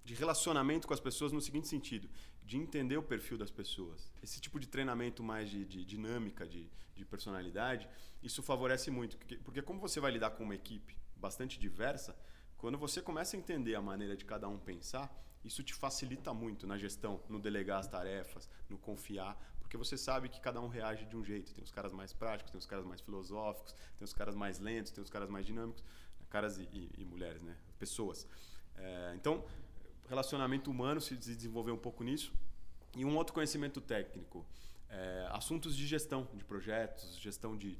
de, 0.04 0.14
relacionamento 0.14 0.86
com 0.86 0.94
as 0.94 1.00
pessoas 1.00 1.32
no 1.32 1.40
seguinte 1.40 1.68
sentido, 1.68 2.08
de 2.44 2.56
entender 2.56 2.96
o 2.96 3.02
perfil 3.02 3.38
das 3.38 3.50
pessoas. 3.50 4.12
Esse 4.22 4.40
tipo 4.40 4.58
de 4.58 4.66
treinamento 4.66 5.22
mais 5.22 5.48
de, 5.48 5.64
de 5.64 5.84
dinâmica, 5.84 6.46
de, 6.46 6.68
de 6.94 7.04
personalidade, 7.04 7.88
isso 8.22 8.42
favorece 8.42 8.90
muito. 8.90 9.16
Porque, 9.16 9.36
porque 9.36 9.62
como 9.62 9.80
você 9.80 10.00
vai 10.00 10.10
lidar 10.12 10.30
com 10.30 10.44
uma 10.44 10.54
equipe 10.54 10.96
bastante 11.16 11.58
diversa, 11.58 12.16
quando 12.58 12.78
você 12.78 13.00
começa 13.00 13.36
a 13.36 13.38
entender 13.38 13.74
a 13.74 13.82
maneira 13.82 14.16
de 14.16 14.24
cada 14.24 14.48
um 14.48 14.58
pensar, 14.58 15.14
isso 15.44 15.62
te 15.62 15.74
facilita 15.74 16.34
muito 16.34 16.66
na 16.66 16.76
gestão, 16.76 17.22
no 17.28 17.38
delegar 17.38 17.78
as 17.78 17.86
tarefas, 17.86 18.48
no 18.68 18.76
confiar, 18.78 19.38
porque 19.60 19.76
você 19.76 19.96
sabe 19.98 20.28
que 20.28 20.40
cada 20.40 20.60
um 20.60 20.68
reage 20.68 21.04
de 21.06 21.16
um 21.16 21.24
jeito. 21.24 21.52
Tem 21.52 21.62
os 21.62 21.72
caras 21.72 21.92
mais 21.92 22.12
práticos, 22.12 22.52
tem 22.52 22.58
os 22.58 22.66
caras 22.66 22.84
mais 22.84 23.00
filosóficos, 23.00 23.74
tem 23.98 24.04
os 24.04 24.12
caras 24.12 24.34
mais 24.34 24.58
lentos, 24.58 24.92
tem 24.92 25.02
os 25.02 25.10
caras 25.10 25.28
mais 25.28 25.44
dinâmicos, 25.44 25.84
caras 26.36 26.58
e, 26.58 26.68
e- 26.72 26.90
e 26.98 27.04
mulheres, 27.04 27.40
né? 27.42 27.56
Pessoas. 27.78 28.26
É, 28.76 29.12
então, 29.14 29.42
relacionamento 30.06 30.70
humano 30.70 31.00
se 31.00 31.16
desenvolveu 31.16 31.74
um 31.74 31.78
pouco 31.78 32.04
nisso. 32.04 32.30
E 32.94 33.04
um 33.04 33.16
outro 33.16 33.32
conhecimento 33.32 33.80
técnico, 33.80 34.44
é, 34.90 35.28
assuntos 35.32 35.74
de 35.74 35.86
gestão 35.86 36.28
de 36.34 36.44
projetos, 36.44 37.18
gestão 37.18 37.56
de, 37.56 37.78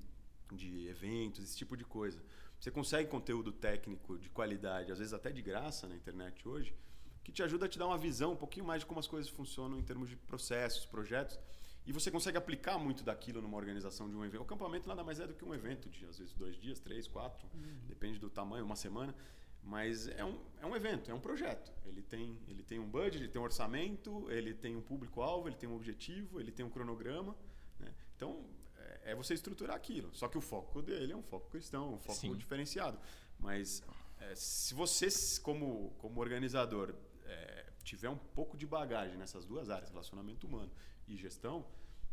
de 0.52 0.88
eventos, 0.88 1.44
esse 1.44 1.56
tipo 1.56 1.76
de 1.76 1.84
coisa. 1.84 2.18
Você 2.58 2.70
consegue 2.70 3.08
conteúdo 3.10 3.52
técnico 3.52 4.18
de 4.18 4.30
qualidade, 4.30 4.90
às 4.90 4.98
vezes 4.98 5.12
até 5.12 5.30
de 5.30 5.42
graça 5.42 5.86
na 5.86 5.94
internet 5.94 6.46
hoje, 6.48 6.74
que 7.22 7.30
te 7.32 7.42
ajuda 7.42 7.66
a 7.66 7.68
te 7.68 7.78
dar 7.78 7.86
uma 7.86 7.98
visão 7.98 8.32
um 8.32 8.36
pouquinho 8.36 8.64
mais 8.64 8.80
de 8.80 8.86
como 8.86 9.00
as 9.00 9.06
coisas 9.06 9.30
funcionam 9.30 9.78
em 9.78 9.82
termos 9.82 10.08
de 10.08 10.16
processos, 10.16 10.86
projetos, 10.86 11.38
e 11.86 11.92
você 11.92 12.10
consegue 12.10 12.36
aplicar 12.36 12.78
muito 12.78 13.04
daquilo 13.04 13.40
numa 13.40 13.56
organização 13.56 14.10
de 14.10 14.16
um 14.16 14.24
evento. 14.24 14.40
O 14.40 14.44
acampamento 14.44 14.88
nada 14.88 15.04
mais 15.04 15.20
é 15.20 15.26
do 15.26 15.34
que 15.34 15.44
um 15.44 15.54
evento 15.54 15.88
de, 15.88 16.04
às 16.04 16.18
vezes, 16.18 16.34
dois 16.34 16.56
dias, 16.56 16.80
três, 16.80 17.06
quatro, 17.06 17.48
depende 17.86 18.18
do 18.18 18.28
tamanho, 18.28 18.64
uma 18.64 18.74
semana. 18.74 19.14
Mas 19.62 20.08
é 20.08 20.24
um, 20.24 20.38
é 20.60 20.66
um 20.66 20.74
evento, 20.74 21.10
é 21.10 21.14
um 21.14 21.20
projeto. 21.20 21.72
Ele 21.84 22.02
tem, 22.02 22.38
ele 22.48 22.62
tem 22.62 22.78
um 22.78 22.88
budget, 22.88 23.22
ele 23.22 23.28
tem 23.28 23.40
um 23.40 23.44
orçamento, 23.44 24.30
ele 24.30 24.52
tem 24.52 24.76
um 24.76 24.82
público-alvo, 24.82 25.48
ele 25.48 25.56
tem 25.56 25.68
um 25.68 25.76
objetivo, 25.76 26.40
ele 26.40 26.50
tem 26.50 26.64
um 26.64 26.70
cronograma. 26.70 27.36
né? 27.78 27.92
Então, 28.16 28.44
é, 28.76 29.12
é 29.12 29.14
você 29.14 29.34
estruturar 29.34 29.76
aquilo. 29.76 30.12
Só 30.12 30.28
que 30.28 30.38
o 30.38 30.40
foco 30.40 30.82
dele 30.82 31.12
é 31.12 31.16
um 31.16 31.22
foco 31.22 31.48
cristão, 31.50 31.94
um 31.94 31.98
foco 31.98 32.18
Sim. 32.18 32.34
diferenciado. 32.36 32.98
Mas 33.38 33.82
é, 34.20 34.34
se 34.34 34.74
você, 34.74 35.08
como, 35.40 35.90
como 35.98 36.20
organizador, 36.20 36.94
é, 37.24 37.66
tiver 37.82 38.08
um 38.08 38.16
pouco 38.16 38.56
de 38.56 38.66
bagagem 38.66 39.16
nessas 39.16 39.44
duas 39.44 39.70
áreas, 39.70 39.90
relacionamento 39.90 40.46
humano 40.46 40.70
e 41.08 41.16
gestão, 41.16 41.64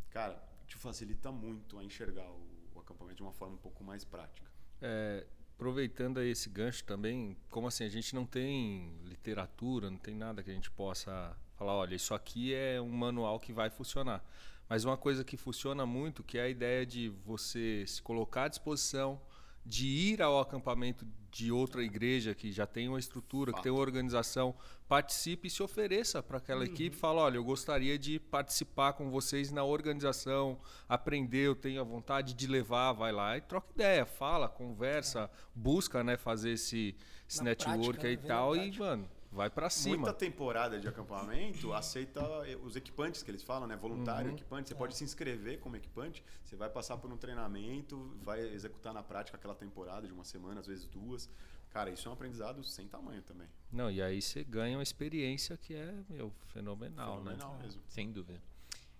cara, 0.09 0.41
te 0.67 0.77
facilita 0.77 1.31
muito 1.31 1.77
a 1.79 1.83
enxergar 1.83 2.29
o, 2.29 2.47
o 2.75 2.79
acampamento 2.79 3.17
de 3.17 3.23
uma 3.23 3.33
forma 3.33 3.55
um 3.55 3.59
pouco 3.59 3.83
mais 3.83 4.03
prática. 4.03 4.49
É, 4.81 5.25
aproveitando 5.55 6.21
esse 6.21 6.49
gancho 6.49 6.83
também, 6.83 7.37
como 7.49 7.67
assim, 7.67 7.83
a 7.83 7.89
gente 7.89 8.13
não 8.13 8.25
tem 8.25 8.97
literatura, 9.05 9.89
não 9.89 9.97
tem 9.97 10.15
nada 10.15 10.43
que 10.43 10.51
a 10.51 10.53
gente 10.53 10.69
possa 10.71 11.35
falar, 11.55 11.73
olha, 11.75 11.95
isso 11.95 12.13
aqui 12.13 12.53
é 12.53 12.81
um 12.81 12.89
manual 12.89 13.39
que 13.39 13.53
vai 13.53 13.69
funcionar. 13.69 14.23
Mas 14.67 14.85
uma 14.85 14.97
coisa 14.97 15.23
que 15.23 15.37
funciona 15.37 15.85
muito, 15.85 16.23
que 16.23 16.37
é 16.37 16.43
a 16.43 16.49
ideia 16.49 16.85
de 16.85 17.09
você 17.09 17.85
se 17.87 18.01
colocar 18.01 18.45
à 18.45 18.47
disposição 18.47 19.21
de 19.65 19.87
ir 19.87 20.21
ao 20.21 20.39
acampamento 20.39 21.05
de 21.31 21.51
outra 21.51 21.83
igreja 21.83 22.35
que 22.35 22.51
já 22.51 22.67
tem 22.67 22.87
uma 22.87 22.99
estrutura, 22.99 23.51
que 23.51 23.63
tem 23.63 23.71
uma 23.71 23.81
organização, 23.81 24.53
participe 24.87 25.47
e 25.47 25.49
se 25.51 25.63
ofereça 25.63 26.21
para 26.21 26.37
aquela 26.37 26.63
equipe, 26.63 26.95
fala, 26.95 27.21
olha, 27.21 27.37
eu 27.37 27.43
gostaria 27.43 27.97
de 27.97 28.19
participar 28.19 28.93
com 28.93 29.09
vocês 29.09 29.51
na 29.51 29.63
organização, 29.63 30.59
aprender, 30.87 31.47
eu 31.47 31.55
tenho 31.55 31.81
a 31.81 31.83
vontade 31.83 32.35
de 32.35 32.45
levar, 32.45 32.93
vai 32.93 33.11
lá 33.11 33.35
e 33.35 33.41
troca 33.41 33.71
ideia, 33.73 34.05
fala, 34.05 34.47
conversa, 34.47 35.29
busca, 35.55 36.03
né, 36.03 36.17
fazer 36.17 36.51
esse, 36.51 36.95
esse 37.27 37.43
network 37.43 37.99
prática, 37.99 38.07
aí 38.07 38.13
e 38.13 38.17
né, 38.17 38.27
tal 38.27 38.55
e, 38.55 38.77
mano, 38.77 39.09
vai 39.33 39.49
para 39.49 39.69
cima. 39.69 39.97
Muita 39.97 40.13
temporada 40.13 40.79
de 40.79 40.87
acampamento 40.87 41.73
aceita 41.73 42.21
os 42.63 42.75
equipantes 42.75 43.23
que 43.23 43.31
eles 43.31 43.43
falam, 43.43 43.67
né? 43.67 43.75
Voluntário, 43.75 44.29
Uhum. 44.29 44.35
equipante. 44.35 44.69
Você 44.69 44.75
pode 44.75 44.95
se 44.95 45.03
inscrever 45.03 45.59
como 45.59 45.75
equipante, 45.75 46.23
você 46.43 46.55
vai 46.55 46.69
passar 46.69 46.97
por 46.97 47.11
um 47.11 47.17
treinamento, 47.17 48.15
vai 48.21 48.39
executar 48.41 48.93
na 48.93 49.03
prática 49.03 49.35
aquela 49.37 49.55
temporada 49.55 50.07
de 50.07 50.13
uma 50.13 50.23
semana, 50.23 50.59
às 50.59 50.67
vezes 50.67 50.85
duas. 50.85 51.29
Cara, 51.71 51.89
isso 51.89 52.07
é 52.07 52.11
um 52.11 52.13
aprendizado 52.13 52.63
sem 52.63 52.87
tamanho 52.87 53.23
também. 53.23 53.47
Não, 53.71 53.89
e 53.89 53.99
aí 54.01 54.21
você 54.21 54.43
ganha 54.43 54.77
uma 54.77 54.83
experiência 54.83 55.57
que 55.57 55.73
é, 55.73 55.91
meu, 56.07 56.31
fenomenal, 56.53 57.15
né? 57.23 57.31
Fenomenal 57.31 57.57
mesmo. 57.63 57.81
Sem 57.87 58.11
dúvida. 58.11 58.39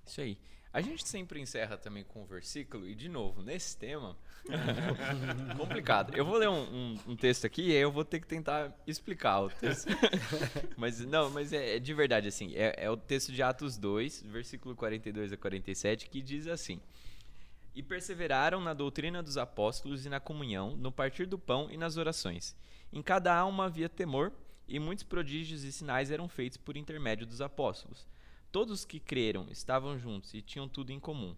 Isso 0.06 0.22
aí. 0.22 0.38
A 0.72 0.82
gente 0.82 1.08
sempre 1.08 1.40
encerra 1.40 1.78
também 1.78 2.04
com 2.04 2.24
um 2.24 2.26
versículo, 2.26 2.88
e 2.88 2.96
de 2.96 3.08
novo, 3.08 3.44
nesse 3.44 3.78
tema, 3.78 4.18
complicado. 5.58 6.16
Eu 6.16 6.26
vou 6.26 6.36
ler 6.38 6.50
um, 6.50 6.64
um- 6.64 7.00
um 7.10 7.16
texto 7.16 7.46
aqui 7.46 7.62
e 7.70 7.74
eu 7.74 7.92
vou 7.92 8.04
ter 8.04 8.20
que 8.20 8.26
tentar 8.28 8.74
explicar 8.88 9.42
o 9.42 9.50
texto. 9.50 9.88
mas 10.76 11.00
não, 11.02 11.30
mas 11.30 11.54
é, 11.54 11.76
é 11.76 11.80
de 11.80 11.94
verdade 11.94 12.28
assim. 12.28 12.54
É, 12.56 12.86
é 12.86 12.90
o 12.90 12.98
texto 12.98 13.32
de 13.32 13.42
Atos 13.44 13.78
2, 13.78 14.24
versículo 14.24 14.76
42 14.76 15.32
a 15.32 15.38
47, 15.38 16.10
que 16.10 16.22
diz 16.24 16.48
assim: 16.48 16.82
E 17.76 17.84
perseveraram 17.84 18.60
na 18.60 18.74
doutrina 18.74 19.22
dos 19.22 19.38
apóstolos 19.38 20.06
e 20.06 20.10
na 20.10 20.20
comunhão, 20.20 20.76
no 20.76 20.92
partir 20.92 21.26
do 21.28 21.38
pão 21.38 21.70
e 21.72 21.78
nas 21.78 21.98
orações. 21.98 22.56
Em 22.92 23.02
cada 23.04 23.36
alma 23.36 23.66
havia 23.66 23.90
temor, 23.90 24.32
e 24.68 24.80
muitos 24.80 25.04
prodígios 25.04 25.64
e 25.64 25.72
sinais 25.72 26.10
eram 26.10 26.28
feitos 26.28 26.58
por 26.58 26.78
intermédio 26.78 27.28
dos 27.28 27.42
apóstolos. 27.42 28.08
Todos 28.54 28.82
os 28.82 28.86
que 28.86 29.00
creram 29.00 29.48
estavam 29.50 29.98
juntos 29.98 30.32
e 30.36 30.40
tinham 30.40 30.70
tudo 30.70 30.92
em 30.92 31.00
comum. 31.00 31.36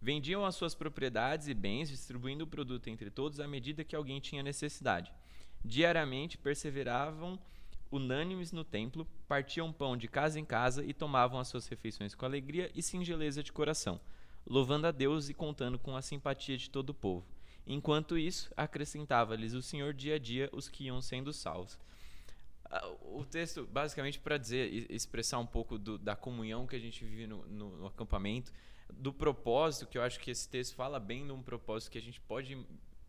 Vendiam 0.00 0.46
as 0.46 0.54
suas 0.54 0.72
propriedades 0.72 1.48
e 1.48 1.52
bens, 1.52 1.88
distribuindo 1.88 2.44
o 2.44 2.46
produto 2.46 2.86
entre 2.86 3.10
todos 3.10 3.40
à 3.40 3.48
medida 3.48 3.82
que 3.82 3.96
alguém 3.96 4.20
tinha 4.20 4.40
necessidade. 4.40 5.12
Diariamente 5.64 6.38
perseveravam 6.38 7.40
unânimes 7.90 8.52
no 8.52 8.62
templo, 8.62 9.04
partiam 9.26 9.72
pão 9.72 9.96
de 9.96 10.06
casa 10.06 10.38
em 10.38 10.44
casa 10.44 10.84
e 10.84 10.94
tomavam 10.94 11.40
as 11.40 11.48
suas 11.48 11.66
refeições 11.66 12.14
com 12.14 12.24
alegria 12.24 12.70
e 12.72 12.84
singeleza 12.84 13.42
de 13.42 13.50
coração, 13.50 14.00
louvando 14.46 14.86
a 14.86 14.92
Deus 14.92 15.28
e 15.28 15.34
contando 15.34 15.76
com 15.76 15.96
a 15.96 16.02
simpatia 16.02 16.56
de 16.56 16.70
todo 16.70 16.90
o 16.90 16.94
povo. 16.94 17.26
Enquanto 17.66 18.16
isso, 18.16 18.52
acrescentava-lhes 18.56 19.54
o 19.54 19.62
Senhor 19.62 19.92
dia 19.92 20.14
a 20.14 20.18
dia 20.20 20.48
os 20.52 20.68
que 20.68 20.84
iam 20.84 21.02
sendo 21.02 21.32
salvos. 21.32 21.76
Ah, 22.70 22.86
O 23.02 23.24
texto, 23.24 23.66
basicamente, 23.66 24.18
para 24.18 24.36
dizer, 24.36 24.90
expressar 24.90 25.38
um 25.38 25.46
pouco 25.46 25.78
do- 25.78 25.96
da 25.98 26.16
comunhão 26.16 26.66
que 26.66 26.74
a 26.74 26.78
gente 26.78 27.04
vive 27.04 27.26
no, 27.26 27.46
no- 27.46 27.76
no 27.76 27.86
acampamento, 27.86 28.52
do 28.92 29.12
propósito, 29.12 29.86
que 29.86 29.96
eu 29.96 30.02
acho 30.02 30.18
que 30.20 30.30
esse 30.30 30.48
texto 30.48 30.74
fala 30.74 30.98
bem 31.00 31.24
de 31.26 31.32
um 31.32 31.42
propósito 31.42 31.90
que 31.92 31.98
a 31.98 32.02
gente 32.02 32.20
pode 32.20 32.58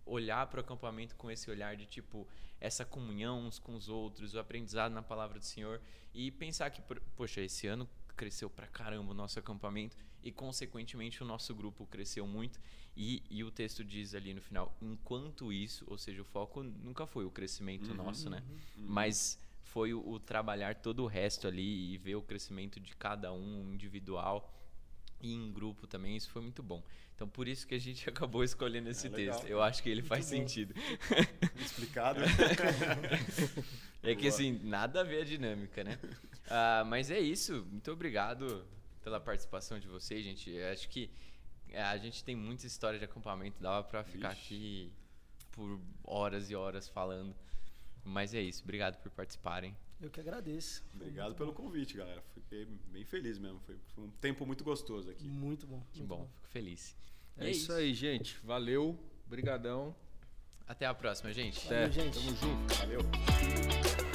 olhar 0.05 0.45
para 0.47 0.57
o 0.59 0.61
acampamento 0.61 1.15
com 1.15 1.29
esse 1.31 1.49
olhar 1.49 1.75
de 1.75 1.85
tipo 1.85 2.27
essa 2.61 2.85
comunhão 2.85 3.41
uns 3.45 3.59
com 3.59 3.75
os 3.75 3.89
outros, 3.89 4.33
o 4.33 4.39
aprendizado 4.39 4.93
na 4.93 5.01
palavra 5.01 5.39
do 5.39 5.45
Senhor 5.45 5.81
e 6.13 6.31
pensar 6.31 6.69
que, 6.69 6.81
poxa, 7.15 7.41
esse 7.41 7.67
ano 7.67 7.89
cresceu 8.15 8.49
pra 8.49 8.65
caramba 8.67 9.11
o 9.11 9.13
nosso 9.13 9.37
acampamento 9.39 9.97
e, 10.23 10.31
consequentemente, 10.31 11.21
o 11.21 11.25
nosso 11.25 11.53
grupo 11.53 11.85
cresceu 11.87 12.25
muito. 12.25 12.59
E, 12.95 13.21
e 13.29 13.43
o 13.43 13.51
texto 13.51 13.83
diz 13.83 14.15
ali 14.15 14.33
no 14.33 14.41
final: 14.41 14.73
enquanto 14.81 15.51
isso, 15.51 15.83
ou 15.87 15.97
seja, 15.97 16.21
o 16.21 16.25
foco 16.25 16.63
nunca 16.63 17.05
foi 17.05 17.25
o 17.25 17.29
crescimento 17.31 17.93
nosso, 17.93 18.29
né? 18.29 18.41
Mas 18.77 19.37
foi 19.75 19.93
o, 19.93 19.99
o 20.09 20.17
trabalhar 20.21 20.73
todo 20.75 21.03
o 21.03 21.05
resto 21.05 21.49
ali 21.49 21.93
e 21.93 21.97
ver 21.97 22.15
o 22.15 22.21
crescimento 22.21 22.79
de 22.79 22.95
cada 22.95 23.33
um 23.33 23.73
individual 23.73 24.49
e 25.19 25.33
em 25.33 25.51
grupo 25.51 25.85
também. 25.85 26.15
Isso 26.15 26.29
foi 26.29 26.41
muito 26.41 26.63
bom. 26.63 26.81
Então, 27.13 27.27
por 27.27 27.45
isso 27.45 27.67
que 27.67 27.75
a 27.75 27.79
gente 27.79 28.07
acabou 28.07 28.41
escolhendo 28.41 28.89
esse 28.89 29.09
legal. 29.09 29.37
texto. 29.37 29.51
Eu 29.51 29.61
acho 29.61 29.83
que 29.83 29.89
ele 29.89 30.01
faz 30.01 30.31
bom. 30.31 30.37
sentido. 30.37 30.73
Explicado. 31.59 32.21
É 34.01 34.13
que 34.13 34.21
Boa. 34.21 34.33
assim, 34.35 34.59
nada 34.61 35.01
a 35.01 35.03
ver 35.03 35.23
a 35.23 35.25
dinâmica, 35.25 35.83
né? 35.83 35.97
Ah, 36.47 36.83
mas 36.85 37.09
é 37.09 37.19
isso. 37.19 37.65
Muito 37.71 37.91
obrigado 37.91 38.63
pela 39.01 39.19
participação 39.19 39.79
de 39.79 39.87
vocês, 39.87 40.23
gente. 40.23 40.51
Eu 40.51 40.71
acho 40.71 40.87
que 40.89 41.09
é, 41.69 41.81
a 41.81 41.97
gente 41.97 42.23
tem 42.23 42.35
muita 42.35 42.67
história 42.67 42.99
de 42.99 43.05
acampamento, 43.05 43.59
dava 43.59 43.83
pra 43.83 44.03
ficar 44.03 44.29
Vixe. 44.29 44.41
aqui 44.43 44.93
por 45.51 45.81
horas 46.03 46.51
e 46.51 46.55
horas 46.55 46.87
falando. 46.87 47.35
Mas 48.05 48.33
é 48.33 48.41
isso. 48.41 48.63
Obrigado 48.63 49.01
por 49.01 49.11
participarem. 49.11 49.75
Eu 49.99 50.09
que 50.09 50.19
agradeço. 50.19 50.83
Obrigado 50.93 51.25
muito 51.27 51.37
pelo 51.37 51.51
bom. 51.51 51.63
convite, 51.63 51.97
galera. 51.97 52.23
Fiquei 52.33 52.65
bem 52.91 53.03
feliz 53.03 53.39
mesmo. 53.39 53.59
Foi, 53.61 53.75
um 53.97 54.09
tempo 54.21 54.45
muito 54.45 54.63
gostoso 54.63 55.09
aqui. 55.09 55.27
Muito 55.27 55.65
bom. 55.65 55.83
Que 55.91 55.99
muito 55.99 56.09
bom, 56.09 56.29
fico 56.35 56.49
feliz. 56.49 56.95
E 57.37 57.45
É 57.45 57.49
isso 57.49 57.73
aí, 57.73 57.93
gente. 57.93 58.37
Valeu. 58.43 58.97
Brigadão. 59.25 59.95
Até 60.67 60.85
a 60.85 60.93
próxima, 60.93 61.33
gente. 61.33 61.65
Até. 61.65 61.87
Valeu, 61.87 61.91
gente. 61.91 62.13
Tamo 62.13 62.35
junto. 62.35 62.75
Valeu. 62.75 64.14